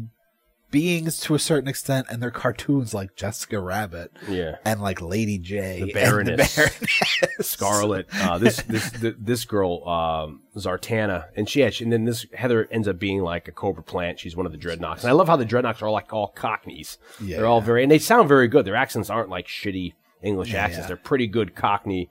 beings 0.72 1.20
to 1.22 1.36
a 1.36 1.40
certain 1.40 1.68
extent, 1.70 2.08
and 2.10 2.22
they're 2.22 2.32
cartoons 2.32 2.94
like 2.94 3.16
Jessica 3.16 3.60
Rabbit 3.60 4.12
Yeah. 4.28 4.58
and 4.66 4.82
like 4.82 5.02
Lady 5.02 5.40
Jaye, 5.40 5.76
The 5.78 5.82
and 5.84 5.94
Baroness. 5.94 6.56
Baroness. 6.56 7.02
Scarlett. 7.42 8.08
Uh, 8.14 8.38
this 8.38 8.62
this 8.64 8.90
th- 8.92 9.16
this 9.20 9.46
girl 9.46 9.88
um, 9.88 10.42
Zarana, 10.58 11.26
and 11.36 11.48
she, 11.48 11.60
yeah, 11.62 11.70
she- 11.70 11.84
and 11.84 11.94
then 11.94 12.06
this 12.06 12.26
Heather 12.34 12.68
ends 12.72 12.88
up 12.88 13.00
being 13.00 13.22
like 13.22 13.48
a 13.48 13.52
Cobra 13.52 13.84
Plant. 13.84 14.20
She's 14.20 14.36
one 14.36 14.46
of 14.46 14.52
the 14.52 14.58
Dreadnoks, 14.58 15.02
and 15.02 15.10
I 15.10 15.12
love 15.14 15.28
how 15.28 15.36
the 15.36 15.46
Dreadnoks 15.46 15.82
are 15.82 15.90
like 15.90 16.12
all 16.14 16.28
Cockneys. 16.30 16.98
Yeah. 17.24 17.38
They're 17.38 17.46
all 17.48 17.62
very, 17.62 17.84
and 17.84 17.92
they 17.92 18.00
sound 18.00 18.28
very 18.28 18.48
good. 18.48 18.66
Their 18.66 18.76
accents 18.76 19.10
aren't 19.10 19.30
like 19.30 19.48
shitty 19.48 19.94
English 20.22 20.54
accents. 20.54 20.84
yeah. 20.84 20.88
They're 20.88 20.98
pretty 20.98 21.28
good 21.28 21.56
Cockney, 21.56 22.10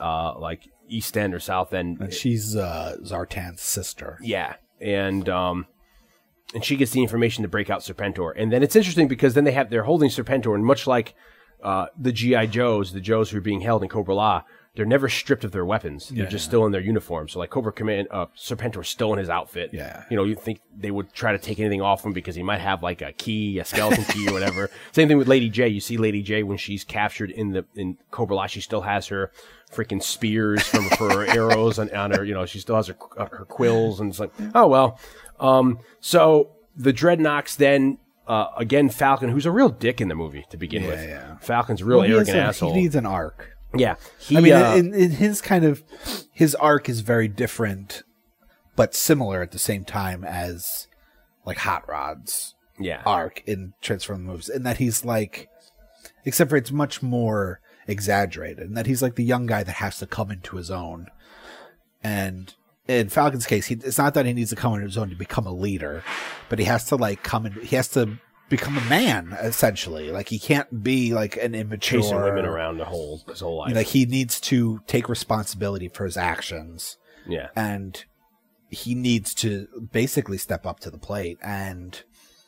uh, 0.00 0.38
like 0.38 0.68
East 0.88 1.16
End 1.16 1.34
or 1.34 1.40
South 1.40 1.72
End. 1.72 2.00
And 2.00 2.12
she's 2.12 2.54
uh, 2.56 2.96
Zartan's 3.02 3.62
sister. 3.62 4.18
Yeah, 4.20 4.54
and 4.80 5.28
um, 5.28 5.66
and 6.54 6.64
she 6.64 6.76
gets 6.76 6.92
the 6.92 7.02
information 7.02 7.42
to 7.42 7.48
break 7.48 7.68
out 7.68 7.80
Serpentor, 7.80 8.32
and 8.36 8.52
then 8.52 8.62
it's 8.62 8.76
interesting 8.76 9.08
because 9.08 9.34
then 9.34 9.44
they 9.44 9.52
have 9.52 9.70
they're 9.70 9.84
holding 9.84 10.08
Serpentor, 10.08 10.54
and 10.54 10.64
much 10.64 10.86
like 10.86 11.14
uh, 11.62 11.86
the 11.98 12.12
GI 12.12 12.46
Joes, 12.48 12.92
the 12.92 13.00
Joes 13.00 13.30
who 13.30 13.38
are 13.38 13.42
being 13.42 13.60
held 13.60 13.82
in 13.82 13.88
Cobra 13.88 14.14
La, 14.14 14.42
they're 14.74 14.84
never 14.84 15.08
stripped 15.08 15.44
of 15.44 15.52
their 15.52 15.64
weapons. 15.64 16.08
They're 16.08 16.26
just 16.26 16.44
still 16.44 16.66
in 16.66 16.72
their 16.72 16.80
uniform. 16.80 17.28
So 17.28 17.38
like 17.38 17.50
Cobra 17.50 17.72
Command, 17.72 18.08
uh, 18.10 18.26
Serpentor's 18.36 18.88
still 18.88 19.12
in 19.12 19.20
his 19.20 19.30
outfit. 19.30 19.70
Yeah. 19.72 20.02
you 20.10 20.16
know, 20.16 20.24
you 20.24 20.34
think 20.34 20.60
they 20.76 20.90
would 20.90 21.12
try 21.12 21.30
to 21.30 21.38
take 21.38 21.60
anything 21.60 21.80
off 21.80 22.04
him 22.04 22.12
because 22.12 22.34
he 22.34 22.42
might 22.42 22.60
have 22.60 22.82
like 22.82 23.00
a 23.00 23.12
key, 23.12 23.60
a 23.60 23.64
skeleton 23.64 24.04
key 24.04 24.28
or 24.28 24.32
whatever. 24.32 24.70
Same 24.92 25.06
thing 25.06 25.16
with 25.16 25.28
Lady 25.28 25.48
Jaye. 25.48 25.72
You 25.72 25.80
see 25.80 25.96
Lady 25.96 26.24
Jaye 26.24 26.42
when 26.42 26.58
she's 26.58 26.82
captured 26.82 27.30
in 27.30 27.52
the 27.52 27.64
in 27.76 27.98
Cobra 28.10 28.34
La, 28.34 28.46
she 28.46 28.60
still 28.60 28.80
has 28.80 29.06
her 29.08 29.30
freaking 29.72 30.02
spears 30.02 30.66
from 30.66 30.88
for 30.90 31.08
her 31.08 31.26
arrows 31.28 31.78
on, 31.78 31.94
on 31.94 32.10
her. 32.10 32.24
You 32.24 32.34
know, 32.34 32.44
she 32.44 32.58
still 32.58 32.76
has 32.76 32.88
her 32.88 32.96
her 33.16 33.44
quills, 33.44 34.00
and 34.00 34.10
it's 34.10 34.18
like, 34.20 34.32
oh 34.56 34.66
well. 34.66 34.98
Um, 35.40 35.78
so 36.00 36.50
the 36.76 36.92
Dreadnoks 36.92 37.56
then. 37.56 37.98
Uh, 38.26 38.46
again, 38.56 38.88
Falcon, 38.88 39.28
who's 39.28 39.44
a 39.44 39.50
real 39.50 39.68
dick 39.68 40.00
in 40.00 40.08
the 40.08 40.14
movie 40.14 40.46
to 40.48 40.56
begin 40.56 40.86
with. 40.86 40.98
yeah. 40.98 41.36
Falcon's 41.42 41.82
a 41.82 41.84
real 41.84 41.98
Well, 41.98 42.10
arrogant 42.10 42.38
a- 42.38 42.40
asshole. 42.40 42.72
he 42.72 42.80
needs 42.80 42.94
an 42.94 43.04
arc. 43.04 43.54
yeah, 43.76 43.96
he, 44.18 44.38
I 44.38 44.40
mean, 44.40 44.54
uh, 44.54 44.74
in, 44.78 44.94
in 44.94 45.10
his 45.10 45.42
kind 45.42 45.62
of 45.62 45.82
his 46.32 46.54
arc 46.54 46.88
is 46.88 47.00
very 47.00 47.28
different, 47.28 48.02
but 48.76 48.94
similar 48.94 49.42
at 49.42 49.50
the 49.50 49.58
same 49.58 49.84
time 49.84 50.24
as 50.24 50.88
like 51.44 51.58
Hot 51.58 51.86
Rod's 51.86 52.54
yeah, 52.78 53.02
arc 53.04 53.42
in 53.46 53.74
Transform 53.82 54.22
movies, 54.24 54.48
in 54.48 54.62
that 54.62 54.78
he's 54.78 55.04
like, 55.04 55.50
except 56.24 56.48
for 56.48 56.56
it's 56.56 56.72
much 56.72 57.02
more 57.02 57.60
exaggerated, 57.86 58.68
and 58.68 58.76
that 58.78 58.86
he's 58.86 59.02
like 59.02 59.16
the 59.16 59.22
young 59.24 59.44
guy 59.44 59.62
that 59.62 59.74
has 59.74 59.98
to 59.98 60.06
come 60.06 60.30
into 60.30 60.56
his 60.56 60.70
own. 60.70 61.08
And 62.02 62.54
in 62.88 63.08
Falcon's 63.08 63.46
case, 63.46 63.66
he, 63.66 63.74
it's 63.74 63.98
not 63.98 64.14
that 64.14 64.26
he 64.26 64.32
needs 64.32 64.50
to 64.50 64.56
come 64.56 64.74
into 64.74 64.86
his 64.86 64.98
own 64.98 65.10
to 65.10 65.16
become 65.16 65.46
a 65.46 65.52
leader, 65.52 66.02
but 66.48 66.58
he 66.58 66.64
has 66.66 66.84
to 66.86 66.96
like 66.96 67.22
come 67.22 67.46
and 67.46 67.54
He 67.56 67.76
has 67.76 67.88
to 67.88 68.18
become 68.48 68.76
a 68.76 68.84
man 68.84 69.36
essentially. 69.40 70.10
Like 70.10 70.28
he 70.28 70.38
can't 70.38 70.82
be 70.82 71.14
like 71.14 71.36
an 71.36 71.54
immature 71.54 72.00
chasing 72.00 72.20
women 72.20 72.44
around 72.44 72.78
the 72.78 72.84
whole 72.84 73.22
his 73.26 73.40
whole 73.40 73.58
life. 73.58 73.74
Like 73.74 73.86
he 73.88 74.04
needs 74.04 74.40
to 74.42 74.80
take 74.86 75.08
responsibility 75.08 75.88
for 75.88 76.04
his 76.04 76.16
actions, 76.16 76.98
yeah, 77.26 77.48
and 77.56 78.04
he 78.70 78.94
needs 78.94 79.34
to 79.34 79.66
basically 79.92 80.36
step 80.38 80.66
up 80.66 80.80
to 80.80 80.90
the 80.90 80.98
plate. 80.98 81.38
And 81.42 82.02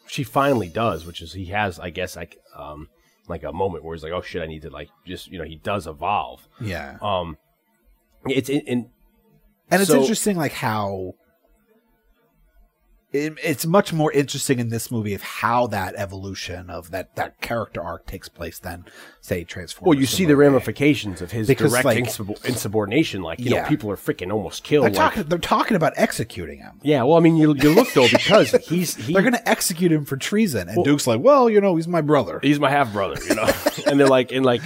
she 0.06 0.22
finally 0.22 0.68
does, 0.68 1.06
which 1.06 1.22
is 1.22 1.32
he 1.32 1.46
has, 1.46 1.78
I 1.78 1.90
guess, 1.90 2.14
like 2.14 2.36
um, 2.54 2.88
like 3.26 3.42
a 3.42 3.52
moment 3.52 3.84
where 3.84 3.94
he's 3.94 4.02
like, 4.02 4.12
oh 4.12 4.22
shit, 4.22 4.42
I 4.42 4.46
need 4.46 4.62
to 4.62 4.70
like 4.70 4.90
just 5.06 5.28
you 5.28 5.38
know 5.38 5.44
he 5.44 5.56
does 5.56 5.86
evolve. 5.86 6.46
yeah, 6.60 6.98
Um, 7.00 7.38
it's 8.26 8.48
in, 8.50 8.60
in 8.60 8.90
And 9.70 9.82
it's 9.82 9.90
So- 9.90 10.00
interesting, 10.00 10.36
like 10.36 10.52
how 10.52 11.14
it, 13.12 13.34
it's 13.42 13.64
much 13.64 13.92
more 13.92 14.12
interesting 14.12 14.58
in 14.58 14.68
this 14.68 14.90
movie 14.90 15.14
of 15.14 15.22
how 15.22 15.68
that 15.68 15.94
evolution 15.96 16.68
of 16.68 16.90
that 16.90 17.14
that 17.16 17.40
character 17.40 17.80
arc 17.82 18.04
takes 18.06 18.28
place 18.28 18.58
than 18.58 18.84
say 19.20 19.44
Transformers. 19.44 19.88
well, 19.88 19.98
you 19.98 20.06
see 20.06 20.24
the 20.24 20.36
ramifications 20.36 21.22
of 21.22 21.30
his 21.30 21.46
Because, 21.46 21.70
direct 21.70 21.84
like- 21.84 21.98
insub- 22.04 22.44
insubordination. 22.44 23.22
Like 23.22 23.38
you 23.38 23.50
know, 23.50 23.64
people 23.64 23.90
are 23.90 23.96
freaking 23.96 24.32
almost 24.32 24.64
killed. 24.64 24.84
They're 24.86 24.90
like- 24.92 25.14
talking. 25.14 25.22
They're 25.28 25.38
talking 25.38 25.76
about 25.76 25.94
executing 25.96 26.58
him. 26.58 26.80
yeah, 26.82 27.04
well, 27.04 27.16
I 27.16 27.20
mean, 27.20 27.36
you 27.36 27.54
you 27.54 27.70
look 27.70 27.92
though 27.94 28.08
because 28.12 28.50
he's 28.68 28.96
he, 28.96 29.12
They're 29.12 29.22
going 29.22 29.34
to 29.34 29.48
execute 29.48 29.92
him 29.92 30.04
for 30.04 30.16
treason, 30.16 30.68
and 30.68 30.84
Duke's 30.84 31.06
like, 31.06 31.20
"Well, 31.22 31.48
you 31.48 31.60
know, 31.60 31.76
he's 31.76 31.88
my 31.88 32.00
brother." 32.02 32.40
he's 32.42 32.60
my 32.60 32.70
half 32.70 32.92
brother, 32.92 33.16
you 33.28 33.34
know, 33.36 33.48
and 33.86 33.98
they're 33.98 34.08
like, 34.08 34.32
and 34.32 34.44
like, 34.44 34.62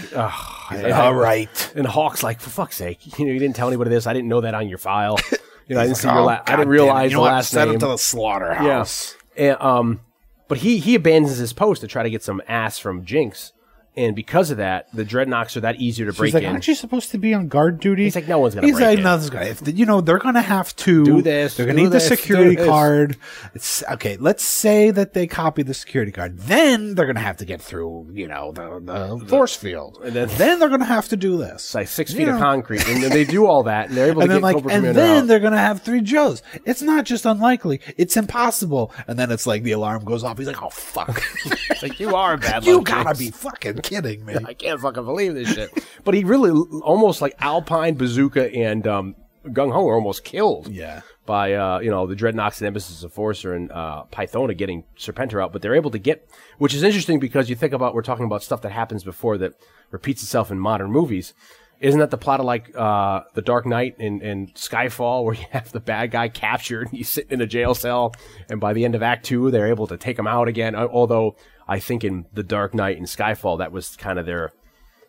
All 0.92 1.14
right. 1.14 1.72
And 1.74 1.86
Hawk's 1.86 2.22
like, 2.22 2.40
for 2.40 2.50
fuck's 2.50 2.76
sake, 2.76 3.18
you 3.18 3.26
know, 3.26 3.32
you 3.32 3.38
didn't 3.38 3.56
tell 3.56 3.68
anybody 3.68 3.90
this. 3.90 4.06
I 4.06 4.12
didn't 4.12 4.28
know 4.28 4.40
that 4.42 4.54
on 4.54 4.68
your 4.68 4.78
file. 4.78 5.18
You 5.66 5.76
know, 5.76 5.82
I 5.82 5.84
didn't 5.84 5.98
see 5.98 6.08
your 6.08 6.16
Oh, 6.18 6.26
I 6.28 6.42
didn't 6.56 6.66
realize 6.68 7.12
You 7.12 7.18
know 7.18 7.22
the 7.22 7.30
last 7.30 7.50
Send 7.50 7.68
name. 7.68 7.74
him 7.76 7.80
to 7.82 7.86
the 7.86 7.96
slaughterhouse. 7.96 9.14
And, 9.36 9.56
um, 9.60 10.00
but 10.48 10.58
he 10.58 10.78
he 10.78 10.96
abandons 10.96 11.36
his 11.36 11.52
post 11.52 11.80
to 11.82 11.86
try 11.86 12.02
to 12.02 12.10
get 12.10 12.24
some 12.24 12.42
ass 12.48 12.76
from 12.80 13.04
Jinx, 13.04 13.52
and 13.96 14.14
because 14.14 14.50
of 14.50 14.58
that, 14.58 14.86
the 14.94 15.04
Dreadnoks 15.04 15.56
are 15.56 15.60
that 15.60 15.76
easier 15.80 16.06
to 16.06 16.12
break 16.12 16.28
She's 16.28 16.34
like, 16.34 16.44
in. 16.44 16.50
"Aren't 16.50 16.68
you 16.68 16.74
supposed 16.74 17.10
to 17.10 17.18
be 17.18 17.34
on 17.34 17.48
guard 17.48 17.80
duty?" 17.80 18.04
He's 18.04 18.14
like, 18.14 18.28
"No 18.28 18.38
one's 18.38 18.54
gonna 18.54 18.66
He's 18.66 18.76
break 18.76 18.86
like, 18.86 18.98
in." 18.98 19.04
"No, 19.04 19.10
one's 19.10 19.30
gonna." 19.30 19.46
If 19.46 19.60
the, 19.60 19.72
you 19.72 19.84
know, 19.86 20.00
they're 20.00 20.18
gonna 20.18 20.42
have 20.42 20.74
to 20.76 21.04
Do 21.04 21.22
this, 21.22 21.56
They're 21.56 21.66
gonna 21.66 21.78
do 21.78 21.84
need 21.84 21.92
the 21.92 22.00
security 22.00 22.50
do 22.56 22.62
this. 22.62 22.68
card. 22.68 23.16
It's 23.54 23.82
okay. 23.90 24.16
Let's 24.16 24.44
say 24.44 24.90
that 24.92 25.12
they 25.14 25.26
copy 25.26 25.62
the 25.62 25.74
security 25.74 26.12
card. 26.12 26.38
Then 26.38 26.94
they're 26.94 27.06
gonna 27.06 27.20
have 27.20 27.36
to 27.38 27.44
get 27.44 27.60
through, 27.60 28.08
you 28.12 28.28
know, 28.28 28.52
the, 28.52 28.80
the 29.18 29.26
force 29.26 29.56
field. 29.56 29.98
and 30.04 30.14
then- 30.14 30.28
then 30.36 30.58
they're 30.60 30.68
gonna 30.68 30.84
have 30.84 31.08
to 31.08 31.16
do 31.16 31.36
this. 31.36 31.54
It's 31.54 31.74
like 31.74 31.88
six 31.88 32.12
feet 32.14 32.28
of 32.28 32.34
know. 32.36 32.40
concrete, 32.40 32.86
and 32.88 33.02
then 33.02 33.10
they 33.10 33.24
do 33.24 33.46
all 33.46 33.64
that, 33.64 33.88
and 33.88 33.96
they're 33.96 34.08
able 34.08 34.20
to 34.22 34.24
and 34.24 34.28
get 34.30 34.34
then 34.34 34.42
like, 34.42 34.54
Cobra 34.56 34.72
and 34.72 34.80
Commander 34.82 35.00
then 35.00 35.22
out. 35.22 35.26
they're 35.28 35.40
gonna 35.40 35.58
have 35.58 35.82
three 35.82 36.00
Joes. 36.00 36.42
It's 36.64 36.80
not 36.82 37.04
just 37.04 37.26
unlikely; 37.26 37.80
it's 37.96 38.16
impossible. 38.16 38.92
And 39.08 39.18
then 39.18 39.30
it's 39.30 39.46
like 39.46 39.62
the 39.64 39.72
alarm 39.72 40.04
goes 40.04 40.22
off. 40.24 40.38
He's 40.38 40.46
like, 40.46 40.62
"Oh 40.62 40.70
fuck! 40.70 41.22
It's 41.70 41.82
like 41.82 41.98
you 42.00 42.14
are 42.14 42.34
a 42.34 42.38
bad. 42.38 42.64
you 42.66 42.76
luck, 42.78 42.84
gotta 42.86 43.18
be 43.18 43.30
fucking 43.30 43.79
kidding 43.82 44.24
me!" 44.24 44.36
I 44.44 44.54
can't 44.54 44.80
fucking 44.80 45.04
believe 45.04 45.34
this 45.34 45.52
shit. 45.54 45.70
But 46.04 46.14
he 46.14 46.24
really 46.24 46.50
almost 46.82 47.20
like 47.20 47.34
Alpine, 47.40 47.94
Bazooka, 47.94 48.54
and 48.54 48.86
um, 48.86 49.16
Gung 49.46 49.72
Ho 49.72 49.86
are 49.88 49.94
almost 49.94 50.24
killed. 50.24 50.68
Yeah. 50.68 51.02
By 51.26 51.54
uh, 51.54 51.78
you 51.80 51.90
know 51.90 52.06
the 52.06 52.16
Dreadnoks 52.16 52.58
and 52.58 52.62
Nemesis 52.62 53.02
Enforcer 53.02 53.54
and 53.54 53.70
uh, 53.70 54.04
Pythona 54.10 54.56
getting 54.56 54.84
Serpentor 54.98 55.42
out, 55.42 55.52
but 55.52 55.62
they're 55.62 55.74
able 55.74 55.90
to 55.92 55.98
get, 55.98 56.28
which 56.58 56.74
is 56.74 56.82
interesting 56.82 57.20
because 57.20 57.48
you 57.48 57.56
think 57.56 57.72
about 57.72 57.94
we're 57.94 58.02
talking 58.02 58.24
about 58.24 58.42
stuff 58.42 58.62
that 58.62 58.72
happens 58.72 59.04
before 59.04 59.38
that 59.38 59.52
repeats 59.90 60.22
itself 60.22 60.50
in 60.50 60.58
modern 60.58 60.90
movies. 60.90 61.34
Isn't 61.78 62.00
that 62.00 62.10
the 62.10 62.18
plot 62.18 62.40
of 62.40 62.46
like 62.46 62.76
uh, 62.76 63.22
the 63.34 63.40
Dark 63.42 63.64
Knight 63.64 63.96
and, 63.98 64.20
and 64.22 64.52
Skyfall, 64.54 65.24
where 65.24 65.34
you 65.34 65.46
have 65.50 65.70
the 65.72 65.80
bad 65.80 66.10
guy 66.10 66.28
captured 66.28 66.88
and 66.88 66.96
he's 66.96 67.08
sitting 67.08 67.32
in 67.32 67.40
a 67.40 67.46
jail 67.46 67.74
cell, 67.74 68.14
and 68.48 68.60
by 68.60 68.72
the 68.72 68.84
end 68.84 68.94
of 68.94 69.02
Act 69.02 69.24
Two, 69.24 69.50
they're 69.50 69.68
able 69.68 69.86
to 69.86 69.96
take 69.96 70.18
him 70.18 70.26
out 70.26 70.48
again. 70.48 70.74
Uh, 70.74 70.88
Although 70.90 71.36
I 71.70 71.78
think 71.78 72.02
in 72.02 72.26
the 72.32 72.42
Dark 72.42 72.74
Knight 72.74 72.98
and 72.98 73.06
Skyfall, 73.06 73.58
that 73.58 73.70
was 73.70 73.96
kind 73.96 74.18
of 74.18 74.26
their 74.26 74.52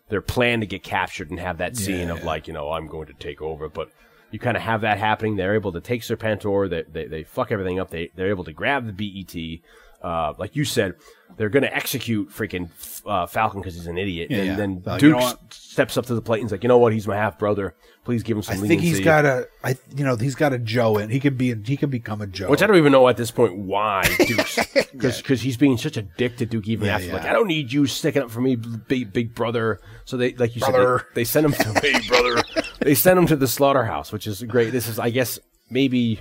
their 0.08 0.22
plan 0.22 0.60
to 0.60 0.66
get 0.66 0.84
captured 0.84 1.30
and 1.30 1.40
have 1.40 1.58
that 1.58 1.76
scene 1.76 2.08
of 2.08 2.22
like 2.22 2.46
you 2.46 2.54
know 2.54 2.70
I'm 2.70 2.86
going 2.86 3.08
to 3.08 3.14
take 3.14 3.42
over. 3.42 3.68
But 3.68 3.90
you 4.30 4.38
kind 4.38 4.56
of 4.56 4.62
have 4.62 4.82
that 4.82 4.98
happening. 4.98 5.34
They're 5.34 5.56
able 5.56 5.72
to 5.72 5.80
take 5.80 6.02
Serpentor. 6.02 6.70
They, 6.70 6.82
they, 6.82 7.06
they 7.08 7.22
fuck 7.24 7.50
everything 7.50 7.80
up. 7.80 7.90
They, 7.90 8.10
they're 8.14 8.30
able 8.30 8.44
to 8.44 8.52
grab 8.52 8.86
the 8.86 8.92
BET. 8.92 9.60
Uh, 10.02 10.34
like 10.38 10.56
you 10.56 10.64
said, 10.64 10.94
they're 11.36 11.48
going 11.48 11.62
to 11.62 11.74
execute 11.74 12.30
freaking 12.30 12.68
uh, 13.06 13.26
Falcon 13.26 13.60
because 13.60 13.74
he's 13.74 13.86
an 13.86 13.98
idiot. 13.98 14.30
Yeah, 14.30 14.38
and 14.38 14.46
yeah. 14.46 14.56
then 14.56 14.78
Duke 14.98 15.02
you 15.02 15.10
know 15.10 15.32
steps 15.50 15.96
up 15.96 16.06
to 16.06 16.14
the 16.14 16.20
plate 16.20 16.40
and 16.40 16.46
he's 16.48 16.52
like, 16.52 16.62
you 16.62 16.68
know 16.68 16.78
what? 16.78 16.92
He's 16.92 17.06
my 17.06 17.16
half 17.16 17.38
brother. 17.38 17.74
Please 18.04 18.22
give 18.24 18.36
him 18.36 18.42
some 18.42 18.56
I 18.56 18.66
think 18.66 18.80
he's 18.82 18.98
leniency." 18.98 19.04
got 19.04 19.24
a, 19.24 19.48
I 19.62 19.76
you 19.96 20.04
know, 20.04 20.16
he's 20.16 20.34
got 20.34 20.52
a 20.52 20.58
Joe 20.58 20.98
in. 20.98 21.08
He 21.08 21.20
could 21.20 21.38
be, 21.38 21.54
he 21.64 21.76
could 21.76 21.90
become 21.90 22.20
a 22.20 22.26
Joe. 22.26 22.50
Which 22.50 22.60
I 22.62 22.66
don't 22.66 22.76
even 22.76 22.90
know 22.92 23.08
at 23.08 23.16
this 23.16 23.30
point 23.30 23.56
why 23.56 24.02
Duke's 24.26 24.58
because 24.92 25.40
he's 25.40 25.56
being 25.56 25.78
such 25.78 25.96
a 25.96 26.02
dick 26.02 26.36
to 26.38 26.46
Duke 26.46 26.66
even 26.68 26.86
Yeah, 26.86 26.96
after 26.96 27.12
like. 27.12 27.24
I 27.24 27.32
don't 27.32 27.46
need 27.46 27.72
you 27.72 27.86
sticking 27.86 28.22
up 28.22 28.30
for 28.30 28.40
me, 28.40 28.56
big 28.56 29.12
big 29.12 29.34
brother. 29.34 29.80
So 30.04 30.16
they 30.16 30.34
like 30.34 30.54
you 30.56 30.60
Brother. 30.60 30.98
said 30.98 31.06
they, 31.14 31.20
they 31.20 31.24
send 31.24 31.46
him 31.46 31.52
to 31.52 31.80
big 31.82 32.06
brother. 32.08 32.42
They 32.82 32.96
send 32.96 33.16
him 33.16 33.26
to 33.28 33.36
the 33.36 33.46
slaughterhouse, 33.46 34.10
which 34.10 34.26
is 34.26 34.42
great. 34.42 34.72
This 34.72 34.88
is 34.88 34.98
I 34.98 35.10
guess 35.10 35.38
maybe 35.70 36.18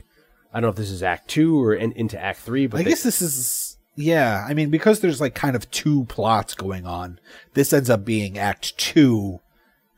I 0.53 0.57
don't 0.59 0.63
know 0.63 0.69
if 0.69 0.75
this 0.75 0.91
is 0.91 1.01
Act 1.01 1.27
Two 1.27 1.59
or 1.59 1.73
in, 1.73 1.91
into 1.93 2.21
Act 2.21 2.37
Three, 2.41 2.67
but 2.67 2.79
I 2.79 2.83
they- 2.83 2.91
guess 2.91 3.01
this 3.01 3.19
is 3.23 3.60
yeah. 3.95 4.45
I 4.47 4.53
mean, 4.53 4.69
because 4.69 4.99
there's 4.99 5.21
like 5.21 5.35
kind 5.35 5.55
of 5.55 5.69
two 5.71 6.05
plots 6.05 6.53
going 6.55 6.85
on. 6.85 7.19
This 7.53 7.73
ends 7.73 7.89
up 7.89 8.05
being 8.05 8.37
Act 8.37 8.77
Two 8.77 9.39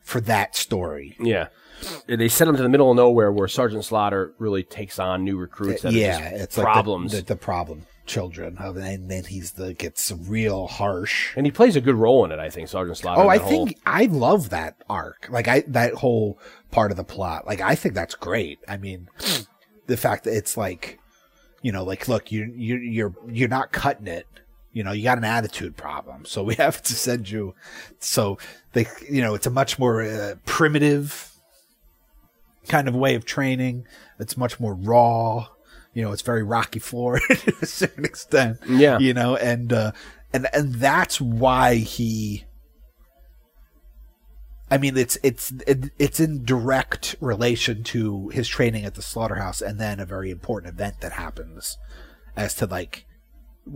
for 0.02 0.20
that 0.22 0.56
story. 0.56 1.16
yeah. 1.18 1.48
They 2.06 2.28
send 2.28 2.48
him 2.48 2.56
to 2.56 2.62
the 2.62 2.68
middle 2.68 2.90
of 2.90 2.96
nowhere 2.96 3.30
where 3.30 3.46
Sergeant 3.48 3.84
Slaughter 3.84 4.32
really 4.38 4.62
takes 4.62 4.98
on 4.98 5.22
new 5.22 5.36
recruits 5.36 5.82
that 5.82 5.92
yeah, 5.92 6.28
it's 6.30 6.56
like 6.56 6.64
problems. 6.64 7.12
the, 7.12 7.18
the, 7.18 7.24
the 7.24 7.36
problem 7.36 7.82
children 8.06 8.56
of, 8.58 8.76
and 8.76 9.10
then 9.10 9.24
he's 9.24 9.52
the 9.52 9.74
gets 9.74 10.10
real 10.12 10.66
harsh. 10.66 11.32
and 11.36 11.44
he 11.46 11.52
plays 11.52 11.76
a 11.76 11.80
good 11.82 11.96
role 11.96 12.24
in 12.24 12.32
it, 12.32 12.38
I 12.38 12.48
think, 12.48 12.68
Sergeant 12.68 12.96
Slaughter. 12.96 13.20
Oh, 13.22 13.28
I 13.28 13.36
whole- 13.38 13.48
think 13.66 13.78
I 13.84 14.06
love 14.06 14.50
that 14.50 14.76
arc. 14.88 15.28
Like 15.30 15.46
I 15.48 15.64
that 15.68 15.94
whole 15.94 16.38
part 16.70 16.90
of 16.90 16.96
the 16.96 17.04
plot. 17.04 17.46
Like 17.46 17.60
I 17.60 17.74
think 17.74 17.94
that's 17.94 18.14
great. 18.14 18.60
I 18.66 18.76
mean, 18.78 19.08
the 19.86 19.96
fact 19.98 20.24
that 20.24 20.34
it's 20.36 20.56
like, 20.56 20.98
you 21.64 21.72
know, 21.72 21.82
like 21.82 22.08
look, 22.08 22.30
you 22.30 22.52
you 22.54 22.76
you're 22.76 23.14
you're 23.26 23.48
not 23.48 23.72
cutting 23.72 24.06
it. 24.06 24.26
You 24.74 24.84
know, 24.84 24.92
you 24.92 25.02
got 25.02 25.16
an 25.16 25.24
attitude 25.24 25.78
problem, 25.78 26.26
so 26.26 26.42
we 26.42 26.54
have 26.56 26.82
to 26.82 26.92
send 26.92 27.30
you. 27.30 27.54
So 28.00 28.36
they, 28.74 28.86
you 29.10 29.22
know, 29.22 29.34
it's 29.34 29.46
a 29.46 29.50
much 29.50 29.78
more 29.78 30.02
uh, 30.02 30.34
primitive 30.44 31.32
kind 32.68 32.86
of 32.86 32.94
way 32.94 33.14
of 33.14 33.24
training. 33.24 33.86
It's 34.20 34.36
much 34.36 34.60
more 34.60 34.74
raw. 34.74 35.46
You 35.94 36.02
know, 36.02 36.12
it's 36.12 36.20
very 36.20 36.42
Rocky 36.42 36.80
floor 36.80 37.18
to 37.30 37.54
a 37.62 37.66
certain 37.66 38.04
extent. 38.04 38.58
Yeah. 38.68 38.98
You 38.98 39.14
know, 39.14 39.36
and 39.36 39.72
uh, 39.72 39.92
and 40.34 40.46
and 40.52 40.74
that's 40.74 41.18
why 41.18 41.76
he. 41.76 42.44
I 44.70 44.78
mean, 44.78 44.96
it's 44.96 45.18
it's 45.22 45.52
it's 45.66 46.20
in 46.20 46.44
direct 46.44 47.16
relation 47.20 47.82
to 47.84 48.28
his 48.30 48.48
training 48.48 48.84
at 48.84 48.94
the 48.94 49.02
slaughterhouse, 49.02 49.60
and 49.60 49.78
then 49.78 50.00
a 50.00 50.06
very 50.06 50.30
important 50.30 50.72
event 50.74 51.00
that 51.00 51.12
happens, 51.12 51.76
as 52.36 52.54
to 52.56 52.66
like 52.66 53.04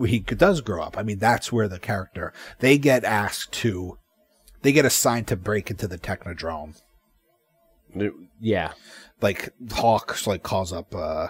he 0.07 0.19
does 0.21 0.61
grow 0.61 0.83
up. 0.83 0.97
I 0.99 1.03
mean, 1.03 1.19
that's 1.19 1.53
where 1.53 1.69
the 1.69 1.79
character 1.79 2.33
they 2.61 2.79
get 2.79 3.05
asked 3.05 3.53
to, 3.55 3.99
they 4.63 4.73
get 4.73 4.85
assigned 4.87 5.27
to 5.29 5.37
break 5.37 5.71
into 5.71 5.87
the 5.87 5.99
technodrome. 5.99 6.81
yeah. 8.41 8.73
Like 9.21 9.51
Hawks 9.73 10.27
like 10.27 10.43
calls 10.43 10.73
up, 10.73 10.95
uh, 10.95 11.29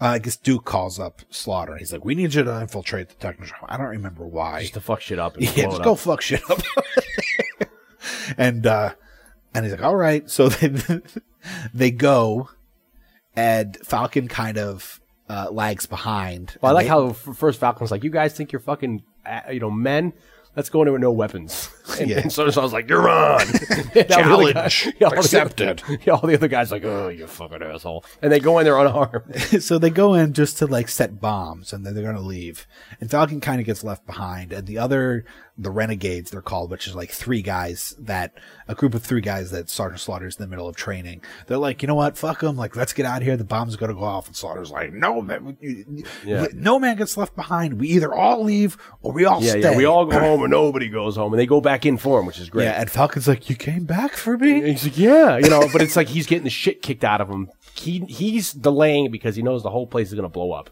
I 0.00 0.18
guess 0.18 0.36
Duke 0.36 0.64
calls 0.64 0.98
up 1.00 1.22
Slaughter. 1.30 1.76
He's 1.76 1.92
like, 1.92 2.04
"We 2.04 2.14
need 2.14 2.34
you 2.34 2.44
to 2.44 2.60
infiltrate 2.60 3.08
the 3.08 3.14
technodrome." 3.16 3.66
I 3.68 3.76
don't 3.76 3.86
remember 3.86 4.26
why. 4.26 4.60
Just 4.62 4.74
to 4.74 4.80
fuck 4.80 5.00
shit 5.00 5.18
up 5.18 5.36
and 5.36 5.44
Yeah, 5.56 5.64
just 5.64 5.82
go 5.82 5.92
up. 5.92 5.98
fuck 5.98 6.20
shit 6.20 6.42
up. 6.50 6.60
and 8.38 8.66
uh 8.66 8.94
and 9.54 9.64
he's 9.64 9.72
like, 9.72 9.82
all 9.82 9.96
right. 9.96 10.28
So 10.30 10.48
they 10.48 11.00
they 11.74 11.90
go, 11.90 12.48
and 13.34 13.76
Falcon 13.84 14.28
kind 14.28 14.58
of 14.58 15.00
uh, 15.28 15.48
lags 15.50 15.86
behind. 15.86 16.56
Well, 16.60 16.70
I 16.72 16.74
like 16.74 16.84
they- 16.84 16.88
how 16.88 17.10
first 17.12 17.60
Falcon's 17.60 17.90
like, 17.90 18.04
"You 18.04 18.10
guys 18.10 18.34
think 18.34 18.52
you're 18.52 18.60
fucking, 18.60 19.02
uh, 19.26 19.40
you 19.52 19.60
know, 19.60 19.70
men? 19.70 20.12
Let's 20.56 20.68
go 20.68 20.80
into 20.82 20.90
it 20.90 20.94
with 20.94 21.02
no 21.02 21.12
weapons." 21.12 21.70
And, 22.00 22.10
Yeah. 22.10 22.18
and 22.20 22.32
so 22.32 22.42
I 22.42 22.46
was 22.60 22.72
like, 22.72 22.88
"You're 22.88 23.08
on." 23.08 23.40
And 23.94 24.12
all 24.12 24.38
the 24.38 24.50
other 24.50 24.52
guys- 24.52 24.72
Challenge 24.74 25.02
all 25.02 25.10
the- 25.10 25.16
accepted. 25.18 25.82
yeah, 26.04 26.12
all 26.14 26.26
the 26.26 26.34
other 26.34 26.48
guys 26.48 26.72
like, 26.72 26.84
"Oh, 26.84 27.08
you 27.08 27.26
fucking 27.28 27.62
asshole," 27.62 28.04
and 28.20 28.32
they 28.32 28.40
go 28.40 28.58
in 28.58 28.64
there 28.64 28.76
unarmed. 28.78 29.36
so 29.62 29.78
they 29.78 29.90
go 29.90 30.14
in 30.14 30.32
just 30.32 30.58
to 30.58 30.66
like 30.66 30.88
set 30.88 31.20
bombs, 31.20 31.72
and 31.72 31.86
then 31.86 31.94
they're 31.94 32.04
gonna 32.04 32.20
leave. 32.20 32.66
And 33.00 33.08
Falcon 33.10 33.40
kind 33.40 33.60
of 33.60 33.66
gets 33.66 33.84
left 33.84 34.04
behind, 34.06 34.52
and 34.52 34.66
the 34.66 34.78
other, 34.78 35.24
the 35.62 35.70
renegades, 35.70 36.30
they're 36.30 36.40
called, 36.42 36.70
which 36.70 36.86
is 36.86 36.94
like 36.94 37.10
three 37.10 37.42
guys 37.42 37.94
that 37.98 38.32
a 38.66 38.74
group 38.74 38.94
of 38.94 39.02
three 39.02 39.20
guys 39.20 39.50
that 39.50 39.68
Sergeant 39.68 40.00
Slaughter's 40.00 40.36
in 40.36 40.42
the 40.42 40.48
middle 40.48 40.66
of 40.68 40.74
training. 40.76 41.22
They're 41.46 41.58
like, 41.58 41.82
you 41.82 41.86
know 41.88 41.94
what, 41.94 42.16
fuck 42.16 42.40
them, 42.40 42.56
like 42.56 42.76
let's 42.76 42.92
get 42.92 43.04
out 43.06 43.18
of 43.18 43.24
here. 43.26 43.36
The 43.36 43.44
bomb's 43.44 43.76
gonna 43.76 43.94
go 43.94 44.04
off, 44.04 44.26
and 44.26 44.34
Slaughter's 44.34 44.70
like, 44.70 44.92
no 44.92 45.20
man, 45.20 45.56
Yeah. 46.24 46.46
no 46.54 46.78
man 46.78 46.96
gets 46.96 47.16
left 47.16 47.36
behind. 47.36 47.78
We 47.80 47.88
either 47.88 48.12
all 48.14 48.42
leave 48.44 48.76
or 49.02 49.12
we 49.12 49.24
all 49.24 49.42
yeah, 49.42 49.50
stay. 49.50 49.60
yeah. 49.60 49.76
We 49.76 49.84
all 49.84 50.06
go 50.06 50.18
home, 50.20 50.42
and 50.42 50.50
nobody 50.50 50.88
goes 50.88 51.16
home, 51.16 51.32
and 51.32 51.38
they 51.40 51.46
go 51.46 51.60
back 51.60 51.84
in 51.84 51.98
for 51.98 52.20
him, 52.20 52.26
which 52.26 52.38
is 52.38 52.48
great. 52.48 52.64
Yeah, 52.64 52.80
and 52.80 52.90
Falcon's 52.90 53.28
like, 53.28 53.50
you 53.50 53.56
came 53.56 53.84
back 53.84 54.12
for 54.12 54.38
me. 54.38 54.58
and 54.58 54.66
He's 54.68 54.84
like, 54.84 54.98
yeah, 54.98 55.36
you 55.36 55.50
know, 55.50 55.68
but 55.72 55.82
it's 55.82 55.96
like 55.96 56.08
he's 56.08 56.26
getting 56.26 56.44
the 56.44 56.50
shit 56.50 56.82
kicked 56.82 57.04
out 57.04 57.20
of 57.20 57.28
him. 57.28 57.50
He 57.74 58.00
he's 58.08 58.52
delaying 58.52 59.10
because 59.10 59.36
he 59.36 59.42
knows 59.42 59.62
the 59.62 59.70
whole 59.70 59.86
place 59.86 60.08
is 60.08 60.14
gonna 60.14 60.28
blow 60.28 60.52
up. 60.52 60.70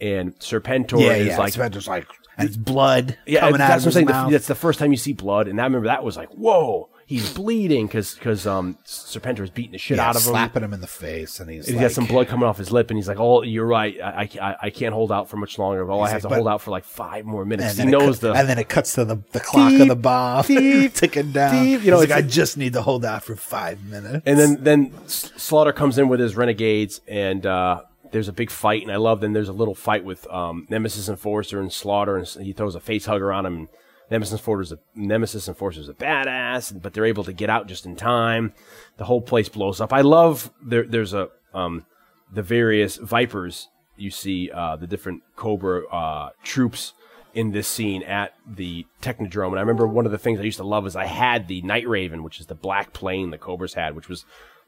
And 0.00 0.38
Serpentor 0.38 1.00
Yeah, 1.00 1.14
is 1.14 1.26
yeah. 1.28 1.38
like, 1.38 1.52
Spencer's 1.54 1.88
like, 1.88 2.06
and 2.38 2.48
it's 2.48 2.56
blood 2.56 3.18
yeah, 3.26 3.40
coming 3.40 3.60
out 3.60 3.68
that's 3.68 3.84
of 3.84 3.86
what 3.86 3.86
I'm 3.88 3.92
saying. 3.92 4.06
his 4.06 4.12
The- 4.14 4.22
mouth. 4.22 4.30
that's 4.32 4.46
the 4.46 4.54
first 4.54 4.78
time 4.78 4.90
you 4.92 4.96
see 4.96 5.12
blood, 5.12 5.48
and 5.48 5.60
I 5.60 5.64
remember 5.64 5.88
that 5.88 6.02
was 6.04 6.16
like, 6.16 6.30
whoa, 6.30 6.88
he's 7.06 7.32
bleeding 7.34 7.86
because 7.86 8.46
um 8.46 8.78
Serpentor 8.86 9.40
is 9.40 9.50
beating 9.50 9.72
the 9.72 9.78
shit 9.78 9.96
yeah, 9.96 10.08
out 10.08 10.16
of 10.16 10.22
him. 10.22 10.28
slapping 10.30 10.62
him 10.62 10.72
in 10.72 10.80
the 10.80 10.86
face, 10.86 11.40
and 11.40 11.50
he's 11.50 11.66
He's 11.66 11.74
like, 11.76 11.84
got 11.86 11.92
some 11.92 12.06
blood 12.06 12.28
coming 12.28 12.46
off 12.48 12.58
his 12.58 12.70
lip, 12.70 12.90
and 12.90 12.98
he's 12.98 13.08
like, 13.08 13.18
"Oh, 13.20 13.42
you're 13.42 13.66
right. 13.66 13.98
I, 14.00 14.28
I, 14.40 14.56
I 14.64 14.70
can't 14.70 14.94
hold 14.94 15.10
out 15.12 15.28
for 15.28 15.36
much 15.36 15.58
longer. 15.58 15.90
All 15.90 16.02
I 16.02 16.10
have 16.10 16.22
like, 16.24 16.30
to 16.30 16.34
hold 16.36 16.48
out 16.48 16.60
for 16.62 16.70
like 16.70 16.84
five 16.84 17.24
more 17.24 17.44
minutes." 17.44 17.78
And 17.78 17.88
He 17.88 17.92
then, 17.92 18.00
it 18.00 18.04
knows 18.06 18.20
the 18.20 18.32
and 18.32 18.48
then 18.48 18.58
it 18.58 18.68
cuts 18.68 18.94
to 18.94 19.04
the, 19.04 19.16
the 19.32 19.40
clock 19.40 19.72
of 19.72 19.88
the 19.88 19.96
bomb 19.96 20.44
beep, 20.46 20.94
ticking 20.94 21.32
down. 21.32 21.64
beep. 21.64 21.82
You 21.82 21.90
know, 21.90 22.00
He's 22.00 22.10
like, 22.10 22.18
I 22.24 22.26
just 22.26 22.56
need 22.56 22.74
to 22.74 22.82
hold 22.82 23.04
out 23.04 23.24
for 23.24 23.36
five 23.36 23.82
minutes. 23.84 24.22
And 24.26 24.38
then 24.38 24.62
then 24.62 24.92
Slaughter 25.08 25.72
comes 25.72 25.98
in 25.98 26.08
with 26.08 26.20
his 26.20 26.36
renegades, 26.36 27.00
and 27.08 27.44
uh, 27.46 27.82
there's 28.10 28.28
a 28.28 28.32
big 28.32 28.50
fight. 28.50 28.82
And 28.82 28.92
I 28.92 28.96
love. 28.96 29.20
Then 29.20 29.32
there's 29.32 29.48
a 29.48 29.54
little 29.54 29.74
fight 29.74 30.04
with 30.04 30.26
um, 30.30 30.66
Nemesis 30.68 31.08
Enforcer 31.08 31.60
and 31.60 31.72
Slaughter, 31.72 32.16
and 32.16 32.26
he 32.26 32.52
throws 32.52 32.74
a 32.74 32.80
face 32.80 33.06
hugger 33.06 33.32
on 33.32 33.46
him. 33.46 33.56
And 33.56 33.68
Nemesis 34.10 34.32
Enforcer's 34.32 34.72
a 34.72 34.78
Nemesis 34.94 35.48
Enforcer's 35.48 35.88
a 35.88 35.94
badass, 35.94 36.80
but 36.80 36.94
they're 36.94 37.04
able 37.04 37.24
to 37.24 37.32
get 37.32 37.50
out 37.50 37.66
just 37.66 37.86
in 37.86 37.96
time. 37.96 38.54
The 38.96 39.04
whole 39.04 39.20
place 39.20 39.48
blows 39.48 39.80
up. 39.80 39.92
I 39.92 40.00
love 40.00 40.50
there. 40.62 40.84
There's 40.84 41.14
a 41.14 41.28
um, 41.54 41.84
the 42.32 42.42
various 42.42 42.96
Vipers. 42.96 43.68
You 43.96 44.10
see 44.10 44.50
uh, 44.50 44.76
the 44.76 44.86
different 44.86 45.22
Cobra 45.36 45.86
uh, 45.88 46.30
troops 46.42 46.92
in 47.34 47.50
this 47.50 47.68
scene 47.68 48.02
at 48.04 48.34
the 48.46 48.86
Technodrome. 49.02 49.48
And 49.48 49.58
I 49.58 49.60
remember 49.60 49.86
one 49.86 50.06
of 50.06 50.12
the 50.12 50.18
things 50.18 50.40
I 50.40 50.44
used 50.44 50.58
to 50.58 50.64
love 50.64 50.86
is 50.86 50.96
I 50.96 51.04
had 51.04 51.46
the 51.46 51.62
Night 51.62 51.86
Raven, 51.86 52.22
which 52.22 52.40
is 52.40 52.46
the 52.46 52.54
black 52.54 52.92
plane 52.92 53.30
the 53.30 53.38
Cobras 53.38 53.74
had, 53.74 53.94
which 53.94 54.08
was 54.08 54.24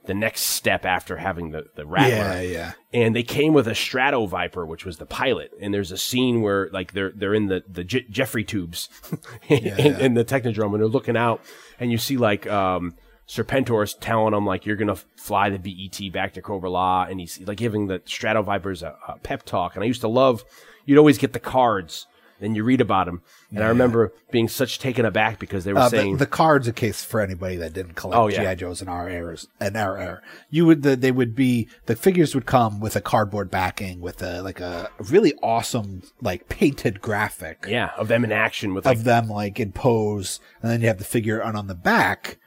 the 0.07 0.15
next 0.15 0.43
step 0.43 0.85
after 0.85 1.17
having 1.17 1.51
the, 1.51 1.67
the 1.75 1.87
Rattler. 1.87 2.17
Yeah, 2.17 2.41
yeah. 2.41 2.73
And 2.93 3.15
they 3.15 3.23
came 3.23 3.53
with 3.53 3.69
a 3.69 3.75
Strato 3.75 4.27
Viper, 4.27 4.65
which 4.65 4.85
was 4.85 4.97
the 4.99 5.07
pilot. 5.07 5.53
And 5.61 5.73
there's 5.73 5.93
a 5.93 5.99
scene 5.99 6.43
where 6.43 6.69
like 6.73 6.93
they're 6.93 7.13
they're 7.15 7.35
in 7.35 7.47
the 7.47 7.63
the 7.69 7.85
Je- 7.85 8.07
Jefferies 8.11 8.47
tubes 8.47 8.89
in, 9.49 10.01
in 10.01 10.15
the 10.15 10.25
Technodrome, 10.25 10.73
and 10.73 10.81
they're 10.81 10.89
looking 10.89 11.17
out, 11.17 11.43
and 11.79 11.93
you 11.93 11.99
see 11.99 12.17
like 12.17 12.47
um, 12.47 12.95
Serpentor's 13.29 13.95
telling 13.95 14.33
them 14.33 14.47
like 14.47 14.67
you're 14.67 14.77
gonna 14.77 14.97
fly 15.17 15.51
the 15.51 15.59
BET 15.59 16.13
back 16.13 16.35
to 16.35 16.43
Cobra 16.43 16.71
La, 16.71 17.05
and 17.05 17.21
he's 17.21 17.41
like 17.41 17.59
giving 17.59 17.87
the 17.87 18.03
Strato 18.07 18.43
Vipers 18.43 18.83
a, 18.83 18.97
a 19.07 19.19
pep 19.19 19.45
talk. 19.45 19.75
And 19.75 19.85
I 19.85 19.87
used 19.87 20.01
to 20.01 20.09
love 20.09 20.45
you'd 20.85 20.99
always 20.99 21.19
get 21.19 21.33
the 21.33 21.41
cards. 21.41 22.07
Then 22.41 22.55
you 22.55 22.65
read 22.65 22.81
about 22.81 23.07
them, 23.07 23.21
and 23.55 23.63
I 23.63 23.69
remember 23.69 24.13
being 24.31 24.49
such 24.49 24.79
taken 24.79 25.05
aback 25.05 25.39
because 25.39 25.65
they 25.65 25.73
were 25.73 25.81
Uh, 25.81 25.89
saying 25.91 26.17
the 26.17 26.27
card's 26.27 26.67
a 26.67 26.73
case 26.73 27.05
for 27.05 27.21
anybody 27.21 27.57
that 27.57 27.73
didn't 27.73 27.95
collect 27.95 28.19
Oh, 28.19 28.29
yeah. 28.29 28.53
GI 28.55 28.61
Joes 28.61 28.81
in 28.83 28.89
our 28.89 29.09
eras. 29.09 29.47
In 29.61 29.77
our 29.77 29.97
era, 29.99 30.23
you 30.49 30.65
would 30.67 30.83
the, 30.83 30.97
they 30.97 31.13
would 31.13 31.35
be 31.37 31.69
the 31.87 31.95
figures 31.95 32.35
would 32.35 32.47
come 32.47 32.81
with 32.81 32.97
a 32.97 33.01
cardboard 33.01 33.51
backing 33.51 34.01
with 34.01 34.23
a 34.23 34.41
like 34.43 34.59
a 34.61 34.91
really 34.99 35.35
awesome 35.43 36.03
like 36.23 36.49
painted 36.49 37.01
graphic 37.01 37.67
yeah 37.69 37.91
of 37.99 38.09
them 38.09 38.25
in 38.25 38.33
action 38.33 38.75
with 38.75 38.87
like 38.87 38.97
of 38.99 39.05
them 39.05 39.29
like 39.29 39.61
in 39.61 39.71
pose, 39.73 40.41
and 40.63 40.71
then 40.71 40.81
you 40.81 40.87
have 40.89 40.99
the 40.99 41.05
figure, 41.05 41.39
and 41.41 41.57
on 41.57 41.67
the 41.67 41.75
back, 41.75 42.39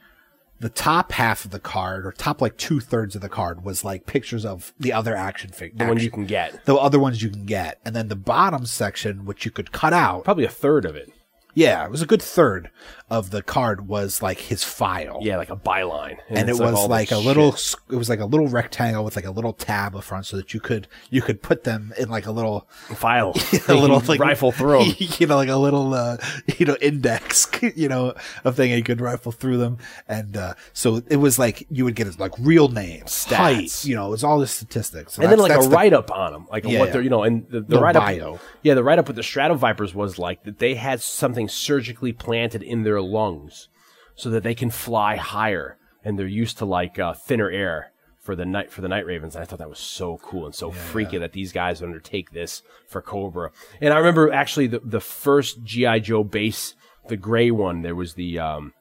the 0.64 0.70
top 0.70 1.12
half 1.12 1.44
of 1.44 1.52
the 1.52 1.60
card 1.60 2.06
or 2.06 2.14
top 2.14 2.42
like 2.42 2.58
two 2.58 2.80
thirds 2.80 3.16
of 3.16 3.22
the 3.22 3.28
card 3.28 3.64
was 3.66 3.84
like 3.84 4.06
pictures 4.06 4.46
of 4.46 4.74
the 4.80 4.94
other 4.94 5.14
action 5.14 5.52
figures. 5.52 5.78
the 5.78 5.86
one 5.86 6.00
you 6.00 6.10
can 6.10 6.26
get. 6.26 6.66
the 6.66 6.74
other 6.74 7.00
ones 7.00 7.22
you 7.22 7.30
can 7.30 7.46
get, 7.46 7.80
and 7.86 7.94
then 7.94 8.08
the 8.08 8.16
bottom 8.16 8.66
section, 8.66 9.26
which 9.26 9.46
you 9.46 9.52
could 9.52 9.72
cut 9.72 9.92
out, 9.94 10.24
Probably 10.24 10.46
a 10.46 10.50
third 10.50 10.86
of 10.86 10.96
it. 10.96 11.12
Yeah, 11.54 11.86
it 11.86 11.92
was 11.92 12.02
a 12.02 12.06
good 12.06 12.22
third 12.22 12.72
of 13.10 13.30
the 13.30 13.44
card 13.44 13.88
was 13.88 14.22
like 14.24 14.40
his 14.40 14.64
file. 14.64 15.20
Yeah, 15.22 15.38
like 15.38 15.52
a 15.52 15.56
byline, 15.56 16.18
and 16.30 16.50
it 16.50 16.54
it's 16.54 16.60
was 16.60 16.88
like 16.88 17.12
a 17.12 17.16
this 17.16 17.26
little 17.26 17.50
it 17.92 17.96
was 17.96 18.10
like 18.10 18.20
a 18.20 18.26
little 18.26 18.48
rectangle 18.48 19.04
with 19.04 19.16
like 19.16 19.26
a 19.26 19.32
little 19.32 19.54
tab 19.54 19.96
up 19.96 20.04
front 20.04 20.26
so 20.26 20.38
that 20.38 20.54
you 20.54 20.60
could 20.60 20.88
you 21.12 21.22
could 21.22 21.44
put 21.44 21.64
them 21.64 21.94
in 22.00 22.10
like 22.10 22.26
a 22.26 22.32
little 22.32 22.68
file, 22.96 23.34
a 23.68 23.74
little 23.76 24.00
like 24.08 24.20
rifle 24.20 24.52
through 24.52 24.84
you 24.98 25.28
know 25.28 25.36
like 25.36 25.50
a 25.50 25.56
little 25.58 25.94
uh 25.94 26.18
you 26.58 26.66
know 26.66 26.76
index 26.82 27.48
you 27.76 27.88
know 27.88 28.14
of 28.44 28.56
thing 28.56 28.72
and 28.72 28.78
you 28.80 28.84
could 28.84 29.00
rifle 29.02 29.32
through 29.32 29.58
them. 29.58 29.78
And 30.08 30.36
uh 30.36 30.54
so 30.74 31.02
it 31.10 31.18
was 31.18 31.38
like 31.38 31.68
you 31.70 31.86
would 31.86 31.96
get 31.96 32.20
like 32.20 32.34
real 32.40 32.68
names 32.70 33.12
Stats. 33.12 33.36
height 33.36 33.86
you 33.86 33.96
know 33.96 34.08
it 34.08 34.12
was 34.12 34.24
all 34.24 34.40
the 34.40 34.48
statistics. 34.48 35.14
So 35.14 35.22
and 35.22 35.32
then 35.32 35.38
like 35.40 35.52
a 35.52 35.62
the- 35.62 35.70
write 35.70 35.94
up 35.94 36.10
on 36.10 36.34
them, 36.34 36.48
like 36.50 36.64
Yeah, 36.64 36.80
what 36.80 36.86
yeah. 36.88 36.94
they're 36.94 37.02
you 37.04 37.10
know, 37.12 37.22
and 37.24 37.48
the, 37.50 37.62
the 37.62 37.76
The 37.76 37.80
write 37.80 37.96
up, 37.96 38.40
yeah, 38.64 38.74
the 38.74 38.84
write 38.84 38.98
up 38.98 39.06
with 39.08 39.18
the 39.18 39.22
Stratovipers 39.22 39.94
was 39.94 40.18
like 40.18 40.44
that 40.46 40.58
they 40.58 40.74
had 40.74 41.00
something 41.02 41.43
surgically 41.48 42.14
planted 42.14 42.64
in 42.64 42.84
their 42.84 43.02
lungs, 43.02 43.70
so 44.16 44.30
that 44.30 44.44
they 44.44 44.56
can 44.56 44.70
fly 44.70 45.16
higher, 45.16 45.78
and 46.04 46.18
they're 46.18 46.28
used 46.28 46.58
to 46.60 46.66
like 46.66 47.00
uh, 47.00 47.14
thinner 47.14 47.50
air 47.50 47.92
for 48.20 48.36
the 48.36 48.46
night 48.46 48.72
for 48.72 48.82
the 48.82 48.88
night 48.88 49.06
ravens. 49.06 49.36
And 49.36 49.42
I 49.42 49.46
thought 49.46 49.60
that 49.60 49.70
was 49.70 49.80
so 49.80 50.18
cool 50.24 50.46
and 50.46 50.56
so 50.56 50.72
freaky 50.72 51.18
that 51.18 51.34
these 51.34 51.52
guys 51.52 51.82
would 51.82 51.88
undertake 51.88 52.32
this 52.32 52.62
for 52.88 53.02
Cobra. 53.02 53.52
And 53.82 53.94
I 53.94 53.98
remember 53.98 54.32
actually 54.32 54.68
the 54.68 54.80
the 54.80 55.02
first 55.02 55.64
GI 55.64 56.00
Joe 56.02 56.24
base, 56.24 56.74
the 57.10 57.18
gray 57.18 57.52
one. 57.52 57.82
There 57.82 57.96
was 57.96 58.14
the 58.14 58.40
um, 58.40 58.74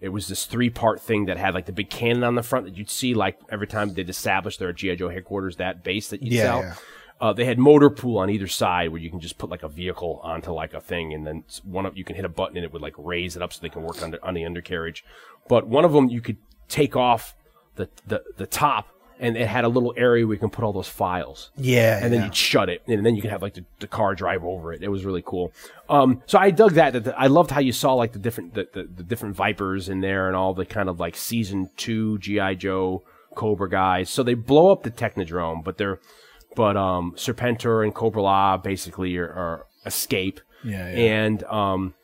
it 0.00 0.08
was 0.10 0.28
this 0.28 0.46
three 0.46 0.70
part 0.70 1.00
thing 1.00 1.26
that 1.26 1.36
had 1.36 1.54
like 1.54 1.66
the 1.66 1.72
big 1.72 1.90
cannon 1.90 2.24
on 2.24 2.34
the 2.34 2.42
front 2.42 2.64
that 2.64 2.76
you'd 2.78 2.88
see 2.88 3.14
like 3.14 3.38
every 3.50 3.66
time 3.66 3.92
they'd 3.92 4.08
establish 4.08 4.56
their 4.56 4.72
GI 4.72 4.96
Joe 4.96 5.08
headquarters. 5.10 5.56
That 5.56 5.82
base 5.84 6.08
that 6.08 6.22
you'd 6.22 6.32
Yeah, 6.32 6.42
sell. 6.42 6.82
Uh, 7.20 7.32
they 7.32 7.44
had 7.44 7.58
motor 7.58 7.90
pool 7.90 8.18
on 8.18 8.30
either 8.30 8.46
side 8.46 8.90
where 8.90 9.00
you 9.00 9.10
can 9.10 9.20
just 9.20 9.38
put 9.38 9.50
like 9.50 9.64
a 9.64 9.68
vehicle 9.68 10.20
onto 10.22 10.52
like 10.52 10.72
a 10.72 10.80
thing, 10.80 11.12
and 11.12 11.26
then 11.26 11.44
one 11.64 11.84
of 11.84 11.96
you 11.96 12.04
can 12.04 12.14
hit 12.14 12.24
a 12.24 12.28
button 12.28 12.56
and 12.56 12.64
it 12.64 12.72
would 12.72 12.82
like 12.82 12.94
raise 12.96 13.34
it 13.34 13.42
up 13.42 13.52
so 13.52 13.60
they 13.60 13.68
can 13.68 13.82
work 13.82 14.00
under 14.02 14.24
on 14.24 14.34
the 14.34 14.44
undercarriage. 14.44 15.04
But 15.48 15.66
one 15.66 15.84
of 15.84 15.92
them 15.92 16.08
you 16.08 16.20
could 16.20 16.36
take 16.68 16.94
off 16.94 17.34
the 17.74 17.88
the, 18.06 18.22
the 18.36 18.46
top. 18.46 18.88
And 19.20 19.36
it 19.36 19.48
had 19.48 19.64
a 19.64 19.68
little 19.68 19.92
area 19.96 20.24
where 20.24 20.34
you 20.34 20.38
can 20.38 20.48
put 20.48 20.62
all 20.62 20.72
those 20.72 20.88
files 20.88 21.50
yeah 21.56 21.98
and 22.00 22.12
then 22.12 22.20
yeah. 22.20 22.26
you'd 22.26 22.36
shut 22.36 22.68
it, 22.68 22.82
and 22.86 23.04
then 23.04 23.16
you 23.16 23.20
could 23.20 23.32
have 23.32 23.42
like 23.42 23.54
the, 23.54 23.64
the 23.80 23.88
car 23.88 24.14
drive 24.14 24.44
over 24.44 24.72
it. 24.72 24.80
It 24.80 24.90
was 24.90 25.04
really 25.04 25.24
cool. 25.26 25.52
Um, 25.88 26.22
so 26.26 26.38
I 26.38 26.52
dug 26.52 26.74
that. 26.74 26.92
That 26.92 27.02
the, 27.02 27.18
I 27.18 27.26
loved 27.26 27.50
how 27.50 27.58
you 27.58 27.72
saw 27.72 27.94
like 27.94 28.12
the 28.12 28.20
different 28.20 28.54
the, 28.54 28.68
the, 28.72 28.84
the 28.84 29.02
different 29.02 29.34
Vipers 29.34 29.88
in 29.88 30.02
there 30.02 30.28
and 30.28 30.36
all 30.36 30.54
the 30.54 30.64
kind 30.64 30.88
of 30.88 31.00
like 31.00 31.16
season 31.16 31.68
two 31.76 32.18
GI 32.18 32.54
Joe 32.54 33.02
Cobra 33.34 33.68
guys. 33.68 34.08
So 34.08 34.22
they 34.22 34.34
blow 34.34 34.70
up 34.70 34.84
the 34.84 34.90
Technodrome, 34.92 35.64
but 35.64 35.78
they're 35.78 35.98
but 36.58 36.76
um, 36.76 37.12
Serpentor 37.16 37.84
and 37.84 37.94
Cobra 37.94 38.20
La 38.20 38.56
basically 38.58 39.16
are, 39.16 39.28
are 39.32 39.66
escape. 39.86 40.40
Yeah, 40.64 40.90
yeah. 40.90 41.24
And 41.24 41.44
um, 41.44 41.94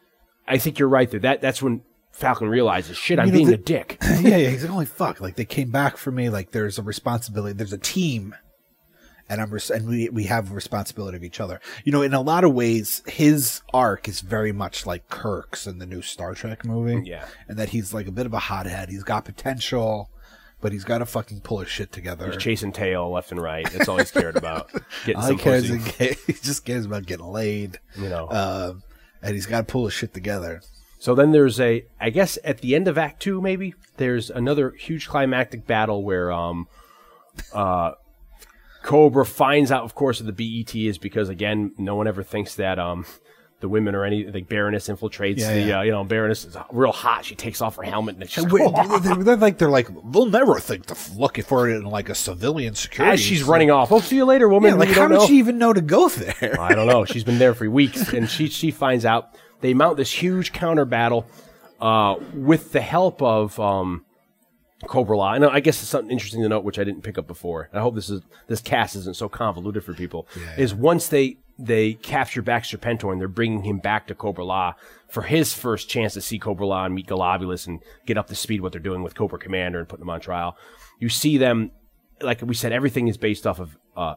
I 0.48 0.58
think 0.58 0.78
you're 0.78 0.88
right 0.88 1.10
there. 1.10 1.18
That 1.20 1.40
that's 1.42 1.60
when 1.60 1.82
Falcon 2.12 2.48
realizes, 2.48 2.96
shit, 2.96 3.18
I'm 3.18 3.26
You 3.26 3.32
know, 3.32 3.36
being 3.38 3.48
the- 3.48 3.54
a 3.54 3.58
dick. 3.58 3.98
yeah, 4.02 4.36
yeah. 4.36 4.48
He's 4.50 4.62
like, 4.62 4.70
holy 4.70 4.86
fuck! 4.86 5.20
Like 5.20 5.34
they 5.34 5.44
came 5.44 5.70
back 5.70 5.96
for 5.96 6.12
me. 6.12 6.30
Like 6.30 6.52
there's 6.52 6.78
a 6.78 6.82
responsibility. 6.82 7.52
There's 7.54 7.72
a 7.72 7.78
team, 7.78 8.34
and 9.28 9.40
I'm 9.40 9.50
res- 9.50 9.70
and 9.72 9.88
we 9.88 10.08
we 10.10 10.24
have 10.24 10.52
responsibility 10.52 11.16
of 11.16 11.24
each 11.24 11.40
other. 11.40 11.60
You 11.82 11.90
know, 11.90 12.02
in 12.02 12.14
a 12.14 12.20
lot 12.20 12.44
of 12.44 12.54
ways, 12.54 13.02
his 13.08 13.60
arc 13.74 14.06
is 14.06 14.20
very 14.20 14.52
much 14.52 14.86
like 14.86 15.08
Kirk's 15.08 15.66
in 15.66 15.78
the 15.78 15.86
new 15.86 16.00
Star 16.00 16.34
Trek 16.34 16.64
movie. 16.64 17.02
Yeah. 17.08 17.26
and 17.48 17.58
that 17.58 17.70
he's 17.70 17.92
like 17.92 18.06
a 18.06 18.12
bit 18.12 18.24
of 18.26 18.32
a 18.32 18.38
hothead. 18.38 18.88
He's 18.88 19.02
got 19.02 19.24
potential, 19.24 20.08
but 20.64 20.72
he's 20.72 20.84
got 20.84 20.96
to 20.96 21.04
fucking 21.04 21.42
pull 21.42 21.58
his 21.58 21.68
shit 21.68 21.92
together. 21.92 22.24
He's 22.24 22.38
chasing 22.38 22.72
tail 22.72 23.10
left 23.10 23.30
and 23.30 23.38
right. 23.38 23.70
That's 23.70 23.86
all 23.86 23.98
he's 23.98 24.10
cared 24.10 24.34
about. 24.34 24.70
Getting 25.04 25.16
All 25.16 25.28
some 25.28 25.36
he 25.36 25.44
pussy. 25.44 26.16
he 26.26 26.32
just 26.32 26.64
cares 26.64 26.86
about 26.86 27.04
getting 27.04 27.26
laid. 27.26 27.80
You 27.94 28.08
know. 28.08 28.30
Um, 28.30 28.82
and 29.20 29.34
he's 29.34 29.44
got 29.44 29.58
to 29.58 29.70
pull 29.70 29.84
his 29.84 29.92
shit 29.92 30.14
together. 30.14 30.62
So 30.98 31.14
then 31.14 31.32
there's 31.32 31.60
a, 31.60 31.84
I 32.00 32.08
guess 32.08 32.38
at 32.44 32.62
the 32.62 32.74
end 32.74 32.88
of 32.88 32.96
Act 32.96 33.20
Two, 33.20 33.42
maybe 33.42 33.74
there's 33.98 34.30
another 34.30 34.70
huge 34.70 35.06
climactic 35.06 35.66
battle 35.66 36.02
where 36.02 36.32
um, 36.32 36.66
uh, 37.52 37.90
Cobra 38.82 39.26
finds 39.26 39.70
out, 39.70 39.84
of 39.84 39.94
course, 39.94 40.20
that 40.20 40.34
the 40.34 40.64
BET 40.64 40.74
is 40.74 40.96
because 40.96 41.28
again, 41.28 41.72
no 41.76 41.94
one 41.94 42.08
ever 42.08 42.22
thinks 42.22 42.54
that 42.54 42.78
um, 42.78 43.04
the 43.64 43.68
women 43.70 43.94
or 43.94 44.04
any 44.04 44.26
like 44.26 44.46
Baroness 44.46 44.88
infiltrates 44.88 45.38
Yeah, 45.38 45.54
the, 45.54 45.60
yeah. 45.62 45.78
Uh, 45.78 45.82
you 45.84 45.90
know, 45.90 46.04
Baroness 46.04 46.44
is 46.44 46.54
real 46.70 46.92
hot. 46.92 47.24
She 47.24 47.34
takes 47.34 47.62
off 47.62 47.76
her 47.76 47.82
helmet 47.82 48.16
and 48.16 48.22
it's 48.22 48.34
just 48.34 48.52
Wait, 48.52 48.70
they're, 49.02 49.14
they're 49.16 49.36
like 49.36 49.56
they're 49.56 49.70
like 49.70 49.88
they'll 50.12 50.26
never 50.26 50.60
think 50.60 50.84
to 50.86 50.96
look 51.16 51.42
for 51.44 51.70
it 51.70 51.76
in 51.76 51.84
like 51.84 52.10
a 52.10 52.14
civilian 52.14 52.74
security. 52.74 53.14
as 53.14 53.20
she's 53.20 53.42
running 53.42 53.70
off. 53.70 53.90
Oh, 53.90 54.00
see 54.00 54.16
you 54.16 54.26
later, 54.26 54.50
woman. 54.50 54.72
Yeah, 54.72 54.76
like 54.76 54.90
how 54.90 55.08
did 55.08 55.14
know. 55.14 55.26
she 55.26 55.38
even 55.38 55.56
know 55.56 55.72
to 55.72 55.80
go 55.80 56.10
there? 56.10 56.60
I 56.60 56.74
don't 56.74 56.86
know. 56.86 57.06
She's 57.06 57.24
been 57.24 57.38
there 57.38 57.54
for 57.54 57.70
weeks, 57.70 58.12
and 58.12 58.28
she 58.28 58.50
she 58.50 58.70
finds 58.70 59.06
out 59.06 59.34
they 59.62 59.72
mount 59.72 59.96
this 59.96 60.12
huge 60.12 60.52
counter 60.52 60.84
battle 60.84 61.26
uh, 61.80 62.16
with 62.34 62.72
the 62.72 62.82
help 62.82 63.22
of 63.22 63.58
um, 63.58 64.04
Cobra 64.86 65.16
La. 65.16 65.32
And 65.32 65.46
I 65.46 65.60
guess 65.60 65.80
it's 65.80 65.88
something 65.88 66.10
interesting 66.10 66.42
to 66.42 66.50
note, 66.50 66.64
which 66.64 66.78
I 66.78 66.84
didn't 66.84 67.00
pick 67.00 67.16
up 67.16 67.26
before. 67.26 67.70
I 67.72 67.80
hope 67.80 67.94
this 67.94 68.10
is 68.10 68.20
this 68.46 68.60
cast 68.60 68.94
isn't 68.94 69.16
so 69.16 69.30
convoluted 69.30 69.82
for 69.84 69.94
people. 69.94 70.28
Is 70.58 70.74
once 70.74 71.08
they 71.08 71.38
they 71.58 71.94
capture 71.94 72.42
Baxter 72.42 72.78
Serpentor 72.78 73.12
and 73.12 73.20
they're 73.20 73.28
bringing 73.28 73.62
him 73.62 73.78
back 73.78 74.06
to 74.08 74.14
Cobra 74.14 74.44
La 74.44 74.74
for 75.08 75.22
his 75.22 75.52
first 75.52 75.88
chance 75.88 76.14
to 76.14 76.20
see 76.20 76.38
Cobra 76.38 76.66
La 76.66 76.84
and 76.84 76.94
meet 76.94 77.06
Golobulus 77.06 77.66
and 77.66 77.80
get 78.06 78.18
up 78.18 78.26
to 78.28 78.34
speed 78.34 78.60
what 78.60 78.72
they're 78.72 78.80
doing 78.80 79.02
with 79.02 79.14
Cobra 79.14 79.38
Commander 79.38 79.78
and 79.78 79.88
putting 79.88 80.02
him 80.02 80.10
on 80.10 80.20
trial. 80.20 80.56
You 80.98 81.08
see 81.08 81.38
them, 81.38 81.70
like 82.20 82.42
we 82.42 82.54
said, 82.54 82.72
everything 82.72 83.06
is 83.08 83.16
based 83.16 83.46
off 83.46 83.60
of 83.60 83.76
uh, 83.96 84.14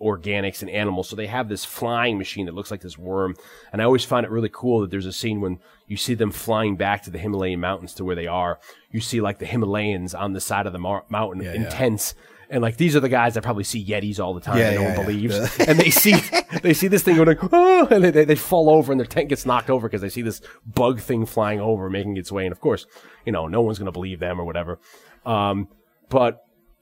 organics 0.00 0.60
and 0.60 0.70
animals. 0.70 1.08
So 1.08 1.16
they 1.16 1.26
have 1.26 1.48
this 1.48 1.64
flying 1.64 2.18
machine 2.18 2.46
that 2.46 2.54
looks 2.54 2.70
like 2.70 2.82
this 2.82 2.98
worm. 2.98 3.34
And 3.72 3.80
I 3.80 3.84
always 3.84 4.04
find 4.04 4.24
it 4.24 4.30
really 4.30 4.50
cool 4.52 4.80
that 4.82 4.90
there's 4.90 5.06
a 5.06 5.12
scene 5.12 5.40
when 5.40 5.58
you 5.88 5.96
see 5.96 6.14
them 6.14 6.30
flying 6.30 6.76
back 6.76 7.02
to 7.04 7.10
the 7.10 7.18
Himalayan 7.18 7.60
mountains 7.60 7.94
to 7.94 8.04
where 8.04 8.16
they 8.16 8.26
are. 8.26 8.60
You 8.90 9.00
see 9.00 9.20
like 9.20 9.38
the 9.38 9.46
Himalayans 9.46 10.18
on 10.18 10.34
the 10.34 10.40
side 10.40 10.66
of 10.66 10.72
the 10.72 10.78
mar- 10.78 11.04
mountain 11.08 11.40
intense. 11.54 12.14
yeah. 12.16 12.22
And 12.48 12.62
like 12.62 12.76
these 12.76 12.94
are 12.94 13.00
the 13.00 13.08
guys 13.08 13.34
that 13.34 13.42
probably 13.42 13.64
see 13.64 13.84
Yetis 13.84 14.20
all 14.20 14.34
the 14.34 14.40
time. 14.40 14.58
Yeah, 14.58 14.70
that 14.70 14.76
no 14.76 14.82
yeah, 14.82 14.98
one 14.98 15.18
yeah. 15.18 15.48
and 15.66 15.78
they 15.78 15.90
see 15.90 16.14
they 16.62 16.74
see 16.74 16.88
this 16.88 17.02
thing 17.02 17.16
going 17.16 17.26
like, 17.26 17.38
oh, 17.52 17.88
and 17.90 18.04
they, 18.04 18.10
they, 18.10 18.24
they 18.24 18.34
fall 18.36 18.70
over, 18.70 18.92
and 18.92 19.00
their 19.00 19.06
tent 19.06 19.28
gets 19.28 19.44
knocked 19.44 19.68
over 19.70 19.88
because 19.88 20.00
they 20.00 20.08
see 20.08 20.22
this 20.22 20.40
bug 20.64 21.00
thing 21.00 21.26
flying 21.26 21.60
over, 21.60 21.90
making 21.90 22.16
its 22.16 22.30
way. 22.30 22.44
And 22.44 22.52
of 22.52 22.60
course, 22.60 22.86
you 23.24 23.32
know, 23.32 23.48
no 23.48 23.62
one's 23.62 23.78
going 23.78 23.86
to 23.86 23.92
believe 23.92 24.20
them 24.20 24.40
or 24.40 24.44
whatever. 24.44 24.78
Um, 25.24 25.68
but 26.08 26.38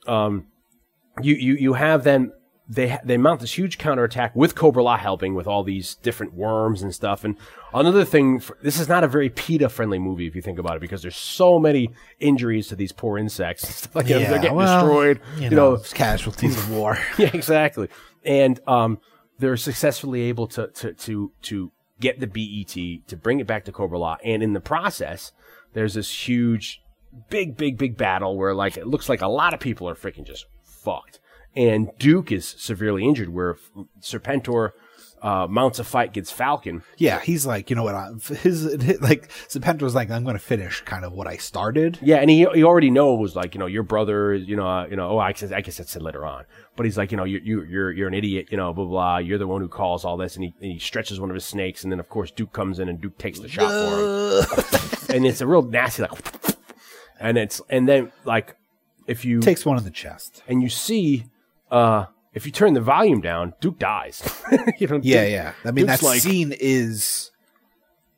um, 0.06 0.48
you 1.22 1.34
you 1.34 1.54
you 1.54 1.72
have 1.74 2.04
then 2.04 2.32
they 2.66 2.98
they 3.04 3.18
mount 3.18 3.40
this 3.40 3.58
huge 3.58 3.76
counterattack 3.76 4.34
with 4.34 4.54
Cobra 4.54 4.82
La 4.82 4.96
helping 4.96 5.34
with 5.34 5.46
all 5.46 5.62
these 5.62 5.96
different 5.96 6.32
worms 6.34 6.82
and 6.82 6.94
stuff. 6.94 7.22
And 7.24 7.36
another 7.74 8.04
thing, 8.04 8.40
for, 8.40 8.56
this 8.62 8.80
is 8.80 8.88
not 8.88 9.04
a 9.04 9.08
very 9.08 9.28
PETA 9.28 9.68
friendly 9.68 9.98
movie 9.98 10.26
if 10.26 10.34
you 10.34 10.40
think 10.40 10.58
about 10.58 10.76
it, 10.76 10.80
because 10.80 11.02
there's 11.02 11.16
so 11.16 11.58
many 11.58 11.90
injuries 12.20 12.68
to 12.68 12.76
these 12.76 12.92
poor 12.92 13.18
insects. 13.18 13.86
like 13.94 14.08
know, 14.08 14.18
they're 14.20 14.38
getting 14.38 14.56
well, 14.56 14.80
destroyed. 14.80 15.20
You 15.36 15.42
You, 15.44 15.50
know, 15.50 15.56
know, 15.56 15.74
it's 15.74 15.92
casualties 15.92 16.56
of 16.56 16.70
war. 16.70 16.98
yeah, 17.18 17.30
exactly. 17.34 17.88
And 18.24 18.60
um, 18.66 18.98
they're 19.38 19.56
successfully 19.56 20.22
able 20.22 20.46
to 20.48 20.68
to 20.68 20.94
to 20.94 21.32
to 21.42 21.72
get 22.00 22.20
the 22.20 22.26
BET 22.26 23.06
to 23.08 23.16
bring 23.16 23.40
it 23.40 23.46
back 23.46 23.64
to 23.66 23.72
Cobra 23.72 23.98
La, 23.98 24.16
and 24.24 24.42
in 24.42 24.54
the 24.54 24.60
process, 24.60 25.32
there's 25.74 25.94
this 25.94 26.28
huge, 26.28 26.80
big, 27.28 27.56
big, 27.56 27.76
big 27.76 27.96
battle 27.96 28.36
where 28.38 28.54
like 28.54 28.76
it 28.76 28.86
looks 28.86 29.08
like 29.08 29.20
a 29.20 29.28
lot 29.28 29.52
of 29.52 29.60
people 29.60 29.88
are 29.88 29.94
freaking 29.94 30.24
just 30.24 30.46
fucked, 30.62 31.20
and 31.56 31.90
Duke 31.98 32.32
is 32.32 32.46
severely 32.58 33.04
injured. 33.04 33.28
Where 33.30 33.56
Serpentor 34.00 34.72
uh, 35.22 35.46
mounts 35.48 35.78
a 35.78 35.84
fight 35.84 36.12
gets 36.12 36.30
Falcon. 36.30 36.82
Yeah, 36.98 37.18
he's 37.20 37.46
like, 37.46 37.70
you 37.70 37.76
know 37.76 37.82
what? 37.82 37.94
I, 37.94 38.10
his 38.42 38.64
like 39.00 39.28
Serpentor's 39.48 39.94
like, 39.94 40.10
I'm 40.10 40.22
going 40.24 40.36
to 40.36 40.42
finish 40.42 40.82
kind 40.82 41.02
of 41.04 41.12
what 41.14 41.26
I 41.26 41.36
started. 41.38 41.98
Yeah, 42.02 42.16
and 42.16 42.28
he 42.28 42.46
he 42.54 42.62
already 42.62 42.90
knows 42.90 43.34
like 43.34 43.54
you 43.54 43.58
know 43.58 43.66
your 43.66 43.84
brother, 43.84 44.34
you 44.34 44.54
know, 44.56 44.66
uh, 44.66 44.86
you 44.86 44.96
know. 44.96 45.10
Oh, 45.10 45.18
I 45.18 45.32
guess 45.32 45.50
I 45.50 45.60
guess 45.62 45.78
that's 45.78 45.90
said 45.92 46.02
later 46.02 46.26
on, 46.26 46.44
but 46.76 46.84
he's 46.84 46.98
like 46.98 47.10
you 47.10 47.16
know 47.16 47.24
you 47.24 47.40
you 47.42 47.62
you're 47.64 47.90
you're 47.90 48.08
an 48.08 48.14
idiot, 48.14 48.48
you 48.50 48.56
know, 48.58 48.72
blah 48.74 48.84
blah. 48.84 48.92
blah. 48.92 49.18
You're 49.18 49.38
the 49.38 49.46
one 49.46 49.62
who 49.62 49.68
calls 49.68 50.04
all 50.04 50.16
this, 50.18 50.36
and 50.36 50.44
he 50.44 50.54
and 50.60 50.72
he 50.72 50.78
stretches 50.78 51.18
one 51.18 51.30
of 51.30 51.34
his 51.34 51.44
snakes, 51.46 51.84
and 51.84 51.90
then 51.92 52.00
of 52.00 52.08
course 52.10 52.30
Duke 52.30 52.52
comes 52.52 52.78
in 52.78 52.88
and 52.90 53.00
Duke 53.00 53.16
takes 53.16 53.38
the 53.38 53.48
shot 53.48 53.70
for 53.70 55.06
him, 55.08 55.16
and 55.16 55.26
it's 55.26 55.40
a 55.40 55.46
real 55.46 55.62
nasty 55.62 56.02
like, 56.02 56.12
and 57.18 57.38
it's 57.38 57.62
and 57.70 57.88
then 57.88 58.12
like 58.26 58.56
if 59.06 59.24
you 59.24 59.40
Takes 59.40 59.64
one 59.64 59.78
in 59.78 59.84
the 59.84 59.90
chest. 59.90 60.42
and 60.48 60.62
you 60.62 60.68
see 60.68 61.24
uh 61.70 62.06
if 62.32 62.46
you 62.46 62.52
turn 62.52 62.74
the 62.74 62.80
volume 62.80 63.20
down, 63.20 63.54
Duke 63.60 63.78
dies. 63.78 64.22
you 64.78 64.88
know, 64.88 64.98
Yeah, 65.02 65.22
Duke- 65.24 65.30
yeah. 65.32 65.52
I 65.64 65.70
mean, 65.70 65.86
Duke's 65.86 66.00
that 66.00 66.06
like- 66.06 66.20
scene 66.20 66.52
is 66.58 67.30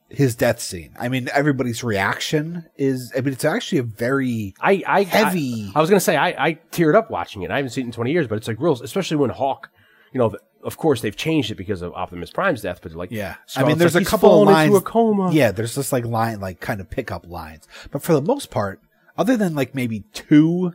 his 0.09 0.37
death 0.37 0.61
scene. 0.61 0.95
I 0.99 1.09
mean, 1.09 1.29
everybody's 1.35 1.83
reaction 1.83 2.65
is. 2.77 3.13
I 3.17 3.21
mean, 3.21 3.33
it's 3.33 3.45
actually 3.45 3.79
a 3.79 3.83
very. 3.83 4.55
I, 4.61 4.83
I 4.87 5.03
Heavy. 5.03 5.71
I, 5.75 5.79
I 5.79 5.81
was 5.81 5.91
gonna 5.91 6.01
say 6.01 6.17
I, 6.17 6.29
I 6.47 6.55
teared 6.71 6.95
up 6.95 7.11
watching 7.11 7.43
it. 7.43 7.51
I 7.51 7.57
haven't 7.57 7.71
seen 7.71 7.85
it 7.85 7.89
in 7.89 7.93
twenty 7.93 8.13
years, 8.13 8.27
but 8.29 8.37
it's 8.37 8.47
like 8.49 8.61
real, 8.61 8.81
especially 8.83 9.17
when 9.17 9.31
Hawk. 9.31 9.69
You 10.13 10.19
know, 10.21 10.29
the, 10.31 10.39
of 10.63 10.77
course 10.79 11.01
they've 11.03 11.17
changed 11.17 11.51
it 11.51 11.57
because 11.57 11.83
of 11.83 11.93
Optimus 11.93 12.31
Prime's 12.31 12.63
death, 12.63 12.79
but 12.83 12.93
like 12.93 13.11
Yeah, 13.11 13.35
I 13.57 13.65
mean, 13.65 13.79
there's 13.79 13.95
like, 13.97 14.07
a 14.07 14.09
couple 14.09 14.43
of 14.43 14.47
lines. 14.49 14.69
into 14.69 14.79
a 14.79 14.81
coma. 14.81 15.31
Yeah, 15.33 15.51
there's 15.51 15.75
just 15.75 15.93
like 15.93 16.05
line, 16.07 16.41
like 16.41 16.61
kind 16.61 16.81
of 16.81 16.89
pickup 16.89 17.27
lines. 17.27 17.67
But 17.91 18.03
for 18.03 18.13
the 18.15 18.23
most 18.23 18.51
part, 18.51 18.81
other 19.19 19.37
than 19.37 19.55
like 19.55 19.75
maybe 19.75 20.05
two 20.13 20.73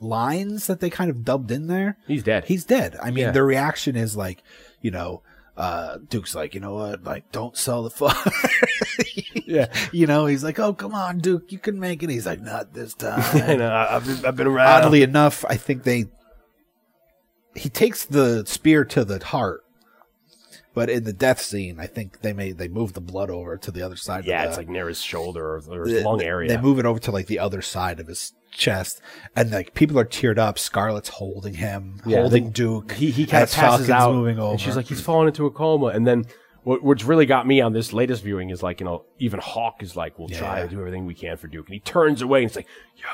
lines 0.00 0.66
that 0.66 0.80
they 0.80 0.90
kind 0.90 1.10
of 1.10 1.24
dubbed 1.24 1.50
in 1.50 1.66
there, 1.68 1.96
He's 2.06 2.22
dead. 2.22 2.44
He's 2.46 2.64
dead. 2.64 2.96
I 3.02 3.10
mean, 3.10 3.24
Yeah. 3.26 3.30
the 3.32 3.42
reaction 3.42 3.94
is 3.96 4.16
like, 4.16 4.42
you 4.80 4.90
know, 4.90 5.22
uh, 5.56 5.98
Duke's 6.08 6.34
like, 6.34 6.54
you 6.54 6.60
know 6.60 6.74
what? 6.74 7.04
Like, 7.04 7.30
don't 7.30 7.56
sell 7.56 7.82
the 7.82 7.90
father. 7.90 8.30
Yeah. 9.44 9.66
you 9.92 10.06
know, 10.06 10.24
he's 10.24 10.42
like, 10.42 10.58
oh, 10.58 10.72
come 10.72 10.94
on, 10.94 11.18
Duke, 11.18 11.52
you 11.52 11.58
can 11.58 11.78
make 11.78 12.02
it. 12.02 12.08
He's 12.08 12.24
like, 12.24 12.40
not 12.40 12.72
this 12.72 12.94
time. 13.04 13.22
and 13.38 13.60
uh, 13.60 13.86
I've, 13.90 14.06
been- 14.06 14.24
I've 14.24 14.36
been 14.36 14.46
around. 14.46 14.84
Oddly 14.84 15.02
enough, 15.02 15.44
I 15.46 15.56
think 15.56 15.82
they 15.82 16.06
he 17.54 17.68
takes 17.68 18.06
the 18.06 18.44
spear 18.46 18.84
to 18.86 19.04
the 19.04 19.22
heart, 19.22 19.62
but 20.74 20.88
in 20.90 21.04
the 21.04 21.12
death 21.12 21.40
scene, 21.40 21.78
I 21.80 21.86
think 21.86 22.20
they 22.20 22.32
may 22.32 22.52
they 22.52 22.68
move 22.68 22.92
the 22.94 23.00
blood 23.00 23.30
over 23.30 23.56
to 23.56 23.70
the 23.70 23.82
other 23.82 23.96
side. 23.96 24.24
yeah, 24.24 24.42
of 24.44 24.48
it's 24.50 24.58
like 24.58 24.68
near 24.68 24.88
his 24.88 25.00
shoulder 25.02 25.44
or, 25.44 25.62
or 25.68 25.84
the- 25.86 25.94
his 25.94 26.04
lung 26.04 26.22
area. 26.22 26.48
They 26.48 26.56
move 26.60 26.78
it 26.78 26.86
over 26.86 26.98
to 27.00 27.10
like 27.10 27.26
the 27.26 27.38
other 27.38 27.62
side 27.62 28.00
of 28.00 28.06
his 28.06 28.32
chest, 28.50 29.00
and 29.36 29.50
like 29.50 29.74
people 29.74 29.98
are 29.98 30.04
teared 30.04 30.38
up. 30.38 30.58
Scarlett's 30.58 31.08
holding 31.08 31.54
him, 31.54 32.00
Yeah, 32.06 32.20
holding 32.20 32.50
Duke. 32.50 32.92
he 32.92 33.10
he 33.10 33.26
kind 33.26 33.42
of 33.44 33.50
passes 33.52 33.86
Falcon's 33.86 33.90
out, 33.90 34.14
moving 34.14 34.38
over. 34.38 34.52
and 34.52 34.60
she's 34.60 34.76
like, 34.76 34.86
he's 34.86 35.00
falling 35.00 35.28
into 35.28 35.46
a 35.46 35.50
coma. 35.50 35.86
And 35.86 36.06
then 36.06 36.26
what, 36.64 36.82
what's 36.82 37.04
really 37.04 37.26
got 37.26 37.46
me 37.46 37.60
on 37.60 37.72
this 37.72 37.92
latest 37.92 38.22
viewing 38.22 38.50
is 38.50 38.62
like, 38.62 38.78
you 38.80 38.86
know, 38.86 39.04
even 39.18 39.40
Hawk 39.40 39.82
is 39.82 39.96
like, 39.96 40.18
we'll 40.18 40.28
try 40.28 40.62
to 40.62 40.68
do 40.68 40.78
everything 40.78 41.06
we 41.06 41.14
can 41.14 41.36
for 41.36 41.48
Duke, 41.48 41.66
and 41.66 41.74
he 41.74 41.80
turns 41.80 42.22
away 42.22 42.42
and 42.42 42.50
he's 42.50 42.56
like, 42.56 42.68
yo. 42.96 43.04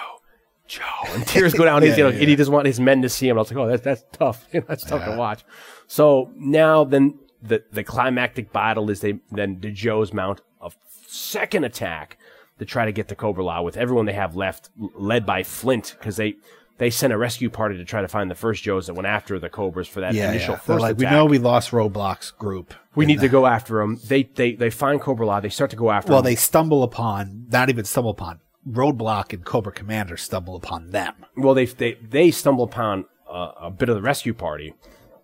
Joe, 0.66 0.82
and 1.14 1.26
tears 1.26 1.54
go 1.54 1.64
down 1.70 1.80
his, 1.80 1.96
you 1.96 2.04
know, 2.04 2.10
Yeah, 2.10 2.18
and 2.20 2.28
he 2.28 2.36
doesn't 2.36 2.52
want 2.52 2.66
his 2.66 2.78
men 2.78 3.00
to 3.00 3.08
see 3.08 3.26
him. 3.26 3.38
I 3.38 3.40
was 3.40 3.50
like, 3.50 3.56
oh, 3.58 3.66
that's 3.68 3.80
that's 3.82 4.04
tough. 4.12 4.46
that's 4.52 4.84
tough 4.84 5.02
to 5.06 5.16
watch. 5.16 5.42
So 5.86 6.30
now, 6.36 6.84
then 6.84 7.18
the 7.42 7.62
the 7.72 7.84
climactic 7.84 8.52
battle 8.52 8.90
is 8.90 9.00
they 9.00 9.20
then 9.30 9.60
the 9.60 9.70
Joes 9.70 10.12
mount 10.12 10.40
a 10.60 10.70
second 11.06 11.64
attack 11.64 12.18
to 12.58 12.64
try 12.64 12.84
to 12.84 12.92
get 12.92 13.08
the 13.08 13.14
Cobra 13.14 13.44
La 13.44 13.62
with 13.62 13.76
everyone 13.76 14.06
they 14.06 14.12
have 14.12 14.34
left, 14.34 14.70
led 14.76 15.24
by 15.24 15.42
Flint, 15.42 15.96
because 15.98 16.16
they 16.16 16.34
they 16.78 16.90
sent 16.90 17.12
a 17.12 17.18
rescue 17.18 17.50
party 17.50 17.76
to 17.76 17.84
try 17.84 18.00
to 18.00 18.08
find 18.08 18.30
the 18.30 18.34
first 18.34 18.62
Joes 18.62 18.86
that 18.86 18.94
went 18.94 19.06
after 19.06 19.38
the 19.38 19.48
Cobras 19.48 19.88
for 19.88 20.00
that 20.00 20.14
yeah, 20.14 20.30
initial 20.30 20.54
yeah. 20.54 20.58
First 20.60 20.80
like, 20.80 20.96
attack. 20.96 21.10
we 21.10 21.16
know 21.16 21.24
we 21.24 21.38
lost 21.38 21.70
Roadblock's 21.70 22.30
group. 22.32 22.74
We 22.94 23.06
need 23.06 23.18
the- 23.18 23.26
to 23.26 23.32
go 23.32 23.46
after 23.46 23.80
them. 23.80 24.00
They 24.06 24.24
they 24.24 24.52
they 24.54 24.70
find 24.70 25.00
Cobra 25.00 25.26
La. 25.26 25.40
They 25.40 25.48
start 25.48 25.70
to 25.70 25.76
go 25.76 25.90
after. 25.90 26.10
Well, 26.10 26.20
him. 26.20 26.24
they 26.24 26.36
stumble 26.36 26.82
upon, 26.82 27.46
not 27.50 27.68
even 27.68 27.84
stumble 27.84 28.10
upon. 28.10 28.40
Roadblock 28.68 29.32
and 29.32 29.44
Cobra 29.44 29.72
Commander 29.72 30.16
stumble 30.16 30.56
upon 30.56 30.90
them. 30.90 31.14
well 31.36 31.54
they 31.54 31.64
they 31.66 31.94
they 31.94 32.30
stumble 32.30 32.64
upon 32.64 33.06
a, 33.30 33.50
a 33.62 33.70
bit 33.70 33.88
of 33.88 33.94
the 33.94 34.02
rescue 34.02 34.34
party, 34.34 34.74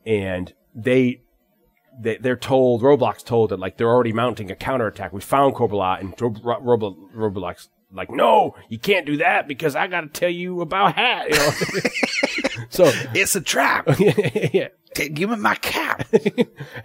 and 0.07 0.53
they. 0.75 1.21
They, 2.01 2.17
they're 2.17 2.37
told, 2.37 2.83
Roadblock's 2.83 3.23
told 3.23 3.51
that 3.51 3.59
like 3.61 3.77
they're 3.77 3.89
already 3.89 4.13
mounting 4.13 4.51
a 4.51 4.57
counterattack. 4.57 5.13
We 5.13 5.21
found 5.21 5.55
Cobra 5.55 5.99
and 6.01 6.15
Rob, 6.21 6.39
Rob, 6.63 6.81
Roadblock's 7.15 7.69
like, 7.93 8.11
no, 8.11 8.57
you 8.69 8.79
can't 8.79 9.07
do 9.07 9.19
that 9.19 9.47
because 9.47 9.77
I 9.77 9.87
got 9.87 10.01
to 10.01 10.09
tell 10.09 10.29
you 10.29 10.61
about 10.61 10.95
Hat. 10.97 11.29
You 11.31 11.37
know, 11.37 11.51
so 12.71 12.85
It's 13.15 13.37
a 13.37 13.41
trap. 13.41 13.89
yeah, 13.99 14.69
Give 14.95 15.31
me 15.31 15.37
my 15.37 15.55
cap. 15.57 16.07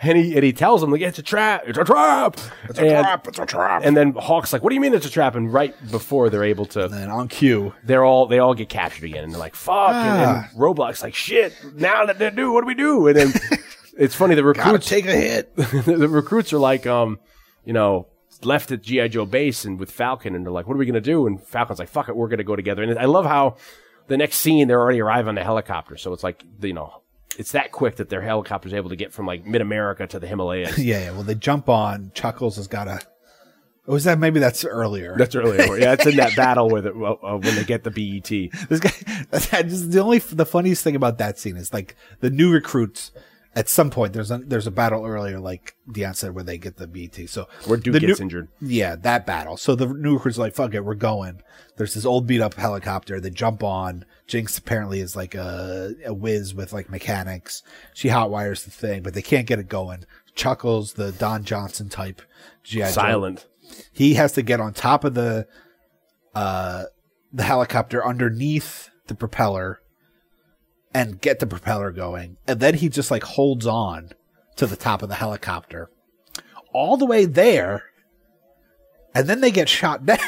and 0.01 0.17
he 0.17 0.33
and 0.35 0.43
he 0.43 0.51
tells 0.51 0.81
him 0.81 0.91
like 0.91 1.01
it's 1.01 1.19
a 1.19 1.23
trap, 1.23 1.63
it's 1.67 1.77
a 1.77 1.83
trap, 1.83 2.37
it's 2.67 2.79
a 2.79 2.89
trap, 2.89 3.27
it's 3.27 3.39
a 3.39 3.45
trap. 3.45 3.81
And 3.85 3.95
then 3.95 4.13
Hawk's 4.13 4.51
like, 4.51 4.63
"What 4.63 4.69
do 4.69 4.75
you 4.75 4.81
mean 4.81 4.95
it's 4.95 5.05
a 5.05 5.11
trap?" 5.11 5.35
And 5.35 5.53
right 5.53 5.75
before 5.91 6.31
they're 6.31 6.43
able 6.43 6.65
to, 6.67 6.85
and 6.85 7.11
on 7.11 7.27
cue, 7.27 7.73
they're 7.83 8.03
all 8.03 8.25
they 8.25 8.39
all 8.39 8.55
get 8.55 8.67
captured 8.67 9.05
again, 9.05 9.23
and 9.23 9.31
they're 9.31 9.39
like, 9.39 9.53
"Fuck!" 9.55 9.91
Ah. 9.93 10.49
and 10.51 10.59
Roadblock's 10.59 11.03
like, 11.03 11.13
"Shit!" 11.13 11.53
Now 11.75 12.05
that 12.07 12.17
they 12.17 12.31
do, 12.31 12.51
what 12.51 12.61
do 12.61 12.67
we 12.67 12.73
do? 12.73 13.07
And 13.07 13.15
then 13.15 13.33
it's 13.99 14.15
funny 14.15 14.33
the 14.33 14.43
recruits 14.43 14.87
take 14.87 15.05
a 15.05 15.15
hit. 15.15 15.55
the 15.55 16.07
recruits 16.09 16.53
are 16.53 16.57
like, 16.57 16.87
um, 16.87 17.19
you 17.65 17.73
know, 17.73 18.07
left 18.41 18.71
at 18.71 18.81
GI 18.81 19.09
Joe 19.09 19.25
base 19.25 19.65
and 19.65 19.79
with 19.79 19.91
Falcon, 19.91 20.35
and 20.35 20.45
they're 20.45 20.51
like, 20.51 20.67
"What 20.67 20.75
are 20.75 20.77
we 20.77 20.85
gonna 20.85 21.01
do?" 21.01 21.27
And 21.27 21.41
Falcon's 21.43 21.79
like, 21.79 21.89
"Fuck 21.89 22.09
it, 22.09 22.15
we're 22.15 22.29
gonna 22.29 22.43
go 22.43 22.55
together." 22.55 22.81
And 22.81 22.97
I 22.97 23.05
love 23.05 23.25
how 23.25 23.57
the 24.07 24.17
next 24.17 24.37
scene 24.37 24.67
they're 24.67 24.79
already 24.79 25.01
arrive 25.01 25.27
on 25.27 25.35
the 25.35 25.43
helicopter, 25.43 25.97
so 25.97 26.13
it's 26.13 26.23
like 26.23 26.43
you 26.61 26.73
know. 26.73 27.03
It's 27.37 27.53
that 27.53 27.71
quick 27.71 27.97
that 27.97 28.09
their 28.09 28.21
helicopter's 28.21 28.73
able 28.73 28.89
to 28.89 28.97
get 28.97 29.13
from 29.13 29.25
like 29.25 29.45
mid 29.45 29.61
America 29.61 30.05
to 30.07 30.19
the 30.19 30.27
Himalayas. 30.27 30.77
yeah, 30.79 31.05
yeah. 31.05 31.11
Well, 31.11 31.23
they 31.23 31.35
jump 31.35 31.69
on. 31.69 32.11
Chuckles 32.13 32.55
has 32.57 32.67
got 32.67 32.87
a. 32.87 32.99
Was 33.85 34.03
that 34.03 34.19
maybe 34.19 34.39
that's 34.39 34.65
earlier? 34.65 35.15
That's 35.17 35.35
earlier. 35.35 35.77
Yeah, 35.77 35.93
it's 35.99 36.05
in 36.05 36.17
that 36.17 36.35
battle 36.35 36.69
with 36.69 36.85
it 36.85 36.93
uh, 36.95 37.13
uh, 37.13 37.37
when 37.37 37.55
they 37.55 37.63
get 37.63 37.83
the 37.83 37.91
BET. 37.91 38.29
this 38.67 38.79
guy. 38.79 38.91
That 39.29 39.67
just, 39.69 39.91
the 39.91 39.99
only 39.99 40.17
the 40.17 40.45
funniest 40.45 40.83
thing 40.83 40.95
about 40.95 41.17
that 41.19 41.39
scene 41.39 41.55
is 41.55 41.71
like 41.71 41.95
the 42.19 42.29
new 42.29 42.51
recruits. 42.51 43.11
At 43.55 43.67
some 43.67 43.89
point, 43.89 44.13
there's 44.13 44.29
a 44.29 44.37
there's 44.37 44.67
a 44.67 44.71
battle 44.71 45.05
earlier, 45.05 45.39
like 45.39 45.75
Dion 45.91 46.13
said, 46.13 46.35
where 46.35 46.43
they 46.43 46.57
get 46.59 46.77
the 46.77 46.85
BT. 46.87 47.25
So 47.25 47.47
Where 47.65 47.77
Duke 47.79 47.99
gets 47.99 48.19
new- 48.19 48.23
injured. 48.25 48.47
Yeah, 48.61 48.95
that 48.97 49.25
battle. 49.25 49.57
So 49.57 49.73
the 49.75 49.87
new 49.87 50.13
recruits 50.15 50.37
like, 50.37 50.53
"Fuck 50.53 50.75
it, 50.75 50.85
we're 50.85 50.93
going." 50.93 51.41
There's 51.75 51.95
this 51.95 52.05
old 52.05 52.27
beat 52.27 52.41
up 52.41 52.53
helicopter. 52.53 53.19
They 53.19 53.31
jump 53.31 53.63
on. 53.63 54.05
Jinx 54.27 54.57
apparently 54.57 54.99
is 54.99 55.15
like 55.15 55.33
a 55.33 55.93
a 56.05 56.13
whiz 56.13 56.53
with 56.53 56.71
like 56.73 56.89
mechanics. 56.91 57.63
She 57.95 58.09
hotwires 58.09 58.65
the 58.65 58.71
thing, 58.71 59.01
but 59.01 59.13
they 59.15 59.21
can't 59.23 59.47
get 59.47 59.57
it 59.59 59.67
going. 59.67 60.05
Chuckles, 60.35 60.93
the 60.93 61.11
Don 61.11 61.43
Johnson 61.43 61.89
type 61.89 62.21
GI 62.63 62.85
Silent. 62.85 63.47
he 63.91 64.13
has 64.13 64.31
to 64.33 64.41
get 64.43 64.59
on 64.61 64.73
top 64.73 65.03
of 65.03 65.15
the 65.15 65.47
uh 66.35 66.83
the 67.33 67.43
helicopter 67.43 68.05
underneath 68.05 68.89
the 69.07 69.15
propeller 69.15 69.81
and 70.93 71.21
get 71.21 71.39
the 71.39 71.47
propeller 71.47 71.91
going. 71.91 72.37
And 72.47 72.59
then 72.59 72.75
he 72.75 72.89
just 72.89 73.11
like 73.11 73.23
holds 73.23 73.65
on 73.65 74.11
to 74.55 74.67
the 74.67 74.75
top 74.75 75.01
of 75.01 75.09
the 75.09 75.15
helicopter 75.15 75.89
all 76.73 76.97
the 76.97 77.05
way 77.05 77.25
there. 77.25 77.85
And 79.13 79.27
then 79.27 79.41
they 79.41 79.51
get 79.51 79.69
shot 79.69 80.05
down. 80.05 80.19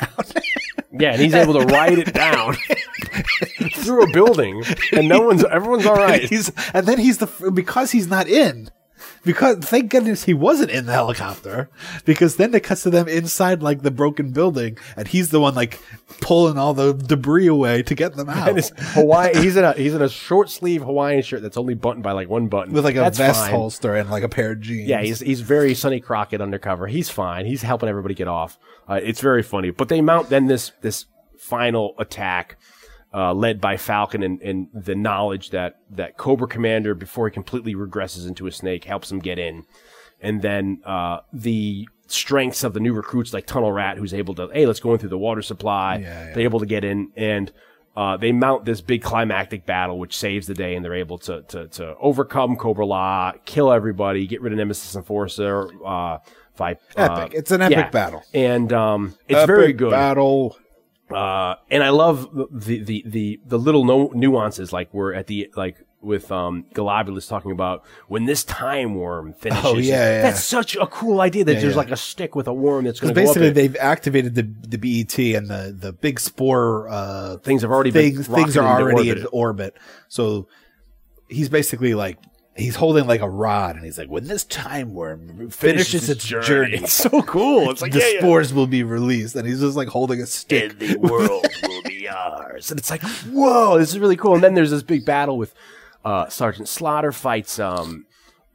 Yeah, 0.91 1.13
and 1.13 1.21
he's 1.21 1.33
able 1.33 1.53
to 1.53 1.65
ride 1.65 1.99
it 1.99 2.13
down. 2.13 2.55
Through 3.73 4.03
a 4.03 4.11
building, 4.11 4.63
and 4.91 5.07
no 5.07 5.21
one's 5.21 5.43
everyone's 5.45 5.85
all 5.85 5.95
right. 5.95 6.23
he's 6.29 6.51
and 6.73 6.85
then 6.85 6.99
he's 6.99 7.19
the 7.19 7.51
because 7.53 7.91
he's 7.91 8.07
not 8.07 8.27
in 8.27 8.69
because 9.23 9.57
thank 9.57 9.91
goodness 9.91 10.23
he 10.23 10.33
wasn't 10.33 10.71
in 10.71 10.85
the 10.85 10.93
helicopter 10.93 11.69
because 12.05 12.37
then 12.37 12.53
it 12.53 12.61
cuts 12.63 12.83
to 12.83 12.89
them 12.89 13.07
inside 13.07 13.61
like 13.61 13.81
the 13.81 13.91
broken 13.91 14.31
building 14.31 14.77
and 14.95 15.07
he's 15.07 15.29
the 15.29 15.39
one 15.39 15.53
like 15.55 15.79
pulling 16.21 16.57
all 16.57 16.73
the 16.73 16.93
debris 16.93 17.47
away 17.47 17.83
to 17.83 17.95
get 17.95 18.15
them 18.15 18.29
out 18.29 18.59
Hawaii, 18.93 19.33
he's 19.35 19.55
in 19.55 19.63
a 19.63 19.73
he's 19.77 19.93
in 19.93 20.01
a 20.01 20.09
short 20.09 20.49
sleeve 20.49 20.81
Hawaiian 20.83 21.21
shirt 21.21 21.41
that's 21.41 21.57
only 21.57 21.73
buttoned 21.73 22.03
by 22.03 22.11
like 22.11 22.29
one 22.29 22.47
button 22.47 22.73
with 22.73 22.83
like 22.85 22.95
a 22.95 22.99
That's 22.99 23.17
vest 23.17 23.41
fine. 23.41 23.51
holster 23.51 23.95
and 23.95 24.09
like 24.09 24.23
a 24.23 24.29
pair 24.29 24.51
of 24.51 24.61
jeans. 24.61 24.87
Yeah, 24.87 25.01
he's 25.01 25.19
he's 25.19 25.41
very 25.41 25.73
Sonny 25.73 25.99
Crockett 25.99 26.41
undercover. 26.41 26.87
He's 26.87 27.09
fine. 27.09 27.45
He's 27.45 27.61
helping 27.61 27.89
everybody 27.89 28.13
get 28.15 28.27
off. 28.27 28.57
Uh, 28.89 28.99
it's 29.01 29.21
very 29.21 29.43
funny. 29.43 29.71
But 29.71 29.89
they 29.89 30.01
mount 30.01 30.29
then 30.29 30.47
this 30.47 30.71
this 30.81 31.05
final 31.37 31.95
attack, 31.97 32.57
uh, 33.13 33.33
led 33.33 33.59
by 33.59 33.77
Falcon 33.77 34.23
and, 34.23 34.41
and 34.41 34.67
the 34.73 34.95
knowledge 34.95 35.49
that 35.49 35.79
that 35.89 36.17
Cobra 36.17 36.47
Commander, 36.47 36.95
before 36.95 37.27
he 37.27 37.33
completely 37.33 37.75
regresses 37.75 38.27
into 38.27 38.47
a 38.47 38.51
snake, 38.51 38.85
helps 38.85 39.11
him 39.11 39.19
get 39.19 39.39
in, 39.39 39.65
and 40.19 40.41
then 40.41 40.81
uh, 40.85 41.19
the 41.33 41.87
strengths 42.07 42.63
of 42.63 42.73
the 42.73 42.79
new 42.79 42.93
recruits 42.93 43.33
like 43.33 43.45
Tunnel 43.45 43.71
Rat, 43.71 43.97
who's 43.97 44.13
able 44.13 44.35
to 44.35 44.49
hey, 44.53 44.65
let's 44.65 44.79
go 44.79 44.93
in 44.93 44.99
through 44.99 45.09
the 45.09 45.17
water 45.17 45.41
supply. 45.41 45.97
Yeah, 45.97 46.27
yeah. 46.27 46.33
They're 46.33 46.43
able 46.43 46.59
to 46.59 46.65
get 46.65 46.83
in 46.83 47.11
and. 47.15 47.51
Uh, 47.93 48.15
they 48.15 48.31
mount 48.31 48.63
this 48.63 48.79
big 48.79 49.01
climactic 49.03 49.65
battle, 49.65 49.99
which 49.99 50.17
saves 50.17 50.47
the 50.47 50.53
day, 50.53 50.75
and 50.75 50.85
they're 50.85 50.95
able 50.95 51.17
to 51.17 51.41
to, 51.41 51.67
to 51.67 51.93
overcome 51.99 52.55
Cobra 52.55 52.85
La, 52.85 53.33
kill 53.43 53.69
everybody, 53.69 54.25
get 54.27 54.39
rid 54.39 54.53
of 54.53 54.57
Nemesis 54.57 54.95
Enforcer. 54.95 55.67
Uh, 55.85 56.19
by, 56.61 56.73
uh, 56.95 57.17
Epic. 57.19 57.33
It's 57.33 57.51
an 57.51 57.61
epic 57.61 57.77
yeah. 57.77 57.89
battle. 57.89 58.23
and 58.33 58.71
um, 58.71 59.15
it's 59.27 59.39
Epic 59.39 59.47
very 59.47 59.73
good. 59.73 59.91
battle. 59.91 60.57
Uh, 61.13 61.55
and 61.69 61.83
I 61.83 61.89
love 61.89 62.29
the 62.51 62.79
the 62.83 63.03
the 63.05 63.39
the 63.45 63.57
little 63.57 63.85
no- 63.85 64.11
nuances, 64.13 64.71
like 64.73 64.93
we're 64.93 65.13
at 65.13 65.27
the 65.27 65.51
like 65.55 65.77
with 66.01 66.31
um 66.31 66.65
Golobulus 66.73 67.29
talking 67.29 67.51
about 67.51 67.83
when 68.07 68.25
this 68.25 68.43
time 68.43 68.95
worm 68.95 69.33
finishes. 69.33 69.65
Oh, 69.65 69.77
yeah, 69.77 70.15
yeah. 70.15 70.21
that's 70.23 70.43
such 70.43 70.75
a 70.75 70.87
cool 70.87 71.21
idea 71.21 71.43
that 71.43 71.53
Yeah, 71.53 71.59
there's 71.61 71.73
yeah. 71.73 71.77
like 71.77 71.91
a 71.91 71.97
stick 71.97 72.35
with 72.35 72.47
a 72.47 72.53
worm 72.53 72.85
that's 72.85 72.99
going 72.99 73.13
to 73.13 73.19
basically 73.21 73.51
they've 73.51 73.75
activated 73.75 74.33
the 74.33 74.43
the 74.67 74.77
BET 74.77 75.17
and 75.37 75.47
the 75.47 75.75
the 75.77 75.93
big 75.93 76.19
spore 76.19 76.89
uh 76.89 77.37
Things 77.37 77.61
have 77.61 77.71
already 77.71 77.91
been 77.91 78.13
things 78.15 78.27
things 78.27 78.57
are 78.57 78.81
already 78.81 79.09
in 79.11 79.27
orbit. 79.31 79.77
So 80.07 80.47
he's 81.29 81.49
basically 81.49 81.93
like 81.93 82.17
he's 82.61 82.75
holding 82.75 83.07
like 83.07 83.21
a 83.21 83.29
rod 83.29 83.75
and 83.75 83.83
he's 83.85 83.97
like 83.97 84.09
when 84.09 84.25
this 84.27 84.43
time 84.45 84.93
worm 84.93 85.49
finishes, 85.49 86.09
its 86.09 86.23
journey, 86.25 86.77
It's 86.77 86.93
so 86.93 87.21
cool. 87.23 87.69
It's 87.69 87.81
like 87.83 87.91
the 87.91 87.99
yeah, 87.99 88.07
yeah. 88.13 88.19
spores 88.19 88.53
will 88.53 88.67
be 88.67 88.83
released 88.83 89.35
and 89.35 89.47
he's 89.47 89.59
just 89.61 89.75
like 89.75 89.87
holding 89.89 90.21
a 90.21 90.25
stick. 90.25 90.71
and 90.71 90.79
the 90.79 90.97
world 90.97 91.45
will 91.63 91.81
be 91.83 92.07
ours. 92.07 92.71
And 92.71 92.79
it's 92.79 92.89
like, 92.89 93.01
whoa, 93.31 93.77
this 93.77 93.89
is 93.89 93.99
really 93.99 94.17
cool. 94.17 94.35
And 94.35 94.43
then 94.43 94.53
there's 94.53 94.71
this 94.71 94.83
big 94.83 95.05
battle 95.05 95.37
with 95.37 95.53
uh, 96.05 96.27
Sergeant 96.29 96.67
Slaughter 96.67 97.11
fights 97.11 97.59
um, 97.59 98.05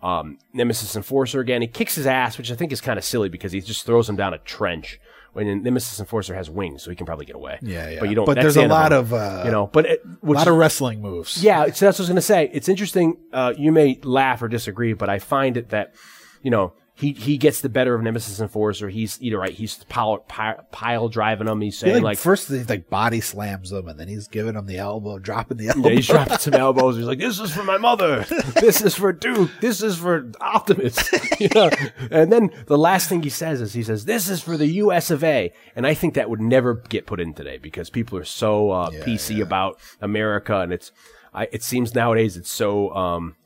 um, 0.03 0.39
Nemesis 0.53 0.97
Enforcer 0.97 1.41
again. 1.41 1.63
He 1.63 1.69
kicks 1.69 1.95
his 1.95 2.07
ass, 2.07 2.39
which 2.39 2.51
I 2.51 2.55
think 2.55 2.73
is 2.73 2.81
kind 2.81 2.99
of 2.99 3.05
silly 3.05 3.29
because 3.29 3.53
he 3.53 3.61
just 3.61 3.87
throws 3.87 4.09
him 4.09 4.17
down 4.17 4.35
a 4.35 4.39
trench. 4.39 5.01
When 5.37 5.63
Nemesis 5.63 6.01
Enforcer 6.01 6.35
has 6.35 6.49
wings, 6.49 6.83
so 6.83 6.89
he 6.89 6.97
can 6.97 7.05
probably 7.05 7.27
get 7.27 7.37
away. 7.37 7.59
Yeah, 7.61 7.91
yeah. 7.91 8.01
But 8.01 8.09
you 8.09 8.15
don't. 8.15 8.25
But 8.25 8.37
there's 8.37 8.55
the 8.55 8.67
a 8.67 8.69
lot 8.69 8.93
of, 8.93 9.13
uh, 9.13 9.43
you 9.45 9.51
know. 9.51 9.67
But 9.67 9.85
it, 9.85 10.03
a 10.23 10.27
lot 10.27 10.49
of 10.49 10.57
wrestling 10.57 11.03
moves. 11.03 11.43
yeah, 11.43 11.67
so 11.67 11.85
that's 11.85 11.99
what 11.99 12.01
I 12.01 12.03
was 12.03 12.09
going 12.09 12.17
to 12.17 12.23
say. 12.23 12.51
It's 12.55 12.71
interesting. 12.71 13.19
Uh, 13.33 13.53
you 13.57 13.71
may 13.71 14.01
laugh 14.03 14.41
or 14.41 14.49
disagree, 14.49 14.95
but 14.95 15.11
I 15.11 15.19
find 15.19 15.59
it 15.59 15.69
that, 15.69 15.95
you 16.43 16.51
know, 16.51 16.73
he 16.99 17.13
he 17.13 17.37
gets 17.37 17.61
the 17.61 17.69
better 17.69 17.95
of 17.95 18.03
Nemesis 18.03 18.41
Enforcer. 18.41 18.89
He's 18.89 19.21
either 19.21 19.39
right. 19.39 19.53
He's 19.53 19.85
pile, 19.85 20.17
pile, 20.17 20.67
pile 20.73 21.09
driving 21.11 21.47
him. 21.47 21.61
He's 21.61 21.79
He, 21.79 21.87
saying 21.91 21.97
like, 21.97 22.03
like, 22.03 22.19
first 22.19 22.49
he 22.49 22.63
like 22.65 22.89
body 22.89 23.21
slams 23.21 23.71
him, 23.71 23.87
and 23.87 24.01
then 24.01 24.09
he's 24.09 24.29
giving 24.29 24.55
him 24.55 24.65
the 24.65 24.79
elbow, 24.79 25.19
dropping 25.19 25.59
the 25.59 25.69
elbow. 25.69 25.89
yeah, 25.91 25.95
he's 25.97 26.07
dropping 26.07 26.39
some 26.39 26.55
elbows. 26.55 26.97
He's 26.97 27.05
like, 27.05 27.19
"This 27.19 27.39
is 27.39 27.55
for 27.55 27.65
my 27.65 27.77
mother. 27.77 28.25
This 28.55 28.81
is 28.81 28.95
for 28.95 29.13
Duke. 29.13 29.51
This 29.61 29.83
is 29.83 29.99
for 29.99 30.33
Optimus." 30.41 30.99
you 31.41 31.49
know? 31.55 31.69
And 32.11 32.33
then 32.33 32.51
the 32.67 32.79
last 32.79 33.11
thing 33.11 33.23
he 33.23 33.29
says 33.29 33.61
is, 33.61 33.75
"He 33.75 33.83
says 33.83 34.07
this 34.07 34.31
is 34.31 34.43
for 34.43 34.57
the 34.57 34.67
U.S. 34.67 35.11
of 35.11 35.23
A." 35.23 35.53
And 35.77 35.87
I 35.87 35.93
think 35.93 36.15
that 36.15 36.31
would 36.31 36.41
never 36.41 36.77
get 36.89 37.05
put 37.05 37.21
in 37.21 37.35
today 37.35 37.59
because 37.59 37.91
people 37.91 38.17
are 38.17 38.25
so 38.25 38.71
uh, 38.71 38.91
PC 38.91 39.43
about 39.43 39.79
America, 40.01 40.61
and 40.61 40.73
it's. 40.73 40.93
I, 41.35 41.47
it 41.53 41.63
seems 41.63 41.95
nowadays 41.95 42.39
it's 42.39 42.51
so. 42.51 42.95
Um, 42.95 43.37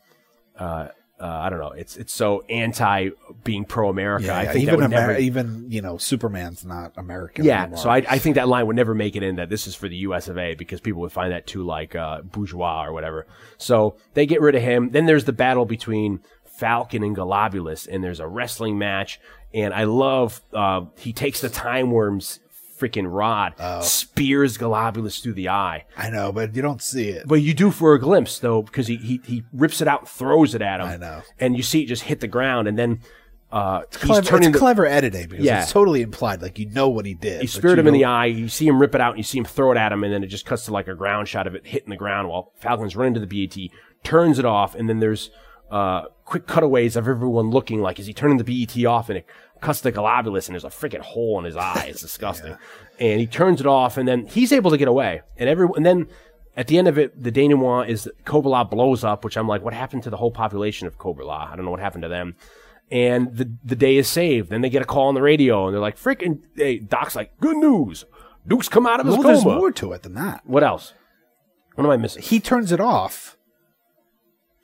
uh, 0.57 0.89
uh, 1.21 1.27
I 1.27 1.51
don't 1.51 1.61
know. 1.61 1.73
It's 1.73 1.97
it's 1.97 2.13
so 2.13 2.45
anti 2.49 3.11
being 3.45 3.65
pro 3.65 3.91
America. 3.91 4.27
Yeah, 4.27 4.39
I 4.39 4.47
think 4.47 4.67
that 4.67 4.73
even 4.73 4.81
would 4.81 4.91
never. 4.91 5.17
Even 5.17 5.71
you 5.71 5.83
know 5.83 5.99
Superman's 5.99 6.65
not 6.65 6.93
American. 6.97 7.45
Yeah, 7.45 7.63
anymore. 7.63 7.79
so 7.79 7.91
I, 7.91 7.97
I 8.09 8.19
think 8.19 8.37
that 8.37 8.49
line 8.49 8.67
would 8.67 8.77
never 8.77 8.95
make 8.95 9.17
it 9.17 9.23
in 9.23 9.37
that 9.37 9.51
this 9.51 9.67
is 9.67 9.75
for 9.75 9.89
the 9.89 9.97
U.S. 9.97 10.29
of 10.29 10.39
A. 10.39 10.55
because 10.55 10.81
people 10.81 11.03
would 11.03 11.13
find 11.13 11.33
that 11.33 11.47
too 11.47 11.63
like 11.63 11.95
uh, 11.95 12.23
bourgeois 12.23 12.85
or 12.87 12.93
whatever. 12.93 13.27
So 13.59 13.97
they 14.15 14.25
get 14.25 14.41
rid 14.41 14.55
of 14.55 14.63
him. 14.63 14.91
Then 14.91 15.07
there's 15.07 15.25
the 15.25 15.33
battle 15.33 15.67
between 15.67 16.21
Falcon 16.45 17.03
and 17.03 17.17
Globulus, 17.17 17.87
and 17.91 18.03
there's 18.03 18.21
a 18.21 18.29
wrestling 18.29 18.79
match. 18.79 19.21
And 19.53 19.75
I 19.75 19.85
love 19.85 20.41
uh, 20.55 20.87
he 20.97 21.13
takes 21.13 21.41
the 21.41 21.49
Time 21.49 21.91
Worm's 21.91 22.41
freaking 22.81 23.07
rod, 23.07 23.55
Oh. 23.59 23.81
spears 23.82 24.57
Globulus 24.59 25.23
through 25.23 25.35
the 25.35 25.48
eye. 25.51 25.85
I 25.97 26.11
know, 26.11 26.32
but 26.32 26.55
you 26.57 26.62
don't 26.62 26.81
see 26.82 27.09
it. 27.11 27.28
But 27.28 27.36
you 27.43 27.52
do 27.55 27.70
for 27.70 27.94
a 27.94 28.01
glimpse 28.01 28.39
though, 28.39 28.62
because 28.62 28.86
he, 28.86 28.97
he 28.97 29.20
he 29.24 29.44
rips 29.52 29.81
it 29.81 29.89
out, 29.89 30.01
and 30.01 30.09
throws 30.09 30.55
it 30.55 30.62
at 30.62 30.81
him. 30.81 30.86
I 30.86 30.97
know. 30.97 31.23
and 31.39 31.57
you 31.57 31.62
see 31.62 31.82
it 31.82 31.86
just 31.86 32.02
hit 32.05 32.20
the 32.20 32.28
ground, 32.28 32.66
and 32.69 32.78
then 32.78 33.01
uh, 33.52 33.82
he's 33.90 33.98
Clever, 34.02 34.27
turning 34.27 34.48
it's 34.51 34.52
the- 34.55 34.59
clever 34.61 34.86
editing 34.86 35.28
because 35.28 35.44
Yeah. 35.44 35.62
it's 35.62 35.73
totally 35.73 36.02
implied. 36.02 36.40
Like 36.40 36.59
you 36.59 36.70
know 36.70 36.89
what 36.89 37.05
he 37.05 37.15
did. 37.15 37.40
He 37.40 37.47
but 37.47 37.51
speared 37.51 37.77
you 37.78 37.81
him 37.81 37.86
in 37.89 37.94
the 37.94 38.05
eye. 38.05 38.27
You 38.27 38.48
see 38.48 38.66
him 38.66 38.81
rip 38.81 38.94
it 38.94 39.01
out, 39.01 39.11
and 39.11 39.19
you 39.19 39.24
see 39.24 39.39
him 39.39 39.44
throw 39.44 39.73
it 39.73 39.77
at 39.77 39.90
him, 39.93 40.05
and 40.05 40.12
then 40.12 40.23
it 40.23 40.28
just 40.28 40.47
cuts 40.47 40.65
to 40.66 40.73
like 40.73 40.86
a 40.89 40.94
ground 40.94 41.27
shot 41.28 41.47
of 41.47 41.55
it 41.55 41.66
hitting 41.66 41.90
the 41.90 41.97
ground 41.97 42.28
while 42.28 42.52
Falcon's 42.61 42.94
running 42.97 43.15
to 43.15 43.20
the 43.20 43.27
BAT, 43.47 43.70
turns 44.05 44.39
it 44.39 44.44
off, 44.44 44.74
and 44.77 44.89
then 44.89 45.01
there's 45.01 45.31
uh, 45.70 46.07
quick 46.24 46.47
cutaways 46.48 46.97
of 46.97 47.07
everyone 47.07 47.51
looking 47.51 47.81
like, 47.81 47.98
is 48.01 48.07
he 48.07 48.12
turning 48.12 48.39
the 48.39 48.44
BET 48.44 48.85
off? 48.86 49.09
And 49.09 49.19
it 49.19 49.27
cuts 49.61 49.81
to 49.82 49.93
Globulus, 49.93 50.49
and 50.49 50.55
there's 50.55 50.65
a 50.65 50.69
freaking 50.69 51.01
hole 51.01 51.39
in 51.39 51.45
his 51.45 51.57
eye. 51.57 51.87
It's 51.89 52.01
disgusting. 52.03 52.57
And 52.99 53.19
he 53.19 53.27
turns 53.27 53.61
it 53.61 53.66
off, 53.66 53.97
and 53.97 54.07
then 54.07 54.27
he's 54.27 54.53
able 54.53 54.70
to 54.70 54.77
get 54.77 54.87
away. 54.87 55.23
And 55.39 55.49
every 55.49 55.66
and 55.74 55.87
then 55.87 56.07
at 56.55 56.66
the 56.66 56.77
end 56.77 56.87
of 56.87 56.99
it, 56.99 57.23
the 57.23 57.31
denouement 57.31 57.89
is 57.89 58.05
that 58.05 58.27
Cobra 58.27 58.62
blows 58.66 59.05
up, 59.05 59.24
which 59.24 59.39
I'm 59.39 59.49
like, 59.49 59.62
what 59.62 59.73
happened 59.73 60.03
to 60.03 60.11
the 60.11 60.19
whole 60.19 60.31
population 60.31 60.87
of 60.87 60.99
Cobra 60.99 61.24
La? 61.24 61.49
I 61.51 61.57
don't 61.57 61.65
know 61.65 61.70
what 61.70 61.81
happened 61.81 62.03
to 62.03 62.11
them. 62.11 62.37
And 62.91 63.35
the 63.35 63.51
the 63.65 63.74
day 63.74 63.97
is 63.97 64.07
saved. 64.07 64.51
Then 64.51 64.61
they 64.61 64.69
get 64.69 64.82
a 64.82 64.85
call 64.85 65.09
on 65.09 65.15
the 65.15 65.23
radio, 65.23 65.65
and 65.66 65.73
they're 65.74 65.81
like, 65.81 65.97
freaking, 65.97 66.41
hey, 66.57 66.78
Doc's 66.78 67.16
like, 67.16 67.39
good 67.41 67.57
news. 67.57 68.05
Duke's 68.47 68.69
come 68.69 68.87
out 68.87 69.01
of 69.01 69.07
his 69.07 69.15
Well, 69.15 69.23
there's 69.23 69.45
coma. 69.45 69.57
more 69.57 69.73
to 69.73 69.93
it 69.93 70.03
than 70.03 70.12
that. 70.15 70.43
What 70.45 70.62
else? 70.62 70.93
What 71.77 71.85
am 71.85 71.91
I 71.91 71.97
missing? 71.97 72.23
He 72.23 72.39
turns 72.39 72.70
it 72.70 72.81
off. 72.81 73.39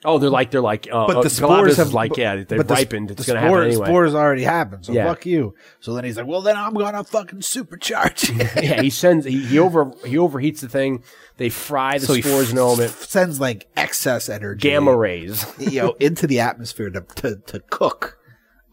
Oh, 0.05 0.19
they're 0.19 0.29
like 0.29 0.51
they're 0.51 0.61
like. 0.61 0.87
Uh, 0.91 1.07
But 1.07 1.17
uh, 1.17 1.21
the 1.23 1.29
spores 1.29 1.77
have 1.77 1.91
like 1.93 2.17
yeah, 2.17 2.43
they're 2.43 2.59
but 2.63 2.69
ripened. 2.69 3.09
The, 3.09 3.13
it's 3.13 3.25
gonna 3.25 3.39
spore- 3.39 3.49
happen 3.49 3.63
anyway. 3.71 3.85
Spores 3.87 4.13
already 4.13 4.43
happened, 4.43 4.85
so 4.85 4.93
Yeah. 4.93 5.07
fuck 5.07 5.25
you. 5.25 5.55
So 5.79 5.95
then 5.95 6.03
he's 6.03 6.17
like, 6.17 6.27
"Well, 6.27 6.41
then 6.41 6.55
I'm 6.55 6.75
gonna 6.75 7.03
fucking 7.03 7.39
supercharge." 7.39 8.29
yeah, 8.63 8.81
he 8.81 8.89
sends 8.91 9.25
he, 9.25 9.43
he 9.45 9.57
over 9.59 9.91
he 10.05 10.15
overheats 10.15 10.59
the 10.59 10.69
thing. 10.69 11.03
They 11.37 11.49
fry 11.49 11.97
the 11.97 12.05
so 12.05 12.13
spores 12.21 12.51
in 12.51 12.57
element. 12.59 12.91
f- 12.91 13.03
sends 13.05 13.39
like 13.39 13.67
excess 13.75 14.29
energy, 14.29 14.69
Gamma 14.69 14.95
rays, 14.95 15.45
you 15.59 15.81
know, 15.81 15.95
into 15.99 16.27
the 16.27 16.39
atmosphere 16.41 16.91
to 16.91 17.01
to, 17.15 17.37
to 17.47 17.59
cook 17.71 18.19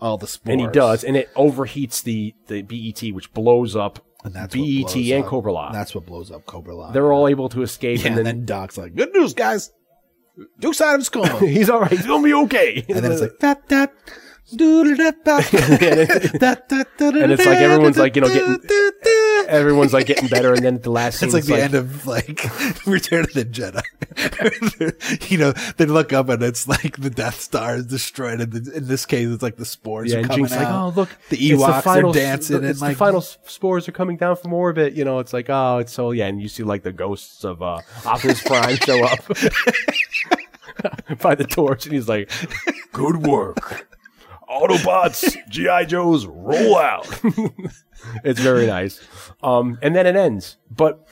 all 0.01 0.19
the 0.19 0.27
spores. 0.27 0.53
and 0.53 0.61
he 0.61 0.67
does, 0.69 1.05
and 1.05 1.17
it 1.17 1.33
overheats 1.37 2.03
the 2.03 2.35
the 2.49 2.61
BET, 2.63 3.15
which 3.15 3.33
blows 3.33 3.75
up 3.75 4.05
And 4.25 4.35
that's 4.35 4.55
BET 4.55 4.95
and 4.95 5.25
up- 5.25 5.31
Cobra 5.31 5.53
La. 5.55 5.73
That's 5.73 5.95
what 5.95 6.05
blows 6.05 6.31
up 6.31 6.45
Cobra 6.45 6.75
La. 6.77 6.91
They're 6.93 7.13
all 7.15 7.29
able 7.29 7.49
to 7.49 7.63
escape, 7.63 8.01
yeah, 8.01 8.09
and 8.09 8.19
and 8.19 8.27
then, 8.27 8.37
then 8.41 8.45
Doc's 8.45 8.77
like, 8.77 8.95
"Good 8.95 9.15
news, 9.15 9.33
guys. 9.33 9.73
Duke's 10.59 10.81
out 10.81 10.95
of 10.95 11.01
his 11.01 11.09
coma." 11.09 11.39
he's 11.41 11.71
all 11.71 11.81
right. 11.81 11.91
He's 11.91 12.07
gonna 12.07 12.23
be 12.23 12.35
okay. 12.35 12.85
and 12.89 13.05
then 13.05 13.13
it's 13.13 13.21
like 13.21 13.39
that 13.41 13.69
that. 13.69 13.93
And 17.23 17.33
it's 17.33 17.45
like 17.47 17.59
everyone's 17.59 17.97
like, 17.99 18.17
you 18.17 18.23
know, 18.23 18.29
getting- 18.29 18.61
everyone's 19.49 19.93
like 19.93 20.07
getting 20.07 20.29
better, 20.29 20.55
and 20.55 20.65
then 20.65 20.81
the 20.81 20.91
last 20.91 21.19
scene, 21.19 21.29
It's 21.29 21.35
like 21.35 21.45
the 21.45 21.63
end 21.63 21.75
of 21.75 22.07
like 22.07 22.29
Return 22.87 23.25
of 23.25 23.33
the 23.33 23.45
Jedi. 23.45 23.83
you 25.31 25.39
know, 25.39 25.53
they 25.77 25.87
look 25.87 26.13
up 26.13 26.29
and 26.29 26.43
it's 26.43 26.67
like 26.69 26.97
the 26.99 27.11
Death 27.11 27.41
Star 27.41 27.77
is 27.77 27.87
destroyed. 27.87 28.41
And 28.41 28.53
th- 28.53 28.69
in 28.77 28.87
this 28.89 29.07
case, 29.07 29.29
it's 29.29 29.43
like 29.43 29.57
the 29.57 29.65
spores 29.65 30.13
Yeah, 30.13 30.21
are 30.21 30.23
coming 30.23 30.47
Jinx 30.47 30.53
like, 30.57 30.69
oh 30.69 30.93
look, 30.95 31.09
the 31.31 31.37
it's 31.37 31.63
Ewoks 31.63 31.83
final, 31.83 32.11
are 32.11 32.15
dancing 32.15 32.65
It's 32.65 32.81
and 32.81 32.81
like 32.81 32.93
the 32.93 32.99
final 32.99 33.21
spores 33.21 33.89
are 33.89 33.93
coming 33.93 34.17
down 34.17 34.37
from 34.37 34.53
orbit. 34.53 34.95
You 34.95 35.05
know, 35.05 35.19
it's 35.19 35.33
like 35.33 35.47
oh, 35.51 35.79
it's 35.79 35.93
so 35.93 36.11
yeah, 36.13 36.27
and 36.27 36.41
you 36.41 36.49
see 36.49 36.63
like 36.63 36.83
the 36.83 36.93
ghosts 36.93 37.45
of 37.45 37.63
uh, 37.63 37.79
Optimus 38.05 38.43
Prime 38.43 38.77
show 38.77 39.05
up 39.05 39.25
by 41.21 41.35
the 41.35 41.45
torch, 41.45 41.87
and 41.87 41.95
he's 41.95 42.09
like, 42.09 42.31
"Good 42.93 43.27
work, 43.27 43.87
Autobots, 44.55 45.37
GI 45.49 45.87
Joes, 45.87 46.27
roll 46.27 46.77
out." 46.79 47.07
it's 48.25 48.41
very 48.41 48.67
nice, 48.67 49.01
um, 49.43 49.79
and 49.83 49.95
then 49.95 50.07
it 50.07 50.17
ends, 50.17 50.57
but 50.71 51.07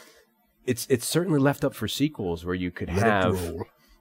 it's 0.66 0.86
it's 0.88 1.06
certainly 1.06 1.40
left 1.40 1.64
up 1.64 1.74
for 1.74 1.88
sequels 1.88 2.44
where 2.44 2.54
you 2.54 2.70
could 2.70 2.88
have 2.88 3.38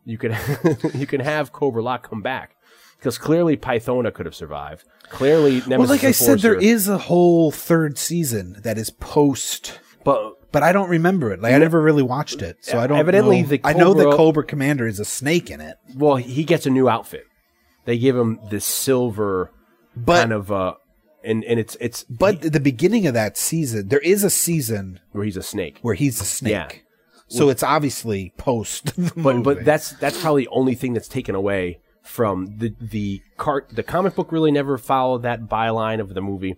you 0.05 0.17
could 0.17 0.37
you 0.93 1.07
can 1.07 1.21
have 1.21 1.51
Cobra 1.51 1.81
La 1.81 1.97
come 1.97 2.21
back 2.21 2.55
because 2.97 3.17
clearly 3.17 3.57
Pythona 3.57 4.13
could 4.13 4.25
have 4.25 4.35
survived. 4.35 4.85
Clearly, 5.09 5.61
Nemesis 5.67 5.77
Well, 5.77 5.87
like 5.87 6.03
I 6.03 6.11
said, 6.11 6.39
there 6.39 6.59
is 6.59 6.87
a 6.87 6.97
whole 6.97 7.51
third 7.51 7.97
season 7.97 8.57
that 8.63 8.77
is 8.77 8.89
post. 8.89 9.79
but 10.03 10.51
But 10.51 10.63
I 10.63 10.71
don't 10.71 10.89
remember 10.89 11.31
it. 11.33 11.41
Like 11.41 11.53
I 11.53 11.57
never 11.57 11.81
really 11.81 12.03
watched 12.03 12.41
it, 12.41 12.63
so 12.63 12.79
I 12.79 12.87
don't. 12.87 12.97
Evidently 12.97 13.41
know. 13.41 13.47
the 13.47 13.61
I 13.63 13.73
know 13.73 13.93
the 13.93 14.03
Cobra- 14.03 14.17
Cobra 14.17 14.43
Commander 14.45 14.87
is 14.87 14.99
a 14.99 15.05
snake 15.05 15.49
in 15.49 15.61
it, 15.61 15.77
well, 15.95 16.15
he 16.15 16.43
gets 16.43 16.65
a 16.65 16.69
new 16.69 16.87
outfit. 16.87 17.25
They 17.85 17.97
give 17.97 18.15
him 18.15 18.39
this 18.49 18.65
silver 18.65 19.51
but 19.95 20.19
kind 20.19 20.33
of 20.33 20.51
uh, 20.51 20.75
and 21.23 21.43
and 21.43 21.59
it's 21.59 21.77
it's 21.79 22.03
but 22.05 22.45
at 22.45 22.53
the 22.53 22.59
beginning 22.59 23.07
of 23.07 23.13
that 23.13 23.37
season, 23.37 23.87
there 23.89 23.99
is 23.99 24.23
a 24.23 24.29
season 24.29 24.99
where 25.11 25.25
he's 25.25 25.37
a 25.37 25.43
snake. 25.43 25.79
where 25.81 25.95
he's 25.95 26.21
a 26.21 26.25
snake. 26.25 26.51
Yeah. 26.51 26.69
So 27.27 27.47
it's 27.47 27.63
obviously 27.63 28.33
post. 28.37 28.93
But 29.15 29.35
movie. 29.35 29.41
but 29.41 29.65
that's 29.65 29.91
that's 29.93 30.19
probably 30.19 30.43
the 30.43 30.51
only 30.51 30.75
thing 30.75 30.93
that's 30.93 31.07
taken 31.07 31.35
away 31.35 31.79
from 32.01 32.57
the 32.57 32.73
the 32.79 33.21
cart. 33.37 33.69
The 33.69 33.83
comic 33.83 34.15
book 34.15 34.31
really 34.31 34.51
never 34.51 34.77
followed 34.77 35.23
that 35.23 35.43
byline 35.43 36.01
of 36.01 36.13
the 36.13 36.21
movie, 36.21 36.57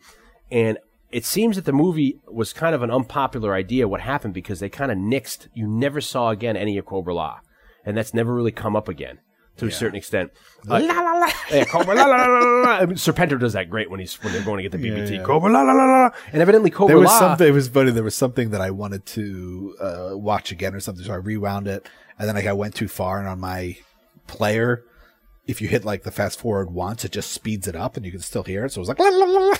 and 0.51 0.79
it 1.11 1.25
seems 1.25 1.57
that 1.57 1.65
the 1.65 1.73
movie 1.73 2.19
was 2.27 2.53
kind 2.53 2.73
of 2.73 2.81
an 2.81 2.89
unpopular 2.89 3.53
idea. 3.53 3.87
What 3.87 4.01
happened 4.01 4.33
because 4.33 4.59
they 4.59 4.69
kind 4.69 4.91
of 4.91 4.97
nixed. 4.97 5.47
You 5.53 5.67
never 5.67 6.01
saw 6.01 6.29
again 6.29 6.57
any 6.57 6.77
of 6.79 6.85
Cobra 6.85 7.13
La, 7.13 7.39
and 7.85 7.95
that's 7.95 8.13
never 8.13 8.33
really 8.33 8.51
come 8.51 8.75
up 8.75 8.87
again 8.87 9.19
to 9.57 9.67
a 9.67 9.71
certain 9.71 9.95
extent. 9.97 10.31
Uh, 10.69 10.79
la 10.79 10.99
la 11.01 11.11
la. 11.19 11.29
yeah, 11.51 11.65
Cobra 11.65 11.93
la 11.93 12.05
la 12.05 12.15
la 12.15 12.25
la 12.27 12.39
la. 12.39 12.61
la. 12.61 12.69
I 12.79 12.85
mean, 12.85 12.95
Serpentor 12.95 13.39
does 13.39 13.53
that 13.53 13.69
great 13.69 13.89
when 13.89 13.99
he's 13.99 14.15
when 14.23 14.33
they're 14.33 14.41
going 14.43 14.63
to 14.63 14.63
get 14.69 14.71
the 14.71 14.77
BBT. 14.89 15.23
Cobra 15.23 15.51
la 15.51 15.61
la 15.61 15.73
la 15.73 15.85
la. 15.85 16.09
And 16.31 16.41
evidently 16.41 16.69
Cobra 16.69 16.87
There 16.95 16.99
was 16.99 17.09
La. 17.11 17.19
something. 17.19 17.47
It 17.47 17.51
was 17.51 17.67
funny. 17.67 17.91
There 17.91 18.03
was 18.03 18.15
something 18.15 18.49
that 18.51 18.61
I 18.61 18.71
wanted 18.71 19.05
to 19.07 19.75
uh, 19.79 20.09
watch 20.13 20.51
again 20.51 20.73
or 20.73 20.79
something, 20.79 21.03
so 21.05 21.13
I 21.13 21.17
rewound 21.17 21.67
it, 21.67 21.87
and 22.17 22.27
then 22.27 22.35
like 22.35 22.47
I 22.47 22.53
went 22.53 22.75
too 22.75 22.87
far, 22.87 23.19
and 23.19 23.27
on 23.27 23.39
my 23.39 23.77
player, 24.27 24.83
if 25.45 25.61
you 25.61 25.67
hit 25.67 25.83
like 25.85 26.03
the 26.03 26.11
fast 26.11 26.39
forward 26.39 26.71
once, 26.71 27.03
it 27.03 27.11
just 27.11 27.31
speeds 27.31 27.67
it 27.67 27.75
up, 27.75 27.97
and 27.97 28.05
you 28.05 28.11
can 28.11 28.21
still 28.21 28.43
hear 28.43 28.65
it. 28.65 28.71
So 28.71 28.79
it 28.79 28.83
was 28.83 28.89
like, 28.89 28.99
la, 28.99 29.09
la, 29.09 29.25
la, 29.25 29.39
la, 29.49 29.55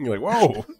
You're 0.00 0.18
like, 0.18 0.34
whoa. 0.34 0.64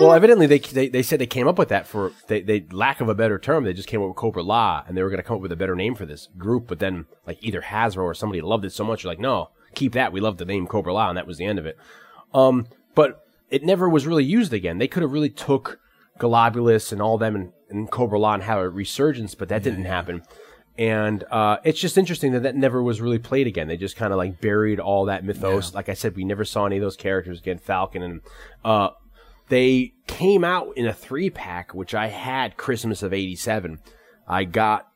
Well, 0.00 0.14
evidently 0.14 0.46
they, 0.46 0.58
they 0.58 0.88
they 0.88 1.02
said 1.02 1.20
they 1.20 1.26
came 1.26 1.46
up 1.46 1.58
with 1.58 1.68
that 1.68 1.86
for 1.86 2.12
they, 2.26 2.40
they 2.40 2.64
lack 2.72 3.00
of 3.00 3.08
a 3.08 3.14
better 3.14 3.38
term. 3.38 3.64
They 3.64 3.72
just 3.72 3.88
came 3.88 4.00
up 4.00 4.08
with 4.08 4.16
Cobra 4.16 4.42
La, 4.42 4.82
and 4.86 4.96
they 4.96 5.02
were 5.02 5.10
going 5.10 5.18
to 5.18 5.22
come 5.22 5.36
up 5.36 5.42
with 5.42 5.52
a 5.52 5.56
better 5.56 5.76
name 5.76 5.94
for 5.94 6.06
this 6.06 6.28
group. 6.38 6.66
But 6.66 6.78
then, 6.78 7.06
like 7.26 7.38
either 7.40 7.60
Hasbro 7.60 8.02
or 8.02 8.14
somebody 8.14 8.40
loved 8.40 8.64
it 8.64 8.72
so 8.72 8.84
much, 8.84 9.04
you're 9.04 9.12
like, 9.12 9.20
no, 9.20 9.50
keep 9.74 9.92
that. 9.92 10.12
We 10.12 10.20
love 10.20 10.38
the 10.38 10.44
name 10.44 10.66
Cobra 10.66 10.94
La, 10.94 11.08
and 11.08 11.18
that 11.18 11.26
was 11.26 11.38
the 11.38 11.44
end 11.44 11.58
of 11.58 11.66
it. 11.66 11.76
Um, 12.34 12.66
but 12.94 13.26
it 13.50 13.62
never 13.62 13.88
was 13.88 14.06
really 14.06 14.24
used 14.24 14.52
again. 14.52 14.78
They 14.78 14.88
could 14.88 15.02
have 15.02 15.12
really 15.12 15.30
took 15.30 15.78
Globulus 16.18 16.90
and 16.92 17.02
all 17.02 17.18
them 17.18 17.36
and, 17.36 17.52
and 17.68 17.90
Cobra 17.90 18.18
La 18.18 18.34
and 18.34 18.42
have 18.42 18.58
a 18.58 18.68
resurgence, 18.68 19.34
but 19.34 19.48
that 19.50 19.62
didn't 19.62 19.84
happen. 19.84 20.22
And 20.78 21.24
uh, 21.30 21.58
it's 21.64 21.78
just 21.78 21.98
interesting 21.98 22.32
that 22.32 22.44
that 22.44 22.56
never 22.56 22.82
was 22.82 23.00
really 23.00 23.18
played 23.18 23.46
again. 23.46 23.68
They 23.68 23.76
just 23.76 23.96
kind 23.96 24.12
of 24.12 24.16
like 24.16 24.40
buried 24.40 24.80
all 24.80 25.04
that 25.06 25.24
mythos. 25.24 25.74
Like 25.74 25.88
I 25.88 25.94
said, 25.94 26.16
we 26.16 26.24
never 26.24 26.44
saw 26.44 26.64
any 26.64 26.76
of 26.76 26.82
those 26.82 26.96
characters 26.96 27.40
again. 27.40 27.58
Falcon 27.58 28.02
and 28.02 28.20
uh, 28.64 28.90
they 29.48 29.92
came 30.06 30.44
out 30.44 30.72
in 30.76 30.86
a 30.86 30.94
three 30.94 31.28
pack, 31.28 31.74
which 31.74 31.94
I 31.94 32.08
had 32.08 32.56
Christmas 32.56 33.02
of 33.02 33.12
'87. 33.12 33.80
I 34.26 34.44
got 34.44 34.88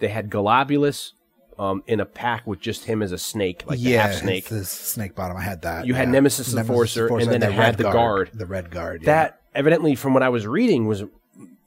they 0.00 0.08
had 0.08 0.28
Globulus 0.28 1.12
um, 1.58 1.82
in 1.86 2.00
a 2.00 2.04
pack 2.04 2.46
with 2.46 2.60
just 2.60 2.84
him 2.84 3.02
as 3.02 3.12
a 3.12 3.18
snake, 3.18 3.64
like 3.66 3.78
the 3.78 3.90
yeah, 3.90 4.06
half 4.08 4.16
snake. 4.16 4.46
The 4.46 4.64
snake 4.64 5.14
bottom. 5.14 5.36
I 5.36 5.42
had 5.42 5.62
that. 5.62 5.86
You 5.86 5.94
had 5.94 6.08
yeah. 6.08 6.12
Nemesis 6.12 6.54
Enforcer, 6.54 7.08
and 7.08 7.30
then 7.30 7.42
it 7.42 7.52
had 7.52 7.58
red 7.58 7.76
the 7.78 7.84
guard. 7.84 8.30
The 8.34 8.46
red 8.46 8.70
guard. 8.70 9.02
Yeah. 9.02 9.06
That 9.06 9.40
evidently, 9.54 9.94
from 9.94 10.12
what 10.12 10.22
I 10.22 10.28
was 10.28 10.46
reading, 10.46 10.86
was 10.86 11.04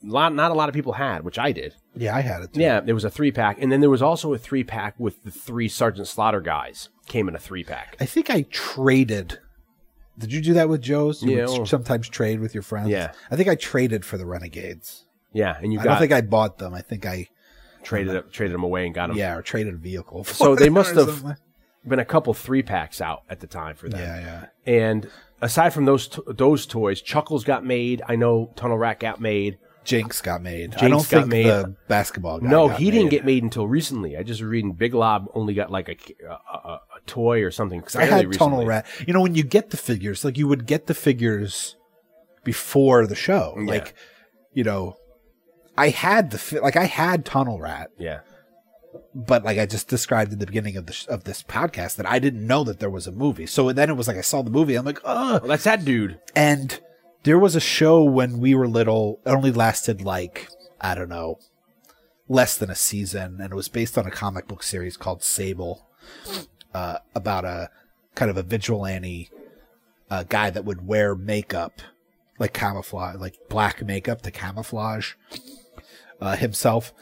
lot, 0.03 0.33
not 0.33 0.51
a 0.51 0.53
lot 0.53 0.69
of 0.69 0.75
people 0.75 0.93
had, 0.93 1.23
which 1.23 1.37
I 1.39 1.51
did. 1.51 1.75
Yeah, 1.95 2.15
I 2.15 2.21
had 2.21 2.41
it. 2.41 2.53
Too. 2.53 2.61
Yeah, 2.61 2.79
there 2.79 2.95
was 2.95 3.03
a 3.03 3.09
three 3.09 3.31
pack, 3.31 3.61
and 3.61 3.71
then 3.71 3.81
there 3.81 3.89
was 3.89 4.01
also 4.01 4.33
a 4.33 4.37
three 4.37 4.63
pack 4.63 4.95
with 4.99 5.23
the 5.23 5.31
three 5.31 5.67
Sergeant 5.67 6.07
Slaughter 6.07 6.41
guys 6.41 6.89
came 7.07 7.27
in 7.27 7.35
a 7.35 7.39
three 7.39 7.63
pack. 7.63 7.97
I 7.99 8.05
think 8.05 8.29
I 8.29 8.43
traded. 8.51 9.39
Did 10.17 10.31
you 10.33 10.41
do 10.41 10.53
that 10.53 10.69
with 10.69 10.81
Joe's? 10.81 11.23
You 11.23 11.31
Yeah, 11.37 11.45
would 11.47 11.57
well- 11.59 11.65
sometimes 11.65 12.09
trade 12.09 12.39
with 12.39 12.53
your 12.53 12.63
friends. 12.63 12.89
Yeah. 12.89 13.13
I 13.31 13.35
think 13.35 13.47
I 13.49 13.55
traded 13.55 14.03
for 14.05 14.17
the 14.17 14.25
Renegades. 14.25 15.05
Yeah, 15.33 15.57
and 15.61 15.71
you 15.73 15.79
I 15.79 15.83
got 15.83 15.89
don't 15.91 15.99
think 15.99 16.11
I 16.11 16.21
bought 16.21 16.57
them. 16.57 16.73
I 16.73 16.81
think 16.81 17.05
I 17.05 17.27
traded 17.83 18.15
uh, 18.15 18.19
it, 18.19 18.31
traded 18.33 18.53
them 18.53 18.63
away 18.63 18.85
and 18.85 18.93
got 18.95 19.07
them. 19.07 19.17
yeah, 19.17 19.35
or 19.35 19.41
traded 19.41 19.73
a 19.75 19.77
vehicle. 19.77 20.23
for 20.23 20.33
So 20.33 20.55
they 20.55 20.69
must 20.69 20.95
have 20.95 21.09
something. 21.09 21.35
been 21.87 21.99
a 21.99 22.05
couple 22.05 22.33
three 22.33 22.63
packs 22.63 22.99
out 22.99 23.23
at 23.29 23.39
the 23.39 23.47
time 23.47 23.75
for 23.75 23.89
them. 23.89 23.99
Yeah, 23.99 24.19
yeah. 24.65 24.81
And 24.91 25.09
aside 25.41 25.69
from 25.71 25.85
those 25.85 26.09
those 26.27 26.65
toys, 26.65 27.01
Chuckles 27.01 27.43
got 27.43 27.63
made. 27.65 28.01
I 28.07 28.15
know 28.15 28.51
Tunnel 28.55 28.77
Rat 28.77 28.99
got 28.99 29.21
made. 29.21 29.57
Jinx 29.83 30.21
got 30.21 30.41
made. 30.41 30.75
I 30.75 30.87
don't 30.87 30.97
got 30.97 31.05
think 31.05 31.27
made. 31.27 31.45
the 31.45 31.75
basketball 31.87 32.39
guy 32.39 32.49
no, 32.49 32.67
he 32.67 32.91
didn't 32.91 33.05
made. 33.05 33.11
get 33.11 33.25
made 33.25 33.43
until 33.43 33.67
recently. 33.67 34.17
I 34.17 34.23
just 34.23 34.41
was 34.41 34.49
reading 34.49 34.73
Big 34.73 34.93
Lob 34.93 35.27
only 35.33 35.53
got 35.53 35.71
like 35.71 35.89
a 35.89 36.25
a, 36.27 36.69
a, 36.69 36.79
toy 37.07 37.41
or 37.43 37.49
something. 37.51 37.83
I 37.95 38.05
had 38.05 38.27
recently. 38.27 38.37
Tunnel 38.37 38.65
Rat. 38.65 38.85
You 39.07 39.13
know, 39.13 39.21
when 39.21 39.35
you 39.35 39.43
get 39.43 39.71
the 39.71 39.77
figures, 39.77 40.23
like 40.23 40.37
you 40.37 40.47
would 40.47 40.65
get 40.67 40.87
the 40.87 40.93
figures 40.93 41.75
before 42.43 43.07
the 43.07 43.15
show. 43.15 43.55
Yeah. 43.57 43.65
Like, 43.65 43.95
you 44.53 44.63
know, 44.63 44.95
I 45.77 45.89
had 45.89 46.31
the 46.31 46.37
fi- 46.37 46.59
like 46.59 46.75
I 46.75 46.85
had 46.85 47.25
Tunnel 47.25 47.59
Rat, 47.59 47.89
Yeah, 47.97 48.19
but 49.15 49.43
like 49.43 49.57
I 49.57 49.65
just 49.65 49.87
described 49.87 50.33
at 50.33 50.39
the 50.39 50.45
beginning 50.45 50.75
of 50.77 50.85
the 50.85 50.93
sh- 50.93 51.07
of 51.07 51.23
this 51.23 51.41
podcast 51.41 51.95
that 51.95 52.05
I 52.05 52.19
didn't 52.19 52.45
know 52.45 52.63
that 52.65 52.79
there 52.79 52.89
was 52.89 53.07
a 53.07 53.11
movie. 53.11 53.45
So 53.45 53.71
then 53.71 53.89
it 53.89 53.93
was 53.97 54.07
like 54.07 54.17
I 54.17 54.21
saw 54.21 54.41
the 54.41 54.51
movie. 54.51 54.75
I'm 54.75 54.85
like, 54.85 54.99
oh, 55.03 55.39
well, 55.39 55.47
that's 55.47 55.63
that 55.63 55.85
dude. 55.85 56.19
and 56.35 56.79
there 57.23 57.39
was 57.39 57.55
a 57.55 57.61
show 57.61 58.03
when 58.03 58.39
we 58.39 58.55
were 58.55 58.67
little. 58.67 59.19
It 59.25 59.29
only 59.29 59.51
lasted 59.51 60.01
like 60.01 60.49
I 60.81 60.95
don't 60.95 61.09
know, 61.09 61.39
less 62.27 62.57
than 62.57 62.69
a 62.69 62.75
season, 62.75 63.39
and 63.41 63.51
it 63.51 63.55
was 63.55 63.67
based 63.67 63.97
on 63.97 64.05
a 64.05 64.11
comic 64.11 64.47
book 64.47 64.63
series 64.63 64.97
called 64.97 65.23
Sable, 65.23 65.87
uh, 66.73 66.99
about 67.13 67.45
a 67.45 67.69
kind 68.15 68.31
of 68.31 68.37
a 68.37 68.43
vigilante 68.43 69.29
uh, 70.09 70.23
guy 70.23 70.49
that 70.49 70.65
would 70.65 70.87
wear 70.87 71.15
makeup, 71.15 71.81
like 72.37 72.53
camouflage, 72.53 73.17
like 73.17 73.37
black 73.49 73.83
makeup 73.83 74.21
to 74.21 74.31
camouflage 74.31 75.13
uh, 76.21 76.35
himself. 76.35 76.93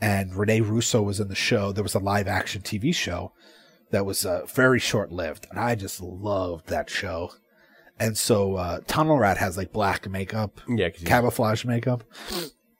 And 0.00 0.34
Rene 0.34 0.60
Russo 0.60 1.02
was 1.02 1.20
in 1.20 1.28
the 1.28 1.34
show. 1.34 1.72
There 1.72 1.82
was 1.82 1.94
a 1.94 2.00
live 2.00 2.28
action 2.28 2.62
TV 2.62 2.94
show 2.94 3.32
that 3.90 4.04
was 4.04 4.26
uh, 4.26 4.44
very 4.46 4.78
short 4.78 5.10
lived, 5.10 5.46
and 5.50 5.58
I 5.58 5.74
just 5.74 6.00
loved 6.00 6.68
that 6.68 6.90
show. 6.90 7.32
And 7.98 8.16
so 8.18 8.56
uh, 8.56 8.80
Tunnel 8.86 9.18
Rat 9.18 9.38
has 9.38 9.56
like 9.56 9.72
black 9.72 10.08
makeup, 10.08 10.60
Yeah, 10.68 10.88
camouflage 10.90 11.64
makeup. 11.64 12.02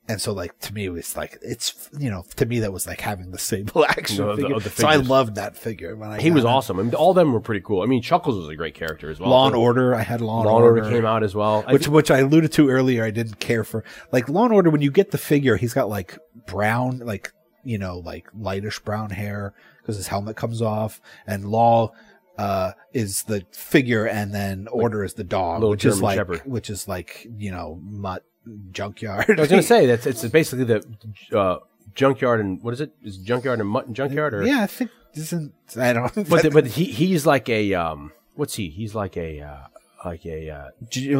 And 0.07 0.21
so, 0.21 0.33
like 0.35 0.59
to 0.61 0.75
me, 0.75 0.85
it 0.85 0.91
was 0.91 1.17
like 1.17 1.39
it's 1.41 1.89
you 1.99 2.11
know 2.11 2.25
to 2.37 2.45
me 2.45 2.61
that 2.61 2.75
was 2.75 2.87
like 2.87 3.01
having 3.01 3.31
the 3.31 3.39
sable 3.39 3.87
action 3.89 4.19
The- 4.19 4.37
the- 4.37 4.43
figure. 4.43 4.59
the 4.61 4.69
so 4.71 4.87
I 4.87 4.97
loved 4.97 5.37
that 5.37 5.57
figure 5.57 5.97
when 5.97 6.11
I 6.11 6.21
He 6.21 6.31
was 6.31 6.45
it. 6.45 6.47
awesome. 6.47 6.79
I 6.79 6.83
mean, 6.83 6.95
all 6.95 7.11
of 7.11 7.17
them 7.17 7.33
were 7.33 7.41
pretty 7.41 7.63
cool. 7.65 7.81
I 7.81 7.87
mean, 7.87 8.03
Chuckles 8.03 8.37
was 8.37 8.49
a 8.49 8.55
great 8.57 8.75
character 8.75 9.09
as 9.09 9.19
well. 9.19 9.31
Law 9.31 9.47
and 9.47 9.57
Order, 9.57 9.95
I 9.95 10.03
had 10.03 10.21
Law 10.21 10.41
and 10.41 10.47
Law 10.51 10.57
and 10.57 10.65
Order. 10.65 10.85
Order 10.85 10.95
came 10.97 11.07
out 11.07 11.23
as 11.23 11.35
well. 11.35 11.65
I 11.67 11.73
which 11.73 11.85
think- 11.85 11.95
which 11.95 12.11
I 12.11 12.19
alluded 12.19 12.53
to 12.53 12.69
earlier. 12.69 13.03
I 13.03 13.11
didn't 13.11 13.41
care 13.41 13.65
for 13.65 13.83
like 14.13 14.29
Law 14.29 14.45
and 14.45 14.53
Order. 14.53 14.69
When 14.69 14.83
you 14.83 14.91
get 14.91 15.11
the 15.11 15.17
figure, 15.19 15.57
he's 15.57 15.73
got 15.73 15.89
like 15.89 16.19
brown, 16.47 16.99
like 16.99 17.33
you 17.63 17.79
know, 17.79 17.99
like 18.01 18.27
lightish 18.39 18.81
brown 18.81 19.09
hair 19.09 19.55
because 19.81 19.97
his 19.97 20.09
helmet 20.09 20.37
comes 20.37 20.61
off, 20.61 21.01
and 21.27 21.47
Law 21.47 21.93
uh 22.39 22.73
is 22.93 23.23
the 23.25 23.45
figure, 23.53 24.07
and 24.07 24.35
then 24.35 24.67
Order 24.69 25.05
is 25.05 25.15
the 25.15 25.25
dog, 25.25 25.63
which 25.63 25.85
is 25.85 26.03
like 26.03 26.17
Shepherd. 26.17 26.43
which 26.45 26.71
is 26.71 26.89
like 26.89 27.27
you 27.39 27.51
know 27.51 27.79
mutt 27.83 28.25
junkyard. 28.73 29.39
I 29.39 29.41
was 29.43 29.51
going 29.51 29.63
to 29.63 29.67
say 29.67 29.87
that's 29.87 30.07
it's 30.07 30.25
basically 30.27 30.65
the 30.65 30.85
uh, 31.33 31.59
junkyard 31.95 32.41
and 32.41 32.63
what 32.63 32.75
is 32.75 32.81
it? 32.81 32.93
Is 33.03 33.19
it 33.19 33.25
junkyard 33.25 33.61
and 33.61 33.69
mutt 33.69 33.87
and 33.87 33.97
junkyard 33.97 34.35
or 34.35 34.45
yeah, 34.45 34.63
I 34.63 34.67
think 34.67 34.91
isn't 35.15 35.53
I 35.79 35.93
don't. 35.93 36.29
But 36.29 36.43
the, 36.43 36.51
but 36.53 36.67
he 36.67 36.85
he's 36.85 37.25
like 37.25 37.49
a 37.49 37.75
um 37.75 38.13
what's 38.35 38.55
he? 38.57 38.69
He's 38.69 38.95
like 38.95 39.17
a 39.17 39.41
uh, 39.41 39.67
like 40.05 40.27
a 40.27 40.51
uh, 40.51 40.69
J- 40.91 41.15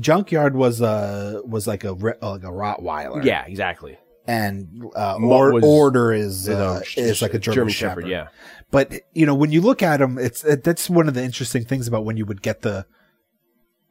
junkyard 0.00 0.56
was 0.56 0.80
a 0.80 1.42
was 1.44 1.66
like 1.66 1.84
a 1.84 1.92
like 1.92 2.42
a 2.42 2.50
Rottweiler. 2.50 3.24
yeah 3.24 3.44
exactly. 3.46 3.98
And 4.26 4.84
uh, 4.94 5.16
or, 5.20 5.52
was- 5.52 5.64
order 5.64 6.12
is 6.12 6.48
You 6.48 6.54
know, 6.54 6.74
uh, 6.74 6.80
is 6.96 7.22
like 7.22 7.34
a 7.34 7.38
German, 7.38 7.68
Shepherd. 7.68 8.08
Yeah, 8.08 8.28
But 8.70 8.92
you 9.12 9.26
know, 9.26 9.34
when 9.34 9.52
you 9.52 9.60
look 9.60 9.82
at 9.82 9.98
them, 9.98 10.18
it's 10.18 10.44
it, 10.44 10.64
that's 10.64 10.90
one 10.90 11.08
of 11.08 11.14
the 11.14 11.22
interesting 11.22 11.64
things 11.64 11.86
about 11.88 12.04
when 12.04 12.16
you 12.16 12.26
would 12.26 12.42
get 12.42 12.62
the 12.62 12.86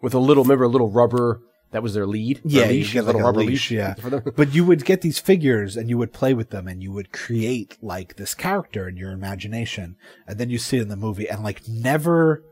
with 0.02 0.14
a 0.14 0.20
little 0.20 0.44
remember 0.44 0.66
a 0.66 0.70
little 0.70 0.90
rubber 0.90 1.41
that 1.72 1.82
was 1.84 1.94
their 1.94 2.06
lead. 2.06 2.41
Yeah, 2.45 2.66
you 2.66 2.80
leash, 2.80 2.94
get 2.94 3.02
like 3.06 3.16
little 3.16 3.22
a 3.22 3.24
rubber 3.26 3.44
leash, 3.44 3.72
yeah. 3.72 3.94
for 3.99 4.10
them. 4.10 4.24
but 4.36 4.53
you 4.53 4.64
would 4.66 4.86
get 4.86 5.02
these 5.02 5.20
figures 5.20 5.76
and 5.76 5.90
you 5.90 5.98
would 5.98 6.14
play 6.14 6.34
with 6.34 6.49
them 6.52 6.68
and 6.68 6.82
you 6.82 6.91
would 6.91 7.12
create 7.12 7.78
like 7.82 8.16
this 8.16 8.34
character 8.34 8.88
in 8.88 8.98
your 8.98 9.12
imagination, 9.12 9.95
and 10.28 10.38
then 10.38 10.49
you 10.49 10.57
see 10.57 10.78
it 10.78 10.84
in 10.84 10.90
the 10.90 10.95
movie, 10.95 11.28
and 11.30 11.44
like 11.44 11.68
never 11.68 12.44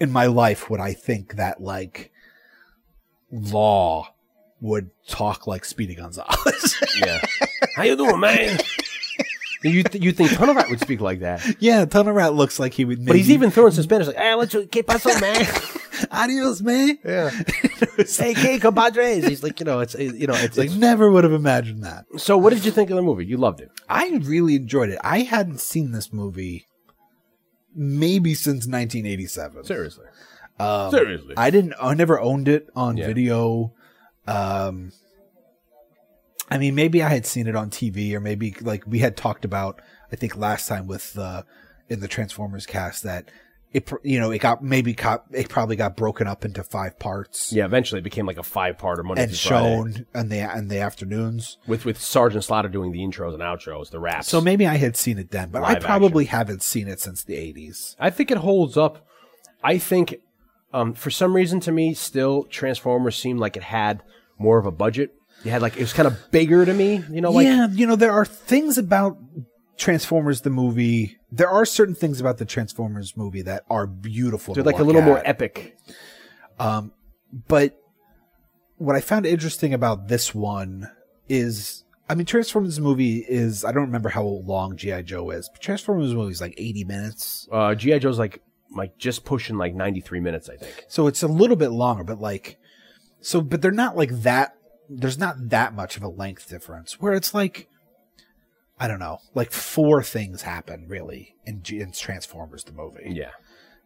in 0.00 0.10
my 0.10 0.26
life 0.26 0.68
would 0.70 0.80
I 0.80 0.92
think 0.92 1.34
that 1.34 1.60
like 1.60 2.10
Law 3.30 4.14
would 4.66 4.90
talk 5.08 5.46
like 5.46 5.64
Speedy 5.64 5.94
Gonzalez. 5.94 6.76
yeah. 6.98 7.20
How 7.76 7.82
you 7.84 7.96
doing, 7.96 8.20
man? 8.20 8.58
you 9.64 9.82
th- 9.82 10.02
you 10.04 10.12
think 10.12 10.30
Tunnel 10.32 10.54
Rat 10.54 10.68
would 10.70 10.80
speak 10.80 11.00
like 11.00 11.20
that? 11.20 11.44
yeah, 11.60 11.84
Tunnel 11.86 12.12
Rat 12.12 12.34
looks 12.34 12.58
like 12.60 12.74
he 12.74 12.84
would. 12.84 13.04
But 13.06 13.16
he's 13.16 13.30
even 13.30 13.50
throwing 13.50 13.72
some 13.72 13.84
Spanish 13.84 14.06
like, 14.06 14.16
"Hey, 14.16 14.34
let's 14.34 14.54
que 14.70 14.82
paso, 14.82 15.18
man." 15.18 15.46
adios, 16.10 16.60
man. 16.62 16.98
Yeah. 17.04 17.30
hey, 18.18 18.34
que 18.34 18.60
compadres? 18.60 19.26
He's 19.26 19.42
like, 19.42 19.58
you 19.60 19.66
know, 19.66 19.80
it's 19.80 19.94
you 19.94 20.26
know, 20.26 20.34
it's 20.34 20.56
Like 20.58 20.70
like. 20.70 20.78
never 20.78 21.10
would 21.10 21.24
have 21.24 21.32
imagined 21.32 21.84
that. 21.84 22.04
So, 22.18 22.36
what 22.36 22.52
did 22.52 22.64
you 22.64 22.70
think 22.70 22.90
of 22.90 22.96
the 22.96 23.02
movie? 23.02 23.24
You 23.26 23.38
loved 23.38 23.60
it. 23.60 23.70
I 23.88 24.08
really 24.24 24.56
enjoyed 24.56 24.90
it. 24.90 24.98
I 25.02 25.20
hadn't 25.20 25.60
seen 25.60 25.92
this 25.92 26.12
movie 26.12 26.66
maybe 27.74 28.34
since 28.34 28.66
1987. 28.66 29.64
Seriously. 29.64 30.06
Um, 30.58 30.90
Seriously. 30.90 31.34
I 31.36 31.50
didn't. 31.50 31.74
I 31.80 31.94
never 31.94 32.20
owned 32.20 32.48
it 32.48 32.68
on 32.76 32.96
Yeah. 32.96 33.06
video. 33.06 33.72
Um, 34.26 34.92
I 36.50 36.58
mean, 36.58 36.74
maybe 36.74 37.02
I 37.02 37.08
had 37.08 37.26
seen 37.26 37.46
it 37.46 37.56
on 37.56 37.70
TV, 37.70 38.12
or 38.12 38.20
maybe 38.20 38.54
like 38.60 38.84
we 38.86 39.00
had 39.00 39.16
talked 39.16 39.44
about. 39.44 39.80
I 40.12 40.16
think 40.16 40.36
last 40.36 40.68
time 40.68 40.86
with 40.86 41.18
uh, 41.18 41.42
in 41.88 42.00
the 42.00 42.08
Transformers 42.08 42.66
cast 42.66 43.02
that 43.02 43.28
it, 43.72 43.90
you 44.02 44.18
know, 44.18 44.30
it 44.30 44.38
got 44.38 44.62
maybe 44.62 44.94
got 44.94 45.24
it 45.32 45.48
probably 45.48 45.76
got 45.76 45.96
broken 45.96 46.26
up 46.26 46.44
into 46.44 46.62
five 46.62 46.98
parts 46.98 47.52
Yeah, 47.52 47.64
eventually 47.64 47.98
it 47.98 48.04
became 48.04 48.24
like 48.24 48.38
a 48.38 48.42
five-parter 48.42 49.04
Monday 49.04 49.24
and 49.24 49.34
shown 49.34 50.06
in 50.14 50.28
the 50.28 50.38
in 50.56 50.68
the 50.68 50.78
afternoons. 50.78 51.58
with 51.66 51.84
with 51.84 52.00
Sergeant 52.00 52.44
Slaughter 52.44 52.68
doing 52.68 52.92
the 52.92 53.00
intros 53.00 53.34
and 53.34 53.42
outros, 53.42 53.90
the 53.90 54.00
raps. 54.00 54.28
So 54.28 54.40
maybe 54.40 54.66
I 54.66 54.76
had 54.76 54.96
seen 54.96 55.18
it 55.18 55.30
then, 55.30 55.50
but 55.50 55.62
I 55.62 55.74
Live 55.74 55.82
probably 55.82 56.26
haven't 56.26 56.62
seen 56.62 56.88
it 56.88 57.00
since 57.00 57.22
the 57.24 57.34
80s. 57.34 57.96
I 57.98 58.10
think 58.10 58.30
it 58.30 58.38
holds 58.38 58.76
up. 58.76 59.06
I 59.62 59.78
think, 59.78 60.20
um, 60.72 60.92
for 60.94 61.10
some 61.10 61.34
reason, 61.34 61.60
to 61.60 61.72
me, 61.72 61.94
still 61.94 62.44
Transformers 62.44 63.16
seemed 63.16 63.38
like 63.40 63.56
it 63.56 63.62
had 63.62 64.02
more 64.38 64.58
of 64.58 64.66
a 64.66 64.70
budget. 64.70 65.14
You 65.44 65.50
had 65.50 65.62
like 65.62 65.76
it 65.76 65.80
was 65.80 65.92
kind 65.92 66.06
of 66.06 66.30
bigger 66.30 66.64
to 66.64 66.72
me. 66.74 67.02
You 67.10 67.20
know, 67.20 67.30
like 67.30 67.44
yeah, 67.46 67.68
you 67.70 67.86
know, 67.86 67.96
there 67.96 68.12
are 68.12 68.24
things 68.24 68.78
about 68.78 69.18
Transformers 69.76 70.40
the 70.40 70.50
movie. 70.50 71.18
There 71.30 71.48
are 71.48 71.64
certain 71.64 71.94
things 71.94 72.20
about 72.20 72.38
the 72.38 72.44
Transformers 72.44 73.16
movie 73.16 73.42
that 73.42 73.64
are 73.68 73.86
beautiful. 73.86 74.54
they're 74.54 74.64
like 74.64 74.78
a 74.78 74.84
little 74.84 75.02
more 75.02 75.18
at. 75.18 75.26
epic. 75.26 75.76
But 77.48 77.78
what 78.76 78.96
I 78.96 79.00
found 79.00 79.26
interesting 79.26 79.74
about 79.74 80.08
this 80.08 80.34
one 80.34 80.90
is, 81.28 81.84
I 82.08 82.14
mean, 82.14 82.26
Transformers 82.26 82.78
movie 82.80 83.18
is. 83.28 83.64
I 83.64 83.72
don't 83.72 83.82
remember 83.86 84.08
how 84.08 84.22
long 84.24 84.76
GI 84.76 85.02
Joe 85.02 85.30
is, 85.30 85.48
but 85.52 85.60
Transformers 85.60 86.14
movie 86.14 86.32
is 86.32 86.40
like 86.40 86.54
80 86.56 86.84
minutes, 86.84 87.48
Uh, 87.50 87.74
GI 87.74 87.98
Joe's 87.98 88.18
like 88.18 88.42
like 88.74 88.98
just 88.98 89.24
pushing 89.24 89.56
like 89.56 89.74
ninety 89.74 90.00
three 90.00 90.20
minutes, 90.20 90.48
I 90.48 90.56
think. 90.56 90.84
so 90.88 91.06
it's 91.06 91.22
a 91.22 91.28
little 91.28 91.56
bit 91.56 91.70
longer. 91.70 92.04
But 92.04 92.20
like, 92.20 92.58
so 93.20 93.40
but 93.40 93.62
they're 93.62 93.70
not 93.70 93.96
like 93.96 94.22
that. 94.22 94.52
There's 94.88 95.18
not 95.18 95.50
that 95.50 95.74
much 95.74 95.96
of 95.96 96.02
a 96.02 96.08
length 96.08 96.48
difference. 96.48 97.00
Where 97.00 97.14
it's 97.14 97.34
like. 97.34 97.68
I 98.78 98.88
don't 98.88 98.98
know, 98.98 99.20
like 99.34 99.52
four 99.52 100.02
things 100.02 100.42
happen 100.42 100.84
really 100.86 101.34
in, 101.46 101.62
in 101.70 101.92
Transformers 101.92 102.62
the 102.64 102.72
movie. 102.72 103.10
Yeah, 103.10 103.30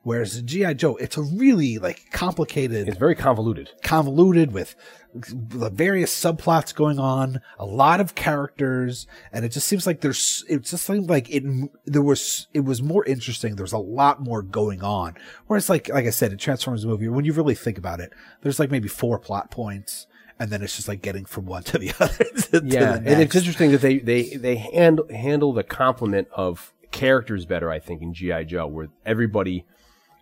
Whereas 0.03 0.37
in 0.39 0.47
GI 0.47 0.75
Joe, 0.75 0.97
it's 0.97 1.19
a 1.19 1.23
really 1.23 1.79
like 1.79 2.11
complicated, 2.11 2.89
it's 2.89 2.97
very 2.97 3.15
convoluted. 3.15 3.71
convoluted 3.83 4.53
with 4.53 4.75
the 5.15 5.71
various 5.71 6.15
subplots 6.15 6.75
going 6.75 6.99
on, 6.99 7.41
a 7.59 7.67
lot 7.67 8.01
of 8.01 8.15
characters, 8.15 9.07
and 9.33 9.45
it 9.45 9.51
just 9.51 9.67
seems 9.67 9.87
like 9.87 10.01
there's. 10.01 10.45
It 10.49 10.63
just 10.63 10.87
seems 10.87 11.09
like 11.09 11.29
it. 11.29 11.45
There 11.85 12.03
was. 12.03 12.47
It 12.55 12.61
was 12.61 12.83
more 12.83 13.05
interesting. 13.05 13.57
There 13.57 13.65
was 13.65 13.73
a 13.73 13.79
lot 13.79 14.23
more 14.23 14.43
going 14.43 14.83
on. 14.83 15.17
Whereas, 15.49 15.69
like 15.69 15.89
like 15.91 16.07
I 16.07 16.11
said, 16.11 16.33
in 16.33 16.39
Transformers 16.39 16.87
movie, 16.87 17.09
when 17.09 17.25
you 17.27 17.33
really 17.33 17.55
think 17.55 17.77
about 17.77 18.01
it, 18.01 18.13
there's 18.41 18.59
like 18.59 18.71
maybe 18.71 18.89
four 18.89 19.19
plot 19.19 19.51
points. 19.51 20.07
And 20.39 20.51
then 20.51 20.63
it's 20.63 20.77
just 20.77 20.89
like 20.89 21.03
getting 21.03 21.27
from 21.27 21.45
one 21.45 21.65
to 21.65 21.77
the 21.77 21.93
other. 22.01 22.25
to 22.25 22.63
Yeah, 22.65 22.97
the 22.97 23.11
and 23.11 23.21
it's 23.21 23.37
interesting 23.37 23.73
that 23.73 23.83
they 23.83 23.99
they 23.99 24.37
they 24.37 24.57
handle 24.57 25.07
handle 25.11 25.53
the 25.53 25.65
complement 25.65 26.29
of 26.35 26.73
characters 26.91 27.45
better. 27.45 27.71
I 27.71 27.79
think 27.79 28.01
in 28.01 28.15
GI 28.15 28.47
Joe, 28.47 28.67
where 28.67 28.89
everybody 29.05 29.67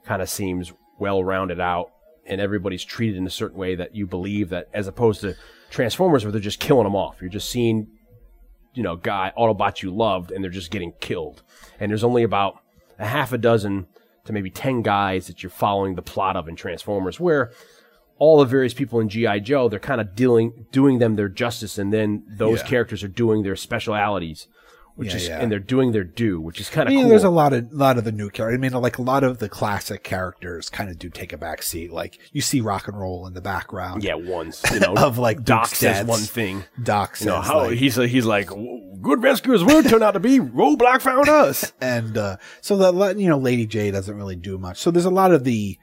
kind 0.08 0.22
of 0.22 0.28
seems 0.30 0.72
well 0.98 1.22
rounded 1.22 1.60
out, 1.60 1.90
and 2.26 2.40
everybody's 2.40 2.82
treated 2.82 3.16
in 3.18 3.26
a 3.26 3.30
certain 3.30 3.58
way 3.58 3.74
that 3.74 3.94
you 3.94 4.06
believe 4.06 4.48
that, 4.48 4.68
as 4.72 4.86
opposed 4.86 5.20
to 5.20 5.34
Transformers, 5.70 6.24
where 6.24 6.32
they're 6.32 6.40
just 6.40 6.60
killing 6.60 6.84
them 6.84 6.96
off. 6.96 7.20
You're 7.20 7.28
just 7.30 7.50
seeing, 7.50 7.88
you 8.72 8.82
know, 8.82 8.96
guy 8.96 9.32
Autobots 9.36 9.82
you 9.82 9.90
loved, 9.94 10.32
and 10.32 10.42
they're 10.42 10.50
just 10.50 10.70
getting 10.70 10.92
killed. 10.98 11.42
And 11.78 11.90
there's 11.90 12.04
only 12.04 12.22
about 12.22 12.54
a 12.98 13.06
half 13.06 13.34
a 13.34 13.38
dozen 13.38 13.86
to 14.24 14.32
maybe 14.32 14.48
10 14.50 14.80
guys 14.80 15.26
that 15.26 15.42
you're 15.42 15.50
following 15.50 15.94
the 15.94 16.02
plot 16.02 16.36
of 16.36 16.48
in 16.48 16.56
Transformers, 16.56 17.20
where 17.20 17.52
all 18.18 18.38
the 18.38 18.46
various 18.46 18.72
people 18.74 18.98
in 19.00 19.10
GI 19.10 19.40
Joe, 19.40 19.68
they're 19.68 19.78
kind 19.78 20.00
of 20.00 20.14
dealing, 20.16 20.66
doing 20.72 20.98
them 21.00 21.16
their 21.16 21.28
justice, 21.28 21.76
and 21.76 21.92
then 21.92 22.24
those 22.28 22.60
Yeah. 22.60 22.66
characters 22.66 23.04
are 23.04 23.08
doing 23.08 23.42
their 23.42 23.56
specialities, 23.56 24.48
which 24.98 25.10
Yeah, 25.10 25.16
is, 25.16 25.28
yeah. 25.28 25.38
and 25.38 25.52
they're 25.52 25.60
doing 25.60 25.92
their 25.92 26.02
due, 26.02 26.40
which 26.40 26.60
is 26.60 26.68
kind 26.68 26.88
of. 26.88 26.92
I 26.92 26.96
mean, 26.96 27.04
cool. 27.04 27.10
there's 27.10 27.22
a 27.22 27.30
lot 27.30 27.52
of 27.52 27.72
lot 27.72 27.98
of 27.98 28.04
the 28.04 28.10
new 28.10 28.30
characters. 28.30 28.58
I 28.58 28.60
mean, 28.60 28.72
like 28.82 28.98
a 28.98 29.02
lot 29.02 29.22
of 29.22 29.38
the 29.38 29.48
classic 29.48 30.02
characters 30.02 30.68
kind 30.68 30.90
of 30.90 30.98
do 30.98 31.08
take 31.08 31.32
a 31.32 31.38
back 31.38 31.62
seat. 31.62 31.92
Like 31.92 32.18
you 32.32 32.40
see 32.40 32.60
rock 32.60 32.88
and 32.88 32.98
roll 32.98 33.24
in 33.28 33.32
the 33.34 33.40
background. 33.40 34.02
yeah, 34.02 34.14
once 34.14 34.60
you 34.72 34.80
know, 34.80 34.94
Of, 34.96 35.16
like, 35.16 35.44
Doc 35.44 35.66
Duke's 35.68 35.78
says 35.78 35.96
dads. 35.98 36.08
one 36.08 36.18
thing. 36.18 36.64
Doc 36.82 37.14
says 37.14 37.26
You 37.26 37.30
know 37.30 37.40
how 37.40 37.58
like, 37.66 37.78
he's 37.78 37.94
he's 37.94 38.26
like 38.26 38.48
good 39.00 39.22
rescuers 39.22 39.62
will 39.62 39.84
turn 39.84 40.02
out 40.02 40.12
to 40.14 40.20
be 40.20 40.40
Roadblock 40.40 41.00
found 41.00 41.28
us. 41.28 41.72
and 41.80 42.18
uh, 42.18 42.36
so 42.60 42.76
that 42.78 43.18
you 43.20 43.28
know, 43.28 43.38
Lady 43.38 43.68
Jaye 43.68 43.92
doesn't 43.92 44.16
really 44.16 44.34
do 44.34 44.58
much. 44.58 44.78
So 44.78 44.90
there's 44.90 45.04
a 45.04 45.10
lot 45.10 45.30
of 45.30 45.44
the 45.44 45.78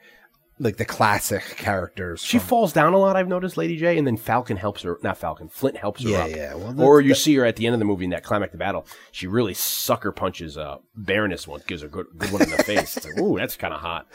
like 0.58 0.76
the 0.78 0.84
classic 0.84 1.42
characters. 1.56 2.20
She 2.22 2.38
from- 2.38 2.48
falls 2.48 2.72
down 2.72 2.94
a 2.94 2.98
lot. 2.98 3.14
I've 3.16 3.28
noticed 3.28 3.56
Lady 3.56 3.78
Jaye, 3.78 3.98
and 3.98 4.06
then 4.06 4.16
Falcon 4.16 4.56
helps 4.56 4.82
her. 4.82 4.98
Not 5.02 5.18
Falcon, 5.18 5.48
Flint 5.48 5.76
helps 5.76 6.02
her 6.02 6.08
Yeah, 6.08 6.18
up. 6.24 6.30
yeah, 6.30 6.54
well, 6.54 6.80
or 6.80 6.96
that's- 7.02 7.08
you 7.08 7.14
see 7.14 7.34
her 7.36 7.44
at 7.44 7.56
the 7.56 7.66
end 7.66 7.74
of 7.74 7.78
the 7.78 7.84
movie 7.84 8.04
in 8.04 8.10
that 8.10 8.22
climactic 8.24 8.58
battle. 8.58 8.86
She 9.12 9.26
really 9.26 9.54
sucker 9.54 10.12
punches 10.12 10.56
uh, 10.56 10.76
Baroness 10.94 11.46
one, 11.46 11.60
gives 11.66 11.82
her 11.82 11.88
a 11.88 11.90
good, 11.90 12.06
good 12.16 12.30
one 12.32 12.42
in 12.42 12.50
the 12.50 12.56
face. 12.62 12.96
It's 12.96 13.06
like, 13.06 13.18
ooh, 13.18 13.36
that's 13.36 13.56
kind 13.56 13.74
of 13.74 13.80
hot. 13.80 14.06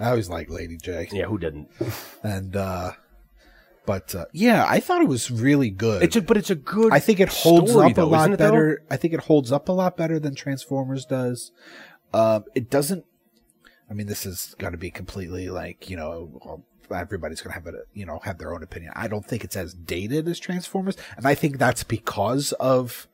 I 0.00 0.08
always 0.10 0.28
like 0.28 0.50
Lady 0.50 0.76
Jaye. 0.78 1.12
Yeah, 1.12 1.26
who 1.26 1.38
didn't? 1.38 1.68
and 2.22 2.56
uh 2.56 2.92
but 3.86 4.14
uh, 4.14 4.24
yeah 4.32 4.64
i 4.66 4.80
thought 4.80 5.02
it 5.02 5.08
was 5.08 5.30
really 5.30 5.68
good 5.68 6.02
It's 6.02 6.16
a, 6.16 6.22
but 6.22 6.38
it's 6.38 6.48
a 6.48 6.54
good. 6.54 6.90
i 6.90 6.98
think 6.98 7.20
it 7.20 7.28
holds 7.28 7.70
story, 7.70 7.90
up 7.90 7.96
though, 7.96 8.04
a 8.04 8.06
lot 8.06 8.20
isn't 8.22 8.32
it, 8.32 8.36
though? 8.38 8.44
better 8.50 8.82
i 8.90 8.96
think 8.96 9.12
it 9.12 9.20
holds 9.20 9.52
up 9.52 9.68
a 9.68 9.72
lot 9.72 9.94
better 9.94 10.18
than 10.18 10.34
transformers 10.34 11.04
does 11.04 11.52
um 12.14 12.44
it 12.54 12.70
doesn't 12.70 13.04
i 13.94 13.96
mean 13.96 14.08
this 14.08 14.26
is 14.26 14.56
going 14.58 14.72
to 14.72 14.78
be 14.78 14.90
completely 14.90 15.48
like 15.48 15.88
you 15.88 15.96
know 15.96 16.60
everybody's 16.90 17.40
going 17.40 17.50
to 17.50 17.54
have 17.54 17.72
a 17.72 17.78
you 17.92 18.04
know 18.04 18.18
have 18.24 18.38
their 18.38 18.52
own 18.52 18.62
opinion 18.62 18.92
i 18.96 19.06
don't 19.06 19.24
think 19.24 19.44
it's 19.44 19.56
as 19.56 19.72
dated 19.72 20.26
as 20.26 20.40
transformers 20.40 20.96
and 21.16 21.26
i 21.26 21.34
think 21.34 21.58
that's 21.58 21.84
because 21.84 22.52
of 22.54 23.06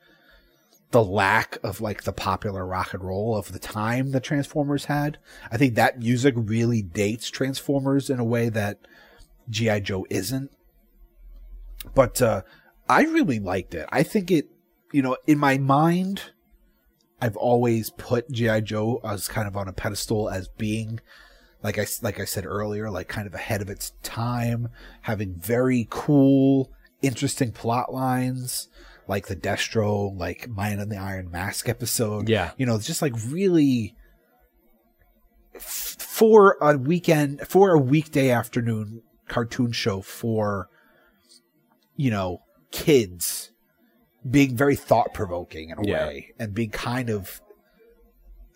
the 0.90 1.05
lack 1.05 1.59
of 1.62 1.81
like 1.81 2.05
the 2.05 2.12
popular 2.12 2.66
rock 2.66 2.94
and 2.94 3.05
roll 3.05 3.36
of 3.36 3.52
the 3.52 3.59
time 3.59 4.11
that 4.11 4.24
Transformers 4.24 4.86
had. 4.86 5.19
I 5.52 5.57
think 5.57 5.77
that 5.77 6.01
music 6.01 6.35
really 6.36 6.82
dates 6.82 7.31
Transformers 7.31 8.11
in 8.11 8.19
a 8.19 8.24
way 8.24 8.48
that 8.48 8.78
GI 9.48 9.82
Joe 9.82 10.05
isn't. 10.11 10.51
But 11.94 12.20
uh 12.20 12.43
I 12.89 13.02
really 13.02 13.39
liked 13.39 13.73
it. 13.74 13.89
I 13.93 14.02
think 14.02 14.32
it, 14.32 14.48
you 14.93 15.01
know, 15.01 15.16
in 15.28 15.39
my 15.39 15.59
mind 15.59 16.32
I've 17.21 17.37
always 17.37 17.91
put 17.91 18.31
GI 18.31 18.63
Joe 18.63 19.01
as 19.05 19.29
kind 19.29 19.47
of 19.47 19.57
on 19.57 19.69
a 19.69 19.73
pedestal 19.73 20.29
as 20.31 20.49
being 20.49 21.01
like 21.63 21.79
I 21.79 21.87
like 22.03 22.19
I 22.19 22.25
said 22.25 22.47
earlier, 22.47 22.91
like 22.91 23.09
kind 23.09 23.27
of 23.27 23.35
ahead 23.35 23.61
of 23.61 23.69
its 23.69 23.93
time, 24.03 24.69
having 25.03 25.35
very 25.35 25.87
cool, 25.91 26.71
interesting 27.03 27.53
plot 27.53 27.93
lines, 27.93 28.69
like 29.07 29.27
the 29.27 29.37
Destro, 29.37 30.17
like 30.17 30.49
Man 30.49 30.81
in 30.81 30.89
the 30.89 30.97
Iron 30.97 31.31
Mask 31.31 31.69
episode. 31.69 32.29
Yeah. 32.29 32.53
you 32.57 32.65
know, 32.65 32.77
it's 32.77 32.87
just 32.87 33.03
like 33.03 33.15
really 33.29 33.95
f- 35.55 35.97
for 35.99 36.57
a 36.61 36.79
weekend, 36.79 37.47
for 37.47 37.71
a 37.71 37.79
weekday 37.79 38.31
afternoon 38.31 39.03
cartoon 39.29 39.73
show 39.73 40.01
for, 40.01 40.69
you 41.97 42.11
know, 42.11 42.41
kids 42.71 43.51
being 44.29 44.57
very 44.57 44.77
thought 44.77 45.15
provoking 45.15 45.71
in 45.71 45.79
a 45.79 45.87
Yeah. 45.87 46.07
way 46.07 46.33
and 46.39 46.55
being 46.55 46.71
kind 46.71 47.09
of 47.11 47.41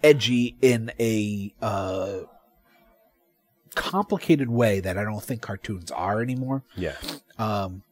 edgy 0.03 0.57
in 0.61 0.93
a 1.01 1.55
uh 1.63 2.21
complicated 3.75 4.49
way 4.51 4.81
that 4.81 4.97
I 4.97 5.05
don't 5.05 5.23
think 5.23 5.41
cartoons 5.43 5.91
are 5.91 6.23
anymore. 6.23 6.63
Yeah, 6.77 6.95
Um 7.39 7.83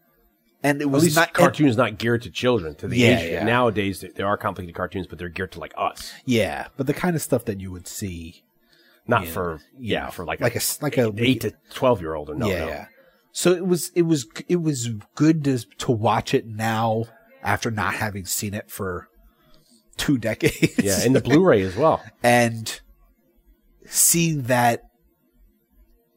and 0.62 0.80
it 0.80 0.84
at 0.84 0.90
was 0.90 1.02
least 1.04 1.16
not 1.16 1.32
cartoons 1.32 1.76
not 1.76 1.98
geared 1.98 2.22
to 2.22 2.30
children. 2.30 2.74
To 2.76 2.86
the 2.86 2.96
Yeah, 2.98 3.18
age 3.18 3.32
yeah. 3.32 3.44
nowadays, 3.44 4.00
there- 4.00 4.12
there 4.14 4.26
are 4.26 4.36
complicated 4.36 4.76
cartoons, 4.76 5.08
but 5.08 5.18
they're 5.18 5.28
geared 5.28 5.50
to 5.52 5.60
like 5.60 5.72
us, 5.76 6.12
yeah, 6.24 6.68
but 6.76 6.86
the 6.86 6.94
kind 6.94 7.16
of 7.16 7.22
stuff 7.22 7.44
that 7.46 7.60
you 7.60 7.72
would 7.72 7.88
see 7.88 8.44
not 9.08 9.26
for 9.26 9.60
yeah, 9.76 10.10
for 10.10 10.24
like 10.24 10.40
like 10.40 10.54
a 10.54 10.60
like 10.80 10.96
a 10.98 11.08
eight, 11.08 11.18
eight 11.18 11.40
to 11.40 11.52
twelve 11.70 12.00
year 12.00 12.14
old 12.14 12.30
or 12.30 12.34
no, 12.36 12.46
yeah, 12.48 12.58
no. 12.60 12.68
yeah. 12.68 12.86
So 13.32 13.50
it 13.52 13.66
was 13.66 13.90
it 13.96 14.02
was 14.02 14.26
it 14.46 14.62
was 14.62 14.88
good 15.16 15.42
to 15.44 15.58
to 15.78 15.90
watch 15.90 16.32
it 16.34 16.46
now 16.46 17.06
after 17.42 17.70
not 17.70 17.94
having 17.94 18.24
seen 18.26 18.54
it 18.54 18.70
for 18.70 19.08
two 19.96 20.18
decades. 20.18 20.78
yeah, 20.82 21.00
and 21.04 21.14
the 21.14 21.20
Blu-ray 21.20 21.62
as 21.62 21.76
well. 21.76 22.02
and 22.22 22.80
seeing 23.86 24.42
that 24.44 24.82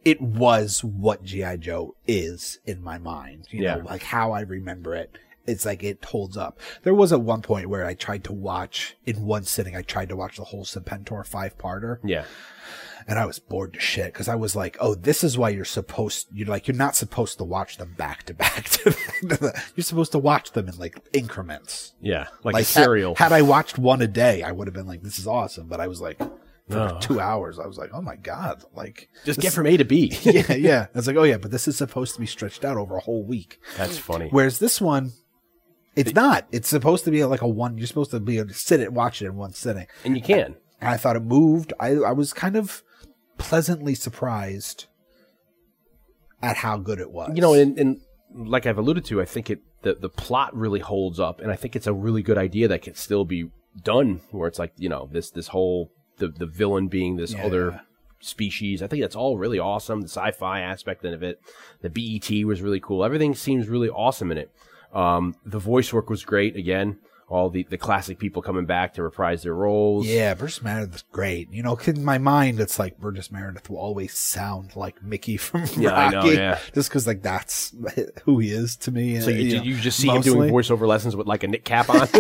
it 0.04 0.22
was 0.22 0.84
what 0.84 1.24
GI 1.24 1.58
Joe 1.58 1.96
is 2.08 2.60
in 2.66 2.82
my 2.84 2.98
mind. 2.98 3.48
You 3.50 3.64
Yeah. 3.64 3.76
know, 3.78 3.86
like 3.86 4.04
how 4.04 4.32
I 4.32 4.42
remember 4.42 4.96
it. 4.96 5.18
It's 5.48 5.66
like 5.66 5.84
it 5.84 6.04
holds 6.04 6.38
up. 6.38 6.60
There 6.84 6.94
was 6.94 7.14
at 7.14 7.22
one 7.22 7.42
point 7.44 7.70
where 7.70 7.86
I 7.86 7.94
tried 7.94 8.24
to 8.26 8.34
watch 8.34 8.96
in 9.06 9.26
one 9.26 9.44
sitting. 9.44 9.76
I 9.76 9.82
tried 9.84 10.10
to 10.10 10.16
watch 10.16 10.38
the 10.38 10.44
whole 10.44 10.64
Serpentor 10.66 11.26
five 11.26 11.58
parter, 11.58 11.98
Yeah, 12.04 12.26
and 13.08 13.20
I 13.20 13.26
was 13.26 13.38
bored 13.40 13.74
to 13.74 13.80
shit 13.80 14.12
because 14.14 14.28
I 14.28 14.36
was 14.36 14.56
like, 14.56 14.78
"Oh, 14.80 14.96
this 14.96 15.24
is 15.24 15.38
why 15.38 15.50
you're 15.50 15.66
supposed. 15.66 16.28
You're 16.32 16.48
like 16.48 16.68
you're 16.68 16.76
not 16.76 16.96
supposed 16.96 17.38
to 17.38 17.44
watch 17.44 17.78
them 17.78 17.94
back 17.98 18.24
to 18.24 18.34
back 18.34 18.70
to 18.70 18.92
back. 18.92 19.56
You're 19.76 19.84
supposed 19.84 20.12
to 20.14 20.20
watch 20.20 20.52
them 20.52 20.68
in 20.68 20.78
like 20.78 21.00
increments. 21.14 21.94
yeah, 22.02 22.28
like, 22.44 22.54
Like 22.54 22.62
a 22.64 22.66
cereal. 22.66 23.16
Had, 23.16 23.26
had 23.26 23.34
I 23.34 23.42
watched 23.42 23.78
one 23.78 24.02
a 24.02 24.08
day, 24.08 24.42
I 24.44 24.52
would 24.52 24.68
have 24.68 24.74
been 24.74 24.88
like, 24.88 25.02
"This 25.04 25.20
is 25.20 25.28
awesome." 25.28 25.68
But 25.68 25.80
I 25.82 25.88
was 25.88 26.02
like, 26.02 26.18
for 26.18 26.30
No. 26.70 26.86
like 26.86 27.02
two 27.02 27.20
hours, 27.20 27.60
I 27.60 27.68
was 27.68 27.78
like, 27.78 27.92
"Oh 27.94 28.02
my 28.02 28.16
god!" 28.16 28.64
Like, 28.74 29.10
Just 29.24 29.40
get 29.40 29.54
from 29.54 29.68
A 29.68 29.78
to 29.78 29.86
B. 29.86 30.12
yeah, 30.24 30.54
yeah. 30.54 30.86
I 30.94 30.98
was 30.98 31.06
like, 31.08 31.16
"Oh 31.16 31.24
yeah," 31.24 31.38
but 31.38 31.52
this 31.52 31.68
is 31.68 31.78
supposed 31.78 32.16
to 32.16 32.20
be 32.20 32.26
stretched 32.26 32.66
out 32.66 32.78
over 32.78 32.96
a 32.98 33.02
whole 33.02 33.24
week. 33.24 33.60
That's 33.78 33.98
funny. 34.00 34.30
Whereas 34.32 34.58
this 34.60 34.82
one, 34.82 35.12
it's 35.96 36.14
not. 36.16 36.48
It's 36.52 36.68
supposed 36.68 37.06
to 37.06 37.12
be 37.12 37.24
like 37.26 37.42
a 37.42 37.48
one. 37.48 37.78
You're 37.78 37.88
supposed 37.88 38.12
to 38.12 38.20
be 38.20 38.38
able 38.40 38.48
to 38.50 38.54
sit 38.56 38.80
it, 38.80 38.88
and 38.88 38.96
watch 38.96 39.22
it 39.22 39.28
in 39.28 39.36
one 39.36 39.54
sitting. 39.54 39.86
And 40.04 40.16
you 40.18 40.24
can. 40.24 40.56
And 40.82 40.90
I 40.90 40.98
thought 40.98 41.16
it 41.16 41.24
moved. 41.24 41.72
I 41.80 41.92
I 41.98 42.12
was 42.12 42.34
kind 42.34 42.56
of 42.56 42.84
pleasantly 43.38 43.96
surprised 43.96 44.86
at 46.42 46.58
how 46.58 46.78
good 46.78 47.00
it 47.00 47.12
was. 47.12 47.32
you 47.36 47.42
know, 47.42 47.54
and, 47.54 47.78
and 47.80 48.02
like 48.34 48.66
I've 48.66 48.78
alluded 48.78 49.06
to, 49.06 49.22
I 49.22 49.26
think 49.26 49.50
it 49.50 49.60
the 49.82 49.96
the 49.96 50.10
plot 50.10 50.56
really 50.56 50.80
holds 50.80 51.20
up, 51.20 51.40
and 51.42 51.52
I 51.52 51.56
think 51.56 51.76
it's 51.76 51.88
a 51.88 51.94
really 51.94 52.22
good 52.24 52.38
idea 52.38 52.68
that 52.68 52.82
can 52.82 52.96
still 52.96 53.26
be 53.26 53.50
done. 53.84 54.22
Where 54.32 54.48
it's 54.48 54.60
like 54.60 54.74
you 54.78 54.90
know 54.90 55.10
this 55.12 55.32
this 55.32 55.48
whole 55.48 55.92
the 56.18 56.28
the 56.28 56.46
villain 56.46 56.88
being 56.88 57.16
this 57.18 57.34
Yeah. 57.34 57.46
other 57.46 57.82
species. 58.22 58.82
I 58.82 58.88
think 58.88 59.02
that's 59.02 59.16
all 59.16 59.38
really 59.38 59.60
awesome. 59.60 60.02
The 60.02 60.08
sci-fi 60.08 60.62
aspect 60.62 61.06
of 61.06 61.22
it, 61.22 61.40
the 61.82 61.90
BET 61.90 62.46
was 62.46 62.62
really 62.62 62.80
cool. 62.80 63.04
Everything 63.06 63.36
seems 63.36 63.68
really 63.68 63.90
awesome 63.90 64.32
in 64.32 64.38
it. 64.40 64.52
Um, 64.94 65.36
the 65.46 65.60
voice 65.60 65.94
work 65.94 66.10
was 66.10 66.24
great. 66.24 66.56
Again, 66.56 66.98
all 67.28 67.50
the 67.50 67.64
the 67.70 67.78
classic 67.78 68.20
people 68.20 68.42
coming 68.42 68.66
back 68.66 68.94
to 68.94 69.04
reprise 69.04 69.44
their 69.44 69.54
roles. 69.54 70.06
Yeah, 70.06 70.34
Burgess 70.34 70.62
Meredith's 70.62 71.04
great. 71.12 71.52
You 71.52 71.64
know, 71.64 71.78
in 71.86 72.04
my 72.04 72.18
mind, 72.18 72.60
it's 72.60 72.78
like 72.78 73.00
Burgess 73.00 73.32
Meredith 73.32 73.70
will 73.70 73.78
always 73.78 74.16
sound 74.16 74.76
like 74.76 75.02
Mickey 75.04 75.38
from 75.38 75.66
Yeah, 75.78 75.96
I 75.96 76.10
know, 76.10 76.26
yeah. 76.26 76.60
Just 76.74 76.90
because, 76.90 77.08
like, 77.08 77.22
that's 77.22 77.74
who 78.24 78.40
he 78.40 78.52
is 78.52 78.76
to 78.78 78.92
me. 78.92 79.20
So 79.22 79.32
you, 79.32 79.58
know, 79.58 79.64
you 79.64 79.78
just 79.78 80.00
see 80.00 80.10
him 80.10 80.22
doing 80.22 80.52
voiceover 80.52 80.88
lessons 80.88 81.16
with 81.16 81.28
like 81.28 81.44
a 81.44 81.48
knit 81.48 81.66
cap 81.66 81.90
on. 81.90 82.08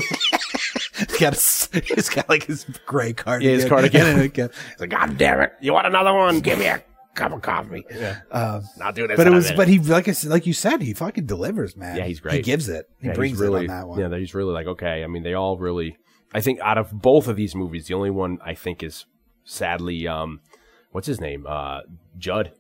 He's 0.97 1.19
got, 1.19 1.33
a, 1.33 1.81
he's 1.81 2.09
got 2.09 2.29
like 2.29 2.43
his 2.43 2.65
gray 2.85 3.11
cardigan. 3.11 3.51
Yeah, 3.51 3.55
his 3.57 3.65
cardigan. 3.65 4.01
And 4.05 4.21
again, 4.21 4.49
He's 4.71 4.79
like, 4.79 4.89
God 4.89 5.17
damn 5.17 5.41
it! 5.41 5.53
You 5.59 5.73
want 5.73 5.87
another 5.87 6.13
one? 6.13 6.39
Give 6.39 6.57
me 6.57 6.67
a 6.67 6.81
cup 7.15 7.31
of 7.31 7.41
coffee. 7.41 7.85
Yeah. 7.89 8.19
um, 8.31 8.63
Not 8.77 8.95
doing 8.95 9.07
this. 9.07 9.17
but 9.17 9.25
it 9.27 9.31
was, 9.31 9.51
but 9.53 9.67
he, 9.67 9.79
like 9.79 10.07
I 10.07 10.11
said, 10.11 10.29
like 10.29 10.45
you 10.45 10.53
said, 10.53 10.81
he 10.81 10.93
fucking 10.93 11.25
delivers, 11.25 11.75
man. 11.75 11.97
Yeah, 11.97 12.05
he's 12.05 12.19
great. 12.19 12.35
He 12.35 12.41
gives 12.41 12.69
it. 12.69 12.87
He 12.99 13.07
Yeah, 13.07 13.13
he's 13.13 13.17
brings 13.17 13.39
really, 13.39 13.65
it 13.65 13.69
on 13.71 13.77
that 13.77 13.87
one. 13.87 13.99
Yeah, 13.99 14.07
that 14.09 14.19
he's 14.19 14.33
really 14.35 14.53
like 14.53 14.67
okay. 14.67 15.03
I 15.03 15.07
mean, 15.07 15.23
they 15.23 15.33
all 15.33 15.57
really. 15.57 15.97
I 16.33 16.41
think 16.41 16.59
out 16.59 16.77
of 16.77 16.91
both 16.91 17.27
of 17.27 17.35
these 17.35 17.55
movies, 17.55 17.87
the 17.87 17.93
only 17.93 18.11
one 18.11 18.39
I 18.45 18.53
think 18.55 18.83
is 18.83 19.05
sadly, 19.45 20.07
um, 20.07 20.41
what's 20.91 21.07
his 21.07 21.21
name? 21.21 21.45
Uh, 21.47 21.81
Judd. 22.17 22.51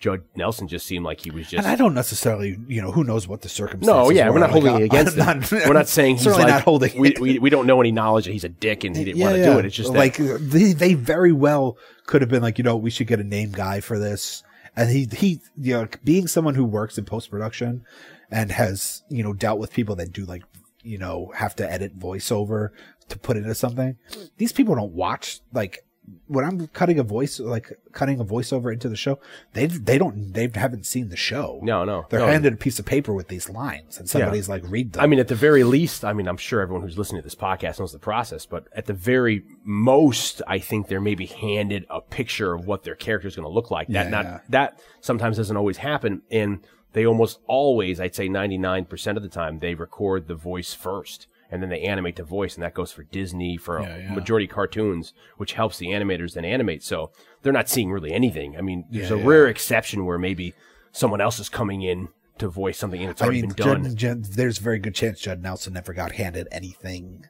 Judd 0.00 0.22
Nelson 0.36 0.68
just 0.68 0.86
seemed 0.86 1.04
like 1.04 1.20
he 1.20 1.30
was 1.30 1.48
just. 1.48 1.64
and 1.64 1.66
I 1.66 1.76
don't 1.76 1.94
necessarily, 1.94 2.58
you 2.68 2.82
know, 2.82 2.90
who 2.92 3.04
knows 3.04 3.26
what 3.26 3.40
the 3.42 3.48
circumstances. 3.48 3.86
no, 3.86 4.10
yeah, 4.10 4.26
were. 4.28 4.34
we're 4.34 4.40
not 4.40 4.50
holding 4.50 4.74
it 4.76 4.82
against 4.82 5.18
I'm 5.18 5.40
him. 5.42 5.58
not- 5.58 5.66
we're 5.68 5.72
not 5.72 5.88
saying 5.88 6.16
he's 6.16 6.26
like 6.26 6.48
not 6.48 6.62
holding. 6.62 6.98
we, 7.00 7.14
we 7.20 7.38
we 7.38 7.48
don't 7.50 7.66
know 7.66 7.80
any 7.80 7.92
knowledge 7.92 8.26
that 8.26 8.32
he's 8.32 8.44
a 8.44 8.48
dick 8.48 8.84
and 8.84 8.96
he 8.96 9.04
didn't 9.04 9.20
want 9.20 9.36
to 9.36 9.44
do 9.44 9.58
it. 9.58 9.64
It's 9.64 9.76
just 9.76 9.92
that, 9.92 9.98
like 9.98 10.16
they 10.16 10.72
they 10.72 10.94
very 10.94 11.32
well 11.32 11.78
could 12.06 12.20
have 12.20 12.28
been 12.30 12.42
like, 12.42 12.58
you 12.58 12.64
know, 12.64 12.76
we 12.76 12.90
should 12.90 13.06
get 13.06 13.20
a 13.20 13.24
name 13.24 13.52
guy 13.52 13.80
for 13.80 13.98
this. 13.98 14.42
And 14.76 14.90
he 14.90 15.08
he 15.16 15.40
you 15.56 15.74
know, 15.74 15.88
being 16.02 16.26
someone 16.26 16.54
who 16.54 16.64
works 16.64 16.98
in 16.98 17.04
post 17.04 17.30
production 17.30 17.84
and 18.30 18.50
has, 18.52 19.02
you 19.08 19.22
know, 19.22 19.32
dealt 19.32 19.58
with 19.58 19.72
people 19.72 19.94
that 19.96 20.12
do 20.12 20.24
like, 20.24 20.42
you 20.82 20.98
know, 20.98 21.30
have 21.36 21.54
to 21.56 21.70
edit 21.70 21.98
voiceover 21.98 22.70
to 23.08 23.18
put 23.18 23.36
into 23.36 23.54
something. 23.54 23.96
These 24.36 24.52
people 24.52 24.74
don't 24.74 24.92
watch 24.92 25.40
like 25.52 25.84
when 26.26 26.44
I'm 26.44 26.66
cutting 26.68 26.98
a 26.98 27.02
voice, 27.02 27.40
like 27.40 27.78
cutting 27.92 28.20
a 28.20 28.24
voiceover 28.24 28.72
into 28.72 28.88
the 28.88 28.96
show, 28.96 29.18
they 29.54 29.66
they 29.66 29.96
don't 29.98 30.32
they 30.32 30.50
haven't 30.54 30.84
seen 30.86 31.08
the 31.08 31.16
show. 31.16 31.60
No, 31.62 31.84
no, 31.84 32.06
They're 32.10 32.20
no. 32.20 32.26
handed 32.26 32.52
a 32.52 32.56
piece 32.56 32.78
of 32.78 32.84
paper 32.84 33.12
with 33.14 33.28
these 33.28 33.48
lines, 33.48 33.98
and 33.98 34.08
somebody's 34.08 34.48
like, 34.48 34.62
read 34.68 34.92
them. 34.92 35.02
I 35.02 35.06
mean, 35.06 35.18
at 35.18 35.28
the 35.28 35.34
very 35.34 35.64
least, 35.64 36.04
I 36.04 36.12
mean, 36.12 36.28
I'm 36.28 36.36
sure 36.36 36.60
everyone 36.60 36.82
who's 36.82 36.98
listening 36.98 37.22
to 37.22 37.26
this 37.26 37.34
podcast 37.34 37.78
knows 37.78 37.92
the 37.92 37.98
process, 37.98 38.44
but 38.46 38.68
at 38.74 38.86
the 38.86 38.92
very 38.92 39.44
most, 39.64 40.42
I 40.46 40.58
think 40.58 40.88
they're 40.88 41.00
maybe 41.00 41.26
handed 41.26 41.86
a 41.88 42.00
picture 42.00 42.52
of 42.54 42.66
what 42.66 42.82
their 42.84 42.94
character 42.94 43.28
is 43.28 43.36
going 43.36 43.46
to 43.48 43.52
look 43.52 43.70
like. 43.70 43.88
That 43.88 44.06
Yeah. 44.06 44.10
not 44.10 44.42
that 44.50 44.80
sometimes 45.00 45.36
doesn't 45.38 45.56
always 45.56 45.78
happen, 45.78 46.22
and 46.30 46.60
they 46.92 47.06
almost 47.06 47.40
always, 47.46 47.98
I'd 48.00 48.14
say, 48.14 48.28
99% 48.28 49.16
of 49.16 49.22
the 49.22 49.28
time, 49.28 49.58
they 49.58 49.74
record 49.74 50.28
the 50.28 50.34
voice 50.36 50.74
first. 50.74 51.26
And 51.54 51.62
then 51.62 51.70
they 51.70 51.82
animate 51.82 52.16
the 52.16 52.24
voice, 52.24 52.56
and 52.56 52.64
that 52.64 52.74
goes 52.74 52.90
for 52.90 53.04
Disney, 53.04 53.56
for 53.56 53.80
Yeah, 53.80 53.96
yeah. 53.96 54.12
majority 54.12 54.48
cartoons, 54.48 55.14
which 55.36 55.52
helps 55.52 55.78
the 55.78 55.86
animators 55.86 56.34
then 56.34 56.44
animate. 56.44 56.82
So 56.82 57.12
they're 57.42 57.52
not 57.52 57.68
seeing 57.68 57.92
really 57.92 58.12
anything. 58.12 58.56
I 58.58 58.60
mean, 58.60 58.86
there's 58.90 59.10
Yeah, 59.10 59.18
a 59.18 59.24
rare 59.24 59.46
exception 59.46 60.04
where 60.04 60.18
maybe 60.18 60.52
someone 60.90 61.20
else 61.20 61.38
is 61.38 61.48
coming 61.48 61.82
in 61.82 62.08
to 62.38 62.48
voice 62.48 62.76
something 62.76 63.00
and 63.00 63.12
it's 63.12 63.22
I 63.22 63.26
already 63.26 63.42
mean, 63.42 63.52
been 63.52 63.66
done. 63.66 63.84
Judd, 63.84 63.96
Judd, 63.96 64.24
there's 64.34 64.58
a 64.58 64.62
very 64.62 64.80
good 64.80 64.96
chance 64.96 65.20
Judd 65.20 65.40
Nelson 65.40 65.74
never 65.74 65.92
got 65.94 66.10
handed 66.12 66.48
anything. 66.50 67.26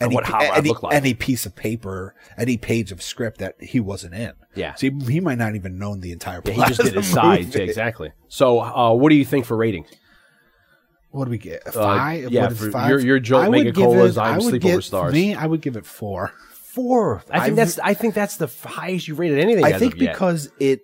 Of 0.00 0.14
what 0.14 0.24
any, 0.56 0.70
like. 0.70 0.94
any 0.94 1.12
piece 1.12 1.44
of 1.44 1.54
paper, 1.54 2.14
any 2.38 2.56
page 2.56 2.90
of 2.90 3.02
script 3.02 3.36
that 3.40 3.56
he 3.60 3.80
wasn't 3.80 4.14
in. 4.14 4.32
Yeah. 4.54 4.74
So 4.74 4.88
he, 4.90 5.12
he 5.12 5.20
might 5.20 5.36
not 5.36 5.54
even 5.54 5.78
known 5.78 6.00
the 6.00 6.12
entire 6.12 6.40
Yeah, 6.42 6.52
he 6.54 6.64
just 6.64 6.80
did 6.82 6.94
his 6.94 7.06
sides. 7.06 7.54
Yeah, 7.54 7.64
exactly. 7.64 8.12
So, 8.28 8.60
uh, 8.60 8.94
what 8.94 9.10
do 9.10 9.16
you 9.16 9.26
think 9.26 9.44
for 9.44 9.58
ratings? 9.58 9.90
What 11.10 11.24
do 11.24 11.30
we 11.30 11.38
get? 11.38 11.62
A 11.66 11.72
Five? 11.72 12.26
Uh, 12.26 12.28
yeah, 12.30 12.42
What 12.42 12.52
is 12.52 12.58
for 12.58 12.70
five? 12.70 12.90
your- 12.90 13.00
your 13.00 13.18
Jolt 13.20 13.44
I 13.44 13.48
would 13.48 13.58
Mega 13.58 13.72
give 13.72 13.84
Colas, 13.84 14.16
it- 14.16 14.20
I'm 14.20 14.34
I 14.40 14.44
would 14.44 14.60
give- 14.60 14.84
Stars. 14.84 15.12
Me, 15.12 15.34
I 15.34 15.46
would 15.46 15.60
give 15.60 15.76
it 15.76 15.84
four. 15.86 16.32
Four. 16.52 17.22
I 17.30 17.40
think 17.40 17.42
I've- 17.42 17.54
that's. 17.56 17.78
I 17.80 17.94
think 17.94 18.14
that's 18.14 18.36
the 18.36 18.46
highest 18.46 19.08
you've 19.08 19.18
rated 19.18 19.38
anything. 19.40 19.64
I 19.64 19.72
think 19.78 19.94
of 19.94 20.02
yet. 20.02 20.12
because 20.12 20.50
it 20.60 20.82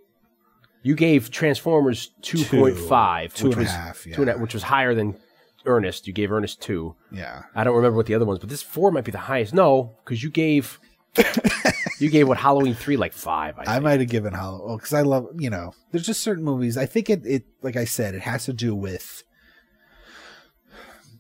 you 0.82 0.94
gave 0.96 1.30
Transformers 1.30 2.10
two 2.22 2.44
point 2.44 2.76
five, 2.76 3.34
Two 3.34 3.48
which 3.48 3.56
and 3.56 3.60
a 3.60 3.64
was 3.64 3.72
half, 3.72 4.02
two 4.02 4.10
and 4.22 4.30
a- 4.30 4.32
yeah. 4.34 4.38
which 4.40 4.52
was 4.54 4.64
higher 4.64 4.94
than 4.94 5.16
Ernest. 5.64 6.06
You 6.08 6.12
gave 6.12 6.32
Ernest 6.32 6.60
two. 6.60 6.96
yeah. 7.12 7.42
I 7.54 7.62
don't 7.64 7.76
remember 7.76 7.96
what 7.96 8.06
the 8.06 8.14
other 8.14 8.24
ones, 8.24 8.40
but 8.40 8.48
this 8.48 8.62
four 8.62 8.90
might 8.90 9.04
be 9.04 9.12
the 9.12 9.18
highest. 9.18 9.54
No, 9.54 9.94
because 10.04 10.22
you 10.24 10.30
gave. 10.30 10.80
you 12.00 12.10
gave 12.10 12.28
what 12.28 12.36
Halloween 12.36 12.74
three 12.74 12.96
like 12.96 13.12
five. 13.12 13.54
I, 13.58 13.76
I 13.76 13.78
might 13.80 14.00
have 14.00 14.08
given 14.08 14.32
Hollow 14.34 14.76
because 14.76 14.92
I 14.92 15.02
love 15.02 15.28
you 15.38 15.50
know. 15.50 15.72
There's 15.92 16.04
just 16.06 16.20
certain 16.22 16.44
movies. 16.44 16.76
I 16.76 16.86
think 16.86 17.08
it 17.10 17.24
it 17.24 17.44
like 17.62 17.76
I 17.76 17.84
said, 17.84 18.14
it 18.14 18.22
has 18.22 18.44
to 18.46 18.52
do 18.52 18.74
with. 18.74 19.22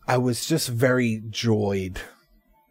I 0.08 0.18
was 0.18 0.46
just 0.46 0.68
very 0.68 1.22
joyed 1.30 2.00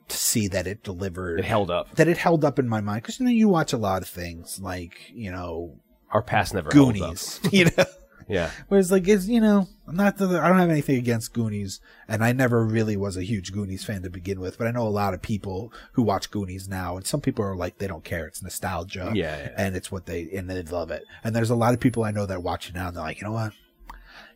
to 0.08 0.18
see 0.18 0.48
that 0.50 0.68
it 0.68 0.84
delivered. 0.84 1.40
It 1.40 1.46
held 1.46 1.72
up. 1.72 1.96
that 1.96 2.08
it 2.08 2.18
held 2.18 2.46
up 2.46 2.60
in 2.60 2.68
my 2.70 2.82
mind 2.82 3.02
because 3.04 3.20
you 3.20 3.26
know 3.26 3.32
you 3.32 3.50
watch 3.50 3.74
a 3.74 3.78
lot 3.78 4.02
of 4.02 4.08
things 4.08 4.60
like 4.62 5.12
you 5.14 5.32
know 5.32 5.80
Our 6.12 6.22
past 6.22 6.54
never. 6.54 6.70
Goonies, 6.70 7.40
you 7.52 7.66
know. 7.78 7.86
Yeah. 8.28 8.50
Whereas 8.70 8.92
like 8.92 9.08
it's 9.08 9.28
you 9.28 9.40
know 9.40 9.68
I'm 9.88 9.96
not 9.96 10.18
the, 10.18 10.26
I 10.42 10.48
don't 10.50 10.58
have 10.58 10.72
anything 10.72 10.98
against 10.98 11.32
Goonies 11.34 11.80
and 12.08 12.24
I 12.24 12.32
never 12.32 12.66
really 12.66 12.98
was 12.98 13.18
a 13.18 13.24
huge 13.24 13.52
Goonies 13.54 13.84
fan 13.86 14.02
to 14.02 14.10
begin 14.10 14.40
with 14.40 14.58
but 14.58 14.66
I 14.66 14.72
know 14.72 14.88
a 14.88 14.90
lot 14.90 15.14
of 15.14 15.22
people 15.22 15.72
who 15.92 16.02
watch 16.02 16.32
Goonies 16.32 16.68
now 16.68 16.98
and 16.98 17.06
some 17.06 17.22
people 17.22 17.46
are 17.46 17.56
like 17.56 17.78
they 17.78 17.86
don't 17.86 18.04
care 18.04 18.26
it's 18.26 18.42
nostalgia 18.42 19.12
Yeah, 19.14 19.38
yeah. 19.38 19.52
and 19.58 19.76
it's 19.76 19.92
what 19.92 20.08
they 20.08 20.28
and 20.36 20.50
they 20.50 20.64
love 20.64 20.90
it 20.90 21.04
and 21.24 21.36
there's 21.36 21.52
a 21.52 21.56
lot 21.56 21.76
of 21.76 21.80
people 21.80 22.04
I 22.04 22.10
know 22.10 22.26
that 22.26 22.42
watch 22.42 22.68
it 22.70 22.74
now 22.74 22.88
and 22.88 22.98
they're 22.98 23.04
like 23.04 23.22
you 23.22 23.28
know 23.28 23.34
what 23.34 23.54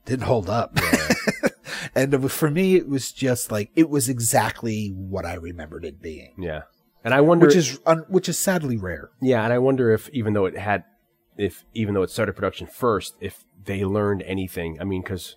didn't 0.05 0.25
hold 0.25 0.49
up 0.49 0.77
and 1.95 2.31
for 2.31 2.49
me 2.49 2.75
it 2.75 2.87
was 2.87 3.11
just 3.11 3.51
like 3.51 3.69
it 3.75 3.89
was 3.89 4.09
exactly 4.09 4.89
what 4.95 5.25
I 5.25 5.35
remembered 5.35 5.85
it 5.85 6.01
being 6.01 6.33
Yeah. 6.37 6.63
And 7.03 7.13
I 7.13 7.21
wonder 7.21 7.47
which 7.47 7.55
is 7.55 7.79
un, 7.85 8.05
which 8.09 8.27
is 8.27 8.37
sadly 8.37 8.77
rare 8.77 9.11
Yeah, 9.21 9.43
and 9.43 9.53
I 9.53 9.59
wonder 9.59 9.91
if 9.91 10.09
even 10.09 10.33
though 10.33 10.45
it 10.45 10.57
had, 10.57 10.83
if 11.37 11.63
even 11.73 11.93
though 11.93 12.03
it 12.03 12.09
started 12.09 12.33
production 12.33 12.67
first, 12.67 13.15
if 13.21 13.45
they 13.63 13.85
learned 13.85 14.23
anything. 14.25 14.77
I 14.79 14.83
mean, 14.83 15.01
because 15.01 15.35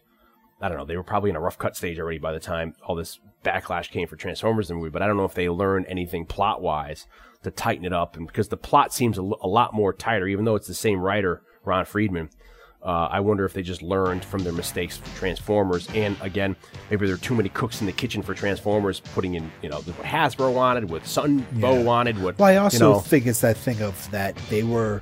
I 0.61 0.69
don't 0.69 0.79
know, 0.79 0.85
they 0.85 0.97
were 0.97 1.03
probably 1.03 1.31
in 1.31 1.37
a 1.37 1.41
rough 1.41 1.59
cut 1.59 1.77
stage 1.77 1.99
already 1.99 2.19
by 2.19 2.33
the 2.33 2.41
time 2.41 2.75
all 2.87 2.95
this 2.95 3.19
backlash 3.45 3.91
came 3.91 4.07
for 4.07 4.17
Transformers 4.17 4.69
the 4.69 4.75
movie. 4.75 4.91
But 4.91 5.03
I 5.03 5.07
don't 5.07 5.17
know 5.17 5.25
if 5.25 5.35
they 5.35 5.49
learned 5.49 5.87
anything 5.89 6.27
plot 6.27 6.63
wise 6.63 7.07
to 7.43 7.51
tighten 7.51 7.85
it 7.85 7.93
up, 7.93 8.17
and 8.17 8.27
because 8.27 8.49
the 8.49 8.57
plot 8.57 8.93
seems 8.93 9.19
a, 9.19 9.23
lo- 9.23 9.39
a 9.43 9.49
lot 9.49 9.75
more 9.75 9.93
tighter, 9.93 10.27
even 10.29 10.45
though 10.45 10.55
it's 10.55 10.69
the 10.69 10.75
same 10.75 11.01
writer, 11.01 11.43
Ron 11.65 11.85
Friedman. 11.85 12.31
Uh, 12.85 13.07
I 13.13 13.21
wonder 13.21 13.45
if 13.45 13.53
they 13.53 13.63
just 13.63 13.81
learned 13.81 14.25
from 14.25 14.43
their 14.43 14.53
mistakes 14.53 14.97
for 14.97 15.07
Transformers, 15.17 15.89
and 15.95 16.17
again, 16.21 16.57
maybe 16.91 17.07
there 17.07 17.15
are 17.15 17.19
too 17.19 17.35
many 17.35 17.49
cooks 17.49 17.81
in 17.81 17.87
the 17.87 17.93
kitchen 17.93 18.23
for 18.23 18.35
Transformers, 18.35 18.99
putting 18.99 19.35
in 19.35 19.53
you 19.63 19.69
know 19.69 19.77
what 19.79 19.97
Hasbro 20.05 20.53
wanted, 20.53 20.91
what 20.91 21.05
Sunbow 21.05 21.85
wanted, 21.85 22.21
what 22.21 22.39
Well, 22.39 22.49
I 22.49 22.57
also 22.57 22.77
you 22.89 22.95
know, 22.95 22.99
think 23.01 23.27
it's 23.27 23.41
that 23.43 23.57
thing 23.57 23.81
of 23.83 24.11
that 24.11 24.35
they 24.51 24.65
were, 24.65 25.01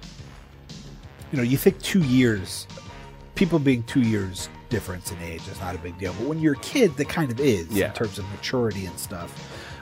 you 1.33 1.39
know, 1.39 1.43
you 1.43 1.57
think 1.57 1.81
two 1.81 2.03
years, 2.03 2.67
people 3.35 3.59
being 3.59 3.83
two 3.85 4.03
years 4.03 4.51
difference 4.69 5.11
in 5.11 5.19
age 5.23 5.49
is 5.49 5.59
not 5.61 5.75
a 5.75 5.79
big 5.79 5.97
deal, 5.99 6.13
but 6.19 6.27
when 6.29 6.39
you're 6.39 6.53
a 6.53 6.59
kid, 6.59 6.95
that 6.99 7.09
kind 7.09 7.33
of 7.33 7.41
is 7.41 7.67
Yeah. 7.69 7.87
in 7.89 7.93
terms 7.95 8.19
of 8.19 8.29
maturity 8.31 8.85
and 8.85 8.99
stuff. 8.99 9.33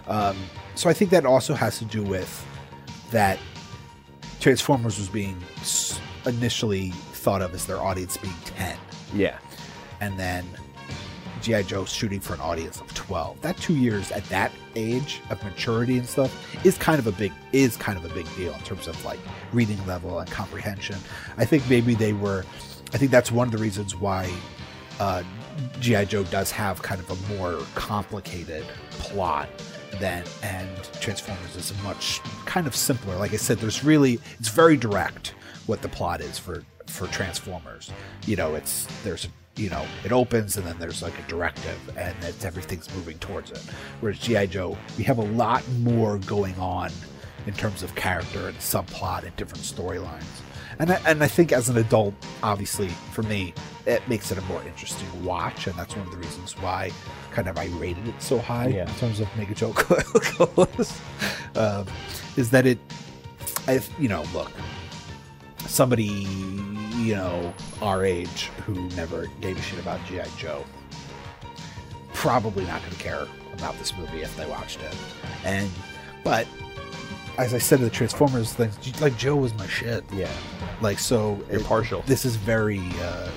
Um, 0.07 0.37
so 0.77 0.89
I 0.89 0.93
think 0.93 1.11
that 1.11 1.27
also 1.27 1.53
has 1.53 1.79
to 1.81 1.85
do 1.85 2.03
with 2.05 2.47
that 3.11 3.39
Transformers 4.41 4.99
was 4.99 5.09
being 5.09 5.37
initially 6.25 6.93
thought 7.29 7.43
of 7.43 7.53
as 7.53 7.67
their 7.67 7.79
audience 7.79 8.17
being 8.17 8.33
10 8.47 8.75
yeah. 9.13 9.37
and 10.01 10.19
then 10.19 10.47
GI 11.43 11.65
Joe 11.65 11.85
shooting 11.85 12.21
for 12.21 12.33
an 12.33 12.41
audience 12.41 12.81
of 12.81 12.95
12. 12.95 13.43
That 13.43 13.59
2 13.59 13.75
years 13.75 14.11
at 14.13 14.25
that 14.31 14.51
age 14.77 15.21
of 15.29 15.45
maturity 15.45 15.99
and 15.99 16.07
stuff 16.07 16.33
is 16.65 16.79
kind 16.79 16.99
of 16.99 17.07
a 17.07 17.13
big 17.13 17.31
is 17.53 17.77
kind 17.77 17.99
of 17.99 18.11
a 18.11 18.15
big 18.15 18.27
deal 18.35 18.55
in 18.55 18.61
terms 18.61 18.89
of 18.89 19.05
like 19.05 19.19
reading 19.53 19.77
level 19.87 20.19
and 20.19 20.31
comprehension. 20.31 20.97
I 21.37 21.45
think 21.45 21.69
maybe 21.69 21.95
they 21.95 22.15
were 22.15 22.47
I 22.95 22.97
think 22.97 23.11
that's 23.11 23.31
one 23.31 23.47
of 23.47 23.53
the 23.53 23.59
reasons 23.59 23.95
why 23.95 24.33
uh, 24.99 25.23
GI 25.81 26.07
Joe 26.07 26.25
does 26.25 26.51
have 26.51 26.81
kind 26.81 26.99
of 26.99 27.11
a 27.11 27.35
more 27.37 27.61
complicated 27.75 28.65
plot 28.93 29.51
than 30.01 30.25
and 30.43 30.71
Transformers 31.03 31.57
is 31.57 31.75
much 31.83 32.23
kind 32.47 32.67
of 32.67 32.75
simpler. 32.75 33.17
Like 33.17 33.35
I 33.35 33.37
said, 33.37 33.59
there's 33.59 33.85
really 33.85 34.19
it's 34.41 34.49
very 34.49 34.79
direct 34.79 35.35
what 35.67 35.83
the 35.83 35.91
plot 35.91 36.23
is 36.23 36.39
for 36.39 36.65
for 36.89 37.07
Transformers. 37.09 37.91
You 38.27 38.37
know, 38.37 38.55
it's 38.55 38.87
there's 39.05 39.29
you 39.57 39.71
know 39.71 39.85
it 40.05 40.13
opens 40.13 40.57
and 40.57 40.67
then 40.67 40.79
there's 40.79 41.03
like 41.03 41.19
a 41.19 41.29
directive 41.29 41.79
and 41.97 42.15
it's 42.23 42.45
everything's 42.45 42.93
moving 42.95 43.19
towards 43.19 43.51
it. 43.51 43.61
Whereas 44.01 44.19
GI 44.19 44.49
Joe, 44.49 44.77
we 44.97 45.05
have 45.05 45.19
a 45.19 45.23
lot 45.25 45.63
more 45.81 46.19
going 46.19 46.55
on 46.59 46.91
in 47.47 47.55
terms 47.55 47.83
of 47.83 47.95
character 47.95 48.49
and 48.49 48.57
subplot 48.59 49.25
and 49.25 49.35
different 49.37 49.65
storylines. 49.65 50.23
And 50.81 50.93
I, 50.93 51.01
and 51.07 51.25
I 51.25 51.27
think 51.27 51.51
as 51.51 51.69
an 51.69 51.77
adult, 51.79 52.15
obviously 52.45 52.87
for 53.13 53.23
me, 53.25 53.53
it 53.85 54.07
makes 54.09 54.31
it 54.31 54.39
a 54.39 54.43
more 54.43 54.63
interesting 54.65 55.09
watch, 55.25 55.67
and 55.67 55.75
that's 55.77 55.97
one 55.97 56.07
of 56.07 56.13
the 56.13 56.19
reasons 56.19 56.53
why 56.59 56.93
kind 57.33 57.49
of 57.49 57.59
I 57.59 57.67
rated 57.79 58.07
it 58.07 58.21
so 58.23 58.39
high 58.39 58.69
Yeah. 58.69 58.89
in 58.89 58.95
terms 58.97 59.19
of 59.19 59.29
Mega 59.37 59.55
Joe 59.55 59.75
um, 61.57 61.87
is 62.37 62.51
that 62.51 62.65
it, 62.67 62.79
I 63.67 63.81
you 63.99 64.09
know 64.09 64.23
look, 64.33 64.53
somebody 65.67 66.25
you 66.99 67.15
know 67.15 67.53
our 67.81 68.05
age 68.05 68.51
who 68.67 68.75
never 68.91 69.27
gave 69.41 69.59
a 69.59 69.63
shit 69.63 69.79
about 69.79 70.05
GI 70.07 70.23
Joe 70.37 70.65
probably 72.13 72.65
not 72.67 72.81
going 72.81 72.93
to 72.95 72.99
care 72.99 73.27
about 73.55 73.79
this 73.79 73.97
movie 73.97 74.23
if 74.23 74.37
they 74.37 74.47
watched 74.47 74.81
it, 74.83 74.95
and 75.45 75.69
but 76.25 76.47
as 77.39 77.55
I 77.55 77.59
said 77.59 77.79
to 77.79 77.85
the 77.85 77.91
Transformers 77.91 78.53
thing, 78.53 78.71
like 79.01 79.17
Joe 79.17 79.37
was 79.37 79.55
my 79.55 79.67
shit. 79.69 80.05
Yeah. 80.13 80.31
Like 80.81 80.99
so, 80.99 81.39
You're 81.51 81.61
it- 81.61 81.67
partial. 81.67 82.03
This 82.07 82.25
is 82.25 82.35
very, 82.37 82.83
uh, 83.01 83.31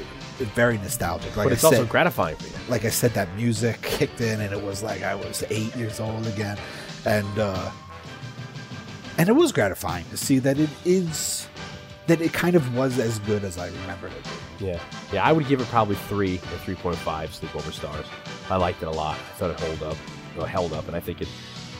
very 0.55 0.77
nostalgic. 0.79 1.35
Like 1.37 1.45
but 1.45 1.51
I 1.51 1.53
it's 1.53 1.61
said, 1.61 1.67
also 1.73 1.85
gratifying 1.85 2.35
for 2.37 2.47
you. 2.47 2.53
like 2.69 2.85
I 2.85 2.89
said, 2.89 3.11
that 3.13 3.33
music 3.35 3.81
kicked 3.83 4.21
in, 4.21 4.41
and 4.41 4.51
it 4.53 4.61
was 4.63 4.81
like 4.83 5.03
I 5.03 5.13
was 5.15 5.43
eight 5.51 5.75
years 5.75 5.99
old 5.99 6.25
again, 6.27 6.57
and 7.05 7.39
uh, 7.39 7.69
and 9.19 9.29
it 9.29 9.33
was 9.33 9.51
gratifying 9.51 10.05
to 10.09 10.17
see 10.17 10.39
that 10.39 10.59
it 10.59 10.69
is 10.85 11.47
that 12.11 12.19
it 12.21 12.33
kind 12.33 12.55
of 12.57 12.75
was 12.75 12.99
as 12.99 13.19
good 13.19 13.43
as 13.45 13.57
I 13.57 13.67
remembered 13.67 14.11
it. 14.11 14.27
Yeah, 14.59 14.79
yeah. 15.13 15.23
I 15.23 15.31
would 15.31 15.47
give 15.47 15.61
it 15.61 15.67
probably 15.67 15.95
three 15.95 16.35
or 16.35 16.57
three 16.65 16.75
point 16.75 16.97
five 16.97 17.29
sleepover 17.31 17.71
stars. 17.71 18.05
I 18.49 18.57
liked 18.57 18.81
it 18.83 18.87
a 18.87 18.91
lot. 18.91 19.15
I 19.17 19.33
thought 19.37 19.51
it 19.51 19.59
held 19.59 19.81
up, 19.83 19.97
well, 20.35 20.45
held 20.45 20.73
up, 20.73 20.87
and 20.87 20.95
I 20.95 20.99
think 20.99 21.21
it, 21.21 21.29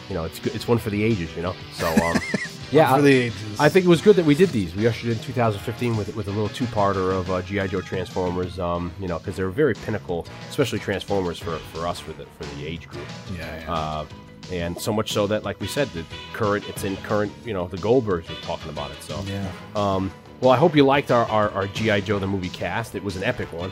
you 0.07 0.15
know, 0.15 0.23
it's 0.23 0.39
good. 0.39 0.55
It's 0.55 0.67
one 0.67 0.77
for 0.77 0.89
the 0.89 1.03
ages, 1.03 1.35
you 1.35 1.41
know. 1.41 1.53
So, 1.73 1.87
um, 2.03 2.17
yeah, 2.71 2.89
for 2.89 2.99
I- 2.99 3.01
the 3.01 3.11
ages. 3.13 3.59
I 3.59 3.67
think 3.67 3.85
it 3.85 3.89
was 3.89 4.01
good 4.01 4.15
that 4.15 4.25
we 4.25 4.33
did 4.33 4.49
these. 4.49 4.73
We 4.73 4.87
ushered 4.87 5.09
in 5.11 5.19
2015 5.19 5.97
with 5.97 6.15
with 6.15 6.27
a 6.27 6.31
little 6.31 6.49
two 6.49 6.65
parter 6.65 7.11
of 7.13 7.29
uh, 7.29 7.41
GI 7.41 7.67
Joe 7.67 7.81
Transformers. 7.81 8.57
Um, 8.57 8.93
you 9.01 9.07
know, 9.09 9.19
because 9.19 9.35
they're 9.35 9.49
very 9.49 9.73
pinnacle, 9.75 10.25
especially 10.49 10.79
Transformers 10.79 11.39
for 11.39 11.57
for 11.73 11.85
us 11.87 11.99
for 11.99 12.13
the 12.13 12.25
for 12.37 12.45
the 12.55 12.65
age 12.65 12.87
group. 12.87 13.05
Yeah, 13.37 13.59
yeah. 13.63 13.73
Uh, 13.73 14.05
and 14.51 14.80
so 14.80 14.93
much 14.93 15.11
so 15.11 15.27
that, 15.27 15.43
like 15.43 15.59
we 15.59 15.68
said, 15.68 15.88
the 15.89 16.05
current 16.34 16.68
it's 16.69 16.84
in 16.84 16.97
current. 16.97 17.31
You 17.45 17.53
know, 17.53 17.68
the 17.68 17.77
Goldbergs 17.77 18.30
are 18.30 18.41
talking 18.41 18.69
about 18.69 18.91
it. 18.91 19.01
So 19.01 19.22
yeah. 19.26 19.49
um, 19.76 20.11
well, 20.41 20.51
I 20.51 20.57
hope 20.57 20.76
you 20.76 20.84
liked 20.84 21.11
our, 21.11 21.26
our, 21.26 21.49
our 21.51 21.68
G.I. 21.68 22.01
Joe 22.01 22.19
the 22.19 22.27
movie 22.27 22.49
cast. 22.49 22.95
It 22.95 23.03
was 23.03 23.15
an 23.15 23.23
epic 23.23 23.51
one. 23.53 23.72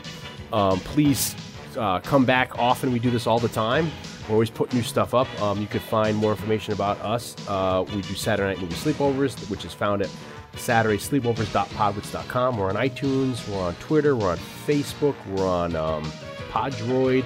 Um, 0.52 0.78
please 0.80 1.34
uh, 1.76 2.00
come 2.00 2.24
back 2.24 2.58
often. 2.58 2.92
We 2.92 2.98
do 2.98 3.10
this 3.10 3.26
all 3.26 3.40
the 3.40 3.48
time. 3.48 3.90
We're 4.28 4.34
always 4.34 4.50
putting 4.50 4.78
new 4.78 4.84
stuff 4.84 5.14
up. 5.14 5.28
Um, 5.42 5.60
you 5.60 5.66
can 5.66 5.80
find 5.80 6.16
more 6.16 6.30
information 6.30 6.72
about 6.72 7.00
us. 7.00 7.34
Uh, 7.48 7.84
we 7.92 8.02
do 8.02 8.14
Saturday 8.14 8.54
Night 8.54 8.60
Movie 8.60 8.74
Sleepovers, 8.74 9.50
which 9.50 9.64
is 9.64 9.74
found 9.74 10.02
at 10.02 10.10
SaturdaySleepovers.podwits.com. 10.54 12.56
We're 12.56 12.68
on 12.68 12.76
iTunes. 12.76 13.48
We're 13.48 13.62
on 13.62 13.74
Twitter. 13.76 14.14
We're 14.14 14.30
on 14.30 14.38
Facebook. 14.38 15.16
We're 15.26 15.48
on 15.48 15.74
um, 15.74 16.04
Podroid. 16.50 17.24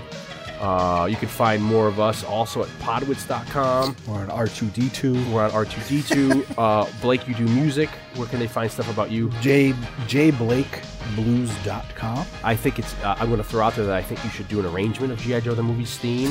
Uh, 0.60 1.06
you 1.06 1.16
can 1.16 1.28
find 1.28 1.62
more 1.62 1.86
of 1.88 1.98
us 2.00 2.24
also 2.24 2.62
at 2.62 2.68
podwits.com. 2.80 3.96
We're 4.06 4.20
on 4.20 4.28
R2D2. 4.28 5.30
We're 5.32 5.44
on 5.44 5.50
R2D2. 5.50 6.54
uh, 6.58 6.86
Blake, 7.00 7.26
you 7.28 7.34
do 7.34 7.44
music. 7.44 7.88
Where 8.14 8.28
can 8.28 8.38
they 8.38 8.46
find 8.46 8.70
stuff 8.70 8.88
about 8.90 9.10
you? 9.10 9.30
J 9.40 9.72
jblakeblues.com. 10.06 12.26
I 12.44 12.54
think 12.56 12.78
it's. 12.78 12.94
Uh, 13.02 13.16
I'm 13.18 13.26
going 13.28 13.38
to 13.38 13.44
throw 13.44 13.64
out 13.64 13.74
there 13.74 13.86
that 13.86 13.96
I 13.96 14.02
think 14.02 14.22
you 14.24 14.30
should 14.30 14.46
do 14.48 14.60
an 14.60 14.66
arrangement 14.66 15.12
of 15.12 15.18
GI 15.18 15.40
Joe 15.42 15.54
the 15.54 15.62
movie's 15.62 15.96
theme. 16.04 16.30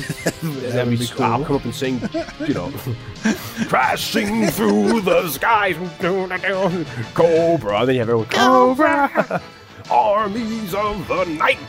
That 0.72 0.88
would 0.88 0.98
be 1.00 1.08
cool. 1.08 1.26
I'll 1.26 1.44
come 1.44 1.56
up 1.58 1.66
and 1.66 1.76
sing, 1.76 2.00
you 2.48 2.54
know, 2.54 2.72
crashing 3.68 4.48
through 4.48 5.02
the 5.02 5.28
skies, 5.30 5.76
Cobra. 6.00 7.80
And 7.80 7.90
then 7.90 7.96
you 7.96 8.00
have 8.00 8.10
everyone 8.10 8.28
Cobra, 8.28 9.42
armies 9.92 10.74
of 10.74 11.06
the 11.08 11.26
night. 11.26 11.60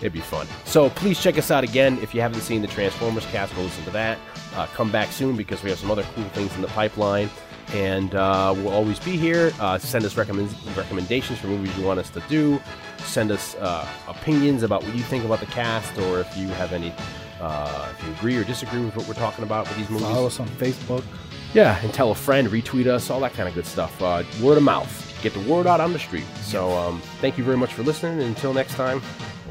It'd 0.00 0.12
be 0.12 0.20
fun. 0.20 0.46
So 0.64 0.90
please 0.90 1.20
check 1.20 1.38
us 1.38 1.50
out 1.50 1.64
again. 1.64 1.98
If 2.00 2.14
you 2.14 2.20
haven't 2.20 2.40
seen 2.40 2.62
the 2.62 2.68
Transformers 2.68 3.26
cast, 3.26 3.54
go 3.56 3.62
listen 3.62 3.84
to 3.84 3.90
that. 3.90 4.18
Uh, 4.54 4.66
come 4.66 4.90
back 4.90 5.10
soon 5.10 5.36
because 5.36 5.62
we 5.62 5.70
have 5.70 5.78
some 5.78 5.90
other 5.90 6.04
cool 6.14 6.24
things 6.30 6.54
in 6.54 6.62
the 6.62 6.68
pipeline. 6.68 7.28
And 7.74 8.14
uh, 8.14 8.54
we'll 8.56 8.72
always 8.72 8.98
be 8.98 9.16
here. 9.16 9.52
Uh, 9.60 9.76
send 9.76 10.04
us 10.04 10.16
recommend- 10.16 10.54
recommendations 10.76 11.38
for 11.38 11.48
movies 11.48 11.76
you 11.76 11.84
want 11.84 12.00
us 12.00 12.08
to 12.10 12.20
do. 12.28 12.60
Send 12.98 13.30
us 13.30 13.56
uh, 13.56 13.86
opinions 14.08 14.62
about 14.62 14.82
what 14.84 14.94
you 14.94 15.02
think 15.02 15.24
about 15.24 15.40
the 15.40 15.46
cast, 15.46 15.98
or 15.98 16.20
if 16.20 16.36
you 16.36 16.48
have 16.48 16.72
any, 16.72 16.94
uh, 17.40 17.92
if 17.92 18.06
you 18.06 18.12
agree 18.14 18.36
or 18.36 18.44
disagree 18.44 18.82
with 18.82 18.96
what 18.96 19.06
we're 19.06 19.14
talking 19.14 19.44
about 19.44 19.68
with 19.68 19.76
these 19.76 19.90
movies. 19.90 20.06
Follow 20.06 20.26
us 20.26 20.40
on 20.40 20.48
Facebook. 20.48 21.04
Yeah, 21.52 21.78
and 21.82 21.92
tell 21.92 22.10
a 22.10 22.14
friend, 22.14 22.48
retweet 22.48 22.86
us, 22.86 23.10
all 23.10 23.20
that 23.20 23.34
kind 23.34 23.48
of 23.48 23.54
good 23.54 23.66
stuff. 23.66 24.00
Uh, 24.00 24.22
word 24.40 24.56
of 24.56 24.62
mouth. 24.62 25.04
Get 25.22 25.34
the 25.34 25.40
word 25.40 25.66
out 25.66 25.80
on 25.80 25.92
the 25.92 25.98
street. 25.98 26.26
So 26.40 26.70
um, 26.76 27.00
thank 27.20 27.36
you 27.36 27.44
very 27.44 27.56
much 27.56 27.74
for 27.74 27.82
listening. 27.82 28.12
And 28.14 28.22
until 28.22 28.54
next 28.54 28.74
time, 28.74 29.02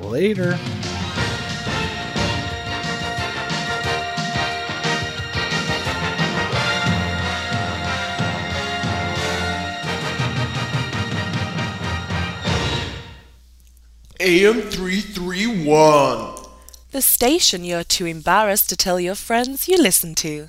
Later. 0.02 0.58
AM 14.20 14.62
331. 14.62 16.36
The 16.92 17.02
station 17.02 17.64
you're 17.64 17.84
too 17.84 18.06
embarrassed 18.06 18.68
to 18.70 18.76
tell 18.76 19.00
your 19.00 19.16
friends 19.16 19.68
you 19.68 19.78
listen 19.78 20.16
to. 20.16 20.48